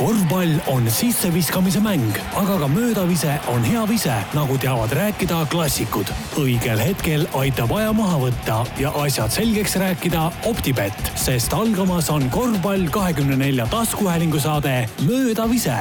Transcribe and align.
korvpall 0.00 0.56
on 0.72 0.86
sisseviskamise 0.90 1.80
mäng, 1.84 2.16
aga 2.40 2.56
ka 2.62 2.68
möödavise 2.72 3.34
on 3.52 3.64
hea 3.64 3.82
vise, 3.88 4.14
nagu 4.34 4.56
teavad 4.58 4.92
rääkida 4.96 5.42
klassikud. 5.52 6.08
õigel 6.40 6.80
hetkel 6.80 7.26
aitab 7.36 7.74
aja 7.76 7.92
maha 7.92 8.16
võtta 8.22 8.62
ja 8.80 8.94
asjad 9.02 9.34
selgeks 9.34 9.76
rääkida 9.76 10.30
Optibett, 10.48 11.12
sest 11.20 11.52
algamas 11.52 12.08
on 12.10 12.30
korvpall 12.32 12.88
kahekümne 12.90 13.36
nelja 13.36 13.68
taskuhäälingu 13.68 14.40
saade 14.40 14.88
Möödavise 15.04 15.76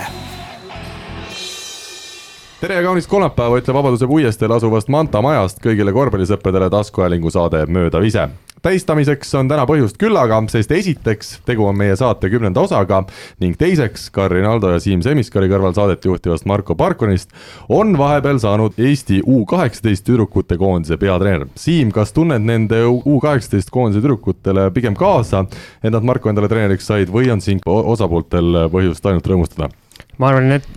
tere 2.59 2.75
ja 2.75 2.83
kaunist 2.83 3.07
kolmapäeva, 3.07 3.55
ütleb 3.61 3.75
Vabaduse 3.75 4.07
puiesteel 4.07 4.51
asuvast 4.51 4.89
Manta 4.91 5.21
majast 5.23 5.61
kõigile 5.63 5.93
korvpallisõpradele 5.95 6.67
taskuhäälingu 6.69 7.31
saade 7.31 7.61
Möödav 7.71 8.03
ise. 8.03 8.25
Tähistamiseks 8.61 9.33
on 9.39 9.49
täna 9.49 9.65
põhjust 9.69 9.97
küllaga, 10.01 10.39
sest 10.51 10.71
esiteks 10.75 11.31
tegu 11.47 11.65
on 11.69 11.77
meie 11.79 11.95
saate 11.99 12.29
kümnenda 12.31 12.63
osaga 12.65 13.01
ning 13.41 13.57
teiseks 13.59 14.09
Karin 14.15 14.47
Aldo 14.49 14.73
ja 14.73 14.79
Siim 14.83 15.03
Semiskari 15.05 15.49
kõrval 15.51 15.75
saadet 15.77 16.05
juhtivast 16.05 16.47
Marko 16.49 16.75
Parkonist 16.79 17.33
on 17.69 17.95
vahepeal 17.99 18.41
saanud 18.41 18.79
Eesti 18.79 19.21
U 19.25 19.43
kaheksateist 19.49 20.05
tüdrukute 20.07 20.57
koondise 20.59 20.99
peatreener. 21.01 21.47
Siim, 21.59 21.93
kas 21.95 22.13
tunned 22.15 22.45
nende 22.45 22.83
U 22.89 23.19
kaheksateist 23.23 23.71
koondise 23.73 24.03
tüdrukutele 24.03 24.69
pigem 24.75 24.97
kaasa, 24.99 25.45
et 25.83 25.93
nad 25.93 26.05
Marko 26.05 26.31
endale 26.31 26.51
treeneriks 26.51 26.89
said 26.89 27.11
või 27.13 27.31
on 27.33 27.43
siin 27.43 27.61
osapooltel 27.65 28.65
põhjust 28.73 29.05
ainult 29.09 29.29
rõõmustada? 29.29 29.71
ma 30.19 30.29
arvan, 30.33 30.49
need, 30.51 30.67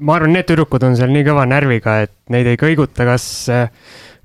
ma 0.00 0.16
arvan, 0.18 0.34
need 0.36 0.48
tüdrukud 0.48 0.84
on 0.84 0.96
seal 0.98 1.12
nii 1.12 1.24
kõva 1.24 1.46
närviga, 1.48 1.96
et 2.04 2.12
neid 2.32 2.48
ei 2.50 2.58
kõiguta, 2.60 3.06
kas 3.08 3.24
äh, 3.52 3.70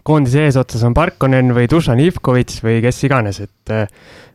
koondise 0.06 0.46
eesotsas 0.46 0.84
on 0.86 0.94
Parkonen 0.98 1.54
või 1.56 1.70
Dušan 1.72 2.02
Ivkovitš 2.04 2.62
või 2.66 2.80
kes 2.86 3.04
iganes, 3.08 3.42
et 3.46 3.74
äh, 3.74 3.88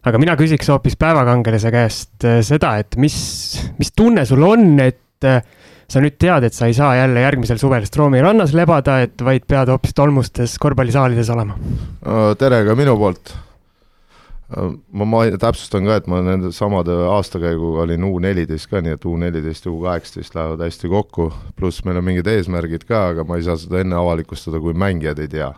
aga 0.06 0.20
mina 0.22 0.36
küsiks 0.38 0.70
hoopis 0.72 0.98
päevakangelase 1.00 1.72
käest 1.74 2.26
äh, 2.26 2.40
seda, 2.46 2.76
et 2.82 2.98
mis, 3.00 3.16
mis 3.78 3.94
tunne 3.96 4.26
sul 4.28 4.42
on, 4.46 4.72
et 4.82 4.98
sa 5.20 6.00
nüüd 6.00 6.16
tead, 6.16 6.46
et 6.46 6.56
sa 6.56 6.70
ei 6.70 6.74
saa 6.74 6.94
jälle 6.96 7.20
järgmisel 7.20 7.58
suvel 7.60 7.84
Stroomi 7.84 8.22
rannas 8.24 8.54
lebada, 8.56 9.02
et 9.04 9.20
vaid 9.26 9.44
pead 9.44 9.68
hoopis 9.68 9.92
tolmustes 9.94 10.56
korvpallisaalides 10.62 11.30
olema? 11.34 11.58
tere 12.40 12.64
ka 12.64 12.76
minu 12.78 12.96
poolt 13.00 13.34
ma, 14.50 15.06
ma 15.06 15.22
täpsustan 15.38 15.86
ka, 15.86 15.98
et 16.00 16.08
ma 16.10 16.20
nende 16.24 16.50
samade 16.54 16.94
aastakäiguga 17.12 17.84
olin 17.86 18.04
U 18.08 18.18
neliteist 18.22 18.70
ka, 18.70 18.82
nii 18.84 18.96
et 18.96 19.06
U 19.06 19.14
neliteist 19.20 19.66
ja 19.66 19.72
U 19.72 19.80
kaheksateist 19.84 20.36
lähevad 20.36 20.64
hästi 20.66 20.90
kokku, 20.90 21.30
pluss 21.58 21.84
meil 21.86 22.00
on 22.00 22.06
mingid 22.06 22.30
eesmärgid 22.30 22.86
ka, 22.88 23.10
aga 23.14 23.26
ma 23.26 23.38
ei 23.38 23.46
saa 23.46 23.58
seda 23.60 23.82
enne 23.84 23.98
avalikustada, 23.98 24.60
kui 24.62 24.74
mängijad 24.74 25.22
ei 25.22 25.30
tea. 25.30 25.52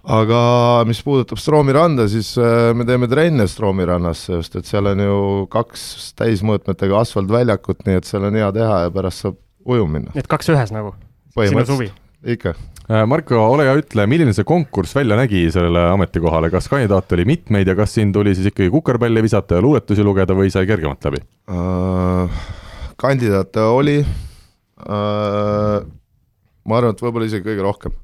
aga 0.00 0.40
mis 0.88 1.02
puudutab 1.04 1.38
Stroomi 1.38 1.74
randa, 1.76 2.08
siis 2.08 2.32
äh, 2.40 2.70
me 2.74 2.86
teeme 2.88 3.08
trenne 3.08 3.44
Stroomi 3.48 3.84
rannas, 3.84 4.24
sest 4.30 4.56
et 4.56 4.68
seal 4.68 4.88
on 4.94 5.04
ju 5.04 5.20
kaks 5.52 6.14
täismõõtmetega 6.16 7.04
asfaltväljakut, 7.04 7.84
nii 7.86 8.00
et 8.00 8.08
seal 8.08 8.24
on 8.30 8.40
hea 8.40 8.50
teha 8.56 8.82
ja 8.86 8.94
pärast 8.94 9.26
saab 9.26 9.40
ujuma 9.68 9.98
minna. 9.98 10.16
nii 10.16 10.24
et 10.24 10.30
kaks 10.30 10.52
ühes 10.54 10.72
nagu? 10.72 10.94
põhimõtteliselt, 11.36 12.00
ikka 12.24 12.56
Äh, 12.56 12.79
Marko, 12.90 13.38
ole 13.52 13.68
hea, 13.68 13.76
ütle, 13.78 14.02
milline 14.10 14.32
see 14.34 14.42
konkurss 14.46 14.96
välja 14.96 15.14
nägi 15.14 15.44
sellele 15.54 15.84
ametikohale, 15.92 16.48
kas 16.50 16.66
kandidaate 16.70 17.14
oli 17.14 17.26
mitmeid 17.28 17.68
ja 17.70 17.76
kas 17.78 17.92
siin 17.94 18.10
tuli 18.10 18.32
siis 18.34 18.48
ikkagi 18.50 18.66
kukerpalli 18.72 19.22
visata 19.22 19.60
ja 19.60 19.62
luuletusi 19.62 20.02
lugeda 20.02 20.34
või 20.34 20.50
sai 20.50 20.66
kergemalt 20.66 21.06
läbi 21.06 21.20
uh,? 21.54 22.40
kandidaate 22.98 23.62
oli 23.62 24.00
uh,, 24.02 25.78
ma 26.66 26.80
arvan, 26.80 26.96
et 26.96 27.04
võib-olla 27.04 27.30
isegi 27.30 27.46
kõige 27.46 27.62
rohkem. 27.68 27.94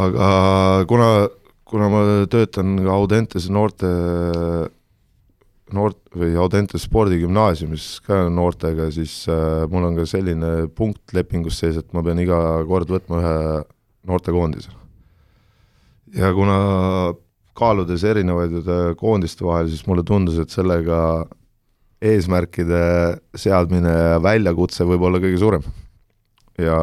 aga 0.00 0.32
kuna, 0.88 1.10
kuna 1.68 1.92
ma 1.92 2.02
töötan 2.32 2.78
ka 2.86 2.96
Audentese 2.96 3.52
noorte 3.52 3.90
noort 5.76 5.98
või 6.16 6.34
Audentes 6.40 6.84
spordigümnaasiumis 6.88 7.86
ka 8.06 8.24
noortega, 8.32 8.88
siis 8.94 9.22
äh, 9.30 9.64
mul 9.70 9.88
on 9.88 9.98
ka 9.98 10.06
selline 10.08 10.52
punkt 10.76 11.14
lepingus 11.16 11.60
sees, 11.62 11.78
et 11.80 11.90
ma 11.96 12.04
pean 12.06 12.20
iga 12.22 12.38
kord 12.68 12.90
võtma 12.90 13.20
ühe 13.20 13.34
noortekoondise. 14.10 14.72
ja 16.16 16.32
kuna 16.34 16.58
kaaludes 17.58 18.04
erinevaid 18.04 18.60
äh, 18.60 18.84
koondiste 18.98 19.46
vahel, 19.46 19.70
siis 19.70 19.86
mulle 19.86 20.04
tundus, 20.06 20.38
et 20.40 20.50
sellega 20.50 21.00
eesmärkide 22.00 22.84
seadmine 23.36 23.92
ja 23.92 24.20
väljakutse 24.24 24.86
võib 24.88 25.08
olla 25.08 25.20
kõige 25.22 25.38
suurem. 25.38 25.64
ja 26.60 26.76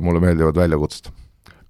mulle 0.00 0.20
meeldivad 0.20 0.56
väljakutsed 0.56 1.21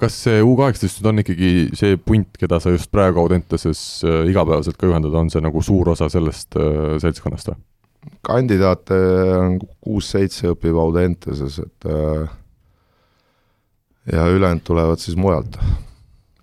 kas 0.03 0.17
see 0.25 0.43
U 0.43 0.55
kaheksateist 0.59 1.01
nüüd 1.01 1.11
on 1.11 1.23
ikkagi 1.23 1.51
see 1.79 1.99
punt, 2.01 2.35
keda 2.41 2.59
sa 2.63 2.73
just 2.75 2.91
praegu 2.95 3.23
Audenteses 3.23 4.03
äh, 4.07 4.25
igapäevaselt 4.31 4.79
ka 4.81 4.91
juhendad, 4.91 5.15
on 5.19 5.31
see 5.33 5.43
nagu 5.45 5.63
suur 5.65 5.93
osa 5.95 6.11
sellest 6.13 6.59
äh, 6.59 6.97
seltskonnast 7.03 7.53
või? 7.53 7.61
kandidaate 8.27 8.97
on 9.39 9.61
kuus-seitse 9.63 10.51
õpib 10.57 10.79
Audenteses, 10.83 11.61
et 11.63 11.87
äh, 11.87 12.27
ja 14.11 14.27
ülejäänud 14.35 14.65
tulevad 14.67 14.99
siis 14.99 15.15
mujalt 15.19 15.59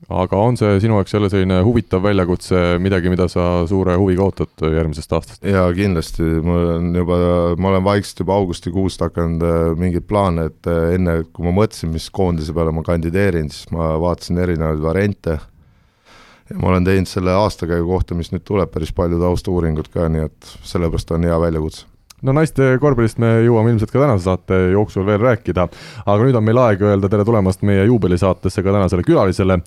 aga 0.10 0.40
on 0.42 0.58
see 0.58 0.80
sinu 0.82 0.98
jaoks 0.98 1.14
jälle 1.14 1.30
selline 1.30 1.60
huvitav 1.66 2.02
väljakutse, 2.04 2.80
midagi, 2.82 3.12
mida 3.14 3.28
sa 3.30 3.66
suure 3.70 3.96
huviga 4.00 4.26
ootad 4.26 4.64
järgmisest 4.74 5.14
aastast? 5.14 5.46
jaa, 5.46 5.68
kindlasti, 5.78 6.26
mul 6.46 6.72
on 6.76 6.90
juba, 6.98 7.20
ma 7.58 7.74
olen 7.74 7.86
vaikselt 7.86 8.24
juba 8.24 8.40
augustikuust 8.40 9.06
hakanud 9.06 9.46
äh, 9.46 9.60
mingeid 9.80 10.08
plaane, 10.10 10.50
et 10.50 10.72
äh, 10.72 10.96
enne, 10.98 11.20
kui 11.34 11.46
ma 11.46 11.54
mõtlesin, 11.62 11.94
mis 11.94 12.10
koondise 12.14 12.56
peale 12.58 12.74
ma 12.76 12.84
kandideerin, 12.86 13.52
siis 13.54 13.70
ma 13.76 13.94
vaatasin 14.02 14.42
erinevaid 14.42 14.82
variante 14.84 15.38
ja 16.50 16.58
ma 16.58 16.74
olen 16.74 16.90
teinud 16.90 17.10
selle 17.10 17.36
aastakäigu 17.38 17.86
kohta, 17.94 18.18
mis 18.18 18.34
nüüd 18.34 18.48
tuleb, 18.48 18.74
päris 18.74 18.96
palju 18.98 19.22
tausta-uuringut 19.22 19.94
ka, 19.94 20.10
nii 20.10 20.26
et 20.26 20.58
sellepärast 20.66 21.14
on 21.14 21.30
hea 21.30 21.38
väljakutse 21.46 21.86
no 22.26 22.36
naiste 22.36 22.74
korvpallist 22.82 23.20
me 23.22 23.32
jõuame 23.46 23.74
ilmselt 23.74 23.92
ka 23.94 24.02
tänase 24.02 24.26
saate 24.26 24.58
jooksul 24.74 25.06
veel 25.08 25.22
rääkida, 25.24 25.66
aga 26.06 26.26
nüüd 26.26 26.38
on 26.38 26.46
meil 26.46 26.60
aeg 26.66 26.84
öelda 26.84 27.12
tere 27.12 27.26
tulemast 27.28 27.64
meie 27.68 27.86
juubelisaatesse 27.88 28.64
ka 28.66 28.76
tänasele 28.76 29.06
külalisele. 29.08 29.60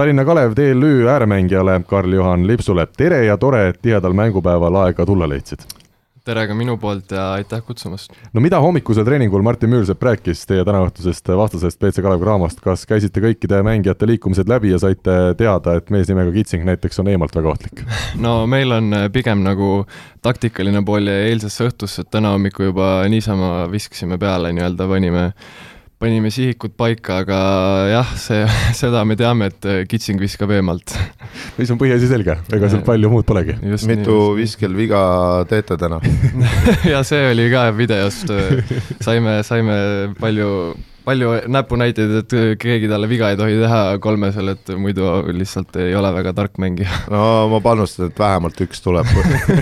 Tallinna 0.00 0.24
Kalev 0.24 0.52
TLÜ 0.54 1.08
ääremängijale 1.08 1.80
Karl-Juhan 1.86 2.46
Lipsule, 2.46 2.86
tere 2.96 3.24
ja 3.24 3.36
tore, 3.36 3.66
et 3.68 3.82
tihedal 3.82 4.16
mängupäeval 4.16 4.78
aega 4.86 5.04
tulla 5.06 5.28
leidsid 5.28 5.66
tere 6.24 6.44
ka 6.46 6.54
minu 6.54 6.76
poolt 6.80 7.12
ja 7.14 7.32
aitäh 7.38 7.62
kutsumast! 7.66 8.12
no 8.32 8.42
mida 8.44 8.60
hommikusel 8.60 9.04
treeningul 9.04 9.42
Martin 9.42 9.72
Müürsepp 9.72 10.02
rääkis 10.04 10.42
teie 10.48 10.64
tänaõhtusest 10.68 11.28
vastasest 11.36 11.80
BC 11.80 12.04
Kalev 12.04 12.20
Cramast, 12.22 12.60
kas 12.64 12.84
käisite 12.88 13.22
kõikide 13.24 13.62
mängijate 13.66 14.08
liikumised 14.08 14.48
läbi 14.48 14.72
ja 14.72 14.78
saite 14.82 15.16
teada, 15.38 15.78
et 15.80 15.90
mees 15.90 16.08
nimega 16.08 16.32
Kitsing 16.34 16.64
näiteks 16.68 17.00
on 17.02 17.10
eemalt 17.12 17.36
väga 17.36 17.54
ohtlik? 17.54 17.84
no 18.24 18.34
meil 18.50 18.72
on 18.76 18.92
äh, 18.96 19.08
pigem 19.12 19.44
nagu 19.46 19.70
taktikaline 20.24 20.84
pool 20.86 21.08
ja 21.08 21.16
eilsesse 21.30 21.66
õhtusse, 21.70 22.04
et 22.04 22.12
täna 22.12 22.34
hommikul 22.36 22.70
juba 22.70 22.92
niisama 23.10 23.66
viskasime 23.72 24.20
peale 24.20 24.52
nii-öelda, 24.56 24.88
panime 24.92 25.30
panime 26.00 26.30
sihikud 26.32 26.72
paika, 26.80 27.20
aga 27.24 27.38
jah, 27.90 28.12
see, 28.16 28.44
seda 28.80 29.02
me 29.08 29.16
teame, 29.20 29.50
et 29.50 29.88
kitsing 29.90 30.20
viskab 30.22 30.52
eemalt. 30.56 30.94
siis 31.58 31.72
on 31.74 31.80
põhiasi 31.80 32.08
selge, 32.08 32.38
ega 32.56 32.70
seal 32.72 32.84
palju 32.86 33.10
muud 33.12 33.28
polegi. 33.28 33.58
mitu 33.60 34.14
nii. 34.16 34.36
viskel 34.40 34.76
viga 34.76 35.00
teete 35.50 35.76
täna 35.80 36.00
ja 36.92 37.02
see 37.06 37.32
oli 37.34 37.50
ka 37.52 37.68
videost, 37.76 38.32
saime, 39.04 39.40
saime 39.44 39.76
palju, 40.20 40.48
palju 41.04 41.34
näpunäiteid, 41.52 42.16
et 42.22 42.36
keegi 42.64 42.88
talle 42.88 43.10
viga 43.10 43.34
ei 43.34 43.38
tohi 43.40 43.60
teha 43.60 43.82
kolmesel, 44.00 44.54
et 44.54 44.72
muidu 44.80 45.12
lihtsalt 45.36 45.76
ei 45.84 45.92
ole 46.00 46.14
väga 46.16 46.32
tark 46.40 46.56
mängija. 46.64 47.04
no 47.12 47.22
ma 47.52 47.60
panustan, 47.64 48.08
et 48.08 48.24
vähemalt 48.24 48.64
üks 48.64 48.80
tuleb 48.86 49.12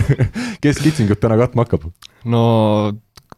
kes 0.63 0.79
kitsingut 0.87 1.19
täna 1.19 1.35
katma 1.43 1.67
hakkab? 1.67 1.91
no 2.31 2.45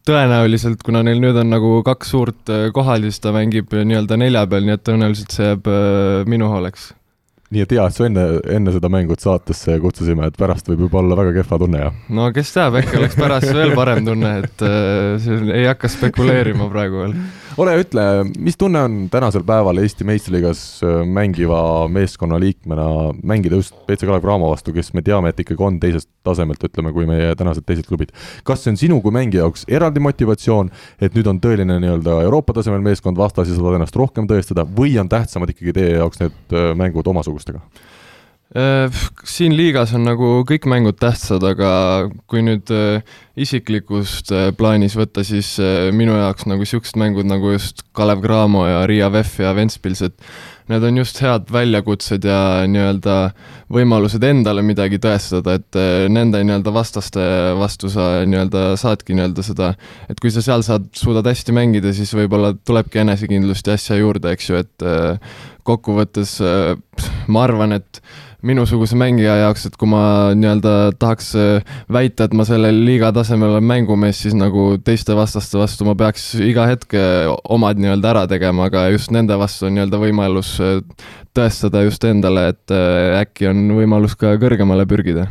tõenäoliselt, 0.08 0.82
kuna 0.86 1.04
neil 1.06 1.22
nüüd 1.24 1.38
on 1.42 1.52
nagu 1.54 1.76
kaks 1.86 2.14
suurt 2.14 2.52
äh, 2.54 2.70
kohal, 2.76 3.06
siis 3.08 3.22
ta 3.24 3.34
mängib 3.36 3.74
nii-öelda 3.74 4.18
nelja 4.20 4.48
peal, 4.50 4.66
nii 4.68 4.78
et 4.78 4.88
tõenäoliselt 4.88 5.36
see 5.36 5.52
jääb 5.52 5.70
äh, 5.72 6.24
minu 6.32 6.50
hooleks. 6.52 6.92
nii 7.52 7.66
et 7.66 7.76
hea, 7.76 7.86
et 7.86 7.98
sa 7.98 8.08
enne, 8.08 8.26
enne 8.58 8.74
seda 8.76 8.90
mängut 8.92 9.24
saatesse 9.24 9.78
kutsusime, 9.84 10.30
et 10.32 10.40
pärast 10.40 10.72
võib 10.72 10.88
juba 10.88 11.02
olla 11.04 11.20
väga 11.20 11.36
kehva 11.42 11.62
tunne, 11.66 11.86
jah? 11.86 12.02
no 12.10 12.32
kes 12.36 12.54
teab, 12.56 12.80
äkki 12.82 13.00
oleks 13.02 13.20
pärast 13.20 13.54
veel 13.54 13.76
parem 13.78 14.04
tunne, 14.08 14.36
et 14.46 14.66
äh, 14.68 15.32
ei 15.54 15.70
hakka 15.70 15.92
spekuleerima 15.92 16.70
praegu 16.72 17.06
veel 17.06 17.18
ole 17.58 17.74
ütle, 17.82 18.04
mis 18.40 18.58
tunne 18.60 18.82
on 18.86 18.98
tänasel 19.12 19.44
päeval 19.48 19.82
Eesti 19.82 20.06
meistriliigas 20.08 20.62
äh, 20.86 21.02
mängiva 21.06 21.88
meeskonna 21.92 22.40
liikmena 22.40 22.86
mängida 23.24 23.60
just 23.60 23.76
BC 23.88 24.06
Kalev 24.08 24.24
Cramo 24.24 24.52
vastu, 24.52 24.74
kes 24.76 24.94
me 24.94 25.04
teame, 25.06 25.32
et 25.32 25.40
ikkagi 25.44 25.64
on 25.66 25.80
teisest 25.82 26.10
tasemelt, 26.26 26.64
ütleme, 26.64 26.94
kui 26.96 27.08
meie 27.10 27.34
tänased 27.36 27.66
teised 27.68 27.88
klubid. 27.90 28.14
kas 28.48 28.64
see 28.64 28.74
on 28.74 28.80
sinu 28.80 29.02
kui 29.04 29.14
mängija 29.16 29.46
jaoks 29.46 29.66
eraldi 29.68 30.04
motivatsioon, 30.04 30.72
et 31.02 31.16
nüüd 31.18 31.28
on 31.28 31.42
tõeline 31.44 31.80
nii-öelda 31.84 32.22
Euroopa 32.26 32.56
tasemel 32.58 32.84
meeskond 32.86 33.20
vastas 33.20 33.50
ja 33.50 33.56
sa 33.56 33.64
saad 33.64 33.80
ennast 33.80 33.98
rohkem 33.98 34.30
tõestada 34.30 34.66
või 34.66 34.96
on 35.02 35.10
tähtsamad 35.12 35.52
ikkagi 35.54 35.76
teie 35.78 35.98
jaoks 35.98 36.24
need 36.24 36.56
äh, 36.56 36.72
mängud 36.78 37.08
omasugustega? 37.12 37.64
Äh, 38.52 38.92
siin 39.24 39.54
liigas 39.56 39.94
on 39.96 40.04
nagu 40.04 40.42
kõik 40.44 40.66
mängud 40.68 40.98
tähtsad, 41.00 41.40
aga 41.48 41.70
kui 42.28 42.42
nüüd 42.44 42.68
äh, 42.76 43.00
isiklikust 43.40 44.34
äh, 44.36 44.50
plaanis 44.52 44.98
võtta, 45.00 45.24
siis 45.24 45.54
minu 45.96 46.18
jaoks 46.20 46.50
nagu 46.52 46.66
niisugused 46.66 46.98
mängud 47.00 47.30
nagu 47.30 47.54
just 47.54 47.86
Kalev 47.96 48.20
Cramo 48.26 48.66
ja 48.68 48.82
Riia 48.92 49.08
VEF 49.14 49.38
ja 49.40 49.54
Ventspils, 49.56 50.02
et 50.04 50.18
need 50.68 50.84
on 50.84 51.00
just 51.00 51.22
head 51.24 51.48
väljakutsed 51.52 52.28
ja 52.28 52.42
nii-öelda 52.68 53.16
võimalused 53.72 54.26
endale 54.28 54.66
midagi 54.68 55.00
tõestada, 55.04 55.56
et 55.56 55.80
nende 56.12 56.42
nii-öelda 56.44 56.74
vastaste 56.76 57.24
vastu 57.60 57.92
sa 57.92 58.26
nii-öelda 58.28 58.74
saadki 58.80 59.16
nii-öelda 59.16 59.46
seda, 59.48 59.70
et 60.12 60.20
kui 60.20 60.32
sa 60.32 60.44
seal 60.44 60.64
saad, 60.68 60.90
suudad 61.00 61.28
hästi 61.28 61.56
mängida, 61.56 61.94
siis 61.96 62.12
võib-olla 62.20 62.52
tulebki 62.68 63.04
enesekindlust 63.06 63.72
ja 63.72 63.80
asja 63.80 64.00
juurde, 64.00 64.36
eks 64.36 64.52
ju, 64.52 64.60
et 64.64 64.88
kokkuvõttes 65.68 66.38
ma 67.32 67.44
arvan, 67.48 67.80
et 67.80 68.02
minusuguse 68.48 68.98
mängija 69.00 69.36
jaoks, 69.44 69.68
et 69.70 69.78
kui 69.80 69.90
ma 69.92 70.04
nii-öelda 70.38 70.74
tahaks 71.02 71.32
äh, 71.40 71.76
väita, 71.92 72.28
et 72.28 72.36
ma 72.38 72.46
sellel 72.48 72.84
liiga 72.88 73.12
tasemel 73.16 73.56
olen 73.56 73.68
mängumees, 73.70 74.24
siis 74.26 74.38
nagu 74.38 74.76
teiste 74.86 75.16
vastaste 75.18 75.60
vastu 75.62 75.88
ma 75.88 75.96
peaks 76.00 76.34
iga 76.42 76.68
hetk 76.70 76.96
omad 77.54 77.82
nii-öelda 77.82 78.14
ära 78.16 78.28
tegema, 78.32 78.70
aga 78.72 78.88
just 78.94 79.14
nende 79.14 79.38
vastu 79.40 79.70
on 79.70 79.78
nii-öelda 79.78 80.02
võimalus 80.02 80.56
äh, 80.64 80.80
tõestada 81.38 81.84
just 81.86 82.04
endale, 82.08 82.50
et 82.52 82.74
äh, 82.76 83.22
äkki 83.22 83.48
on 83.52 83.64
võimalus 83.78 84.18
ka 84.20 84.34
kõrgemale 84.42 84.84
pürgida. 84.90 85.28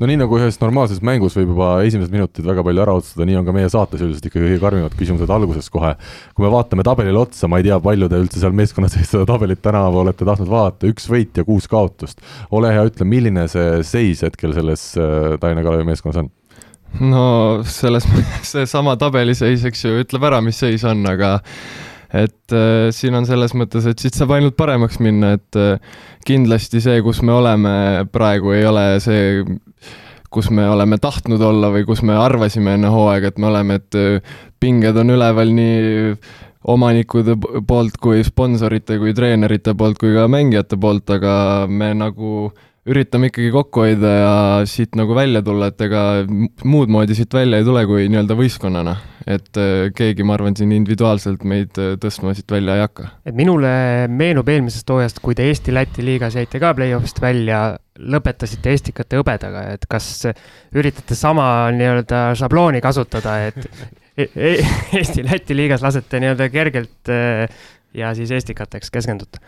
no 0.00 0.08
nii 0.10 0.18
nagu 0.18 0.38
ühes 0.38 0.58
normaalses 0.58 1.02
mängus 1.06 1.36
võib 1.38 1.52
juba 1.52 1.68
esimesed 1.86 2.12
minutid 2.12 2.46
väga 2.46 2.64
palju 2.66 2.82
ära 2.82 2.96
otsustada, 2.98 3.28
nii 3.28 3.38
on 3.38 3.46
ka 3.46 3.54
meie 3.54 3.70
saates 3.70 4.02
üldiselt 4.02 4.26
ikkagi 4.30 4.48
kõige 4.48 4.62
karmimad 4.64 4.96
küsimused 4.98 5.30
alguses 5.30 5.70
kohe. 5.70 5.94
kui 6.34 6.46
me 6.46 6.50
vaatame 6.54 6.86
tabelile 6.86 7.22
otsa, 7.22 7.48
ma 7.48 7.62
ei 7.62 7.68
tea, 7.68 7.78
palju 7.86 8.10
te 8.10 8.22
üldse 8.24 8.42
seal 8.42 8.56
meeskonna 8.56 8.90
sees 8.90 9.12
seda 9.14 9.28
tabelit 9.30 9.62
tänavu 9.62 10.02
olete 10.02 10.26
tahtnud 10.26 10.50
vaadata, 10.50 10.90
üks 10.90 11.06
võit 11.10 11.38
ja 11.38 11.46
kuus 11.46 11.70
kaotust. 11.70 12.24
ole 12.50 12.74
hea, 12.74 12.88
ütle, 12.90 13.06
milline 13.06 13.46
see 13.48 13.82
seis 13.86 14.26
hetkel 14.26 14.56
selles 14.58 14.90
äh, 14.98 15.36
Tallinna 15.38 15.62
Kalevi 15.66 15.86
meeskonnas 15.86 16.24
on? 16.24 16.32
no 17.00 17.62
selles, 17.66 18.06
seesama 18.54 18.98
tabeliseis, 18.98 19.64
eks 19.70 19.86
ju, 19.86 19.98
ütleb 20.02 20.30
ära, 20.30 20.42
mis 20.42 20.58
seis 20.58 20.82
on, 20.88 21.06
aga 21.06 21.38
et 22.14 22.54
äh, 22.54 22.88
siin 22.94 23.16
on 23.18 23.26
selles 23.26 23.54
mõttes, 23.58 23.88
et 23.90 23.98
siit 23.98 24.14
saab 24.14 24.36
ainult 24.36 24.56
paremaks 24.58 25.00
minna, 25.02 25.34
et 25.38 25.58
äh, 25.58 26.00
kindlasti 26.26 26.82
see, 26.84 27.02
kus 27.04 27.22
me 27.26 27.34
oleme 27.34 27.74
praegu, 28.14 28.54
ei 28.54 28.66
ole 28.68 28.86
see, 29.02 29.42
kus 30.34 30.50
me 30.54 30.66
oleme 30.70 30.98
tahtnud 31.02 31.42
olla 31.42 31.72
või 31.74 31.86
kus 31.88 32.04
me 32.06 32.14
arvasime 32.18 32.76
enne 32.78 32.90
hooaega, 32.94 33.32
et 33.32 33.40
me 33.42 33.50
oleme, 33.50 33.80
et 33.82 33.98
äh, 33.98 34.36
pinged 34.62 34.98
on 35.00 35.14
üleval 35.14 35.50
nii 35.54 36.14
omanikude 36.74 37.34
poolt 37.68 37.98
kui 38.00 38.22
sponsorite 38.24 38.96
kui 39.00 39.12
treenerite 39.16 39.74
poolt 39.76 39.98
kui 40.00 40.14
ka 40.14 40.28
mängijate 40.32 40.78
poolt, 40.80 41.10
aga 41.18 41.34
me 41.68 41.90
nagu 41.98 42.46
üritame 42.90 43.30
ikkagi 43.30 43.50
kokku 43.54 43.84
hoida 43.84 44.10
ja 44.12 44.32
siit 44.68 44.96
nagu 44.98 45.14
välja 45.16 45.40
tulla, 45.44 45.70
et 45.72 45.80
ega 45.86 46.02
muud 46.68 46.92
moodi 46.92 47.16
siit 47.16 47.32
välja 47.32 47.60
ei 47.60 47.66
tule 47.66 47.84
kui 47.88 48.08
nii-öelda 48.12 48.36
võistkonnana. 48.38 48.96
et 49.24 49.56
äh, 49.56 49.88
keegi, 49.96 50.24
ma 50.26 50.34
arvan, 50.36 50.52
siin 50.56 50.72
individuaalselt 50.76 51.46
meid 51.48 51.78
äh, 51.80 51.94
tõstma 52.00 52.34
siit 52.36 52.50
välja 52.52 52.76
ei 52.76 52.84
hakka. 52.84 53.08
et 53.24 53.36
minule 53.36 53.70
meenub 54.12 54.48
eelmisest 54.52 54.90
hooajast, 54.92 55.22
kui 55.24 55.36
te 55.36 55.48
Eesti-Läti 55.48 56.04
liigas 56.04 56.36
jäite 56.36 56.60
ka 56.60 56.74
play-off'ist 56.76 57.22
välja, 57.24 57.62
lõpetasite 57.96 58.76
Estikate 58.76 59.20
hõbedaga, 59.22 59.64
et 59.78 59.88
kas 59.88 60.26
üritate 60.76 61.16
sama 61.16 61.70
nii-öelda 61.72 62.26
šablooni 62.36 62.84
kasutada, 62.84 63.38
et 63.48 63.64
e 64.20 64.28
e 64.28 64.56
Eesti-Läti 65.00 65.56
liigas 65.56 65.82
lasete 65.82 66.20
nii-öelda 66.20 66.52
kergelt 66.52 67.14
äh, 67.14 67.48
ja 67.96 68.12
siis 68.18 68.34
Estikateks 68.42 68.92
keskendute? 68.92 69.40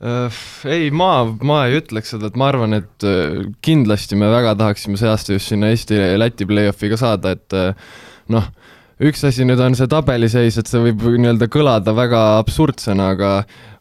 Äh, 0.00 0.32
ei, 0.64 0.88
ma, 0.90 1.26
ma 1.44 1.64
ei 1.68 1.76
ütleks 1.82 2.14
seda, 2.14 2.30
et 2.30 2.36
ma 2.40 2.48
arvan, 2.48 2.72
et 2.78 3.04
äh, 3.04 3.42
kindlasti 3.64 4.16
me 4.16 4.30
väga 4.32 4.54
tahaksime 4.56 4.96
see 4.96 5.10
aasta 5.10 5.36
just 5.36 5.52
sinna 5.52 5.68
Eesti-Läti 5.74 6.46
play-off'i 6.48 6.88
ka 6.88 6.96
saada, 7.00 7.34
et 7.36 7.56
äh, 7.56 7.74
noh, 8.32 8.48
üks 9.00 9.22
asi 9.24 9.46
nüüd 9.48 9.60
on 9.64 9.74
see 9.76 9.88
tabeliseis, 9.88 10.58
et 10.60 10.68
see 10.68 10.80
võib 10.84 11.02
nii-öelda 11.08 11.48
kõlada 11.52 11.94
väga 11.96 12.20
absurdsena, 12.40 13.10
aga 13.14 13.30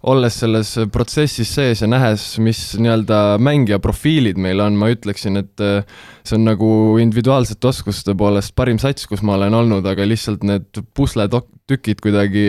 olles 0.07 0.37
selles 0.39 0.71
protsessis 0.93 1.49
sees 1.57 1.83
ja 1.83 1.89
nähes, 1.91 2.23
mis 2.39 2.61
nii-öelda 2.79 3.39
mängija 3.43 3.81
profiilid 3.83 4.39
meil 4.39 4.63
on, 4.63 4.77
ma 4.79 4.91
ütleksin, 4.93 5.41
et 5.41 5.65
see 6.23 6.37
on 6.37 6.47
nagu 6.47 6.71
individuaalsete 7.03 7.67
oskuste 7.67 8.15
poolest 8.19 8.55
parim 8.55 8.79
sats, 8.79 9.09
kus 9.11 9.23
ma 9.27 9.35
olen 9.35 9.59
olnud, 9.59 9.83
aga 9.91 10.07
lihtsalt 10.07 10.45
need 10.47 10.83
pusletükid 10.95 11.99
kuidagi 12.05 12.47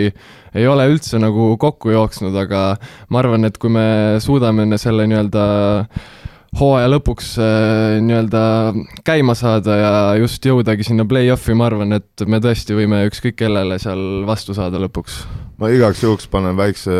ei 0.55 0.67
ole 0.67 0.87
üldse 0.93 1.19
nagu 1.19 1.51
kokku 1.59 1.91
jooksnud, 1.91 2.39
aga 2.39 2.63
ma 3.11 3.23
arvan, 3.23 3.51
et 3.51 3.59
kui 3.59 3.73
me 3.73 3.85
suudame 4.23 4.69
selle 4.79 5.09
nii-öelda 5.11 5.45
hooaja 6.59 6.89
lõpuks 6.91 7.31
äh, 7.39 7.99
nii-öelda 8.03 8.41
käima 9.07 9.35
saada 9.37 9.77
ja 9.79 9.93
just 10.19 10.45
jõudagi 10.45 10.85
sinna 10.87 11.05
play-off'i, 11.07 11.55
ma 11.57 11.69
arvan, 11.69 11.95
et 11.95 12.25
me 12.27 12.41
tõesti 12.43 12.75
võime 12.75 13.05
ükskõik 13.07 13.39
kellele 13.39 13.79
seal 13.81 14.25
vastu 14.27 14.55
saada 14.57 14.81
lõpuks. 14.83 15.23
ma 15.61 15.71
igaks 15.71 16.03
juhuks 16.03 16.27
panen 16.31 16.57
väikse 16.59 16.91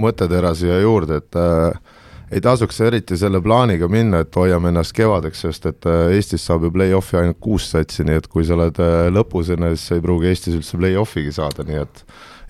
mõttetera 0.00 0.54
siia 0.56 0.80
juurde, 0.80 1.20
et 1.20 1.38
äh, 1.38 1.96
ei 2.32 2.42
tasuks 2.44 2.80
eriti 2.84 3.16
selle 3.20 3.40
plaaniga 3.44 3.88
minna, 3.90 4.22
et 4.24 4.36
hoiame 4.36 4.72
ennast 4.72 4.94
kevadeks, 4.96 5.44
sest 5.44 5.68
et 5.68 5.88
äh, 5.88 6.14
Eestis 6.16 6.44
saab 6.48 6.66
ju 6.66 6.72
play-off'i 6.72 7.20
ainult 7.20 7.40
kuus 7.44 7.68
satsi, 7.72 8.06
nii 8.08 8.20
et 8.22 8.28
kui 8.32 8.46
sa 8.48 8.56
oled 8.56 8.80
äh, 8.84 9.08
lõpus 9.12 9.52
enne, 9.54 9.74
siis 9.76 9.98
ei 9.98 10.04
pruugi 10.04 10.32
Eestis 10.32 10.56
üldse 10.56 10.80
play-off'igi 10.80 11.34
saada, 11.36 11.66
nii 11.68 11.82
et 11.84 12.04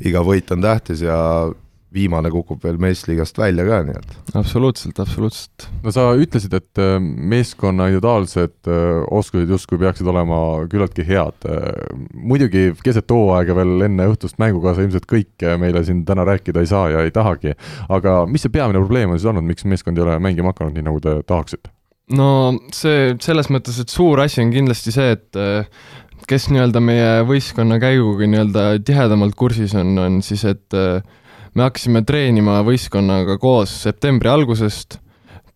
iga 0.09 0.23
võit 0.23 0.51
on 0.55 0.63
tähtis 0.63 1.03
ja 1.03 1.19
viimane 1.95 2.31
kukub 2.33 2.61
veel 2.65 2.77
meistriliigast 2.81 3.39
välja 3.41 3.65
ka, 3.65 3.79
nii 3.87 3.97
et. 3.97 4.17
absoluutselt, 4.37 4.99
absoluutselt. 5.01 5.69
no 5.85 5.93
sa 5.95 6.11
ütlesid, 6.21 6.53
et 6.59 6.81
äh, 6.83 6.97
meeskonna 7.01 7.89
individuaalsed 7.89 8.69
äh, 8.69 9.01
oskused 9.15 9.49
justkui 9.49 9.81
peaksid 9.81 10.09
olema 10.11 10.41
küllaltki 10.71 11.07
head. 11.09 11.49
Äh, 11.49 11.71
muidugi 12.13 12.69
keset 12.85 13.09
hooaega 13.13 13.57
veel 13.57 13.89
enne 13.89 14.09
õhtust 14.13 14.41
mänguga 14.43 14.75
sa 14.77 14.85
ilmselt 14.85 15.09
kõike 15.09 15.57
meile 15.61 15.83
siin 15.87 16.05
täna 16.09 16.27
rääkida 16.29 16.65
ei 16.65 16.71
saa 16.71 16.91
ja 16.93 17.05
ei 17.07 17.15
tahagi, 17.15 17.55
aga 17.89 18.21
mis 18.29 18.45
see 18.45 18.53
peamine 18.53 18.83
probleem 18.83 19.15
on 19.15 19.21
siis 19.21 19.31
olnud, 19.33 19.49
miks 19.49 19.65
meeskond 19.69 19.99
ei 19.99 20.05
ole 20.05 20.19
mängima 20.23 20.53
hakanud 20.53 20.77
nii, 20.77 20.89
nagu 20.91 21.01
te 21.05 21.19
tahaksite? 21.29 21.73
no 22.17 22.29
see 22.73 23.15
selles 23.21 23.49
mõttes, 23.53 23.81
et 23.81 23.93
suur 23.93 24.21
asi 24.21 24.41
on 24.45 24.53
kindlasti 24.53 24.93
see, 24.95 25.17
et 25.17 26.29
kes 26.29 26.49
nii-öelda 26.53 26.81
meie 26.85 27.11
võistkonna 27.29 27.77
käiguga 27.81 28.29
nii-öelda 28.29 28.65
tihedamalt 28.85 29.37
kursis 29.39 29.75
on, 29.77 29.95
on 30.01 30.21
siis, 30.25 30.45
et 30.49 30.77
me 31.59 31.67
hakkasime 31.67 32.05
treenima 32.07 32.61
võistkonnaga 32.67 33.39
koos 33.43 33.73
septembri 33.83 34.31
algusest, 34.31 35.01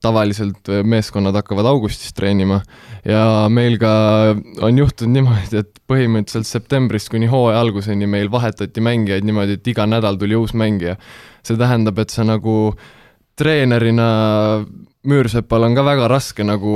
tavaliselt 0.02 0.66
meeskonnad 0.82 1.36
hakkavad 1.38 1.68
augustis 1.70 2.10
treenima 2.16 2.58
ja 3.06 3.46
meil 3.52 3.76
ka 3.78 3.92
on 4.66 4.80
juhtunud 4.80 5.14
niimoodi, 5.14 5.60
et 5.62 5.78
põhimõtteliselt 5.90 6.48
septembrist 6.48 7.12
kuni 7.12 7.28
hooaja 7.30 7.60
alguseni 7.62 8.08
meil 8.10 8.32
vahetati 8.32 8.82
mängijaid 8.82 9.28
niimoodi, 9.28 9.60
et 9.60 9.70
iga 9.70 9.86
nädal 9.86 10.18
tuli 10.18 10.34
uus 10.38 10.56
mängija. 10.58 10.96
see 11.42 11.58
tähendab, 11.58 11.98
et 11.98 12.10
sa 12.10 12.26
nagu 12.26 12.74
treenerina 13.36 14.08
Müürsepal 15.02 15.64
on 15.66 15.74
ka 15.74 15.82
väga 15.82 16.04
raske 16.06 16.44
nagu 16.46 16.72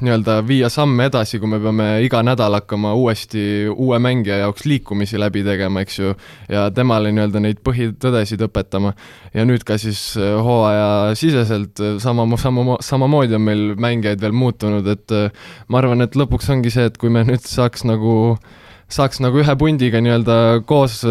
nii-öelda 0.00 0.38
viia 0.48 0.70
samme 0.72 1.10
edasi, 1.10 1.36
kui 1.36 1.50
me 1.52 1.58
peame 1.60 1.88
iga 2.06 2.22
nädal 2.24 2.54
hakkama 2.56 2.94
uuesti 2.96 3.66
uue 3.68 3.98
mängija 4.00 4.38
jaoks 4.40 4.64
liikumisi 4.64 5.18
läbi 5.20 5.42
tegema, 5.44 5.82
eks 5.84 5.98
ju, 5.98 6.14
ja 6.48 6.62
temale 6.72 7.10
nii-öelda 7.12 7.42
neid 7.44 7.60
põhitõdesid 7.68 8.46
õpetama. 8.46 8.94
ja 9.36 9.44
nüüd 9.44 9.66
ka 9.68 9.76
siis 9.76 10.00
äh, 10.16 10.38
hooajasiseselt 10.40 11.82
äh, 11.84 11.98
sama, 12.00 12.24
sama, 12.40 12.78
samamoodi 12.80 13.36
on 13.36 13.44
meil 13.44 13.66
mängijaid 13.76 14.24
veel 14.24 14.32
muutunud, 14.32 14.88
et 14.88 15.12
äh, 15.12 15.52
ma 15.68 15.82
arvan, 15.82 16.00
et 16.00 16.16
lõpuks 16.16 16.48
ongi 16.56 16.72
see, 16.72 16.88
et 16.88 16.96
kui 16.96 17.12
me 17.12 17.26
nüüd 17.28 17.44
saaks 17.44 17.84
nagu 17.84 18.38
saaks 18.88 19.20
nagu 19.20 19.42
ühe 19.44 19.58
pundiga 19.60 20.00
nii-öelda 20.00 20.64
koos 20.64 21.02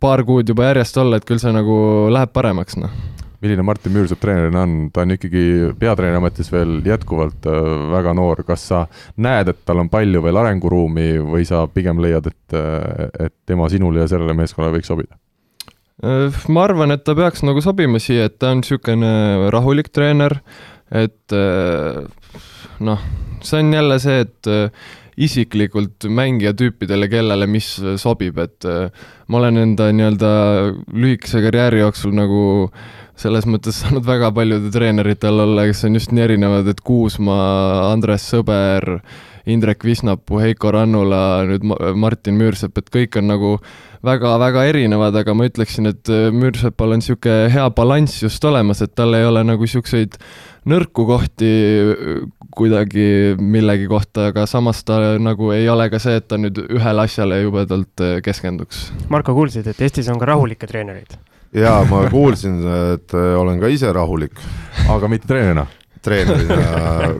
paar 0.00 0.24
kuud 0.24 0.48
juba 0.48 0.70
järjest 0.70 0.96
olla, 1.04 1.20
et 1.20 1.28
küll 1.28 1.42
see 1.42 1.52
nagu 1.52 1.76
läheb 2.16 2.32
paremaks, 2.32 2.80
noh 2.80 2.96
milline 3.46 3.62
Martin 3.66 3.94
Müürsepp 3.94 4.20
treenerina 4.22 4.64
on, 4.66 4.74
ta 4.92 5.04
on 5.04 5.14
ikkagi 5.14 5.44
peatreeneri 5.78 6.18
ametis 6.18 6.50
veel 6.52 6.80
jätkuvalt 6.86 7.46
äh, 7.50 7.68
väga 7.92 8.14
noor, 8.16 8.42
kas 8.48 8.66
sa 8.72 8.82
näed, 9.22 9.52
et 9.52 9.62
tal 9.68 9.82
on 9.84 9.90
palju 9.92 10.22
veel 10.24 10.40
arenguruumi 10.40 11.08
või 11.22 11.46
sa 11.48 11.64
pigem 11.70 12.02
leiad, 12.02 12.26
et, 12.32 12.56
äh, 12.58 13.06
et 13.28 13.34
tema 13.48 13.70
sinule 13.72 14.02
ja 14.02 14.10
sellele 14.10 14.36
meeskonnale 14.38 14.76
võiks 14.76 14.90
sobida? 14.92 15.18
Äh, 16.04 16.42
ma 16.52 16.66
arvan, 16.66 16.94
et 16.94 17.06
ta 17.06 17.16
peaks 17.18 17.46
nagu 17.46 17.62
sobima 17.64 18.02
siia, 18.02 18.28
et 18.28 18.38
ta 18.42 18.52
on 18.54 18.62
niisugune 18.64 19.50
rahulik 19.54 19.92
treener, 19.94 20.40
et 20.94 21.34
noh, 22.86 23.08
see 23.42 23.58
on 23.58 23.72
jälle 23.74 23.96
see, 23.98 24.20
et 24.22 24.50
isiklikult 25.16 26.06
mängijatüüpidele, 26.12 27.08
kellele 27.10 27.48
mis 27.50 27.72
sobib, 27.98 28.38
et 28.38 28.68
ma 29.26 29.40
olen 29.40 29.58
enda 29.64 29.88
nii-öelda 29.90 30.30
lühikese 30.94 31.42
karjääri 31.42 31.80
jooksul 31.80 32.14
nagu 32.14 32.44
selles 33.16 33.46
mõttes 33.48 33.80
saanud 33.80 34.04
väga 34.06 34.30
paljude 34.36 34.70
treenerite 34.74 35.30
all 35.30 35.44
olla, 35.46 35.64
kes 35.68 35.86
on 35.88 35.96
just 35.96 36.12
nii 36.12 36.26
erinevad, 36.26 36.68
et 36.68 36.82
Kuusmaa, 36.84 37.88
Andres 37.90 38.26
Sõber, 38.28 38.98
Indrek 39.46 39.84
Visnapuu, 39.86 40.40
Heiko 40.42 40.72
Rannula, 40.74 41.44
nüüd 41.46 41.64
Martin 41.96 42.36
Müürsepp, 42.38 42.76
et 42.80 42.90
kõik 42.92 43.16
on 43.20 43.30
nagu 43.30 43.52
väga-väga 44.06 44.64
erinevad, 44.68 45.14
aga 45.16 45.34
ma 45.38 45.46
ütleksin, 45.48 45.88
et 45.92 46.10
Müürsepal 46.34 46.96
on 46.96 47.00
niisugune 47.00 47.46
hea 47.54 47.66
balanss 47.74 48.24
just 48.24 48.44
olemas, 48.44 48.82
et 48.82 48.94
tal 48.98 49.14
ei 49.16 49.26
ole 49.26 49.44
nagu 49.46 49.64
niisuguseid 49.64 50.18
nõrku 50.66 51.06
kohti 51.08 51.52
kuidagi 52.56 53.36
millegi 53.38 53.86
kohta, 53.90 54.30
aga 54.32 54.46
samas 54.50 54.82
ta 54.86 55.16
nagu 55.22 55.52
ei 55.54 55.68
ole 55.70 55.88
ka 55.92 56.00
see, 56.02 56.18
et 56.18 56.26
ta 56.28 56.40
nüüd 56.40 56.58
ühele 56.66 57.06
asjale 57.06 57.40
jubedalt 57.44 58.04
keskenduks. 58.26 58.90
Marko, 59.12 59.36
kuulsid, 59.36 59.70
et 59.70 59.82
Eestis 59.86 60.10
on 60.12 60.20
ka 60.20 60.28
rahulikke 60.34 60.68
treenereid? 60.68 61.18
jaa, 61.56 61.80
ma 61.88 62.04
kuulsin, 62.12 62.60
et 62.94 63.14
äh, 63.16 63.32
olen 63.40 63.60
ka 63.62 63.70
ise 63.72 63.90
rahulik 63.94 64.38
aga 64.92 65.08
mitte 65.10 65.28
treenerina. 65.30 65.66
treenerina, 66.04 67.14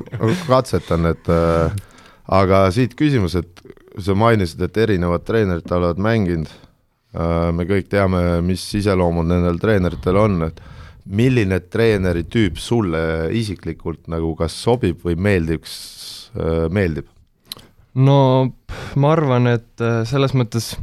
katsetan, 0.46 1.10
et 1.10 1.32
äh, 1.32 1.72
aga 2.36 2.66
siit 2.74 2.94
küsimus, 2.98 3.34
et 3.40 3.64
sa 4.02 4.14
mainisid, 4.18 4.60
et 4.62 4.78
erinevad 4.84 5.24
treenerid 5.26 5.72
olevat 5.72 6.00
mänginud, 6.02 6.52
me 7.56 7.64
kõik 7.64 7.86
teame, 7.88 8.18
mis 8.44 8.60
iseloomud 8.76 9.24
nendel 9.24 9.56
treeneritel 9.56 10.18
on, 10.20 10.34
et 10.50 10.58
milline 11.08 11.62
treeneri 11.72 12.26
tüüp 12.28 12.58
sulle 12.60 13.00
isiklikult 13.32 14.10
nagu 14.12 14.34
kas 14.36 14.52
sobib 14.60 15.00
või 15.06 15.16
meeldiks, 15.16 15.78
meeldib? 16.76 17.08
no 17.96 18.18
ma 19.00 19.12
arvan, 19.14 19.48
et 19.54 19.82
äh, 19.84 20.02
selles 20.08 20.34
mõttes 20.36 20.74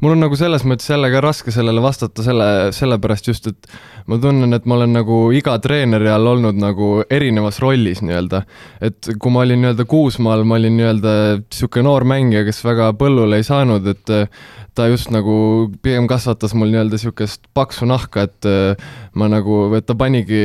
mul 0.00 0.14
on 0.14 0.22
nagu 0.24 0.36
selles 0.38 0.64
mõttes 0.68 0.88
jälle 0.90 1.10
ka 1.12 1.20
raske 1.24 1.52
sellele 1.54 1.82
vastata 1.84 2.24
selle, 2.24 2.46
sellepärast 2.76 3.28
just, 3.28 3.50
et 3.50 3.68
ma 4.08 4.18
tunnen, 4.20 4.54
et 4.56 4.66
ma 4.68 4.78
olen 4.78 4.94
nagu 4.96 5.18
iga 5.36 5.56
treeneri 5.62 6.08
all 6.12 6.30
olnud 6.32 6.56
nagu 6.60 6.90
erinevas 7.10 7.60
rollis 7.62 8.00
nii-öelda. 8.04 8.42
et 8.80 9.10
kui 9.20 9.32
ma 9.32 9.44
olin 9.44 9.60
nii-öelda 9.60 9.86
Kuusmaal, 9.90 10.44
ma 10.44 10.56
olin 10.56 10.76
nii-öelda 10.78 11.12
niisugune 11.42 11.86
noor 11.88 12.08
mängija, 12.08 12.46
kes 12.48 12.64
väga 12.64 12.90
põllule 13.00 13.40
ei 13.40 13.46
saanud, 13.46 13.86
et 13.92 14.14
äh, 14.14 14.26
ta 14.74 14.86
just 14.88 15.10
nagu 15.12 15.68
pigem 15.84 16.08
kasvatas 16.10 16.54
mul 16.56 16.72
nii-öelda 16.72 16.96
niisugust 16.96 17.50
paksu 17.54 17.88
nahka, 17.90 18.24
et 18.28 18.48
äh, 18.48 18.90
ma 19.14 19.28
nagu, 19.28 19.62
et 19.76 19.86
ta 19.86 19.96
panigi 19.98 20.40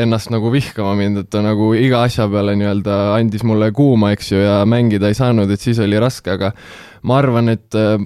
ennast 0.00 0.30
nagu 0.30 0.52
vihkama 0.54 0.94
mind, 0.98 1.24
et 1.24 1.30
ta 1.32 1.42
nagu 1.44 1.72
iga 1.74 2.04
asja 2.06 2.28
peale 2.30 2.54
nii-öelda 2.60 3.00
andis 3.16 3.42
mulle 3.46 3.72
kuuma, 3.74 4.14
eks 4.14 4.34
ju, 4.34 4.42
ja 4.44 4.60
mängida 4.68 5.10
ei 5.10 5.18
saanud, 5.18 5.50
et 5.50 5.62
siis 5.62 5.80
oli 5.82 5.98
raske, 5.98 6.36
aga 6.36 6.54
ma 7.02 7.18
arvan, 7.18 7.50
et 7.56 7.74
äh, 7.78 7.98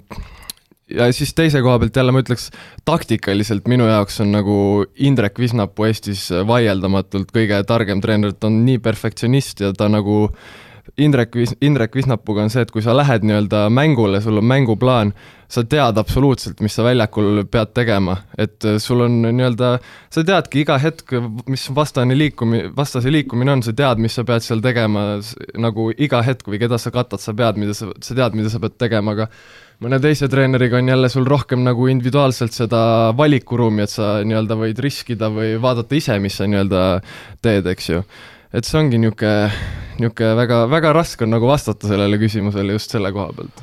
ja 0.95 1.09
siis 1.13 1.35
teise 1.37 1.63
koha 1.65 1.79
pealt 1.83 1.97
jälle 1.97 2.15
ma 2.15 2.23
ütleks, 2.25 2.51
taktikaliselt 2.89 3.69
minu 3.71 3.89
jaoks 3.89 4.21
on 4.25 4.33
nagu 4.35 4.59
Indrek 5.07 5.39
Visnapuu 5.41 5.89
Eestis 5.89 6.27
vaieldamatult 6.47 7.33
kõige 7.35 7.61
targem 7.69 8.03
treener, 8.05 8.35
ta 8.37 8.51
on 8.51 8.63
nii 8.67 8.81
perfektsionist 8.85 9.65
ja 9.65 9.73
ta 9.77 9.91
nagu 9.93 10.29
Indrek 10.97 11.35
Vis-, 11.35 11.57
Indrek 11.65 11.95
Visnapuga 11.97 12.45
on 12.45 12.53
see, 12.53 12.63
et 12.65 12.71
kui 12.71 12.83
sa 12.85 12.95
lähed 12.97 13.25
nii-öelda 13.27 13.65
mängule, 13.73 14.21
sul 14.23 14.39
on 14.39 14.47
mänguplaan, 14.47 15.13
sa 15.51 15.65
tead 15.67 15.99
absoluutselt, 16.01 16.61
mis 16.65 16.75
sa 16.77 16.85
väljakul 16.87 17.43
pead 17.51 17.73
tegema, 17.77 18.17
et 18.39 18.65
äh, 18.69 18.77
sul 18.83 19.05
on 19.07 19.17
nii-öelda, 19.25 19.75
sa 20.13 20.25
teadki 20.27 20.63
iga 20.65 20.79
hetk, 20.83 21.17
mis 21.51 21.67
vastane 21.75 22.17
liikumi-, 22.19 22.69
vastase 22.77 23.13
liikumine 23.13 23.57
on, 23.57 23.65
sa 23.67 23.75
tead, 23.77 24.03
mis 24.03 24.15
sa 24.15 24.27
pead 24.29 24.45
seal 24.45 24.63
tegema, 24.65 25.07
nagu 25.61 25.91
iga 25.95 26.23
hetk 26.27 26.49
või 26.53 26.61
keda 26.63 26.79
sa 26.81 26.93
katad, 26.95 27.23
sa 27.23 27.35
pead, 27.37 27.61
mida 27.61 27.77
sa, 27.77 27.91
sa 28.05 28.19
tead, 28.19 28.37
mida 28.39 28.53
sa 28.53 28.61
pead 28.63 28.77
tegema, 28.81 29.17
aga 29.17 29.31
mõne 29.85 29.99
teise 30.03 30.29
treeneriga 30.31 30.79
on 30.79 30.93
jälle 30.93 31.11
sul 31.11 31.27
rohkem 31.29 31.65
nagu 31.67 31.89
individuaalselt 31.91 32.55
seda 32.55 32.85
valikuruumi, 33.19 33.83
et 33.87 33.95
sa 33.95 34.19
nii-öelda 34.23 34.61
võid 34.61 34.85
riskida 34.85 35.33
või 35.33 35.57
vaadata 35.63 35.99
ise, 35.99 36.21
mis 36.23 36.39
sa 36.39 36.47
nii-öelda 36.51 36.85
teed, 37.43 37.73
eks 37.75 37.91
ju 37.91 38.05
et 38.55 38.67
see 38.69 38.79
ongi 38.79 39.01
niisugune, 39.03 39.51
niisugune 39.99 40.35
väga, 40.39 40.65
väga 40.71 40.95
raske 40.95 41.27
on 41.27 41.35
nagu 41.35 41.49
vastata 41.51 41.91
sellele 41.91 42.19
küsimusele 42.23 42.77
just 42.77 42.95
selle 42.95 43.11
koha 43.15 43.33
pealt. 43.35 43.63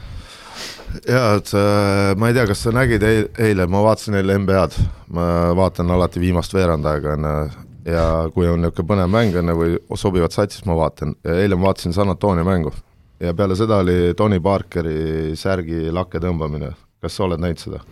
jaa, 1.08 1.38
et 1.40 1.54
äh, 1.56 2.12
ma 2.20 2.30
ei 2.30 2.36
tea, 2.36 2.46
kas 2.50 2.66
sa 2.66 2.76
nägid 2.76 3.04
eil, 3.08 3.28
eile, 3.40 3.68
ma 3.72 3.84
vaatasin 3.88 4.20
eile 4.20 4.38
NBA-d, 4.44 4.88
ma 5.16 5.26
vaatan 5.58 5.96
alati 5.96 6.24
viimast 6.24 6.56
veerand 6.56 6.88
aega 6.92 7.16
on 7.16 7.30
ju, 7.30 7.66
ja 7.96 8.06
kui 8.36 8.50
on 8.52 8.62
niisugune 8.66 8.90
põnev 8.94 9.12
mäng 9.16 9.40
on 9.40 9.54
ju 9.54 9.60
või 9.64 10.00
sobivad 10.04 10.36
satsid, 10.36 10.68
ma 10.68 10.78
vaatan 10.84 11.16
eile 11.40 11.56
ma 11.56 11.72
vaatasin 11.72 11.96
San 11.96 12.12
Antonio 12.12 12.44
mängu 12.48 12.76
ja 13.22 13.34
peale 13.38 13.56
seda 13.56 13.80
oli 13.84 14.14
Tony 14.18 14.42
Parkeri 14.44 15.36
särgi 15.38 15.88
lakke 15.94 16.20
tõmbamine, 16.20 16.74
kas 17.02 17.16
sa 17.16 17.28
oled 17.30 17.42
näinud 17.42 17.64
seda? 17.64 17.84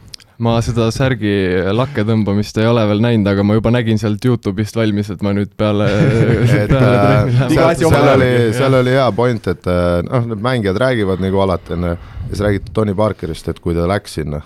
Ma 0.44 0.56
seda 0.64 0.88
särgi 0.96 1.32
lakke 1.76 2.06
tõmbamist 2.08 2.58
ei 2.62 2.68
ole 2.70 2.86
veel 2.88 3.02
näinud, 3.04 3.28
aga 3.28 3.44
ma 3.44 3.58
juba 3.58 3.74
nägin 3.76 4.00
sealt 4.00 4.24
Youtube'ist 4.24 4.78
valmis, 4.80 5.10
et 5.12 5.24
ma 5.26 5.34
nüüd 5.36 5.52
peale, 5.60 5.90
et 6.62 6.72
peale 6.72 6.92
äh, 6.92 7.10
lähen. 7.28 7.56
Iga 7.56 7.66
seal, 7.76 7.92
seal 7.92 8.12
oli, 8.14 8.30
seal 8.56 8.78
oli 8.80 8.94
hea 8.96 9.08
point, 9.18 9.50
et 9.52 9.68
äh, 9.68 9.98
noh, 10.08 10.30
need 10.32 10.46
mängijad 10.46 10.80
räägivad 10.80 11.24
nagu 11.24 11.44
alati 11.44 11.76
onju, 11.76 11.92
ja 11.96 12.30
siis 12.30 12.46
räägiti 12.46 12.72
Tony 12.76 12.96
Parkerist, 12.96 13.52
et 13.52 13.60
kui 13.64 13.76
ta 13.76 13.88
läks 13.90 14.16
sinna 14.20 14.40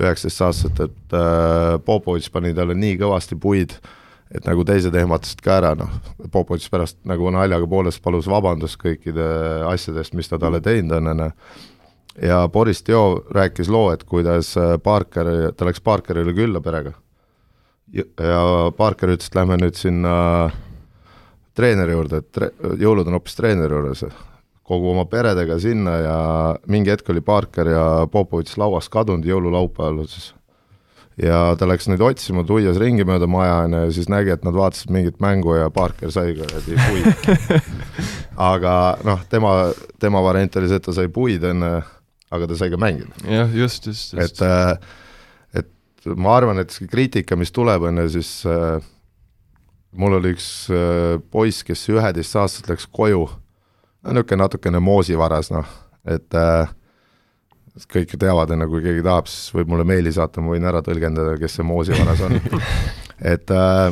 üheksateist 0.00 0.46
aastaselt, 0.48 0.80
et 0.88 1.18
äh, 1.20 1.74
Popovitš 1.84 2.32
pani 2.32 2.54
talle 2.56 2.76
nii 2.78 2.96
kõvasti 3.04 3.38
puid, 3.40 3.76
et 4.34 4.48
nagu 4.48 4.64
teised 4.66 4.96
ehmatasid 4.96 5.44
ka 5.44 5.60
ära, 5.60 5.74
noh, 5.78 5.92
Popovitš 6.32 6.72
pärast 6.72 6.98
nagu 7.06 7.28
naljaga 7.34 7.68
poolest 7.68 8.00
palus 8.02 8.26
vabandust 8.30 8.80
kõikide 8.80 9.28
asjadest, 9.68 10.16
mis 10.16 10.32
ta 10.32 10.40
talle 10.40 10.64
teinud 10.64 10.96
on, 10.96 11.12
onju 11.12 11.30
ja 12.22 12.48
Boris 12.48 12.82
Dio 12.86 13.24
rääkis 13.34 13.68
loo, 13.68 13.90
et 13.92 14.04
kuidas 14.04 14.56
äh, 14.56 14.76
Parker, 14.82 15.52
ta 15.56 15.64
läks 15.66 15.80
Parkerile 15.80 16.32
külla 16.36 16.60
perega. 16.60 16.92
ja 17.94 18.70
Parker 18.76 19.08
ütles, 19.14 19.28
et 19.30 19.34
lähme 19.38 19.56
nüüd 19.60 19.74
sinna 19.78 20.50
treeneri 21.54 21.92
juurde, 21.94 22.18
et 22.22 22.30
tre- 22.34 22.52
jõulud 22.80 23.06
on 23.06 23.18
hoopis 23.18 23.36
treeneri 23.38 23.74
juures. 23.74 24.04
kogu 24.64 24.88
oma 24.90 25.04
peredega 25.04 25.58
sinna 25.60 25.98
ja 26.00 26.18
mingi 26.66 26.90
hetk 26.90 27.10
oli 27.12 27.20
Parker 27.20 27.68
ja 27.68 28.06
Popovitš 28.10 28.56
lauast 28.56 28.88
kadunud 28.88 29.24
jõululaupäeval 29.28 30.06
siis. 30.08 30.32
ja 31.20 31.54
ta 31.58 31.66
läks 31.68 31.86
neid 31.88 32.00
otsima, 32.00 32.42
tuias 32.44 32.78
ringi 32.80 33.04
mööda 33.04 33.26
maja 33.30 33.58
onju 33.66 33.82
ja 33.84 33.90
siis 33.92 34.08
nägi, 34.08 34.30
et 34.30 34.44
nad 34.44 34.54
vaatasid 34.54 34.90
mingit 34.90 35.20
mängu 35.20 35.54
ja 35.54 35.68
Parker 35.70 36.10
sai 36.10 36.34
kuradi 36.34 36.74
puid. 36.88 37.60
aga 38.50 38.96
noh, 39.04 39.20
tema, 39.30 39.52
tema 40.00 40.22
variant 40.24 40.56
oli 40.56 40.68
see, 40.68 40.76
et 40.80 40.88
ta 40.88 40.92
sai 40.96 41.08
puid 41.08 41.44
onju, 41.44 41.82
aga 42.34 42.50
ta 42.50 42.58
sai 42.58 42.70
ka 42.72 42.80
mängida. 42.80 43.14
jah, 43.28 43.54
just, 43.54 43.88
just, 43.90 44.14
just 44.16 44.42
et, 44.42 44.90
et 45.62 46.10
ma 46.16 46.36
arvan, 46.38 46.60
et 46.62 46.74
see 46.74 46.90
kriitika, 46.90 47.38
mis 47.40 47.54
tuleb, 47.54 47.86
on 47.88 48.04
ju 48.04 48.10
siis 48.18 48.32
äh, 48.50 48.82
mul 49.96 50.18
oli 50.18 50.34
üks 50.34 50.48
äh, 50.72 51.18
poiss, 51.32 51.64
kes 51.66 51.86
üheteistaastaselt 51.92 52.72
läks 52.72 52.88
koju, 52.90 53.26
no 54.04 54.14
niisugune 54.14 54.42
natukene 54.42 54.80
moosivaras, 54.82 55.50
noh, 55.54 55.68
et 56.10 56.38
äh, 56.38 56.72
kõik 57.90 58.16
teavad, 58.20 58.52
on 58.54 58.66
ju, 58.66 58.70
kui 58.74 58.84
keegi 58.84 59.04
tahab, 59.06 59.30
siis 59.30 59.54
võib 59.54 59.72
mulle 59.72 59.86
meili 59.88 60.12
saata, 60.14 60.42
ma 60.42 60.54
võin 60.54 60.66
ära 60.68 60.82
tõlgendada, 60.84 61.38
kes 61.40 61.58
see 61.58 61.66
moosivaras 61.66 62.22
on. 62.26 62.38
et 63.34 63.54
äh, 63.54 63.88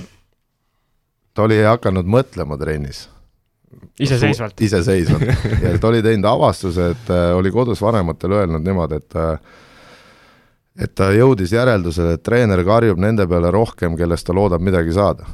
ta 1.32 1.46
oli 1.46 1.62
hakanud 1.64 2.08
mõtlema 2.10 2.58
trennis 2.60 3.06
iseseisvalt. 4.00 4.60
iseseisvalt 4.60 5.22
ja 5.62 5.74
ta 5.78 5.88
oli 5.88 6.02
teinud 6.02 6.28
avastuse, 6.28 6.90
et 6.94 7.10
äh, 7.10 7.30
oli 7.36 7.50
kodus 7.50 7.82
vanematele 7.82 8.42
öelnud 8.42 8.64
niimoodi, 8.66 9.00
et 9.02 9.16
äh, 9.16 9.38
et 10.80 10.94
ta 10.96 11.10
jõudis 11.12 11.52
järeldusele, 11.52 12.16
et 12.16 12.22
treener 12.24 12.62
karjub 12.64 13.00
nende 13.00 13.26
peale 13.28 13.50
rohkem, 13.52 13.96
kellest 13.96 14.26
ta 14.26 14.36
loodab 14.36 14.62
midagi 14.64 14.92
saada. 14.96 15.26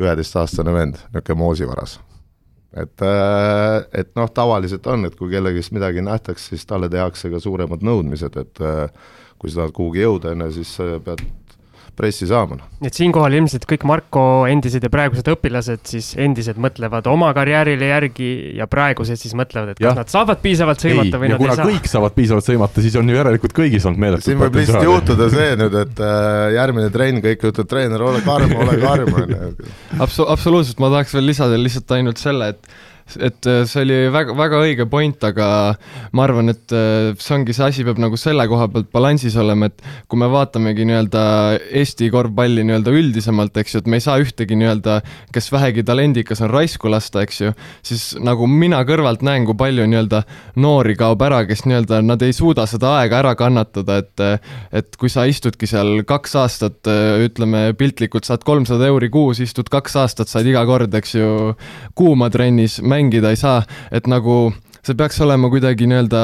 üheteistaastane 0.00 0.72
vend, 0.72 0.96
niisugune 1.12 1.38
moosivaras. 1.38 1.98
et, 2.76 3.02
et 3.92 4.14
noh, 4.16 4.30
tavaliselt 4.32 4.86
on, 4.86 5.04
et 5.04 5.16
kui 5.16 5.30
kellegist 5.30 5.72
midagi 5.72 6.00
nähtakse, 6.00 6.48
siis 6.48 6.66
talle 6.66 6.88
tehakse 6.88 7.30
ka 7.30 7.40
suuremad 7.40 7.84
nõudmised, 7.84 8.36
et 8.40 8.60
äh, 8.60 8.88
kui 9.38 9.50
sa 9.50 9.62
tahad 9.62 9.74
kuhugi 9.76 10.00
jõuda, 10.00 10.32
on 10.32 10.46
ju, 10.46 10.52
siis 10.60 10.76
pead 11.04 11.24
pressi 11.96 12.26
saama, 12.28 12.56
noh. 12.58 12.68
et 12.86 12.96
siinkohal 12.96 13.34
ilmselt 13.36 13.66
kõik 13.68 13.84
Marko 13.88 14.22
endised 14.50 14.84
ja 14.84 14.90
praegused 14.92 15.28
õpilased 15.32 15.82
siis 15.88 16.12
endised 16.20 16.60
mõtlevad 16.62 17.08
oma 17.12 17.32
karjäärile 17.36 17.90
järgi 17.90 18.30
ja 18.58 18.68
praegused 18.70 19.20
siis 19.20 19.34
mõtlevad, 19.38 19.74
et 19.74 19.80
kas 19.80 19.88
Jah. 19.90 19.98
nad 20.00 20.12
saavad 20.12 20.42
piisavalt 20.44 20.82
ei, 20.82 20.92
sõimata 20.92 21.20
või 21.22 21.32
ja 21.32 21.38
nad 21.38 21.46
ei 21.46 21.58
saa. 21.58 21.68
kõik 21.68 21.90
saavad 21.90 22.16
piisavalt 22.16 22.48
sõimata, 22.48 22.84
siis 22.84 22.96
on 23.00 23.12
ju 23.12 23.18
järelikult 23.18 23.56
kõigis 23.56 23.88
olnud 23.88 24.04
meeletut 24.06 24.28
siin 24.28 24.40
võib 24.40 24.60
lihtsalt 24.60 24.88
juhtuda 24.88 25.28
see 25.32 25.50
nüüd, 25.60 25.76
et 25.82 26.04
äh, 26.06 26.46
järgmine 26.58 26.94
trenn, 26.94 27.24
kõik 27.24 27.44
ütlevad, 27.50 27.72
treener, 27.74 28.06
ole 28.08 28.22
karm, 28.24 28.56
ole 28.64 28.78
karm, 28.82 29.12
on 29.22 29.36
ju. 29.36 29.74
Abso-, 30.02 30.28
absoluutselt, 30.32 30.80
ma 30.82 30.92
tahaks 30.96 31.14
veel 31.18 31.28
lisada 31.32 31.60
lihtsalt 31.60 31.96
ainult 31.98 32.22
selle, 32.22 32.54
et 32.56 32.91
et 33.20 33.48
see 33.68 33.82
oli 33.84 33.98
väga, 34.12 34.36
väga 34.38 34.60
õige 34.62 34.86
point, 34.90 35.24
aga 35.24 35.48
ma 36.16 36.24
arvan, 36.26 36.52
et 36.52 36.72
see 36.72 37.34
ongi 37.36 37.54
see 37.56 37.66
asi 37.68 37.86
peab 37.86 38.00
nagu 38.02 38.18
selle 38.20 38.46
koha 38.50 38.68
pealt 38.72 38.90
balansis 38.94 39.36
olema, 39.40 39.68
et 39.70 39.82
kui 40.10 40.20
me 40.20 40.28
vaatamegi 40.32 40.86
nii-öelda 40.88 41.24
Eesti 41.82 42.10
korvpalli 42.12 42.64
nii-öelda 42.66 42.94
üldisemalt, 42.94 43.56
eks 43.60 43.76
ju, 43.76 43.82
et 43.82 43.90
me 43.90 43.98
ei 43.98 44.04
saa 44.04 44.18
ühtegi 44.22 44.56
nii-öelda, 44.58 44.98
kes 45.34 45.50
vähegi 45.52 45.84
talendikas 45.88 46.42
on 46.44 46.52
raisku 46.52 46.90
lasta, 46.92 47.24
eks 47.26 47.40
ju, 47.42 47.54
siis 47.86 48.06
nagu 48.22 48.48
mina 48.50 48.82
kõrvalt 48.88 49.24
näen, 49.26 49.46
kui 49.48 49.56
palju 49.58 49.86
nii-öelda 49.88 50.22
noori 50.62 50.96
kaob 50.98 51.22
ära, 51.26 51.42
kes 51.48 51.64
nii-öelda 51.68 52.02
nad 52.06 52.22
ei 52.24 52.34
suuda 52.36 52.66
seda 52.70 52.96
aega 53.00 53.22
ära 53.22 53.34
kannatada, 53.38 54.00
et 54.02 54.26
et 54.72 54.96
kui 55.00 55.10
sa 55.12 55.24
istudki 55.28 55.66
seal 55.68 56.02
kaks 56.08 56.34
aastat, 56.38 56.88
ütleme 57.24 57.64
piltlikult 57.78 58.26
saad 58.28 58.44
kolmsada 58.46 58.86
euri 58.90 59.08
kuus, 59.12 59.40
istud 59.42 59.68
kaks 59.72 59.96
aastat, 60.02 60.30
saad 60.30 60.48
iga 60.48 60.64
kord, 60.68 60.94
eks 60.94 61.16
ju, 61.16 61.28
kuuma 61.98 62.30
trennis 62.32 62.78
mängida 63.02 63.34
ei 63.34 63.40
saa, 63.40 63.62
et 63.90 64.06
nagu 64.10 64.52
see 64.82 64.96
peaks 64.98 65.20
olema 65.22 65.50
kuidagi 65.50 65.86
nii-öelda 65.90 66.22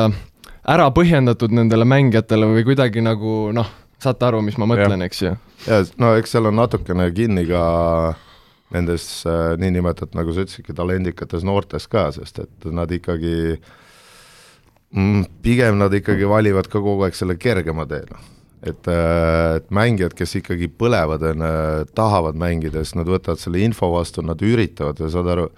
ära 0.68 0.88
põhjendatud 0.94 1.52
nendele 1.54 1.86
mängijatele 1.88 2.48
või 2.52 2.64
kuidagi 2.66 3.02
nagu 3.04 3.50
noh, 3.56 3.68
saate 4.02 4.28
aru, 4.28 4.42
mis 4.46 4.58
ma 4.60 4.68
mõtlen, 4.70 5.02
eks 5.06 5.22
ju. 5.22 5.34
ja 5.66 5.82
no 5.98 6.14
eks 6.18 6.34
seal 6.34 6.50
on 6.50 6.58
natukene 6.58 7.08
kinni 7.14 7.46
ka 7.48 7.62
nendes 8.74 9.04
äh, 9.26 9.54
niinimetatud, 9.60 10.16
nagu 10.18 10.34
sa 10.34 10.44
ütlesidki, 10.44 10.76
talendikates 10.76 11.44
noortes 11.46 11.88
ka, 11.88 12.08
sest 12.12 12.42
et 12.44 12.66
nad 12.74 12.90
ikkagi 12.92 13.36
mm,, 14.92 15.22
pigem 15.44 15.78
nad 15.80 15.94
ikkagi 15.96 16.28
valivad 16.28 16.68
ka 16.68 16.82
kogu 16.82 17.06
aeg 17.06 17.16
selle 17.16 17.38
kergema 17.40 17.88
tee, 17.88 18.04
noh. 18.12 18.26
et, 18.60 18.90
äh, 18.92 19.56
et 19.62 19.72
mängijad, 19.74 20.12
kes 20.18 20.36
ikkagi 20.42 20.68
põlevad 20.68 21.24
enne, 21.32 21.52
tahavad 21.96 22.36
mängida, 22.38 22.84
siis 22.84 22.98
nad 23.00 23.08
võtavad 23.08 23.40
selle 23.40 23.64
info 23.64 23.88
vastu, 23.94 24.26
nad 24.26 24.44
üritavad 24.44 25.00
ja 25.00 25.08
saad 25.16 25.32
aru, 25.32 25.48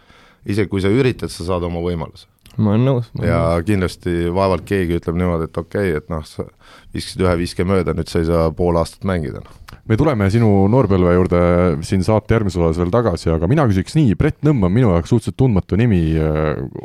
isegi 0.47 0.70
kui 0.70 0.82
sa 0.85 0.92
üritad, 0.92 1.32
sa 1.32 1.47
saad 1.47 1.66
oma 1.68 1.82
võimaluse. 1.85 2.28
ma 2.56 2.75
olen 2.75 2.87
nõus. 2.87 3.11
ja 3.25 3.61
kindlasti 3.66 4.32
vaevalt 4.35 4.66
keegi 4.68 4.99
ütleb 5.00 5.18
niimoodi, 5.20 5.49
et 5.50 5.62
okei 5.64 5.92
okay,, 5.92 6.02
et 6.02 6.12
noh, 6.12 6.26
sa 6.26 6.49
viskasid 6.94 7.25
ühe 7.26 7.37
viske 7.44 7.64
mööda, 7.64 7.94
nüüd 7.97 8.11
sa 8.11 8.23
ei 8.23 8.28
saa 8.28 8.50
pool 8.54 8.80
aastat 8.80 9.06
mängida, 9.09 9.44
noh 9.44 9.61
me 9.90 9.97
tuleme 9.99 10.28
sinu 10.30 10.49
noorpõlve 10.70 11.14
juurde 11.16 11.40
siin 11.87 12.04
saate 12.06 12.37
järgmises 12.37 12.61
osas 12.61 12.78
veel 12.78 12.92
tagasi, 12.94 13.30
aga 13.35 13.49
mina 13.50 13.64
küsiks 13.70 13.97
nii, 13.99 14.14
Brett 14.18 14.44
Nõmm 14.47 14.68
on 14.68 14.75
minu 14.75 14.92
jaoks 14.92 15.11
suhteliselt 15.11 15.38
tundmatu 15.40 15.78
nimi, 15.80 16.02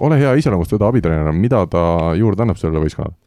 ole 0.01 0.17
hea, 0.21 0.33
iseloomusta 0.41 0.77
teda 0.77 0.89
abitreenerina, 0.89 1.35
mida 1.35 1.61
ta 1.69 1.85
juurde 2.17 2.45
annab 2.45 2.61
sellele 2.61 2.81
võistkonnale? 2.85 3.17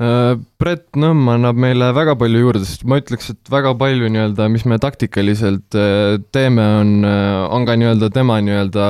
Äh, 0.00 0.38
Brett 0.56 0.96
Nõmm 0.96 1.26
annab 1.34 1.58
meile 1.60 1.90
väga 1.92 2.14
palju 2.16 2.40
juurde, 2.46 2.64
sest 2.64 2.86
ma 2.88 2.96
ütleks, 3.02 3.28
et 3.34 3.50
väga 3.52 3.74
palju 3.76 4.08
nii-öelda, 4.08 4.46
mis 4.52 4.64
me 4.64 4.78
taktikaliselt 4.80 5.76
äh, 5.76 6.16
teeme, 6.32 6.64
on, 6.80 6.94
äh, 7.04 7.40
on 7.52 7.66
ka 7.68 7.76
nii-öelda 7.76 8.08
tema 8.14 8.38
nii-öelda 8.40 8.86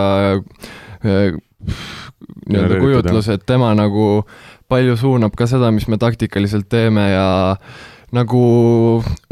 nii-öelda 1.02 2.78
kujutlus, 2.78 3.32
et 3.34 3.42
tema 3.50 3.72
nagu 3.74 4.22
palju 4.70 4.94
suunab 5.00 5.34
ka 5.38 5.48
seda, 5.50 5.72
mis 5.74 5.88
me 5.90 5.98
taktikaliselt 5.98 6.70
teeme 6.70 7.08
ja 7.10 7.26
nagu 8.12 8.40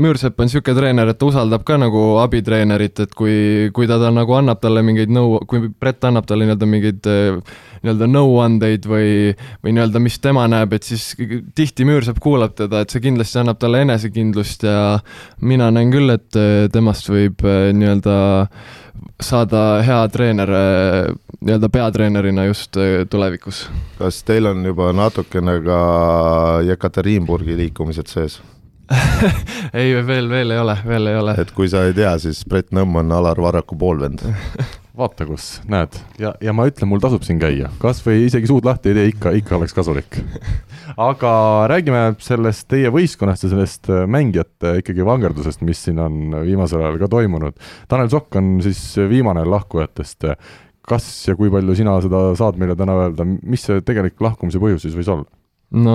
Müürsepp 0.01 0.41
on 0.41 0.49
niisugune 0.49 0.77
treener, 0.79 1.11
et 1.13 1.19
ta 1.21 1.29
usaldab 1.29 1.65
ka 1.69 1.77
nagu 1.81 2.01
abitreenerit, 2.23 3.03
et 3.05 3.13
kui, 3.17 3.35
kui 3.77 3.89
ta, 3.89 3.99
ta 4.01 4.09
nagu 4.15 4.37
annab 4.39 4.61
talle 4.63 4.83
mingeid 4.87 5.13
nõu, 5.13 5.41
kui 5.49 5.69
Brett 5.69 6.07
annab 6.09 6.29
talle 6.29 6.47
nii-öelda 6.49 6.69
mingeid 6.69 7.09
nii-öelda 7.81 8.09
nõuandeid 8.09 8.89
või, 8.89 9.33
või 9.65 9.75
nii-öelda, 9.77 10.01
mis 10.03 10.17
tema 10.25 10.47
näeb, 10.51 10.73
et 10.77 10.89
siis 10.89 11.13
tihti 11.57 11.85
Müürsepp 11.89 12.21
kuulab 12.25 12.57
teda, 12.57 12.83
et 12.83 12.93
see 12.93 13.05
kindlasti 13.05 13.41
annab 13.43 13.61
talle 13.61 13.83
enesekindlust 13.85 14.65
ja 14.69 14.79
mina 15.45 15.69
näen 15.75 15.93
küll, 15.93 16.13
et 16.17 16.41
temast 16.73 17.11
võib 17.13 17.45
nii-öelda 17.45 18.17
saada 19.21 19.65
hea 19.85 20.01
treener 20.13 20.53
nii-öelda 21.41 21.69
peatreenerina 21.73 22.47
just 22.49 22.77
tulevikus. 23.13 23.67
kas 23.99 24.23
teil 24.25 24.49
on 24.49 24.65
juba 24.65 24.93
natukene 24.97 25.59
ka 25.65 25.83
Jekaterinburgi 26.69 27.57
liikumised 27.61 28.09
sees? 28.13 28.41
ei, 29.79 29.95
veel, 30.07 30.29
veel 30.31 30.55
ei 30.55 30.59
ole, 30.59 30.77
veel 30.87 31.11
ei 31.13 31.19
ole. 31.21 31.37
et 31.41 31.55
kui 31.55 31.71
sa 31.71 31.85
ei 31.87 31.97
tea, 31.97 32.17
siis 32.23 32.43
Brett 32.49 32.75
Nõmm 32.75 33.03
on 33.03 33.13
Alar 33.15 33.41
Varraku 33.41 33.79
poolvend 33.79 34.25
vaata 35.01 35.25
kus, 35.29 35.61
näed, 35.71 35.97
ja, 36.21 36.35
ja 36.43 36.55
ma 36.57 36.67
ütlen, 36.69 36.91
mul 36.91 37.03
tasub 37.03 37.25
siin 37.27 37.39
käia, 37.41 37.71
kas 37.83 38.03
või 38.05 38.27
isegi 38.27 38.51
suud 38.51 38.67
lahti 38.67 38.91
ei 38.91 38.99
tee, 38.99 39.13
ikka, 39.15 39.35
ikka 39.39 39.57
oleks 39.61 39.77
kasulik 39.77 40.21
aga 41.11 41.33
räägime 41.71 42.03
sellest 42.23 42.67
teie 42.71 42.91
võistkonnast 42.93 43.47
ja 43.47 43.53
sellest 43.53 43.91
äh, 43.93 44.07
mängijate 44.11 44.79
ikkagi 44.83 45.07
vangerdusest, 45.07 45.63
mis 45.67 45.85
siin 45.87 46.01
on 46.03 46.35
viimasel 46.47 46.83
ajal 46.83 46.99
ka 47.03 47.11
toimunud. 47.13 47.57
Tanel 47.91 48.11
Sokk 48.13 48.41
on 48.41 48.57
siis 48.65 48.83
viimane 49.11 49.45
lahkujatest. 49.47 50.33
kas 50.91 51.07
ja 51.29 51.37
kui 51.39 51.51
palju 51.53 51.75
sina 51.79 51.95
seda 52.03 52.33
saad 52.35 52.59
meile 52.59 52.75
täna 52.77 52.97
öelda, 52.99 53.25
mis 53.25 53.63
see 53.69 53.83
tegelik 53.87 54.21
lahkumise 54.21 54.59
põhjus 54.59 54.83
siis 54.87 54.97
võis 54.97 55.11
olla? 55.13 55.29
no 55.71 55.95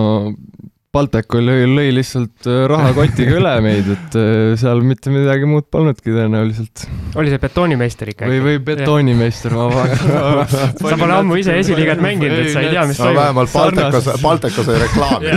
Baltek 0.96 1.36
lõi, 1.36 1.66
lõi 1.68 1.90
lihtsalt 1.98 2.48
äh, 2.48 2.62
rahakotiga 2.72 3.36
üle 3.36 3.54
meid, 3.66 3.88
et 3.92 4.16
äh, 4.20 4.54
seal 4.60 4.80
mitte 4.88 5.12
midagi 5.12 5.48
muud 5.50 5.68
polnudki 5.74 6.14
tõenäoliselt. 6.14 6.86
oli 7.20 7.34
see 7.34 7.42
betoonimeister 7.42 8.14
ikka? 8.14 8.30
või, 8.32 8.40
või 8.46 8.62
betoonimeister, 8.70 9.56
ma 9.58 9.66
vaatan 9.74 10.46
sa 10.80 11.00
pole 11.02 11.18
ammu 11.18 11.40
ise 11.42 11.58
esiliigat 11.60 12.04
mänginud, 12.04 12.38
et 12.46 12.54
sa 12.54 12.64
ei 12.64 12.72
tea, 12.72 12.86
mis 12.88 13.02
toimub. 13.02 13.20
vähemalt 13.20 13.52
Baltekas, 13.56 14.10
Baltekas 14.24 14.72
oli 14.72 14.80
reklaam. 14.86 15.28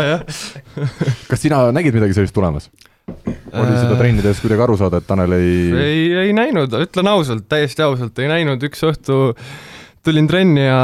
kas 1.30 1.42
sina 1.42 1.64
nägid 1.74 1.98
midagi 1.98 2.16
sellist 2.20 2.36
tulemas? 2.36 2.70
oli 3.10 3.74
seda 3.74 3.96
äh. 3.96 3.98
trennides 3.98 4.38
kuidagi 4.38 4.62
aru 4.62 4.76
saada, 4.78 5.00
et 5.02 5.06
Tanel 5.08 5.34
ei 5.34 5.50
ei, 5.74 6.02
ei 6.26 6.32
näinud, 6.36 6.74
ütlen 6.86 7.10
ausalt, 7.10 7.48
täiesti 7.50 7.82
ausalt, 7.82 8.18
ei 8.22 8.30
näinud, 8.30 8.62
üks 8.70 8.84
õhtu 8.86 9.34
tulin 10.04 10.28
trenni 10.28 10.64
ja 10.64 10.80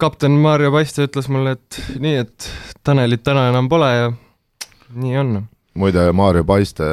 kapten 0.00 0.38
Maarja 0.40 0.70
Paiste 0.72 1.06
ütles 1.08 1.28
mulle, 1.32 1.56
et 1.58 1.80
nii, 2.00 2.20
et 2.24 2.50
Tanelit 2.84 3.22
täna 3.26 3.48
enam 3.50 3.68
pole 3.68 3.90
ja 3.92 4.12
nii 4.96 5.18
on. 5.20 5.34
muide, 5.80 6.06
Maarja 6.16 6.44
Paiste 6.44 6.86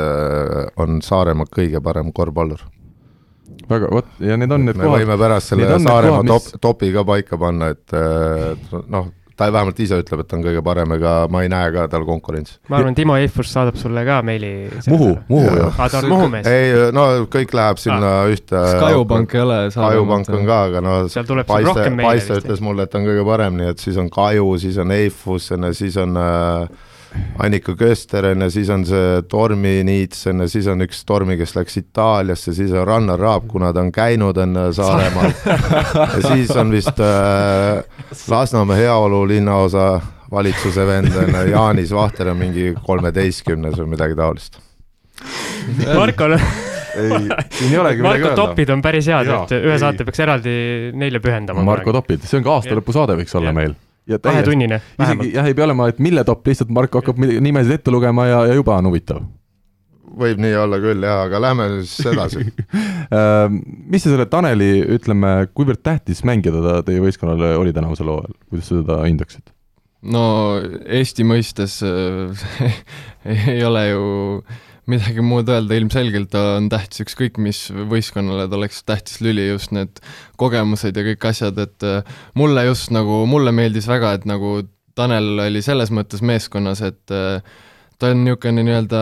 on 0.77 1.01
Saaremaa 1.01 1.47
kõige 1.51 1.81
parem 1.83 2.11
korvpallur. 2.13 2.65
väga, 3.69 3.91
vot, 3.91 4.09
ja 4.19 4.37
need 4.37 4.51
on 4.51 4.65
need 4.65 4.77
me 4.77 4.83
kohad. 4.83 4.99
me 4.99 5.05
võime 5.05 5.19
pärast 5.19 5.53
selle 5.53 5.79
Saaremaa 5.79 6.27
top, 6.27 6.51
topi 6.61 6.91
ka 6.95 7.05
paika 7.07 7.39
panna, 7.41 7.71
et 7.75 7.95
noh, 8.87 9.11
ta 9.37 9.47
vähemalt 9.53 9.79
ise 9.83 9.99
ütleb, 10.01 10.23
et 10.23 10.29
ta 10.29 10.37
on 10.37 10.43
kõige 10.45 10.61
parem, 10.65 10.93
ega 10.97 11.13
ma 11.31 11.43
ei 11.45 11.51
näe 11.51 11.69
ka 11.75 11.85
tal 11.91 12.05
konkurentsi. 12.07 12.57
ma 12.71 12.79
arvan, 12.79 12.95
Timo 12.97 13.17
Eifus 13.19 13.51
saadab 13.53 13.77
sulle 13.77 14.03
ka 14.07 14.19
meili. 14.25 14.51
Muhu, 14.89 15.11
Muhu 15.29 15.53
jah. 15.59 15.77
aa, 15.77 15.89
ta 15.93 16.01
on 16.01 16.09
Muhu 16.11 16.29
mees? 16.33 16.49
ei, 16.49 16.73
no 16.95 17.05
kõik 17.33 17.53
läheb 17.57 17.81
sinna 17.81 18.11
ah. 18.23 18.31
ühte. 18.33 18.63
Kajupank 18.81 19.37
ei 19.37 19.43
ole. 19.45 19.59
Kajupank 19.75 20.33
on 20.33 20.49
ka, 20.49 20.59
aga 20.71 20.83
no 20.83 20.97
Paiste, 21.47 21.87
Paiste 22.01 22.41
ütles 22.41 22.63
mulle, 22.65 22.87
et 22.87 22.93
ta 22.93 23.01
on 23.01 23.07
kõige 23.07 23.25
parem, 23.27 23.61
nii 23.61 23.73
et 23.75 23.83
siis 23.83 23.99
on 24.01 24.09
Kaju, 24.13 24.49
siis 24.61 24.81
on 24.81 24.93
Eifus, 24.97 25.51
siis 25.77 25.97
on 26.01 26.17
äh, 26.17 26.87
Annika 27.43 27.75
Köster 27.77 28.25
on 28.31 28.41
ju, 28.41 28.49
siis 28.51 28.69
on 28.73 28.83
see 28.87 29.21
Tormi 29.29 29.83
Niits 29.85 30.25
on 30.31 30.41
ju, 30.41 30.49
siis 30.49 30.67
on 30.71 30.81
üks 30.85 31.03
Tormi, 31.05 31.37
kes 31.37 31.53
läks 31.57 31.77
Itaaliasse, 31.83 32.53
siis 32.57 32.73
on 32.73 32.87
Rannar 32.87 33.21
Raab, 33.21 33.45
kuna 33.51 33.69
ta 33.73 33.83
on 33.85 33.91
käinud 33.93 34.37
on 34.41 34.57
Saaremaal 34.73 35.31
ja 36.17 36.21
siis 36.31 36.51
on 36.57 36.73
vist 36.73 37.01
äh, 37.03 37.83
Lasnamäe 38.27 38.81
heaolu 38.81 39.21
linnaosa 39.29 39.89
valitsuse 40.31 40.87
vend 40.87 41.15
on 41.15 41.37
Jaanis 41.51 41.93
Vahter 41.95 42.33
on 42.33 42.41
mingi 42.41 42.71
kolmeteistkümnes 42.85 43.77
või 43.79 43.93
midagi 43.93 44.17
taolist. 44.17 44.59
Marko 45.85 46.27
ei, 46.33 47.11
siin 47.53 47.71
ei 47.71 47.79
olegi 47.79 48.05
Marko 48.05 48.33
topid 48.37 48.69
on 48.73 48.81
päris 48.81 49.09
head, 49.11 49.29
et 49.29 49.57
ühe 49.59 49.75
ei. 49.75 49.81
saate 49.81 50.07
peaks 50.07 50.23
eraldi 50.25 50.55
neile 50.97 51.21
pühendama. 51.23 51.65
Marko 51.65 51.93
topid, 51.95 52.25
see 52.25 52.41
on 52.41 52.47
ka 52.47 52.57
aastalõpusaade 52.59 53.17
võiks 53.21 53.37
olla 53.37 53.53
ja. 53.53 53.59
meil 53.61 53.77
kahetunnine. 54.21 54.81
isegi 54.99 55.33
jah, 55.35 55.47
ei 55.47 55.57
pea 55.57 55.67
olema, 55.67 55.89
et 55.91 55.99
mille 56.03 56.23
top, 56.27 56.45
lihtsalt 56.47 56.71
Marko 56.73 57.01
hakkab 57.01 57.19
nimesid 57.19 57.79
ette 57.79 57.93
lugema 57.93 58.27
ja, 58.29 58.45
ja 58.51 58.55
juba 58.57 58.77
on 58.81 58.89
huvitav. 58.91 59.25
võib 60.17 60.39
nii 60.41 60.55
olla 60.57 60.79
küll 60.81 61.03
jah, 61.05 61.25
aga 61.27 61.41
lähme 61.43 61.67
siis 61.81 62.07
edasi 62.13 62.45
ehm, 63.19 63.59
mis 63.91 64.05
sa 64.05 64.13
selle 64.13 64.25
Taneli, 64.31 64.71
ütleme, 64.97 65.33
kuivõrd 65.53 65.83
tähtis 65.85 66.23
mängija 66.25 66.55
ta 66.55 66.79
teie 66.87 67.03
võistkonnale 67.03 67.53
oli 67.59 67.75
tänavusel 67.75 68.09
hooajal, 68.13 68.39
kuidas 68.49 68.71
sa 68.71 68.79
teda 68.81 69.01
hindaksid? 69.05 69.51
no 70.07 70.23
Eesti 70.85 71.27
mõistes 71.27 71.81
äh, 71.85 72.47
ei 73.53 73.61
ole 73.67 73.89
ju 73.91 74.07
äh, 74.39 74.63
midagi 74.87 75.23
muud 75.25 75.49
öelda, 75.51 75.75
ilmselgelt 75.77 76.35
on 76.39 76.69
tähtis 76.71 77.03
ükskõik 77.03 77.37
mis 77.43 77.65
võistkonnale, 77.91 78.47
ta 78.47 78.57
oleks 78.59 78.81
tähtis 78.87 79.19
lüli, 79.23 79.49
just 79.49 79.73
need 79.75 80.01
kogemused 80.39 80.95
ja 80.95 81.05
kõik 81.09 81.29
asjad, 81.31 81.59
et 81.63 81.87
äh, 81.87 82.17
mulle 82.39 82.63
just 82.69 82.93
nagu, 82.95 83.25
mulle 83.29 83.53
meeldis 83.55 83.89
väga, 83.89 84.15
et 84.17 84.27
nagu 84.29 84.59
Tanel 84.97 85.35
oli 85.43 85.61
selles 85.61 85.91
mõttes 85.93 86.23
meeskonnas, 86.25 86.81
et 86.81 87.13
äh, 87.13 87.43
ta 87.99 88.13
on 88.13 88.23
niisugune 88.25 88.63
nii-öelda 88.65 89.01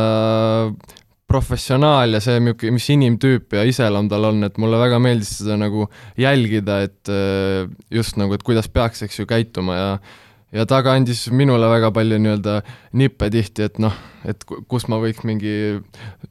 professionaal 1.26 2.18
ja 2.18 2.22
see, 2.22 2.42
mis 2.44 2.90
inimtüüp 2.94 3.56
ja 3.58 3.64
iseloom 3.66 4.10
tal 4.12 4.28
on, 4.30 4.44
et 4.46 4.60
mulle 4.62 4.78
väga 4.82 5.00
meeldis 5.02 5.32
seda 5.40 5.58
nagu 5.60 5.88
jälgida, 6.22 6.82
et 6.86 7.14
äh, 7.14 7.66
just 7.94 8.20
nagu, 8.22 8.36
et 8.36 8.46
kuidas 8.46 8.70
peaks, 8.72 9.06
eks 9.06 9.22
ju, 9.22 9.30
käituma 9.30 9.78
ja 9.80 9.90
ja 10.56 10.66
ta 10.70 10.82
ka 10.86 10.96
andis 10.96 11.26
minule 11.36 11.68
väga 11.70 11.92
palju 11.96 12.20
nii-öelda 12.22 12.56
nippe 13.00 13.30
tihti, 13.34 13.68
et 13.68 13.80
noh, 13.84 13.96
et 14.28 14.42
kus 14.46 14.88
ma 14.92 15.00
võiks 15.02 15.26
mingi 15.28 15.54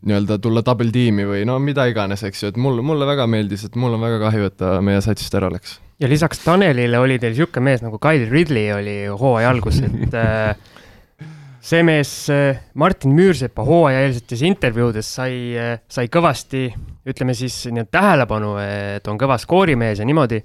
nii-öelda 0.00 0.38
tulla 0.42 0.64
double 0.66 0.92
tiimi 0.94 1.26
või 1.28 1.44
no 1.48 1.58
mida 1.62 1.86
iganes, 1.90 2.24
eks 2.26 2.44
ju, 2.44 2.52
et 2.52 2.60
mulle, 2.60 2.84
mulle 2.86 3.08
väga 3.08 3.28
meeldis, 3.30 3.66
et 3.68 3.76
mul 3.80 3.96
on 3.96 4.04
väga 4.04 4.20
kahju, 4.26 4.50
et 4.50 4.56
ta 4.60 4.76
meie 4.84 5.02
satsist 5.04 5.34
ära 5.36 5.50
läks. 5.52 5.78
ja 6.00 6.10
lisaks 6.10 6.42
Tanelile 6.44 7.00
oli 7.02 7.18
teil 7.20 7.34
niisugune 7.34 7.68
mees 7.70 7.84
nagu 7.84 8.00
Kyle 8.02 8.30
Ridley 8.30 8.72
oli 8.74 8.96
hooaja 9.10 9.52
alguses, 9.52 9.84
et 9.84 10.16
äh, 10.24 11.28
see 11.64 11.84
mees 11.86 12.16
äh, 12.32 12.64
Martin 12.80 13.14
Müürsepa 13.16 13.64
hooajaeelsetes 13.66 14.44
intervjuudes 14.48 15.14
sai, 15.20 15.38
äh, 15.58 15.78
sai 15.88 16.08
kõvasti, 16.12 16.66
ütleme 17.08 17.36
siis 17.36 17.66
nii-öelda 17.68 17.92
tähelepanu, 18.00 18.56
et 18.64 19.08
on 19.12 19.20
kõva 19.20 19.36
skoorimees 19.40 20.00
ja 20.00 20.08
niimoodi 20.08 20.40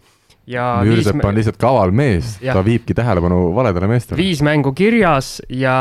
Müürsepp 0.50 1.26
on 1.26 1.38
lihtsalt 1.38 1.60
kaval 1.62 1.94
mees, 1.96 2.38
ta 2.42 2.62
viibki 2.66 2.96
tähelepanu 2.98 3.50
valedele 3.56 3.90
meestele. 3.92 4.18
viis 4.22 4.42
mängu 4.46 4.74
kirjas 4.78 5.38
ja 5.54 5.76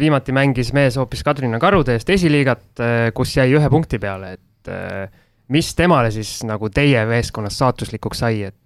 viimati 0.00 0.34
mängis 0.34 0.72
mees 0.74 0.98
hoopis 0.98 1.22
Kadrina 1.26 1.60
Karude 1.62 1.94
eest 1.94 2.10
esiliigat, 2.10 2.66
eh, 2.82 3.12
kus 3.14 3.36
jäi 3.36 3.52
ühe 3.54 3.70
punkti 3.70 4.02
peale, 4.02 4.34
et 4.34 4.72
eh, 4.74 5.06
mis 5.54 5.70
temale 5.78 6.10
siis 6.14 6.40
nagu 6.48 6.70
teie 6.74 7.06
meeskonnas 7.06 7.58
saatuslikuks 7.62 8.24
sai, 8.24 8.42
et 8.50 8.58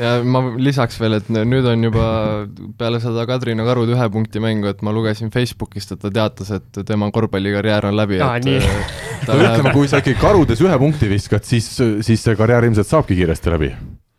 ja 0.00 0.12
ma 0.24 0.42
lisaks 0.62 0.96
veel, 1.00 1.18
et 1.18 1.28
nüüd 1.28 1.66
on 1.68 1.86
juba 1.90 2.06
peale 2.78 3.00
seda 3.02 3.26
Kadrina 3.28 3.66
Karud 3.66 3.90
ühe 3.92 4.10
punkti 4.14 4.42
mängu, 4.42 4.70
et 4.70 4.84
ma 4.86 4.94
lugesin 4.94 5.32
Facebookist, 5.34 5.96
et 5.96 6.04
ta 6.04 6.12
teatas, 6.14 6.52
et 6.54 6.82
tema 6.88 7.10
korvpallikarjäär 7.12 7.90
on 7.90 7.98
läbi. 7.98 8.20
ütleme, 9.26 9.74
kui 9.74 9.90
sa 9.90 10.00
ikkagi 10.00 10.16
Karudes 10.22 10.62
ühe 10.64 10.78
punkti 10.80 11.10
viskad, 11.10 11.44
siis, 11.44 11.72
siis 12.06 12.22
see 12.22 12.38
karjäär 12.38 12.70
ilmselt 12.70 12.88
saabki 12.88 13.18
kiiresti 13.18 13.58
läbi 13.58 13.74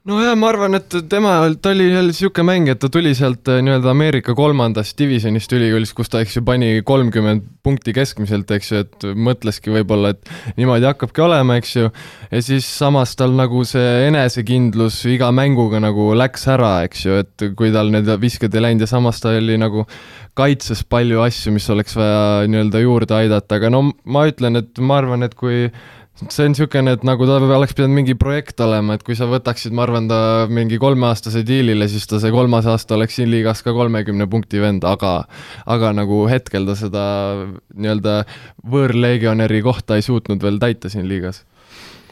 nojah, 0.09 0.33
ma 0.39 0.49
arvan, 0.49 0.73
et 0.79 0.95
tema, 1.09 1.35
ta 1.61 1.71
oli 1.75 1.85
jälle 1.91 2.09
niisugune 2.09 2.45
mängija, 2.47 2.73
et 2.73 2.81
ta 2.81 2.89
tuli 2.89 3.11
sealt 3.17 3.49
äh, 3.51 3.59
nii-öelda 3.61 3.91
Ameerika 3.91 4.33
kolmandast 4.37 4.97
divisjonist 4.97 5.53
ülikoolist, 5.53 5.93
kus 5.97 6.09
ta, 6.09 6.23
eks 6.25 6.39
ju, 6.39 6.43
pani 6.45 6.71
kolmkümmend 6.85 7.45
punkti 7.61 7.93
keskmiselt, 7.93 8.49
eks 8.55 8.71
ju, 8.71 8.81
et 8.81 9.05
mõtleski 9.13 9.73
võib-olla, 9.75 10.15
et 10.15 10.57
niimoodi 10.57 10.89
hakkabki 10.89 11.21
olema, 11.21 11.59
eks 11.61 11.75
ju, 11.77 11.91
ja 12.31 12.41
siis 12.41 12.65
samas 12.79 13.13
tal 13.19 13.37
nagu 13.37 13.61
see 13.67 14.07
enesekindlus 14.07 15.03
iga 15.11 15.29
mänguga 15.35 15.83
nagu 15.83 16.09
läks 16.17 16.49
ära, 16.49 16.73
eks 16.87 17.05
ju, 17.05 17.21
et 17.21 17.47
kui 17.59 17.69
tal 17.75 17.93
need 17.93 18.09
visked 18.21 18.57
ei 18.57 18.65
läinud 18.65 18.87
ja 18.87 18.89
samas 18.89 19.21
ta 19.21 19.35
oli 19.37 19.59
nagu 19.61 19.85
kaitses 20.37 20.81
palju 20.89 21.21
asju, 21.21 21.53
mis 21.53 21.69
oleks 21.69 21.93
vaja 21.99 22.49
nii-öelda 22.49 22.81
juurde 22.81 23.19
aidata, 23.21 23.61
aga 23.61 23.69
no 23.69 23.89
ma 24.09 24.25
ütlen, 24.31 24.57
et 24.63 24.81
ma 24.81 24.97
arvan, 25.03 25.27
et 25.27 25.37
kui 25.37 25.67
see 26.29 26.45
on 26.45 26.53
niisugune, 26.53 26.93
et 26.95 27.05
nagu 27.07 27.25
ta 27.25 27.37
oleks 27.41 27.73
pidanud 27.77 27.95
mingi 27.97 28.15
projekt 28.19 28.61
olema, 28.61 28.95
et 28.97 29.05
kui 29.05 29.15
sa 29.17 29.27
võtaksid, 29.29 29.73
ma 29.75 29.85
arvan, 29.87 30.09
ta 30.11 30.47
mingi 30.51 30.77
kolmeaastase 30.81 31.43
diilile, 31.47 31.87
siis 31.89 32.05
ta 32.09 32.19
see 32.21 32.33
kolmas 32.33 32.67
aasta 32.69 32.97
oleks 32.97 33.17
siin 33.17 33.31
liigas 33.31 33.63
ka 33.65 33.73
kolmekümne 33.75 34.27
punkti 34.29 34.61
vend, 34.61 34.85
aga 34.87 35.21
aga 35.65 35.93
nagu 35.97 36.25
hetkel 36.29 36.67
ta 36.69 36.77
seda 36.77 37.05
nii-öelda 37.73 38.17
võõrlegionäri 38.73 39.63
kohta 39.65 39.97
ei 39.97 40.05
suutnud 40.05 40.43
veel 40.43 40.61
täita 40.61 40.91
siin 40.93 41.09
liigas. 41.09 41.45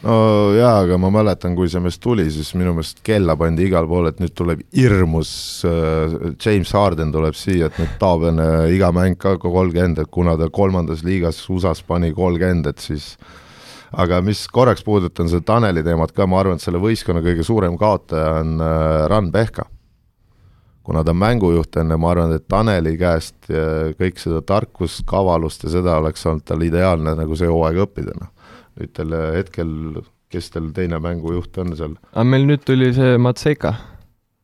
No 0.00 0.14
jaa, 0.56 0.78
aga 0.86 0.96
ma 0.96 1.10
mäletan, 1.12 1.52
kui 1.58 1.68
see 1.68 1.82
meest 1.84 2.00
tuli, 2.00 2.24
siis 2.32 2.54
minu 2.56 2.72
meelest 2.72 3.02
kella 3.04 3.34
pandi 3.36 3.66
igal 3.68 3.84
pool, 3.88 4.08
et 4.08 4.22
nüüd 4.22 4.32
tuleb 4.32 4.62
hirmus 4.72 5.32
äh, 5.68 6.32
James 6.40 6.72
Harden 6.72 7.12
tuleb 7.12 7.36
siia, 7.36 7.68
et 7.68 7.76
nüüd 7.76 7.92
taob 8.00 8.24
enne 8.30 8.48
iga 8.72 8.88
mäng 8.96 9.20
ka 9.20 9.36
kolmkümmend, 9.42 10.00
et 10.00 10.10
kuna 10.10 10.38
ta 10.40 10.48
kolmandas 10.48 11.04
liigas 11.04 11.42
USA-s 11.52 11.84
pani 11.84 12.14
kolmkümmend, 12.16 12.72
et 12.72 12.80
siis 12.80 13.12
aga 13.92 14.20
mis 14.22 14.44
korraks 14.52 14.84
puudutan 14.86 15.28
seda 15.30 15.44
Taneli 15.52 15.82
teemat 15.86 16.12
ka, 16.16 16.26
ma 16.30 16.40
arvan, 16.40 16.60
et 16.60 16.64
selle 16.64 16.80
võistkonna 16.82 17.22
kõige 17.24 17.44
suurem 17.46 17.76
kaotaja 17.80 18.40
on 18.40 18.56
äh, 18.62 19.04
Ran 19.10 19.30
Pehka. 19.32 19.66
kuna 20.82 21.04
ta 21.04 21.12
on 21.12 21.20
mängujuht 21.20 21.76
enne, 21.76 21.96
ma 21.96 22.10
arvan, 22.10 22.32
et 22.34 22.48
Taneli 22.48 22.96
käest 22.98 23.50
kõik 24.00 24.18
seda 24.18 24.40
tarkust, 24.42 25.04
kavalust 25.06 25.64
ja 25.64 25.74
seda 25.76 25.98
oleks 26.00 26.26
olnud 26.26 26.44
tal 26.44 26.62
ideaalne 26.66 27.14
nagu 27.18 27.36
see 27.36 27.50
hooaeg 27.50 27.84
õppida, 27.84 28.16
noh. 28.18 28.32
nüüd 28.80 28.94
tal 28.96 29.14
hetkel, 29.36 29.70
kes 30.30 30.50
tal 30.50 30.72
teine 30.74 30.98
mängujuht 31.02 31.58
on 31.58 31.76
seal? 31.76 31.96
aga 32.12 32.26
meil 32.26 32.48
nüüd 32.48 32.66
tuli 32.66 32.92
see 32.96 33.18
Matseika 33.18 33.74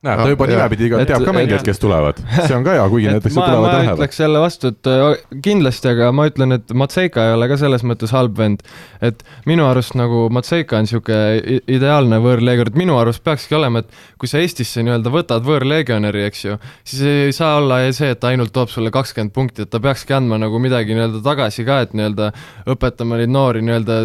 näed, 0.07 0.23
ta 0.23 0.33
juba 0.33 0.49
nimepidi 0.51 0.90
ka 0.92 1.01
teab 1.09 1.25
ka 1.27 1.35
mängijaid, 1.37 1.64
kes 1.66 1.81
tulevad, 1.83 2.21
see 2.37 2.55
on 2.57 2.66
ka 2.66 2.77
hea, 2.77 2.85
kuigi 2.92 3.11
näiteks 3.12 3.37
ma, 3.37 3.47
tulevad 3.47 3.66
ma 3.66 3.73
lähevad. 3.75 3.99
ütleks 3.99 4.21
jälle 4.23 4.42
vastu, 4.42 4.73
et 4.75 4.90
äh, 4.92 5.40
kindlasti, 5.45 5.90
aga 5.92 6.11
ma 6.16 6.27
ütlen, 6.31 6.57
et 6.57 6.75
Matseika 6.83 7.27
ei 7.27 7.35
ole 7.37 7.49
ka 7.51 7.59
selles 7.61 7.85
mõttes 7.87 8.14
halb 8.16 8.37
vend, 8.38 8.62
et 9.05 9.25
minu 9.49 9.66
arust 9.69 9.97
nagu 9.99 10.27
Matseika 10.35 10.79
on 10.79 10.87
niisugune 10.87 11.59
ideaalne 11.79 12.21
võõrleegion, 12.25 12.71
et 12.73 12.79
minu 12.79 12.99
arust 13.01 13.25
peakski 13.27 13.59
olema, 13.59 13.83
et 13.85 14.21
kui 14.21 14.31
sa 14.31 14.42
Eestisse 14.42 14.85
nii-öelda 14.87 15.12
võtad 15.14 15.47
võõrlegionäri, 15.47 16.27
eks 16.31 16.47
ju, 16.47 16.61
siis 16.87 17.03
ei 17.11 17.35
saa 17.37 17.57
olla 17.61 17.83
see, 17.97 18.12
et 18.14 18.23
ta 18.23 18.33
ainult 18.33 18.55
toob 18.55 18.73
sulle 18.73 18.95
kakskümmend 18.95 19.35
punkti, 19.35 19.66
et 19.66 19.73
ta 19.73 19.83
peakski 19.83 20.16
andma 20.16 20.38
nagu 20.40 20.61
midagi 20.62 20.97
nii-öelda 20.97 21.25
tagasi 21.27 21.66
ka, 21.66 21.83
et 21.87 21.97
nii-öelda 21.97 22.33
õpetama 22.73 23.21
neid 23.21 23.35
noori 23.35 23.64
nii-öelda 23.66 24.01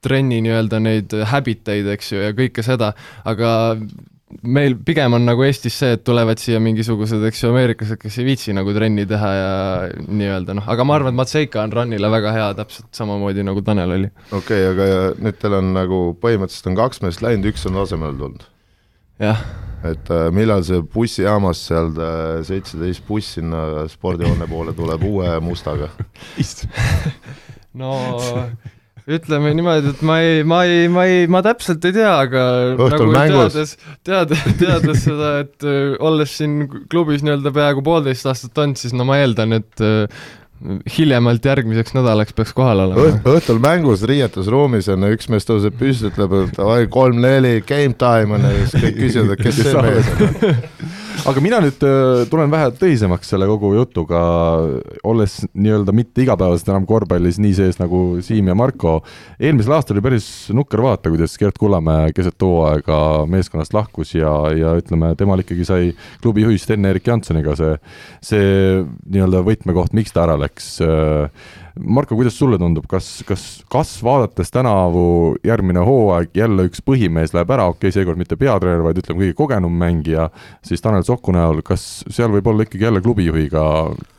trenni 0.00 0.40
nii-öelda 0.44 0.80
neid 0.82 1.14
habit 1.32 1.68
eid, 1.72 1.88
eks 1.94 2.14
ju, 2.14 2.22
ja 2.24 2.32
kõike 2.36 2.64
seda, 2.64 2.94
aga 3.28 3.50
meil 4.42 4.76
pigem 4.86 5.14
on 5.16 5.24
nagu 5.26 5.44
Eestis 5.46 5.76
see, 5.82 5.94
et 5.96 6.04
tulevad 6.06 6.40
siia 6.40 6.60
mingisugused, 6.62 7.22
eks 7.28 7.42
ju, 7.42 7.50
ameeriklased, 7.52 7.98
kes 8.00 8.18
ei 8.20 8.28
viitsi 8.28 8.54
nagu 8.56 8.72
trenni 8.76 9.06
teha 9.10 9.30
ja 9.34 9.50
nii-öelda 10.06 10.56
noh, 10.58 10.68
aga 10.70 10.86
ma 10.86 10.96
arvan, 10.98 11.14
et 11.14 11.20
Matseika 11.20 11.64
on 11.64 11.74
Runile 11.74 12.10
väga 12.12 12.34
hea, 12.36 12.46
täpselt 12.60 12.88
samamoodi 12.96 13.44
nagu 13.46 13.64
Tanel 13.66 13.96
oli. 13.96 14.12
okei 14.30 14.68
okay,, 14.70 14.70
aga 14.70 15.20
nüüd 15.20 15.40
teil 15.42 15.58
on 15.60 15.72
nagu 15.76 16.00
põhimõtteliselt 16.22 16.70
on 16.72 16.80
kaks 16.80 17.04
meest 17.04 17.24
läinud, 17.26 17.50
üks 17.52 17.66
on 17.70 17.80
asemele 17.82 18.16
tulnud. 18.20 18.48
jah. 19.22 19.44
et 19.86 20.10
äh, 20.14 20.26
millal 20.36 20.64
see 20.66 20.82
bussijaamas 20.94 21.62
seal 21.70 21.94
seitseteist 22.46 23.06
buss 23.08 23.38
sinna 23.38 23.86
spordihoone 23.90 24.48
poole 24.50 24.76
tuleb 24.76 25.06
uue 25.08 25.38
mustaga 25.44 25.90
no 27.80 27.94
ütleme 29.16 29.52
niimoodi, 29.56 29.94
et 29.94 30.02
ma 30.06 30.18
ei, 30.22 30.42
ma 30.46 30.62
ei, 30.68 30.88
ma 30.92 31.06
ei, 31.08 31.24
ma 31.30 31.42
täpselt 31.44 31.84
ei 31.88 31.94
tea, 31.96 32.12
aga 32.26 32.44
Õhtul 32.76 33.10
nagu 33.10 33.14
mängus. 33.14 33.56
teades, 33.56 33.76
teades, 34.06 34.44
teades 34.60 35.04
seda, 35.06 35.32
et 35.44 35.66
öö, 35.66 35.96
olles 36.10 36.36
siin 36.38 36.60
klubis 36.92 37.24
nii-öelda 37.26 37.52
peaaegu 37.56 37.84
poolteist 37.86 38.28
aastat 38.30 38.62
olnud, 38.62 38.80
siis 38.80 38.94
no 38.96 39.06
ma 39.08 39.18
eeldan, 39.22 39.56
et 39.60 39.84
öö, 39.84 40.06
hiljemalt 40.96 41.44
järgmiseks 41.44 41.94
nädalaks 41.96 42.34
peaks 42.36 42.52
kohal 42.56 42.82
olema 42.84 43.06
Õht, 43.08 43.28
õhtul 43.32 43.60
mängus 43.64 44.02
riietusruumis 44.08 44.90
on 44.92 45.08
üks 45.08 45.30
mees 45.32 45.48
tõuseb 45.48 45.76
püsti, 45.80 46.10
ütleb, 46.12 46.34
et 46.44 46.58
davai, 46.58 46.84
kolm-neli, 46.92 47.60
game 47.66 47.96
time 48.00 48.36
on 48.36 48.44
ja 48.44 48.56
siis 48.66 48.76
kõik 48.84 48.98
küsivad, 49.06 49.36
et 49.36 49.46
kes 49.46 49.62
see 49.62 49.86
mees 49.86 50.10
on. 50.12 50.58
aga 51.28 51.42
mina 51.42 51.58
nüüd 51.62 51.82
äh, 51.84 52.22
tulen 52.30 52.50
vähe 52.52 52.70
tõsisemaks 52.78 53.30
selle 53.32 53.46
kogu 53.50 53.72
jutuga, 53.76 54.20
olles 55.06 55.40
nii-öelda 55.52 55.94
mitte 55.96 56.24
igapäevaselt 56.24 56.70
enam 56.72 56.86
korvpallis 56.88 57.40
nii 57.42 57.56
sees 57.56 57.80
nagu 57.80 58.20
Siim 58.24 58.50
ja 58.50 58.56
Marko. 58.58 59.00
eelmisel 59.38 59.74
aastal 59.76 59.98
oli 59.98 60.04
päris 60.04 60.28
nukker 60.54 60.82
vaadata, 60.84 61.12
kuidas 61.12 61.36
Gerd 61.40 61.58
Kullamäe 61.60 62.12
keset 62.16 62.40
hooaega 62.40 63.00
meeskonnast 63.30 63.74
lahkus 63.76 64.14
ja, 64.14 64.32
ja 64.56 64.74
ütleme, 64.80 65.12
temal 65.18 65.44
ikkagi 65.44 65.66
sai 65.68 65.92
klubi 66.22 66.46
juhist 66.46 66.70
enne 66.74 66.94
Erik 66.94 67.10
Jansoniga 67.10 67.56
see, 67.58 67.76
see 68.24 68.84
nii-öelda 69.10 69.44
võtmekoht, 69.46 69.96
miks 69.96 70.14
ta 70.14 70.24
ära 70.28 70.38
läks. 70.40 70.76
Marko, 71.78 72.16
kuidas 72.18 72.38
sulle 72.38 72.58
tundub, 72.58 72.86
kas, 72.90 73.20
kas, 73.28 73.44
kas 73.70 73.92
vaadates 74.04 74.50
tänavu 74.50 75.36
järgmine 75.46 75.84
hooaeg 75.86 76.34
jälle 76.36 76.66
üks 76.68 76.82
põhimees 76.86 77.34
läheb 77.36 77.52
ära, 77.54 77.68
okei 77.70 77.88
okay,, 77.88 77.94
seekord 77.94 78.20
mitte 78.20 78.38
peatreener, 78.40 78.82
vaid 78.84 78.98
ütleme 79.02 79.22
kõige 79.24 79.36
kogenum 79.38 79.76
mängija, 79.78 80.28
siis 80.66 80.82
Tanel 80.82 81.06
Soku 81.06 81.34
näol, 81.36 81.62
kas 81.66 82.02
seal 82.10 82.32
võib 82.34 82.50
olla 82.50 82.66
ikkagi 82.66 82.88
jälle 82.88 83.02
klubijuhiga 83.04 83.64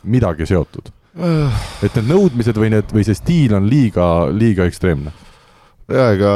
midagi 0.04 0.48
seotud? 0.48 0.92
et 1.12 1.92
need 1.92 2.06
nõudmised 2.08 2.56
või 2.56 2.70
need, 2.72 2.88
või 2.88 3.02
see 3.04 3.18
stiil 3.18 3.52
on 3.58 3.66
liiga, 3.68 4.06
liiga 4.32 4.64
ekstreemne? 4.64 5.12
ja 5.92 6.06
ega 6.14 6.32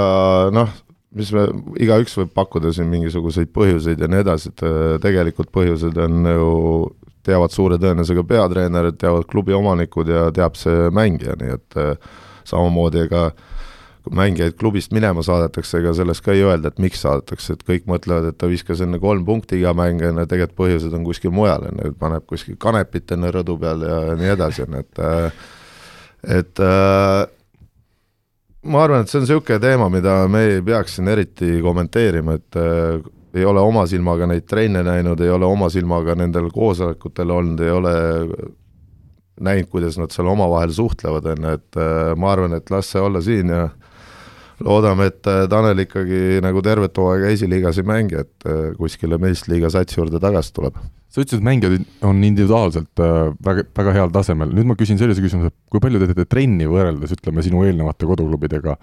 noh, 0.53 0.75
mis 1.17 1.33
me, 1.33 1.47
igaüks 1.81 2.17
võib 2.21 2.35
pakkuda 2.37 2.73
siin 2.77 2.91
mingisuguseid 2.93 3.53
põhjuseid 3.57 4.03
ja 4.03 4.11
nii 4.11 4.23
edasi, 4.25 4.53
et 4.53 4.65
äh, 4.67 4.97
tegelikult 5.03 5.53
põhjused 5.55 5.97
on 6.05 6.29
ju, 6.29 6.51
teavad 7.27 7.55
suure 7.55 7.81
tõenäosusega 7.83 8.25
peatreenerid, 8.29 9.01
teavad 9.01 9.27
klubi 9.31 9.55
omanikud 9.57 10.09
ja 10.13 10.29
teab 10.35 10.57
see 10.59 10.89
mängija, 10.95 11.37
nii 11.41 11.53
et 11.59 11.79
äh, 11.83 12.17
samamoodi 12.47 13.05
ega 13.07 13.29
kui 14.07 14.15
mängijaid 14.15 14.55
klubist 14.55 14.93
minema 14.95 15.23
saadetakse, 15.27 15.81
ega 15.81 15.91
sellest 15.99 16.23
ka 16.23 16.35
ei 16.35 16.45
öelda, 16.47 16.71
et 16.71 16.83
miks 16.83 17.01
saadetakse, 17.03 17.57
et 17.57 17.65
kõik 17.67 17.89
mõtlevad, 17.91 18.29
et 18.31 18.39
ta 18.39 18.47
viskas 18.47 18.83
enne 18.85 19.01
kolm 19.03 19.25
punkti 19.27 19.59
iga 19.59 19.73
mäng, 19.75 20.05
on 20.07 20.23
ju, 20.23 20.27
tegelikult 20.31 20.61
põhjused 20.61 20.95
on 20.95 21.07
kuskil 21.09 21.35
mujal, 21.35 21.67
on 21.73 21.83
ju, 21.83 21.95
paneb 21.99 22.27
kuskil 22.31 22.55
kanepit 22.63 23.17
enne 23.17 23.33
rõdu 23.35 23.59
peal 23.59 23.83
ja 23.83 23.99
nii 24.21 24.31
edasi, 24.37 24.63
on 24.63 24.79
ju, 24.79 24.85
et 24.87 25.03
äh, 25.03 25.49
et 26.39 26.63
äh, 26.63 27.27
ma 28.67 28.85
arvan, 28.85 29.03
et 29.03 29.11
see 29.11 29.19
on 29.19 29.27
niisugune 29.27 29.59
teema, 29.63 29.91
mida 29.91 30.21
me 30.31 30.45
ei 30.53 30.63
peaks 30.67 30.99
siin 30.99 31.11
eriti 31.11 31.59
kommenteerima, 31.65 32.39
et 32.39 32.61
ei 33.37 33.45
ole 33.45 33.61
oma 33.61 33.87
silmaga 33.87 34.27
neid 34.31 34.47
trenne 34.49 34.83
näinud, 34.87 35.21
ei 35.21 35.31
ole 35.31 35.47
oma 35.47 35.69
silmaga 35.73 36.17
nendel 36.19 36.51
koosolekutel 36.55 37.31
olnud, 37.31 37.61
ei 37.61 37.71
ole 37.75 37.95
näinud, 39.41 39.69
kuidas 39.73 39.99
nad 40.01 40.15
seal 40.15 40.31
omavahel 40.33 40.73
suhtlevad, 40.73 41.29
on 41.35 41.49
ju, 41.49 41.57
et 41.59 41.81
äh, 41.81 42.13
ma 42.17 42.33
arvan, 42.33 42.57
et 42.57 42.71
las 42.73 42.93
see 42.93 43.03
olla 43.03 43.21
siin 43.25 43.53
ja 43.53 43.69
loodame, 44.65 45.11
et 45.11 45.29
äh, 45.29 45.45
Tanel 45.51 45.83
ikkagi 45.85 46.43
nagu 46.45 46.63
tervet 46.65 46.97
hooaega 46.97 47.33
esiliigas 47.35 47.81
ei 47.81 47.89
mängi, 47.89 48.21
et 48.23 48.47
äh, 48.49 48.71
kuskile 48.79 49.19
meistriliiga 49.21 49.71
satsi 49.73 50.01
juurde 50.01 50.21
tagasi 50.23 50.55
tuleb. 50.57 50.79
sa 51.17 51.23
ütlesid, 51.23 51.39
et 51.39 51.47
mängijad 51.47 51.85
on 52.05 52.19
individuaalselt 52.27 53.01
äh, 53.01 53.31
väga, 53.45 53.65
väga 53.79 53.93
heal 53.97 54.11
tasemel, 54.13 54.51
nüüd 54.57 54.69
ma 54.69 54.77
küsin 54.77 54.99
sellise 55.01 55.23
küsimuse, 55.25 55.53
kui 55.73 55.81
palju 55.81 56.01
te 56.03 56.11
teete 56.11 56.27
trenni 56.29 56.67
võrreldes, 56.69 57.15
ütleme, 57.17 57.45
sinu 57.47 57.63
eelnevate 57.65 58.09
koduklubidega? 58.09 58.77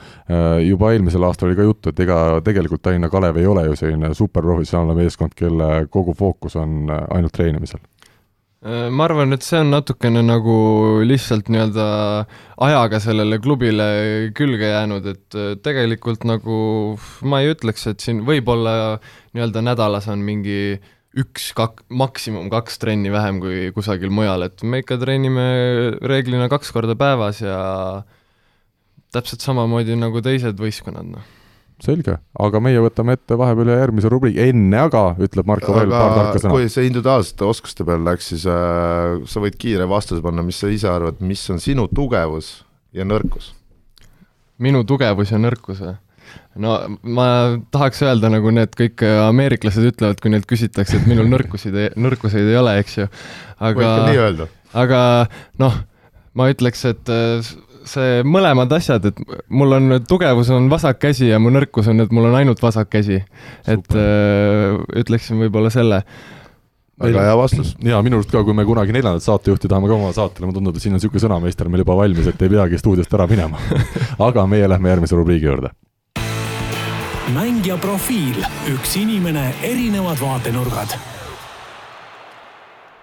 Juba 0.64 0.94
eelmisel 0.96 1.26
aastal 1.28 1.52
oli 1.52 1.60
ka 1.60 1.68
juttu, 1.68 1.94
et 1.94 2.00
ega 2.06 2.20
tegelikult 2.46 2.82
Tallinna 2.86 3.12
Kalev 3.14 3.38
ei 3.38 3.50
ole 3.50 3.68
ju 3.68 3.78
selline 3.78 4.14
superprofessionaalne 4.18 4.98
meeskond, 5.04 5.36
kelle 5.38 5.70
kogu 5.94 6.16
fookus 6.18 6.58
on 6.58 6.88
ainult 6.90 7.36
treenimisel 7.36 7.84
ma 8.64 9.04
arvan, 9.10 9.36
et 9.36 9.44
see 9.44 9.60
on 9.60 9.74
natukene 9.74 10.22
nagu 10.24 10.54
lihtsalt 11.04 11.50
nii-öelda 11.52 11.86
ajaga 12.64 13.02
sellele 13.04 13.40
klubile 13.44 13.88
külge 14.38 14.70
jäänud, 14.72 15.10
et 15.12 15.36
äh, 15.36 15.54
tegelikult 15.60 16.24
nagu 16.28 16.56
ma 17.28 17.42
ei 17.44 17.52
ütleks, 17.52 17.90
et 17.92 18.06
siin 18.06 18.24
võib-olla 18.28 19.02
nii-öelda 19.36 19.66
nädalas 19.68 20.08
on 20.14 20.24
mingi 20.24 20.80
üks, 21.20 21.52
kak-, 21.58 21.84
maksimum 21.92 22.48
kaks 22.54 22.80
trenni 22.80 23.12
vähem 23.14 23.44
kui 23.44 23.68
kusagil 23.76 24.14
mujal, 24.16 24.48
et 24.48 24.64
me 24.64 24.80
ikka 24.80 24.98
treenime 25.02 25.46
reeglina 26.00 26.48
kaks 26.52 26.72
korda 26.72 26.96
päevas 26.96 27.44
ja 27.44 27.60
täpselt 29.14 29.44
samamoodi 29.44 30.00
nagu 30.00 30.24
teised 30.24 30.56
võistkonnad, 30.62 31.12
noh 31.18 31.43
selge, 31.82 32.18
aga 32.40 32.62
meie 32.64 32.82
võtame 32.84 33.16
ette 33.18 33.38
vahepeal 33.40 33.72
ühe 33.72 33.80
järgmise 33.80 34.12
rubriigi, 34.12 34.44
enne 34.52 34.84
aga 34.86 35.04
ütleb 35.24 35.50
Marko 35.50 35.76
veel 35.76 35.92
paar 35.92 36.14
tarka 36.18 36.44
sõna. 36.44 36.54
kui 36.54 36.70
see 36.72 36.88
individuaalsete 36.90 37.48
oskuste 37.48 37.88
peale 37.88 38.06
läks, 38.08 38.30
siis 38.34 38.46
äh, 38.50 39.18
sa 39.30 39.44
võid 39.44 39.58
kiire 39.60 39.88
vastuse 39.90 40.24
panna, 40.26 40.46
mis 40.46 40.62
sa 40.62 40.72
ise 40.72 40.90
arvad, 40.92 41.22
mis 41.26 41.44
on 41.54 41.62
sinu 41.64 41.88
tugevus 41.92 42.56
ja 42.96 43.08
nõrkus? 43.08 43.52
minu 44.64 44.84
tugevus 44.88 45.34
ja 45.34 45.42
nõrkus 45.42 45.82
või? 45.84 45.96
no 46.64 46.76
ma 47.04 47.28
tahaks 47.74 48.04
öelda, 48.06 48.30
nagu 48.34 48.54
need 48.54 48.76
kõik 48.78 49.04
ameeriklased 49.06 49.90
ütlevad, 49.90 50.22
kui 50.22 50.34
neilt 50.34 50.48
küsitakse, 50.50 51.00
et 51.00 51.10
minul 51.10 51.28
nõrkusid, 51.32 51.76
nõrkuseid 52.00 52.48
ei 52.50 52.60
ole, 52.60 52.78
eks 52.82 53.00
ju. 53.02 53.10
aga, 53.60 53.90
aga 54.86 55.02
noh, 55.62 55.78
ma 56.38 56.50
ütleks, 56.54 56.86
et 56.90 57.14
see 57.90 58.22
mõlemad 58.28 58.72
asjad, 58.78 59.10
et 59.10 59.20
mul 59.50 59.78
on 59.78 59.98
tugevus 60.08 60.52
on 60.54 60.70
vasak 60.72 61.02
käsi 61.04 61.30
ja 61.32 61.40
mu 61.42 61.52
nõrkus 61.54 61.90
on, 61.92 62.04
et 62.04 62.14
mul 62.16 62.30
on 62.30 62.38
ainult 62.40 62.62
vasak 62.64 62.90
käsi. 62.94 63.24
et 63.68 63.96
öö, 63.96 64.80
ütleksin 65.04 65.40
võib-olla 65.42 65.72
selle 65.74 66.04
väga 67.04 67.24
hea 67.28 67.38
vastus. 67.38 67.76
ja 67.84 68.02
minu 68.06 68.20
arust 68.20 68.32
ka, 68.32 68.44
kui 68.44 68.54
me 68.54 68.66
kunagi 68.66 68.96
neljandat 68.96 69.26
saatejuhti 69.26 69.68
tahame 69.68 69.90
ka 69.90 69.98
oma 69.98 70.12
saatele, 70.14 70.48
mulle 70.48 70.60
tundub, 70.60 70.76
et 70.76 70.84
siin 70.84 70.94
on 70.94 71.02
niisugune 71.02 71.24
sõnameister 71.24 71.72
meil 71.72 71.84
juba 71.86 71.98
valmis, 72.00 72.28
et 72.30 72.42
ei 72.42 72.54
peagi 72.54 72.82
stuudiost 72.82 73.18
ära 73.18 73.28
minema 73.30 73.62
aga 74.28 74.46
meie 74.48 74.70
lähme 74.70 74.94
järgmise 74.94 75.18
rubriigi 75.20 75.50
juurde. 75.50 75.74
mängija 77.34 77.80
profiil, 77.82 78.44
üks 78.76 78.98
inimene, 79.02 79.50
erinevad 79.64 80.22
vaatenurgad 80.22 80.98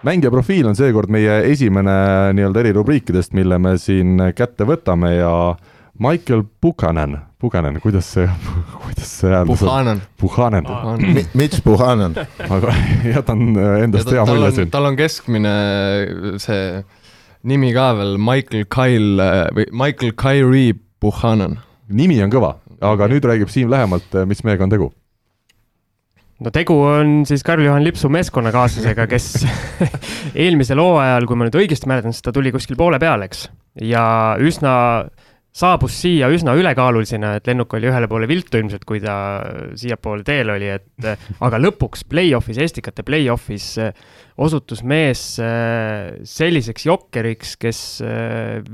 mängija 0.07 0.31
profiil 0.33 0.69
on 0.71 0.77
seekord 0.79 1.11
meie 1.13 1.41
esimene 1.51 1.97
nii-öelda 2.37 2.63
erirubriikidest, 2.65 3.35
mille 3.37 3.59
me 3.61 3.77
siin 3.81 4.21
kätte 4.37 4.67
võtame 4.69 5.15
ja 5.17 5.33
Michael 6.01 6.47
Buchanan, 6.63 7.19
Buchanan, 7.41 7.81
kuidas 7.83 8.09
see, 8.15 8.29
kuidas 8.85 9.11
see 9.21 9.33
hääldus 9.33 9.63
on? 9.63 10.01
Buchanan. 10.21 10.65
Buchanan. 10.65 11.27
Mitch 11.35 11.65
Buchanan. 11.65 12.17
aga 12.57 12.77
jätan 13.05 13.45
endast 13.83 14.13
hea 14.13 14.25
mulje 14.29 14.55
siin. 14.57 14.71
tal 14.73 14.89
on 14.89 14.97
keskmine 14.97 15.53
see 16.41 16.81
nimi 17.43 17.75
ka 17.77 17.91
veel, 17.99 18.17
Michael 18.21 18.65
Kyle 18.73 19.29
või 19.57 19.69
Michael 19.73 20.17
Kyrie 20.17 20.79
Buchanan. 21.01 21.61
nimi 21.89 22.21
on 22.25 22.33
kõva, 22.33 22.55
aga 22.81 23.09
nüüd 23.13 23.29
räägib 23.29 23.53
Siim 23.53 23.73
lähemalt, 23.73 24.17
mis 24.29 24.45
mehega 24.47 24.65
on 24.65 24.73
tegu 24.73 24.91
no 26.45 26.53
tegu 26.55 26.77
on 26.87 27.23
siis 27.29 27.45
Karl-Juhan 27.47 27.85
Lipsu 27.85 28.11
meeskonnakaaslasega, 28.13 29.07
kes 29.11 29.33
eelmisel 30.45 30.81
hooajal, 30.83 31.29
kui 31.29 31.39
ma 31.39 31.49
nüüd 31.49 31.59
õigesti 31.63 31.91
mäletan, 31.91 32.15
siis 32.17 32.25
ta 32.27 32.35
tuli 32.35 32.53
kuskil 32.55 32.79
poole 32.81 33.01
peale, 33.03 33.29
eks. 33.29 33.45
ja 33.85 34.05
üsna, 34.41 34.73
saabus 35.53 35.99
siia 36.01 36.31
üsna 36.33 36.55
ülekaalulisena, 36.59 37.35
et 37.39 37.51
lennuk 37.51 37.77
oli 37.77 37.91
ühele 37.91 38.09
poole 38.11 38.29
viltu 38.31 38.61
ilmselt, 38.61 38.87
kui 38.89 39.03
ta 39.05 39.15
siiapoole 39.79 40.25
teel 40.27 40.55
oli, 40.57 40.73
et 40.79 41.09
aga 41.47 41.61
lõpuks 41.61 42.07
play-off'is, 42.11 42.61
Estikate 42.65 43.05
play-off'is 43.07 43.73
osutus 44.41 44.85
mees 44.87 45.25
selliseks 46.35 46.89
jokkeriks, 46.89 47.57
kes 47.61 47.81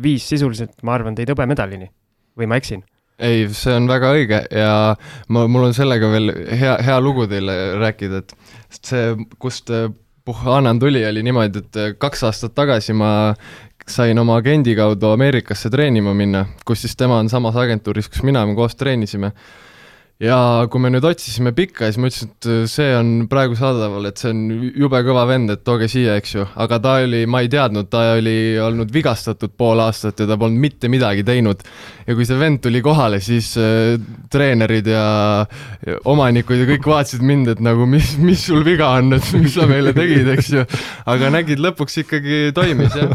viis 0.02 0.28
sisuliselt, 0.30 0.78
ma 0.86 0.98
arvan, 0.98 1.18
teid 1.18 1.34
hõbemedalini. 1.34 1.90
või 2.36 2.46
ma 2.46 2.60
eksin? 2.60 2.84
Ei, 3.18 3.46
see 3.56 3.76
on 3.76 3.88
väga 3.88 4.10
õige 4.16 4.40
ja 4.52 4.72
ma, 5.32 5.46
mul 5.48 5.68
on 5.70 5.76
sellega 5.76 6.10
veel 6.12 6.32
hea, 6.52 6.76
hea 6.84 6.96
lugu 7.00 7.26
teile 7.30 7.76
rääkida, 7.80 8.24
et 8.24 8.36
see, 8.80 9.14
kust 9.38 9.72
Puhanan 10.26 10.80
tuli, 10.82 11.04
oli 11.06 11.22
niimoodi, 11.22 11.60
et 11.62 11.98
kaks 12.02 12.24
aastat 12.26 12.50
tagasi 12.58 12.96
ma 12.98 13.10
sain 13.86 14.18
oma 14.18 14.40
agendi 14.40 14.74
kaudu 14.74 15.12
Ameerikasse 15.12 15.70
treenima 15.70 16.14
minna, 16.18 16.42
kus 16.66 16.82
siis 16.82 16.96
tema 16.98 17.20
on 17.22 17.30
samas 17.30 17.54
agentuuris, 17.62 18.08
kus 18.10 18.24
mina, 18.26 18.42
me 18.46 18.56
koos 18.58 18.74
treenisime 18.74 19.30
ja 20.22 20.36
kui 20.72 20.80
me 20.80 20.88
nüüd 20.92 21.04
otsisime 21.04 21.52
pikka, 21.56 21.90
siis 21.90 21.98
ma 22.00 22.08
ütlesin, 22.08 22.30
et 22.32 22.48
äh, 22.48 22.60
see 22.70 22.88
on 22.96 23.10
praegu 23.28 23.56
saadaval, 23.58 24.08
et 24.08 24.20
see 24.20 24.30
on 24.32 24.44
jube 24.72 25.00
kõva 25.04 25.26
vend, 25.28 25.52
et 25.52 25.62
tooge 25.66 25.88
siia, 25.92 26.14
eks 26.16 26.32
ju, 26.38 26.46
aga 26.64 26.78
ta 26.80 26.94
oli, 27.04 27.24
ma 27.28 27.42
ei 27.44 27.50
teadnud, 27.52 27.90
ta 27.92 28.14
oli 28.14 28.56
olnud 28.62 28.92
vigastatud 28.94 29.52
pool 29.60 29.82
aastat 29.84 30.22
ja 30.22 30.28
ta 30.30 30.38
polnud 30.40 30.62
mitte 30.62 30.88
midagi 30.92 31.24
teinud. 31.26 31.60
ja 32.06 32.14
kui 32.14 32.24
see 32.24 32.38
vend 32.40 32.62
tuli 32.64 32.80
kohale, 32.84 33.20
siis 33.20 33.50
äh, 33.60 33.98
treenerid 34.32 34.88
ja, 34.88 35.04
ja 35.84 35.98
omanikud 36.08 36.62
ja 36.62 36.68
kõik 36.70 36.88
vaatasid 36.88 37.26
mind, 37.26 37.52
et 37.52 37.60
nagu 37.64 37.84
mis, 37.90 38.14
mis 38.22 38.46
sul 38.48 38.64
viga 38.64 38.94
on, 38.96 39.12
et 39.18 39.32
mis 39.36 39.52
sa 39.52 39.68
meile 39.68 39.92
tegid, 39.96 40.32
eks 40.36 40.48
ju. 40.54 40.64
aga 41.12 41.34
nägid, 41.34 41.60
lõpuks 41.60 42.00
ikkagi 42.06 42.56
toimis, 42.56 42.96
jah. 42.96 43.12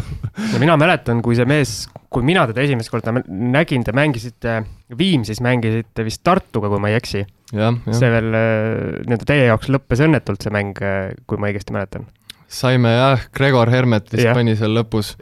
no 0.52 0.62
mina 0.62 0.78
mäletan, 0.78 1.26
kui 1.26 1.40
see 1.40 1.50
mees 1.50 1.80
kui 2.12 2.26
mina 2.28 2.44
teda 2.50 2.64
esimest 2.66 2.92
korda 2.92 3.14
nägin, 3.16 3.86
te 3.88 3.94
mängisite 3.96 4.58
Viimsis, 5.00 5.40
mängisite 5.44 6.04
vist 6.04 6.24
Tartuga, 6.28 6.72
kui 6.72 6.82
ma 6.84 6.92
ei 6.92 6.98
eksi. 7.00 7.24
see 7.52 8.12
veel 8.12 8.36
äh, 8.36 9.00
nii-öelda 9.08 9.28
teie 9.28 9.48
jaoks 9.48 9.72
lõppes 9.72 10.04
õnnetult, 10.04 10.44
see 10.44 10.54
mäng, 10.54 10.78
äh, 10.84 11.14
kui 11.28 11.40
ma 11.40 11.52
õigesti 11.52 11.76
mäletan. 11.76 12.06
saime 12.52 12.92
jah, 12.96 13.26
Gregor 13.36 13.72
Hermet 13.72 14.12
vist 14.12 14.28
ja. 14.28 14.36
pani 14.36 14.58
seal 14.60 14.76
lõpus. 14.76 15.14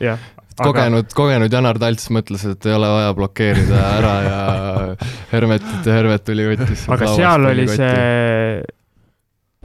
kogenud 0.60 1.06
aga..., 1.06 1.16
kogenud 1.18 1.54
Janar 1.54 1.80
Talts 1.82 2.10
mõtles, 2.14 2.48
et 2.50 2.66
ei 2.66 2.76
ole 2.78 2.90
vaja 2.96 3.14
blokeerida 3.18 3.86
ära 4.00 4.16
ja 4.26 4.42
Hermetit 5.34 5.86
ja 5.86 6.02
Hermet 6.02 6.26
tuli, 6.26 6.50
võttis. 6.56 6.90
aga 6.90 7.14
seal 7.14 7.50
oli 7.54 7.70
kotti. 7.70 7.80
see 7.86 8.79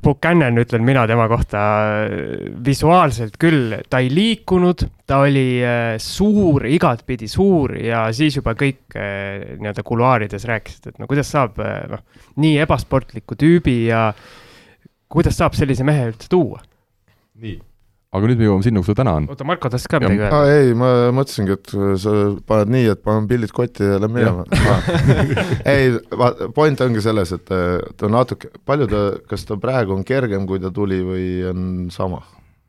Buchanan, 0.05 0.59
ütlen 0.61 0.85
mina 0.85 1.07
tema 1.09 1.27
kohta 1.31 1.61
visuaalselt 2.67 3.39
küll, 3.41 3.75
ta 3.91 4.03
ei 4.05 4.11
liikunud, 4.13 4.87
ta 5.09 5.23
oli 5.25 5.47
äh, 5.65 5.97
suur, 6.03 6.67
igatpidi 6.69 7.29
suur 7.31 7.77
ja 7.81 8.07
siis 8.17 8.39
juba 8.39 8.55
kõik 8.59 8.97
äh, 8.97 9.57
nii-öelda 9.59 9.85
kuluaarides 9.87 10.49
rääkisid, 10.51 10.93
et 10.93 11.03
no 11.03 11.09
kuidas 11.11 11.33
saab 11.35 11.61
äh, 11.65 11.85
noh, 11.91 12.05
nii 12.41 12.59
ebasportliku 12.65 13.39
tüübi 13.41 13.79
ja 13.89 14.07
kuidas 15.11 15.41
saab 15.41 15.57
sellise 15.59 15.87
mehe 15.87 16.11
üldse 16.13 16.31
tuua? 16.33 16.63
nii 17.41 17.59
aga 18.15 18.31
nüüd 18.31 18.41
me 18.41 18.47
jõuame 18.47 18.67
sinna, 18.67 18.83
kus 18.83 18.93
ta 18.93 18.97
täna 19.01 19.17
on. 19.19 19.27
oota, 19.33 19.47
Marko 19.49 19.71
tahtis 19.73 19.89
ka 19.91 19.99
midagi 20.03 20.23
öelda? 20.23 20.43
ei, 20.55 20.77
ma 20.79 20.91
mõtlesingi, 21.17 21.57
et 21.57 21.75
sa 22.03 22.15
paned 22.47 22.71
nii, 22.75 22.87
et 22.93 23.03
panen 23.03 23.27
pillid 23.31 23.55
kotti 23.55 23.89
ja 23.89 23.99
lähme 24.03 24.23
minema. 24.23 24.45
ei, 25.75 25.91
point 26.55 26.85
ongi 26.87 27.03
selles, 27.05 27.35
et 27.35 27.51
ta 27.99 28.13
natuke, 28.13 28.53
palju 28.67 28.89
ta, 28.91 29.03
kas 29.31 29.47
ta 29.49 29.59
praegu 29.61 29.97
on 29.97 30.07
kergem, 30.07 30.47
kui 30.51 30.63
ta 30.63 30.73
tuli 30.75 31.03
või 31.05 31.29
on 31.51 31.69
sama? 31.95 32.23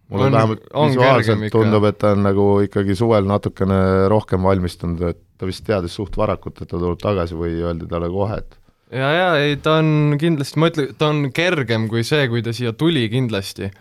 mulle 0.10 0.28
vähemalt 0.30 0.68
visuaalselt 0.70 1.48
tundub, 1.50 1.88
et 1.90 1.96
ta 1.98 2.12
on 2.14 2.22
nagu 2.28 2.44
ikkagi 2.66 2.94
suvel 2.98 3.26
natukene 3.26 3.80
rohkem 4.12 4.44
valmistunud, 4.46 5.02
et 5.10 5.18
ta 5.40 5.50
vist 5.50 5.66
teadis 5.66 5.96
suht 5.98 6.14
varakult, 6.18 6.62
et 6.62 6.70
ta 6.70 6.78
tuleb 6.78 7.00
tagasi 7.02 7.38
või 7.38 7.58
öeldi 7.64 7.90
talle 7.90 8.12
kohe, 8.14 8.38
et 8.44 8.60
ja, 8.94 9.10
ja 9.10 9.32
ei, 9.42 9.58
ta 9.58 9.80
on 9.82 10.14
kindlasti, 10.22 10.62
ma 10.62 10.70
ütlen, 10.70 10.94
ta 11.00 11.10
on 11.10 11.24
kergem 11.34 11.90
kui 11.90 12.06
see, 12.06 12.28
kui 12.30 12.46
ta 12.46 12.54
siia 12.54 12.76
tuli 12.78 13.08
kindlasti 13.10 13.72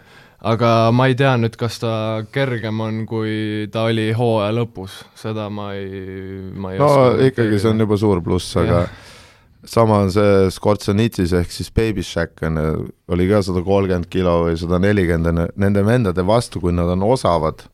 aga 0.44 0.70
ma 0.92 1.08
ei 1.08 1.16
tea 1.18 1.34
nüüd, 1.40 1.56
kas 1.60 1.80
ta 1.82 1.94
kergem 2.34 2.82
on, 2.84 3.02
kui 3.08 3.66
ta 3.72 3.86
oli 3.88 4.10
hooaja 4.16 4.52
lõpus, 4.54 5.00
seda 5.18 5.48
ma 5.52 5.72
ei, 5.76 6.52
ma 6.52 6.74
ei 6.74 6.80
no 6.82 6.92
ikkagi 7.24 7.60
see 7.60 7.72
on 7.72 7.84
juba 7.84 7.98
suur 8.00 8.20
pluss, 8.24 8.56
aga 8.60 8.84
sama 9.64 10.02
on 10.04 10.12
see 10.12 10.50
Skortsonitis 10.52 11.32
ehk 11.38 11.54
siis 11.54 11.72
Baby 11.74 12.04
Shack 12.04 12.44
on, 12.44 12.60
oli 13.14 13.28
ka 13.30 13.40
sada 13.46 13.64
kolmkümmend 13.64 14.10
kilo 14.12 14.42
või 14.44 14.58
sada 14.60 14.80
nelikümmend, 14.82 15.56
nende 15.56 15.86
vendade 15.86 16.26
vastu, 16.28 16.60
kui 16.60 16.74
nad 16.76 16.92
on 16.92 17.06
osavad, 17.08 17.64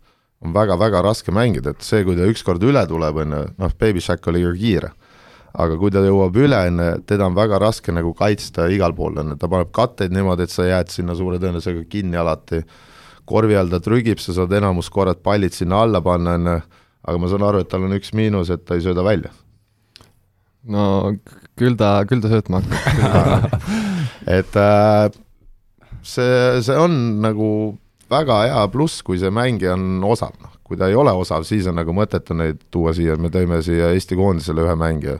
on 0.40 0.54
väga-väga 0.54 1.02
raske 1.04 1.34
mängida, 1.34 1.74
et 1.74 1.84
see, 1.84 2.04
kui 2.06 2.16
ta 2.16 2.28
ükskord 2.30 2.62
üle 2.64 2.86
tuleb, 2.88 3.18
on 3.24 3.36
ju, 3.36 3.44
noh, 3.58 3.78
Baby 3.82 4.04
Shack 4.04 4.30
oli 4.30 4.46
ka 4.46 4.54
kiire 4.56 4.94
aga 5.52 5.76
kui 5.80 5.90
ta 5.90 6.02
jõuab 6.04 6.36
üle, 6.38 6.58
on 6.70 6.82
ju, 6.82 6.90
teda 7.10 7.26
on 7.26 7.36
väga 7.38 7.58
raske 7.62 7.94
nagu 7.94 8.12
kaitsta 8.16 8.68
igal 8.70 8.94
pool, 8.96 9.18
on 9.22 9.34
ju, 9.34 9.38
ta 9.40 9.50
paneb 9.50 9.72
katteid 9.74 10.14
niimoodi, 10.14 10.46
et 10.46 10.54
sa 10.54 10.68
jääd 10.68 10.92
sinna 10.92 11.16
suure 11.18 11.40
tõenäosusega 11.42 11.86
kinni 11.90 12.20
alati, 12.20 12.62
korvi 13.30 13.58
all 13.58 13.70
ta 13.72 13.80
trügib, 13.82 14.22
sa 14.22 14.34
saad 14.36 14.52
enamus 14.58 14.90
korrad 14.92 15.22
pallid 15.24 15.54
sinna 15.56 15.82
alla 15.84 16.02
panna, 16.04 16.36
on 16.38 16.52
ju, 16.52 16.56
aga 17.10 17.22
ma 17.22 17.30
saan 17.32 17.46
aru, 17.48 17.64
et 17.64 17.70
tal 17.70 17.86
on 17.86 17.96
üks 17.96 18.14
miinus, 18.16 18.52
et 18.54 18.64
ta 18.66 18.78
ei 18.78 18.84
sööda 18.84 19.06
välja. 19.06 19.32
no 20.70 20.84
küll 21.58 21.76
ta, 21.80 22.00
küll 22.08 22.22
ta 22.22 22.30
söötma 22.32 22.60
hakkab. 22.60 23.60
Et 24.30 24.56
äh, 24.60 25.06
see, 26.04 26.60
see 26.60 26.76
on 26.76 26.92
nagu 27.24 27.48
väga 28.12 28.42
hea 28.44 28.66
pluss, 28.70 29.00
kui 29.02 29.18
see 29.18 29.32
mängija 29.32 29.72
on 29.72 30.04
osav, 30.04 30.34
noh, 30.42 30.52
kui 30.66 30.76
ta 30.78 30.90
ei 30.90 30.98
ole 30.98 31.14
osav, 31.16 31.46
siis 31.48 31.66
on 31.70 31.78
nagu 31.80 31.94
mõttetu 31.96 32.36
neid 32.36 32.60
tuua 32.70 32.92
siia, 32.94 33.16
me 33.16 33.32
tõime 33.32 33.62
siia 33.64 33.88
Eesti 33.96 34.18
koondisele 34.20 34.66
ühe 34.66 34.76
mängija 34.78 35.16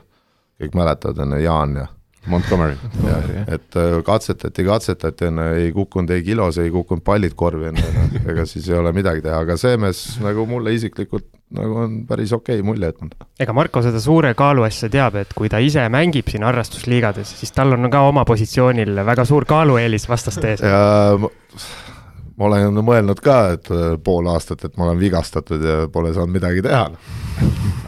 kõik 0.61 0.77
mäletavad, 0.77 1.25
on 1.25 1.35
ju, 1.37 1.43
Jaan 1.45 1.75
ja 1.81 1.87
Montgomery. 2.27 2.77
et 3.47 3.75
äh, 3.75 4.03
katsetati, 4.05 4.63
katsetati, 4.63 5.25
on 5.25 5.41
ju, 5.41 5.59
ei 5.65 5.71
kukkunud 5.73 6.09
ei 6.13 6.23
kilos, 6.23 6.57
ei 6.61 6.71
kukkunud 6.71 7.03
pallid 7.03 7.33
korvi, 7.35 7.71
on 7.71 7.79
ju, 7.81 7.93
noh, 7.95 8.17
ega 8.29 8.45
siis 8.45 8.69
ei 8.69 8.77
ole 8.77 8.93
midagi 8.93 9.23
teha, 9.25 9.41
aga 9.41 9.57
see 9.57 9.77
mees 9.81 10.03
nagu 10.21 10.45
mulle 10.49 10.75
isiklikult 10.77 11.25
nagu 11.57 11.79
on 11.83 11.95
päris 12.07 12.33
okei 12.33 12.59
okay 12.59 12.65
mulje 12.65 12.91
jätnud. 12.91 13.15
ega 13.41 13.53
Marko 13.53 13.81
seda 13.83 13.99
suure 13.99 14.33
kaalu 14.37 14.63
asja 14.67 14.89
teab, 14.91 15.17
et 15.23 15.33
kui 15.35 15.49
ta 15.49 15.59
ise 15.59 15.83
mängib 15.91 16.29
siin 16.31 16.45
harrastusliigades, 16.47 17.33
siis 17.41 17.51
tal 17.55 17.73
on 17.75 17.89
ka 17.91 18.03
oma 18.07 18.25
positsioonil 18.27 19.01
väga 19.05 19.25
suur 19.25 19.47
kaalueelis 19.49 20.07
vastaste 20.09 20.53
ees. 20.53 20.61
ja 20.61 21.17
ma, 21.19 21.31
ma 22.37 22.51
olen 22.51 22.83
mõelnud 22.85 23.25
ka, 23.25 23.39
et 23.57 23.73
äh, 23.73 23.97
pool 24.03 24.29
aastat, 24.29 24.69
et 24.69 24.77
ma 24.77 24.91
olen 24.91 25.01
vigastatud 25.01 25.65
ja 25.65 25.81
pole 25.91 26.13
saanud 26.13 26.37
midagi 26.37 26.63
teha. 26.69 26.85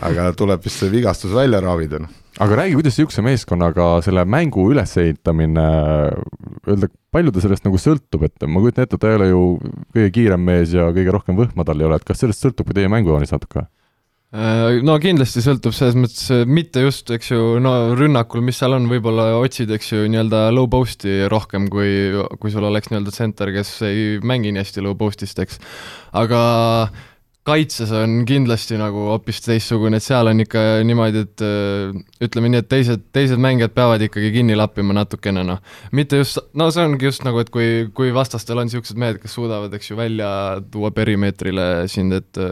aga 0.09 0.27
tuleb 0.33 0.65
vist 0.65 0.81
see 0.81 0.91
vigastus 0.91 1.37
välja 1.37 1.61
ravida, 1.61 2.01
noh 2.01 2.22
aga 2.41 2.57
räägi, 2.57 2.77
kuidas 2.79 2.97
niisuguse 2.97 3.23
meeskonnaga 3.25 3.87
selle 4.05 4.23
mängu 4.25 4.65
ülesehitamine, 4.73 5.67
öelda, 6.65 6.89
palju 7.13 7.33
ta 7.33 7.43
sellest 7.43 7.67
nagu 7.67 7.79
sõltub, 7.81 8.25
et 8.25 8.47
ma 8.47 8.63
kujutan 8.63 8.87
ette, 8.87 8.97
et 8.97 9.03
ta 9.03 9.11
ei 9.11 9.19
ole 9.19 9.29
ju 9.29 9.45
kõige 9.93 10.09
kiirem 10.17 10.49
mees 10.49 10.73
ja 10.73 10.89
kõige 10.95 11.13
rohkem 11.13 11.37
võhma 11.37 11.67
tal 11.67 11.81
ei 11.81 11.89
ole, 11.89 12.01
et 12.01 12.07
kas 12.07 12.23
sellest 12.23 12.41
sõltub 12.45 12.69
ka 12.69 12.77
teie 12.79 12.91
mängujoonis 12.91 13.33
natuke? 13.35 13.67
Äh, 14.33 14.79
no 14.81 14.95
kindlasti 14.97 15.43
sõltub 15.45 15.75
selles 15.77 15.93
mõttes, 15.93 16.25
mitte 16.49 16.81
just, 16.81 17.11
eks 17.13 17.29
ju, 17.35 17.41
no 17.61 17.93
rünnakul, 17.93 18.41
mis 18.41 18.57
seal 18.57 18.73
on, 18.73 18.89
võib-olla 18.89 19.27
otsid, 19.37 19.69
eks 19.75 19.91
ju, 19.91 20.07
nii-öelda 20.09 20.47
low 20.57 20.65
post'i 20.73 21.27
rohkem, 21.29 21.67
kui, 21.69 22.09
kui 22.41 22.53
sul 22.53 22.65
oleks 22.65 22.89
nii-öelda 22.89 23.13
center, 23.13 23.53
kes 23.53 23.75
ei 23.85 24.17
mängi 24.25 24.49
nii 24.49 24.65
hästi 24.65 24.81
low 24.81 24.97
post'ist, 24.97 25.37
eks. 25.45 25.61
aga 26.17 26.41
kaitses 27.47 27.91
on 27.95 28.21
kindlasti 28.27 28.77
nagu 28.79 29.07
hoopis 29.09 29.41
teistsugune, 29.43 29.99
et 29.99 30.05
seal 30.05 30.29
on 30.31 30.43
ikka 30.43 30.61
niimoodi, 30.87 31.23
et 31.25 31.43
ütleme 32.27 32.53
nii, 32.53 32.63
et 32.63 32.69
teised, 32.71 33.03
teised 33.15 33.41
mängijad 33.43 33.75
peavad 33.75 34.03
ikkagi 34.07 34.31
kinni 34.37 34.55
lappima 34.55 34.95
natukene, 34.95 35.43
noh. 35.47 35.59
mitte 35.91 36.21
just, 36.21 36.39
no 36.55 36.69
see 36.71 36.85
ongi 36.87 37.09
just 37.09 37.27
nagu, 37.27 37.41
et 37.43 37.51
kui, 37.53 37.89
kui 37.95 38.15
vastastel 38.15 38.61
on 38.61 38.69
niisugused 38.69 38.99
mehed, 38.99 39.19
kes 39.23 39.35
suudavad, 39.35 39.75
eks 39.75 39.91
ju, 39.91 39.99
välja 39.99 40.31
tuua 40.71 40.93
perimeetrile 40.95 41.69
sind, 41.91 42.15
et 42.15 42.43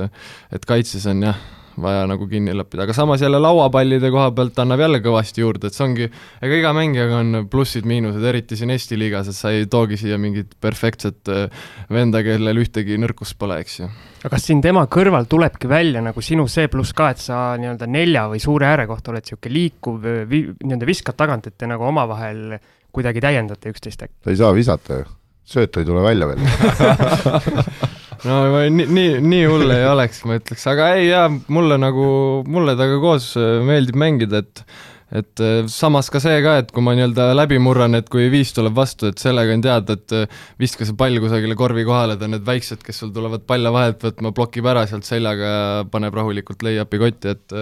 et 0.52 0.68
kaitses 0.68 1.08
on 1.08 1.28
jah 1.30 1.40
vaja 1.80 2.04
nagu 2.10 2.28
kinni 2.28 2.54
lappida, 2.56 2.84
aga 2.86 2.94
samas 2.96 3.22
jälle 3.22 3.40
lauapallide 3.42 4.12
koha 4.12 4.32
pealt 4.36 4.60
annab 4.60 4.84
jälle 4.84 5.00
kõvasti 5.04 5.44
juurde, 5.44 5.70
et 5.70 5.78
see 5.78 5.86
ongi, 5.86 6.08
ega 6.44 6.58
iga 6.60 6.74
mängijaga 6.76 7.20
on 7.22 7.46
plussid-miinused, 7.52 8.26
eriti 8.28 8.58
siin 8.60 8.74
Eesti 8.74 9.00
liigas, 9.00 9.30
et 9.32 9.38
sa 9.38 9.54
ei 9.56 9.68
toogi 9.72 10.00
siia 10.02 10.18
mingit 10.22 10.58
perfektset 10.62 11.32
äh, 11.32 11.64
venda, 11.94 12.24
kellel 12.26 12.62
ühtegi 12.64 13.00
nõrkust 13.02 13.38
pole, 13.40 13.62
eks 13.64 13.80
ju. 13.80 13.90
aga 14.22 14.34
kas 14.36 14.50
siin 14.50 14.64
tema 14.64 14.84
kõrval 14.92 15.30
tulebki 15.32 15.70
välja 15.72 16.04
nagu 16.04 16.26
sinu 16.26 16.48
see 16.52 16.68
pluss 16.72 16.96
ka, 16.98 17.12
et 17.16 17.24
sa 17.24 17.42
nii-öelda 17.62 17.90
nelja 17.92 18.28
või 18.32 18.44
suure 18.44 18.70
ääre 18.72 18.90
kohta 18.90 19.14
oled 19.14 19.26
niisugune 19.26 19.56
liikuv, 19.56 20.12
nii-öelda 20.34 20.90
viskad 20.90 21.20
tagant, 21.20 21.48
et 21.48 21.58
te 21.58 21.70
nagu 21.70 21.88
omavahel 21.88 22.60
kuidagi 22.92 23.24
täiendate 23.24 23.72
üksteist 23.72 24.08
äkki? 24.08 24.18
ta 24.26 24.36
ei 24.36 24.40
saa 24.44 24.52
visata 24.56 25.02
ju, 25.02 25.10
sööt 25.56 25.80
ei 25.80 25.88
tule 25.88 26.04
välja 26.04 26.32
veel 26.34 26.46
no 28.28 28.38
nii, 28.70 28.88
nii, 28.88 29.10
nii 29.26 29.44
hull 29.50 29.74
ei 29.74 29.88
oleks, 29.90 30.24
ma 30.30 30.38
ütleks, 30.40 30.68
aga 30.70 30.94
ei 31.00 31.10
jaa, 31.10 31.28
mulle 31.54 31.78
nagu, 31.82 32.06
mulle 32.50 32.78
temaga 32.78 33.02
koos 33.04 33.34
äh, 33.40 33.60
meeldib 33.66 34.00
mängida, 34.02 34.44
et 34.46 34.66
et 35.12 35.42
äh, 35.44 35.66
samas 35.68 36.08
ka 36.12 36.22
see 36.24 36.38
ka, 36.44 36.56
et 36.62 36.70
kui 36.72 36.84
ma 36.86 36.94
nii-öelda 36.96 37.32
läbi 37.36 37.58
murran, 37.60 37.98
et 37.98 38.08
kui 38.12 38.30
viis 38.32 38.54
tuleb 38.56 38.78
vastu, 38.78 39.10
et 39.12 39.20
sellega 39.20 39.58
on 39.58 39.64
teada, 39.66 39.98
et 39.98 40.16
äh, 40.16 40.38
viska 40.62 40.88
see 40.88 40.96
pall 40.98 41.20
kusagile 41.24 41.58
korvi 41.60 41.84
kohale, 41.88 42.16
ta 42.20 42.30
need 42.32 42.46
väiksed, 42.48 42.86
kes 42.86 43.04
sul 43.04 43.12
tulevad 43.16 43.44
palle 43.48 43.74
vahelt 43.76 44.06
võtma, 44.08 44.32
blokib 44.38 44.70
ära 44.72 44.86
sealt 44.88 45.08
seljaga 45.08 45.52
ja 45.52 45.66
paneb 45.92 46.16
rahulikult 46.16 46.64
lay-up'i 46.68 47.02
kotti, 47.02 47.36
et 47.36 47.60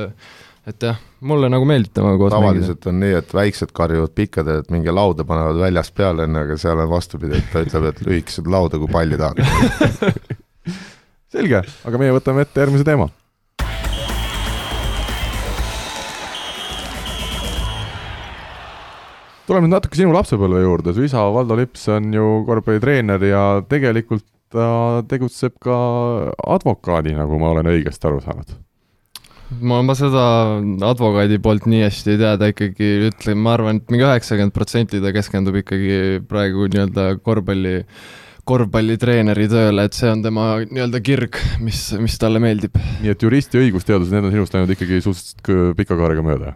et 0.70 0.86
jah, 0.86 1.00
mulle 1.26 1.48
nagu 1.50 1.66
meeldib 1.66 1.96
temaga 1.96 2.20
koos 2.20 2.34
tavaliselt 2.36 2.76
mängida. 2.84 2.92
on 2.92 3.00
nii, 3.02 3.16
et 3.24 3.32
väiksed 3.34 3.72
karjuvad 3.74 4.14
pikkadele, 4.14 4.62
et 4.62 4.70
minge 4.76 4.94
lauda 4.94 5.26
panevad 5.26 5.58
väljast 5.64 5.96
peale, 5.98 6.28
onju, 6.28 6.44
aga 6.44 6.60
seal 6.62 6.84
on 6.84 6.92
vastupidi, 6.92 7.40
et 7.40 7.50
ta 7.50 7.64
ütleb, 7.66 7.90
et 7.90 8.04
lühikesed 8.06 8.52
lauda, 8.52 8.78
kui 8.78 8.92
palli 8.94 9.18
tahad 9.18 9.42
selge, 11.34 11.64
aga 11.86 12.02
meie 12.02 12.16
võtame 12.16 12.46
ette 12.46 12.64
järgmise 12.64 12.88
teema. 12.88 13.10
tuleme 19.50 19.66
nüüd 19.66 19.80
natuke 19.80 19.98
sinu 19.98 20.12
lapsepõlve 20.14 20.60
juurde, 20.62 20.92
su 20.94 21.02
isa 21.02 21.24
Valdo 21.34 21.56
Lips 21.58 21.88
on 21.90 22.12
ju 22.14 22.26
korvpallitreener 22.46 23.24
ja 23.26 23.44
tegelikult 23.66 24.22
ta 24.54 25.02
tegutseb 25.10 25.56
ka 25.62 25.78
advokaadina, 26.54 27.26
kui 27.26 27.42
ma 27.42 27.50
olen 27.56 27.70
õigesti 27.72 28.06
aru 28.06 28.22
saanud. 28.22 28.54
Ma, 29.66 29.80
ma 29.82 29.96
seda 29.98 30.24
advokaadi 30.86 31.40
poolt 31.42 31.66
nii 31.66 31.82
hästi 31.82 32.14
ei 32.14 32.22
tea, 32.22 32.36
ta 32.38 32.52
ikkagi 32.54 32.90
ütleb, 33.08 33.42
ma 33.42 33.56
arvan, 33.58 33.82
et 33.82 33.90
mingi 33.90 34.06
üheksakümmend 34.06 34.54
protsenti 34.54 35.02
ta 35.02 35.14
keskendub 35.16 35.58
ikkagi 35.64 36.22
praegu 36.30 36.70
nii-öelda 36.70 37.08
korvpalli 37.26 37.80
äh, 37.80 38.04
korvpallitreeneri 38.50 39.50
tööle, 39.52 39.86
et 39.86 39.98
see 39.98 40.10
on 40.12 40.24
tema 40.26 40.48
nii-öelda 40.64 41.04
kirg, 41.06 41.38
mis, 41.64 41.84
mis 42.02 42.18
talle 42.22 42.42
meeldib. 42.44 42.80
nii 43.04 43.14
et 43.14 43.28
jurist 43.28 43.54
ja 43.54 43.62
õigusteadused, 43.64 44.16
need 44.16 44.30
on 44.30 44.36
sinust 44.36 44.58
läinud 44.58 44.74
ikkagi 44.76 45.04
suhteliselt 45.06 45.78
pika 45.78 46.00
kaarega 46.00 46.26
mööda? 46.26 46.56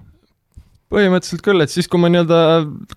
põhimõtteliselt 0.94 1.42
küll, 1.42 1.64
et 1.64 1.72
siis, 1.74 1.88
kui 1.90 2.02
ma 2.02 2.10
nii-öelda, 2.12 2.40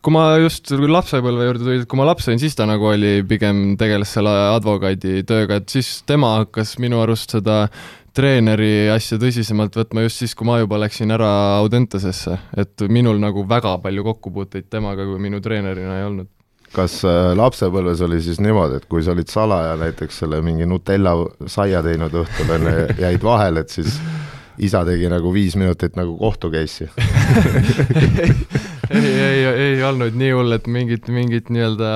kui 0.04 0.12
ma 0.12 0.24
just 0.42 0.68
lapsepõlve 0.68 1.46
juurde 1.46 1.64
tulin, 1.64 1.84
kui 1.88 2.00
ma 2.00 2.08
laps 2.10 2.28
olin, 2.28 2.40
siis 2.42 2.56
ta 2.58 2.66
nagu 2.68 2.90
oli 2.90 3.22
pigem 3.28 3.70
tegeles 3.80 4.12
selle 4.18 4.32
advokaadi 4.52 5.22
tööga, 5.28 5.62
et 5.62 5.72
siis 5.72 6.02
tema 6.08 6.34
hakkas 6.42 6.76
minu 6.82 7.00
arust 7.00 7.32
seda 7.38 7.64
treeneri 8.16 8.88
asja 8.92 9.18
tõsisemalt 9.20 9.76
võtma 9.76 10.06
just 10.06 10.22
siis, 10.22 10.36
kui 10.36 10.48
ma 10.48 10.60
juba 10.60 10.80
läksin 10.80 11.12
ära 11.12 11.30
Audentesesse, 11.58 12.36
et 12.56 12.86
minul 12.92 13.20
nagu 13.22 13.44
väga 13.48 13.76
palju 13.84 14.04
kokkupuuteid 14.10 14.70
temaga 14.72 15.08
kui 15.08 15.20
minu 15.22 15.40
treenerina 15.44 16.00
ei 16.00 16.08
olnud 16.10 16.32
kas 16.76 17.00
äh, 17.08 17.32
lapsepõlves 17.38 18.02
oli 18.06 18.20
siis 18.24 18.40
niimoodi, 18.44 18.80
et 18.80 18.86
kui 18.90 19.04
sa 19.04 19.14
olid 19.16 19.32
salaja 19.32 19.76
näiteks 19.80 20.22
selle 20.24 20.42
mingi 20.44 20.68
Nutella 20.68 21.16
saia 21.50 21.82
teinud 21.86 22.14
õhtul 22.22 22.56
onju, 22.58 22.78
jäid 23.06 23.24
vahele, 23.24 23.64
et 23.64 23.72
siis 23.72 23.98
isa 24.62 24.84
tegi 24.88 25.08
nagu 25.12 25.32
viis 25.34 25.56
minutit 25.58 25.96
nagu 25.98 26.16
kohtu 26.16 26.48
case'i 26.52 26.88
ei, 28.90 29.10
ei, 29.12 29.42
ei 29.66 29.82
olnud 29.84 30.16
nii 30.16 30.30
hull, 30.32 30.54
et 30.56 30.68
mingit, 30.70 31.08
mingit 31.12 31.50
nii-öelda 31.52 31.90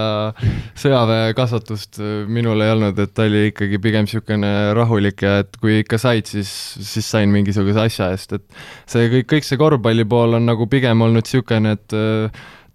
sõjaväekasvatust 0.80 2.00
minul 2.28 2.60
ei 2.64 2.74
olnud, 2.74 3.00
et 3.00 3.14
ta 3.16 3.24
oli 3.28 3.46
ikkagi 3.50 3.80
pigem 3.82 4.08
niisugune 4.08 4.52
rahulik 4.76 5.24
ja 5.24 5.38
et 5.44 5.56
kui 5.62 5.80
ikka 5.84 6.00
said, 6.02 6.28
siis, 6.28 6.50
siis 6.84 7.08
sain 7.08 7.32
mingisuguse 7.32 7.86
asja 7.86 8.10
eest, 8.14 8.36
et 8.36 8.62
see 8.90 9.08
kõik, 9.14 9.28
kõik 9.34 9.48
see 9.48 9.60
korvpalli 9.60 10.08
pool 10.10 10.36
on 10.40 10.48
nagu 10.50 10.68
pigem 10.70 11.06
olnud 11.06 11.24
niisugune, 11.24 11.76
et 11.78 11.96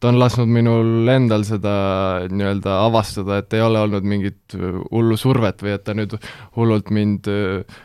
ta 0.06 0.12
on 0.14 0.20
lasknud 0.22 0.52
minul 0.54 1.10
endal 1.10 1.42
seda 1.48 1.74
nii-öelda 2.30 2.78
avastada, 2.84 3.40
et 3.42 3.54
ei 3.58 3.64
ole 3.66 3.82
olnud 3.82 4.06
mingit 4.06 4.54
hullu 4.54 5.18
survet 5.18 5.64
või 5.66 5.74
et 5.74 5.84
ta 5.88 5.96
nüüd 5.98 6.14
hullult 6.60 6.92
mind 6.94 7.30
äh, 7.32 7.80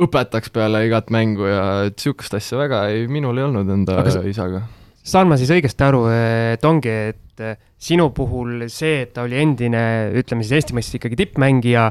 õpetaks 0.00 0.52
peale 0.54 0.86
igat 0.86 1.12
mängu 1.12 1.50
ja 1.50 1.64
et 1.90 1.98
niisugust 1.98 2.38
asja 2.38 2.60
väga 2.62 2.86
ei, 2.94 3.04
minul 3.12 3.36
ei 3.36 3.44
olnud 3.50 3.68
enda 3.74 3.98
Aga 4.00 4.22
isaga. 4.30 4.62
saan 5.04 5.28
ma 5.28 5.36
siis 5.40 5.52
õigesti 5.52 5.84
aru, 5.84 6.06
et 6.54 6.64
ongi, 6.64 6.94
et 7.12 7.44
äh, 7.44 7.60
sinu 7.76 8.08
puhul 8.16 8.64
see, 8.72 9.02
et 9.04 9.12
ta 9.12 9.26
oli 9.28 9.36
endine, 9.42 9.82
ütleme 10.16 10.46
siis 10.46 10.62
Eesti 10.62 10.78
mõistes 10.78 10.96
ikkagi 10.96 11.20
tippmängija 11.20 11.84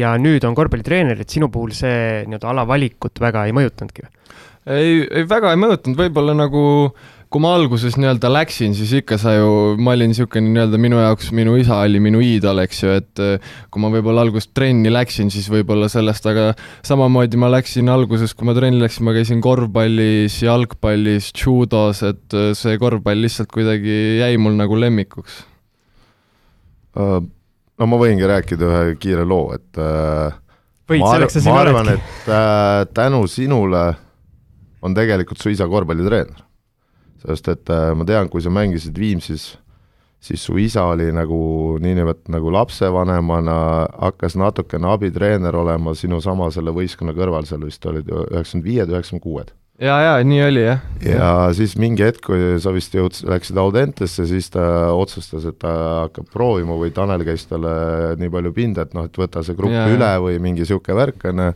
ja 0.00 0.16
nüüd 0.18 0.42
on 0.48 0.58
korvpallitreener, 0.58 1.22
et 1.22 1.30
sinu 1.30 1.52
puhul 1.54 1.70
see 1.76 2.26
nii-öelda 2.26 2.50
ala 2.50 2.66
valikut 2.66 3.22
väga 3.22 3.46
ei 3.46 3.54
mõjutanudki? 3.54 4.10
ei, 4.66 5.00
ei 5.06 5.24
väga 5.30 5.54
ei 5.54 5.62
mõjutanud, 5.62 6.02
võib-olla 6.02 6.34
nagu 6.42 6.64
äh, 6.88 7.08
kui 7.30 7.42
ma 7.42 7.52
alguses 7.54 7.94
nii-öelda 7.94 8.26
läksin, 8.32 8.72
siis 8.74 8.90
ikka 8.98 9.14
sa 9.20 9.36
ju, 9.36 9.50
ma 9.78 9.92
olin 9.94 10.10
niisugune 10.10 10.50
nii-öelda 10.50 10.80
minu 10.82 10.98
jaoks, 10.98 11.28
minu 11.36 11.52
isa 11.60 11.76
oli 11.84 12.00
minu 12.02 12.18
iidol, 12.26 12.58
eks 12.64 12.80
ju, 12.82 12.94
et 12.98 13.22
eh, 13.22 13.52
kui 13.70 13.82
ma 13.82 13.90
võib-olla 13.92 14.24
alguses 14.26 14.50
trenni 14.50 14.90
läksin, 14.90 15.30
siis 15.30 15.46
võib-olla 15.52 15.86
sellest, 15.92 16.26
aga 16.26 16.48
samamoodi 16.86 17.38
ma 17.38 17.52
läksin 17.54 17.92
alguses, 17.92 18.34
kui 18.34 18.50
ma 18.50 18.56
trenni 18.58 18.82
läksin, 18.82 19.06
ma 19.06 19.14
käisin 19.14 19.44
korvpallis, 19.46 20.40
jalgpallis, 20.42 21.30
judos, 21.38 22.02
et 22.10 22.34
eh, 22.34 22.50
see 22.58 22.82
korvpall 22.82 23.22
lihtsalt 23.22 23.54
kuidagi 23.54 24.18
jäi 24.24 24.34
mul 24.42 24.58
nagu 24.58 24.82
lemmikuks 24.82 25.38
uh,. 26.98 27.22
no 27.22 27.92
ma 27.94 28.02
võingi 28.02 28.26
rääkida 28.26 28.74
ühe 28.74 28.98
kiire 28.98 29.22
loo, 29.22 29.54
et 29.54 29.78
uh, 29.78 30.34
Võid, 30.90 31.06
ma, 31.06 31.14
ar 31.14 31.30
ma 31.46 31.58
arvan, 31.62 31.94
et 31.94 32.26
uh, 32.26 32.82
tänu 32.90 33.22
sinule 33.30 33.86
on 34.82 34.98
tegelikult 34.98 35.38
su 35.38 35.54
isa 35.54 35.70
korvpallitreener 35.70 36.49
sest 37.26 37.50
et 37.52 37.72
äh, 37.72 37.90
ma 37.96 38.06
tean, 38.08 38.30
kui 38.32 38.42
sa 38.44 38.52
mängisid 38.52 38.98
Viimsis, 38.98 39.52
siis 40.20 40.42
su 40.44 40.58
isa 40.60 40.84
oli 40.92 41.08
nagu 41.16 41.78
niinimetatud 41.80 42.34
nagu 42.34 42.52
lapsevanemana, 42.52 43.56
hakkas 44.08 44.36
natukene 44.40 44.90
abitreener 44.92 45.56
olema 45.56 45.94
sinu 45.96 46.20
sama 46.20 46.50
selle 46.52 46.74
võistkonna 46.76 47.16
kõrval, 47.16 47.48
seal 47.48 47.64
vist 47.64 47.86
olid 47.88 48.10
üheksakümmend 48.10 48.68
viied, 48.68 48.92
üheksakümmend 48.92 49.24
kuued. 49.24 49.52
ja, 49.80 49.96
ja 50.04 50.14
nii 50.24 50.42
oli 50.44 50.64
jah. 50.66 50.82
ja 51.04 51.30
siis 51.56 51.76
mingi 51.80 52.04
hetk, 52.04 52.24
kui 52.26 52.56
sa 52.60 52.72
vist 52.76 52.94
jõudsid, 52.96 53.28
läksid 53.32 53.60
Audentesse, 53.60 54.26
siis 54.28 54.52
ta 54.52 54.64
otsustas, 54.92 55.48
et 55.48 55.60
ta 55.60 55.72
hakkab 56.04 56.28
proovima 56.32 56.76
või 56.76 56.92
Tanel 56.92 57.24
käis 57.24 57.46
talle 57.48 58.16
nii 58.20 58.32
palju 58.32 58.52
pinda, 58.56 58.84
et 58.84 58.96
noh, 58.96 59.08
et 59.08 59.22
võta 59.24 59.44
see 59.46 59.56
grupp 59.56 59.76
ja, 59.76 59.88
üle 59.88 60.12
või 60.26 60.36
mingi 60.42 60.66
niisugune 60.66 61.00
värk, 61.00 61.30
on 61.32 61.46
ju 61.46 61.54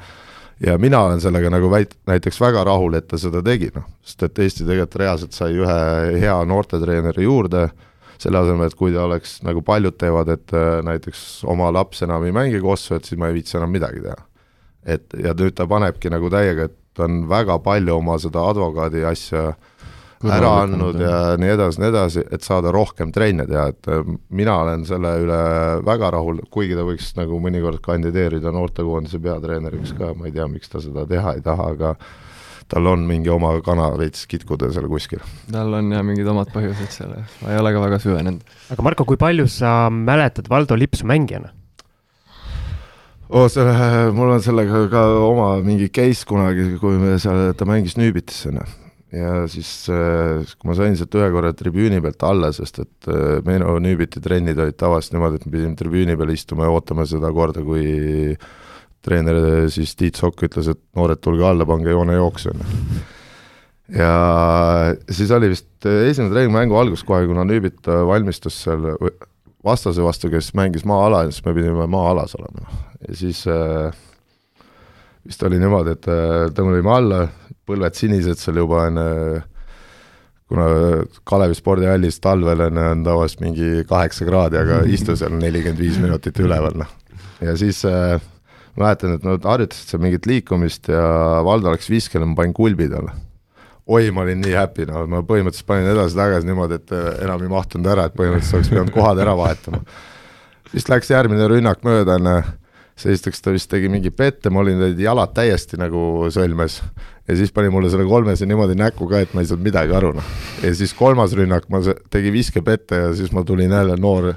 ja 0.61 0.77
mina 0.79 1.01
olen 1.07 1.21
sellega 1.21 1.51
nagu 1.53 1.71
väit-, 1.73 1.97
näiteks 2.07 2.41
väga 2.41 2.65
rahul, 2.69 2.95
et 2.99 3.09
ta 3.11 3.19
seda 3.21 3.43
tegi, 3.45 3.71
noh, 3.75 3.87
sest 4.05 4.23
et 4.29 4.39
Eesti 4.45 4.67
tegelikult 4.67 5.01
reaalselt 5.03 5.37
sai 5.37 5.57
ühe 5.59 6.21
hea 6.23 6.37
noortetreeneri 6.51 7.27
juurde, 7.27 7.67
selle 8.23 8.41
asemel, 8.41 8.71
et 8.71 8.79
kui 8.79 8.95
ta 8.95 9.05
oleks, 9.09 9.41
nagu 9.45 9.63
paljud 9.67 9.99
teevad, 9.99 10.31
et 10.33 10.55
äh, 10.55 10.79
näiteks 10.87 11.45
oma 11.51 11.73
laps 11.75 12.05
enam 12.07 12.25
ei 12.25 12.33
mängi 12.35 12.63
kossu, 12.63 12.95
et 12.97 13.09
siis 13.09 13.19
ma 13.21 13.29
ei 13.31 13.41
viitsi 13.41 13.59
enam 13.59 13.75
midagi 13.75 14.05
teha. 14.05 14.21
et 14.85 15.15
ja 15.17 15.33
nüüd 15.33 15.55
ta 15.57 15.65
panebki 15.67 16.11
nagu 16.13 16.29
täiega, 16.31 16.69
et 16.69 16.77
ta 16.95 17.07
on 17.07 17.23
väga 17.29 17.57
palju 17.65 17.95
oma 17.97 18.19
seda 18.21 18.43
advokaadi 18.51 19.05
asja 19.09 19.49
äh, 19.49 19.71
ära 20.33 20.51
andnud 20.63 20.99
ja 21.01 21.19
nii 21.41 21.53
edasi, 21.55 21.81
nii 21.83 21.91
edasi, 21.91 22.25
et 22.33 22.47
saada 22.47 22.73
rohkem 22.75 23.13
trenne 23.15 23.47
teha, 23.51 23.69
et 23.75 23.89
äh, 23.93 24.05
mina 24.35 24.59
olen 24.65 24.85
selle 24.89 25.15
üle 25.25 25.41
väga 25.87 26.13
rahul, 26.17 26.43
kuigi 26.55 26.77
ta 26.79 26.87
võiks 26.87 27.15
nagu 27.19 27.41
mõnikord 27.43 27.83
kandideerida 27.85 28.53
noortekoondise 28.55 29.21
peatreeneriks 29.25 29.97
ka, 29.99 30.13
ma 30.19 30.31
ei 30.31 30.37
tea, 30.37 30.49
miks 30.51 30.73
ta 30.73 30.83
seda 30.85 31.07
teha 31.11 31.37
ei 31.39 31.45
taha, 31.45 31.73
aga 31.75 31.97
tal 32.69 32.87
on 32.89 33.05
mingi 33.09 33.29
oma 33.33 33.53
kana 33.65 33.91
veits 34.01 34.25
kitkuda 34.29 34.71
seal 34.75 34.87
kuskil. 34.91 35.21
tal 35.53 35.77
on 35.81 35.93
jah 35.93 36.05
mingid 36.07 36.29
omad 36.31 36.49
põhjused 36.55 36.95
seal, 36.95 37.13
ma 37.43 37.53
ei 37.53 37.61
ole 37.61 37.75
ka 37.75 37.83
väga 37.85 38.01
süvenenud. 38.03 38.57
aga 38.73 38.87
Marko, 38.87 39.07
kui 39.09 39.21
palju 39.21 39.47
sa 39.53 39.91
mäletad 39.93 40.49
Valdo 40.51 40.79
Lipsu 40.79 41.07
mängijana? 41.09 41.53
oo, 43.29 43.49
selle, 43.49 43.75
mul 44.17 44.35
on 44.37 44.43
sellega 44.45 44.87
ka 44.93 45.05
oma 45.27 45.51
mingi 45.65 45.91
case 45.93 46.27
kunagi, 46.29 46.75
kui 46.81 46.99
me 47.01 47.19
seal, 47.23 47.53
ta 47.59 47.69
mängis 47.69 47.99
Nüübitis 48.01 48.47
onju. 48.51 48.67
Ja 49.15 49.45
siis, 49.51 49.71
kui 49.87 50.69
ma 50.69 50.77
sain 50.79 50.97
sealt 50.99 51.15
ühe 51.19 51.31
korra 51.35 51.53
tribüüni 51.57 52.01
pealt 52.05 52.25
alla, 52.27 52.51
sest 52.55 52.81
et 52.83 53.09
äh, 53.11 53.39
minu 53.47 53.77
Nüübiti 53.83 54.23
trennid 54.25 54.59
olid 54.61 54.79
tavaliselt 54.81 55.17
niimoodi, 55.17 55.41
et 55.41 55.49
me 55.49 55.55
pidime 55.55 55.79
tribüüni 55.79 56.17
peal 56.19 56.35
istuma 56.35 56.69
ja 56.69 56.75
ootama 56.75 57.07
seda 57.09 57.31
korda, 57.35 57.65
kui 57.67 58.37
treener 59.05 59.41
äh, 59.41 59.67
siis 59.73 59.95
Tiit 59.99 60.21
Sokk 60.21 60.47
ütles, 60.49 60.71
et 60.73 60.81
noored, 60.99 61.21
tulge 61.25 61.47
alla, 61.47 61.67
pange 61.69 61.93
joonejooks 61.93 62.49
onju. 62.53 62.81
ja 64.01 64.15
siis 65.13 65.31
oli 65.37 65.53
vist 65.53 65.89
äh, 65.91 66.09
esimene 66.11 66.33
treeningmängu 66.35 66.81
algus 66.81 67.05
kohe, 67.07 67.29
kuna 67.31 67.47
Nüübit 67.49 67.87
äh, 67.87 68.03
valmistus 68.09 68.63
seal 68.65 68.89
vastase 69.65 70.03
vastu, 70.05 70.31
kes 70.33 70.53
mängis 70.57 70.85
maa-ala 70.89 71.25
ja 71.25 71.31
siis 71.33 71.45
me 71.47 71.55
pidime 71.57 71.87
maa-alas 71.91 72.37
olema. 72.41 72.67
ja 73.09 73.17
siis 73.17 73.45
äh, 73.49 73.95
vist 75.25 75.43
oli 75.47 75.61
niimoodi, 75.61 75.97
et 75.97 76.09
äh, 76.11 76.35
tõmbasime 76.57 76.93
alla, 76.93 77.21
põlved 77.69 77.99
sinised 77.99 78.41
seal 78.41 78.61
juba 78.63 78.87
enne, 78.91 79.07
kuna 80.51 80.69
Kalevi 81.29 81.57
spordihallis 81.59 82.21
talvel 82.25 82.67
on, 82.67 82.79
on 82.79 83.05
tavaliselt 83.07 83.45
mingi 83.45 83.85
kaheksa 83.89 84.29
kraadi, 84.29 84.61
aga 84.61 84.83
istu 84.97 85.17
seal 85.19 85.37
nelikümmend 85.39 85.81
viis 85.81 85.99
minutit 86.03 86.41
üleval, 86.45 86.77
noh. 86.85 86.91
ja 87.45 87.57
siis 87.61 87.83
äh, 87.89 88.17
mäletan, 88.79 89.19
et 89.19 89.27
nad 89.27 89.47
harjutasid 89.51 89.95
seal 89.95 90.03
mingit 90.05 90.27
liikumist 90.31 90.91
ja 90.93 91.05
Valdo 91.47 91.73
läks 91.75 91.91
viskele, 91.93 92.27
ma 92.29 92.43
panin 92.43 92.57
kulbi 92.57 92.91
talle 92.93 93.15
oi, 93.87 94.09
ma 94.11 94.25
olin 94.25 94.41
nii 94.41 94.57
happy, 94.57 94.87
no 94.89 95.05
ma 95.11 95.21
põhimõtteliselt 95.27 95.69
panin 95.69 95.91
edasi-tagasi 95.93 96.49
niimoodi, 96.49 96.81
et 96.81 96.93
äh, 96.97 97.09
enam 97.27 97.43
ei 97.45 97.53
mahtunud 97.53 97.89
ära, 97.93 98.09
et 98.09 98.17
põhimõtteliselt 98.17 98.61
oleks 98.61 98.73
pidanud 98.73 98.95
kohad 98.95 99.21
ära 99.21 99.35
vahetama. 99.39 99.83
siis 100.73 100.89
läks 100.89 101.11
järgmine 101.13 101.49
rünnak 101.53 101.85
mööda, 101.85 102.17
onju, 102.17 102.55
siis 102.97 103.19
esiteks 103.19 103.45
ta 103.45 103.53
vist 103.55 103.71
tegi 103.71 103.91
mingi 103.93 104.11
pette, 104.11 104.51
ma 104.51 104.63
olin 104.65 104.87
jalad 105.01 105.35
täiesti 105.37 105.81
nagu 105.81 106.31
sõlmes 106.33 106.81
ja 107.29 107.37
siis 107.37 107.53
pani 107.53 107.71
mulle 107.73 107.91
selle 107.91 108.07
kolmese 108.09 108.47
niimoodi 108.47 108.77
näkku 108.79 109.09
ka, 109.09 109.23
et 109.25 109.35
ma 109.35 109.45
ei 109.45 109.49
saanud 109.49 109.65
midagi 109.65 109.97
aru, 109.97 110.13
noh. 110.19 110.33
ja 110.63 110.75
siis 110.77 110.93
kolmas 110.97 111.33
rünnak, 111.37 111.69
ma 111.73 111.81
se- 111.85 111.97
tegi 112.13 112.33
viskepette 112.35 113.01
ja 113.07 113.13
siis 113.17 113.33
ma 113.33 113.45
tulin 113.45 113.73
jälle 113.73 113.97
noor, 114.01 114.35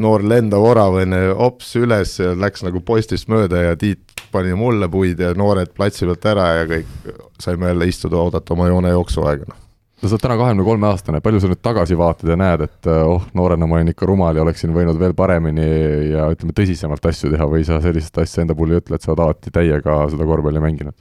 noor 0.00 0.24
lendav 0.24 0.64
orav 0.64 1.00
onju, 1.00 1.36
hops 1.40 1.74
üles 1.80 2.18
ja 2.20 2.34
läks 2.36 2.66
nagu 2.66 2.82
postist 2.84 3.30
mööda 3.32 3.70
ja 3.70 3.76
Tiit 3.80 4.16
pani 4.32 4.56
mulle 4.58 4.88
puid 4.92 5.20
ja 5.22 5.32
noored 5.38 5.72
platsi 5.76 6.04
pealt 6.08 6.26
ära 6.28 6.48
ja 6.60 6.66
kõik 6.68 7.14
saime 7.40 7.72
jälle 7.72 7.88
istuda, 7.88 8.20
oodata 8.20 8.52
oma 8.52 8.68
joone 8.68 8.92
jooksuaega, 8.92 9.48
noh. 9.48 9.62
no 10.02 10.10
sa 10.10 10.18
oled 10.18 10.26
täna 10.26 10.36
kahekümne 10.36 10.68
kolme 10.68 10.90
aastane, 10.90 11.24
palju 11.24 11.40
sa 11.40 11.48
nüüd 11.48 11.64
tagasi 11.64 11.96
vaatad 11.96 12.34
ja 12.34 12.36
näed, 12.36 12.66
et 12.68 12.92
äh, 12.92 13.02
oh, 13.08 13.24
noorena 13.38 13.64
ma 13.64 13.80
olin 13.80 13.94
ikka 13.94 14.12
rumal 14.12 14.36
ja 14.36 14.44
oleksin 14.44 14.76
võinud 14.76 15.00
veel 15.00 15.16
paremini 15.16 15.66
ja 16.12 16.28
ütleme, 16.36 16.52
tõsisemalt 16.52 17.08
asju 17.08 17.32
teha 17.32 17.48
või 17.48 17.64
sa 17.64 17.80
sellist 17.80 18.20
asja 18.20 18.44
enda 18.44 18.56
puhul 18.58 18.76
ei 18.76 18.84
ütle, 18.84 19.00
et 19.00 19.06
sa 19.06 19.14
oled 19.14 19.24
alati 19.24 19.54
täiega 19.54 20.02
seda 20.12 20.28
korvpalli 20.28 20.60
mänginud? 20.68 20.98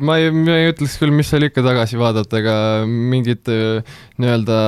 Ma 0.00 0.18
ei, 0.20 0.30
ma 0.34 0.58
ei 0.58 0.72
ütleks 0.72 0.98
küll, 1.00 1.14
mis 1.14 1.30
seal 1.30 1.46
ikka 1.48 1.64
tagasi 1.66 2.00
vaadata, 2.00 2.40
ega 2.40 2.56
mingit 2.86 3.48
äh, 3.52 3.82
nii-öelda 4.20 4.58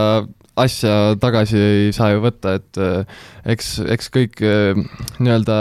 asja 0.61 0.97
tagasi 1.21 1.61
ei 1.61 1.93
saa 1.97 2.13
ju 2.15 2.25
võtta, 2.25 2.57
et 2.61 2.81
äh, 2.81 3.21
eks, 3.55 3.79
eks 3.97 4.11
kõik 4.15 4.43
äh, 4.45 4.81
nii-öelda 5.21 5.61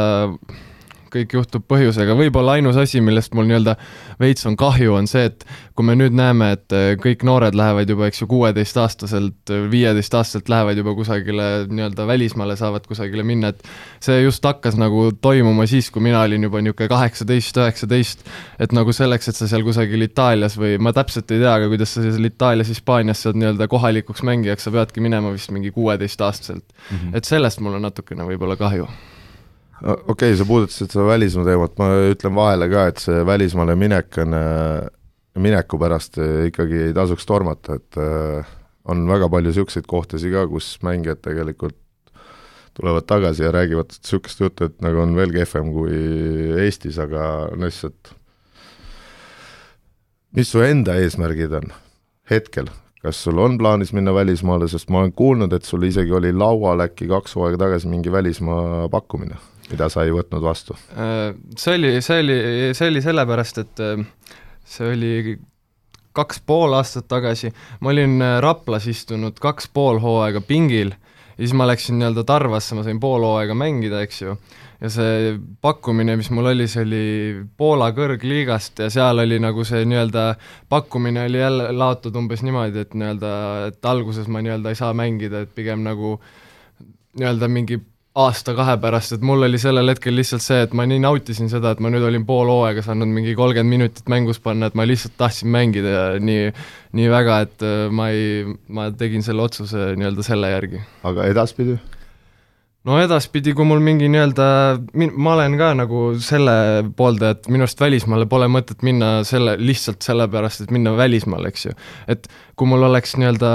kõik 1.14 1.36
juhtub 1.38 1.66
põhjusega, 1.70 2.16
võib-olla 2.18 2.58
ainus 2.58 2.78
asi, 2.80 3.02
millest 3.04 3.34
mul 3.38 3.48
nii-öelda 3.50 3.76
veits 4.22 4.46
on 4.50 4.58
kahju, 4.60 4.94
on 5.00 5.10
see, 5.10 5.26
et 5.30 5.46
kui 5.78 5.88
me 5.88 5.96
nüüd 6.00 6.16
näeme, 6.18 6.52
et 6.58 6.76
äh, 6.76 6.92
kõik 7.02 7.24
noored 7.28 7.58
lähevad 7.58 7.90
juba, 7.90 8.10
eks 8.10 8.24
ju, 8.24 8.30
kuueteistaastaselt, 8.32 9.54
viieteistaastaselt 9.72 10.50
lähevad 10.52 10.80
juba 10.82 10.96
kusagile 10.98 11.50
nii-öelda 11.70 12.08
välismaale, 12.10 12.58
saavad 12.60 12.88
kusagile 12.90 13.26
minna, 13.28 13.54
et 13.54 14.04
see 14.04 14.22
just 14.24 14.46
hakkas 14.46 14.78
nagu 14.80 15.10
toimuma 15.22 15.68
siis, 15.70 15.92
kui 15.94 16.04
mina 16.06 16.24
olin 16.26 16.48
juba 16.48 16.64
niisugune 16.64 16.90
kaheksateist, 16.92 17.60
üheksateist, 17.60 18.26
et 18.62 18.76
nagu 18.76 18.94
selleks, 18.96 19.32
et 19.32 19.40
sa 19.40 19.48
seal 19.50 19.64
kusagil 19.68 20.06
Itaalias 20.06 20.58
või 20.60 20.78
ma 20.82 20.94
täpselt 20.96 21.32
ei 21.34 21.42
tea 21.44 21.56
ka, 21.64 21.70
kuidas 21.72 21.96
sa 21.96 22.04
seal 22.06 22.30
Itaalias, 22.30 22.72
Hispaanias 22.72 23.24
saad 23.26 23.40
nii-öelda 23.40 23.70
kohalikuks 23.72 24.24
mängijaks, 24.28 24.68
sa 24.68 24.74
peadki 24.76 25.04
minema 25.04 25.34
vist 25.34 25.52
mingi 25.56 25.72
kuueteistaastaselt 25.76 26.66
mm. 26.66 26.98
-hmm. 26.98 27.18
et 27.18 27.26
sellest 27.26 27.64
mul 27.64 27.80
on 27.80 27.88
natukene 27.88 28.28
võib-olla 28.28 28.60
kahju. 28.60 28.88
Okei 29.82 30.06
okay,, 30.14 30.38
sa 30.38 30.48
puudutasid 30.48 30.92
seda 30.94 31.08
välismaa 31.08 31.48
teemat, 31.48 31.76
ma 31.80 31.90
ütlen 32.12 32.36
vahele 32.36 32.70
ka, 32.72 32.88
et 32.92 33.04
see 33.04 33.26
välismaale 33.28 33.76
minek 33.80 34.22
on, 34.24 34.38
mineku 35.40 35.80
pärast 35.82 36.20
äh, 36.22 36.48
ikkagi 36.50 36.88
ei 36.90 36.96
tasuks 36.96 37.28
tormata, 37.30 37.80
et 37.80 38.00
äh, 38.00 38.56
on 38.90 39.06
väga 39.10 39.30
palju 39.32 39.52
niisuguseid 39.52 39.88
kohtasid 39.90 40.34
ka, 40.34 40.48
kus 40.52 40.74
mängijad 40.86 41.22
tegelikult 41.26 41.78
tulevad 42.80 43.08
tagasi 43.10 43.44
ja 43.44 43.52
räägivad 43.52 43.92
niisugust 43.92 44.40
juttu, 44.40 44.70
et 44.70 44.80
nagu 44.84 45.02
on 45.04 45.16
veel 45.18 45.34
kehvem 45.36 45.74
kui 45.76 45.98
Eestis, 46.64 47.00
aga 47.02 47.50
lihtsalt 47.60 48.14
mis 50.38 50.52
su 50.52 50.62
enda 50.64 50.96
eesmärgid 51.02 51.54
on 51.58 51.72
hetkel, 52.30 52.70
kas 53.04 53.20
sul 53.26 53.40
on 53.42 53.58
plaanis 53.60 53.92
minna 53.98 54.14
välismaale, 54.14 54.70
sest 54.70 54.92
ma 54.94 55.02
olen 55.04 55.14
kuulnud, 55.18 55.54
et 55.56 55.66
sul 55.66 55.84
isegi 55.88 56.14
oli 56.16 56.32
laual 56.36 56.86
äkki 56.86 57.10
kaks 57.10 57.36
hooaega 57.38 57.64
tagasi 57.66 57.90
mingi 57.90 58.12
välismaa 58.14 58.88
pakkumine, 58.94 59.40
mida 59.72 59.90
sa 59.92 60.06
ei 60.06 60.14
võtnud 60.16 60.44
vastu. 60.44 60.78
Äh, 60.94 61.34
see 61.58 61.78
oli, 61.78 61.94
see 62.06 62.24
oli, 62.24 62.40
see 62.78 62.92
oli 62.92 63.04
sellepärast, 63.06 63.62
et 63.64 63.84
äh, 63.86 64.02
see 64.66 64.94
oli 64.94 65.14
kaks 66.16 66.42
pool 66.46 66.74
aastat 66.78 67.08
tagasi, 67.12 67.52
ma 67.86 67.94
olin 67.94 68.18
äh, 68.22 68.40
Raplas 68.44 68.88
istunud 68.90 69.38
kaks 69.42 69.70
pool 69.74 70.02
hooaega 70.04 70.42
pingil. 70.46 70.96
Ja 71.40 71.46
siis 71.46 71.54
ma 71.56 71.70
läksin 71.70 71.96
nii-öelda 71.96 72.26
Tarvasse, 72.28 72.76
ma 72.76 72.82
sain 72.84 72.98
pool 73.00 73.24
hooaega 73.24 73.56
mängida, 73.56 74.02
eks 74.04 74.18
ju, 74.26 74.34
ja 74.82 74.90
see 74.92 75.36
pakkumine, 75.64 76.18
mis 76.20 76.28
mul 76.36 76.50
oli, 76.52 76.66
see 76.72 76.84
oli 76.84 77.04
Poola 77.60 77.90
kõrgliigast 77.96 78.82
ja 78.84 78.90
seal 78.92 79.24
oli 79.24 79.38
nagu 79.40 79.64
see 79.68 79.86
nii-öelda 79.88 80.26
pakkumine 80.72 81.24
oli 81.30 81.40
jälle 81.40 81.70
laotud 81.76 82.16
umbes 82.20 82.44
niimoodi, 82.44 82.84
et 82.84 82.96
nii-öelda, 82.96 83.32
et 83.70 83.90
alguses 83.92 84.28
ma 84.28 84.44
nii-öelda 84.44 84.74
ei 84.74 84.80
saa 84.80 84.92
mängida, 84.96 85.46
et 85.46 85.56
pigem 85.56 85.84
nagu 85.88 86.18
nii-öelda 87.20 87.52
mingi 87.52 87.80
aasta-kahe 88.18 88.76
pärast, 88.82 89.14
et 89.14 89.22
mul 89.26 89.46
oli 89.46 89.60
sellel 89.62 89.92
hetkel 89.92 90.16
lihtsalt 90.18 90.42
see, 90.42 90.64
et 90.66 90.74
ma 90.74 90.86
nii 90.90 91.02
nautisin 91.04 91.50
seda, 91.52 91.76
et 91.76 91.84
ma 91.84 91.92
nüüd 91.94 92.06
olin 92.08 92.26
pool 92.26 92.50
hooaega 92.50 92.82
saanud 92.86 93.12
mingi 93.14 93.36
kolmkümmend 93.38 93.70
minutit 93.70 94.10
mängus 94.10 94.42
panna, 94.42 94.70
et 94.70 94.78
ma 94.80 94.88
lihtsalt 94.90 95.14
tahtsin 95.20 95.52
mängida 95.54 95.94
ja 95.94 96.08
nii, 96.24 96.50
nii 96.98 97.12
väga, 97.14 97.40
et 97.46 97.66
äh, 97.66 97.86
ma 97.94 98.10
ei, 98.16 98.58
ma 98.74 98.90
tegin 98.98 99.26
selle 99.26 99.46
otsuse 99.46 99.94
nii-öelda 100.00 100.26
selle 100.26 100.50
järgi 100.56 100.82
aga 101.06 101.30
edaspidi? 101.30 101.78
no 102.88 102.98
edaspidi, 103.02 103.54
kui 103.54 103.68
mul 103.68 103.82
mingi 103.84 104.08
nii-öelda, 104.12 104.46
ma 105.14 105.36
olen 105.36 105.58
ka 105.60 105.70
nagu 105.78 106.04
selle 106.24 106.56
pooldaja, 106.98 107.38
et 107.38 107.50
minu 107.52 107.66
arust 107.68 107.82
välismaale 107.84 108.26
pole 108.32 108.48
mõtet 108.52 108.86
minna 108.88 109.20
selle, 109.28 109.58
lihtsalt 109.60 110.06
sellepärast, 110.06 110.66
et 110.66 110.74
minna 110.74 110.96
välismaale, 110.98 111.52
eks 111.52 111.68
ju. 111.68 111.76
et 112.10 112.30
kui 112.58 112.70
mul 112.72 112.88
oleks 112.90 113.18
nii-öelda 113.20 113.52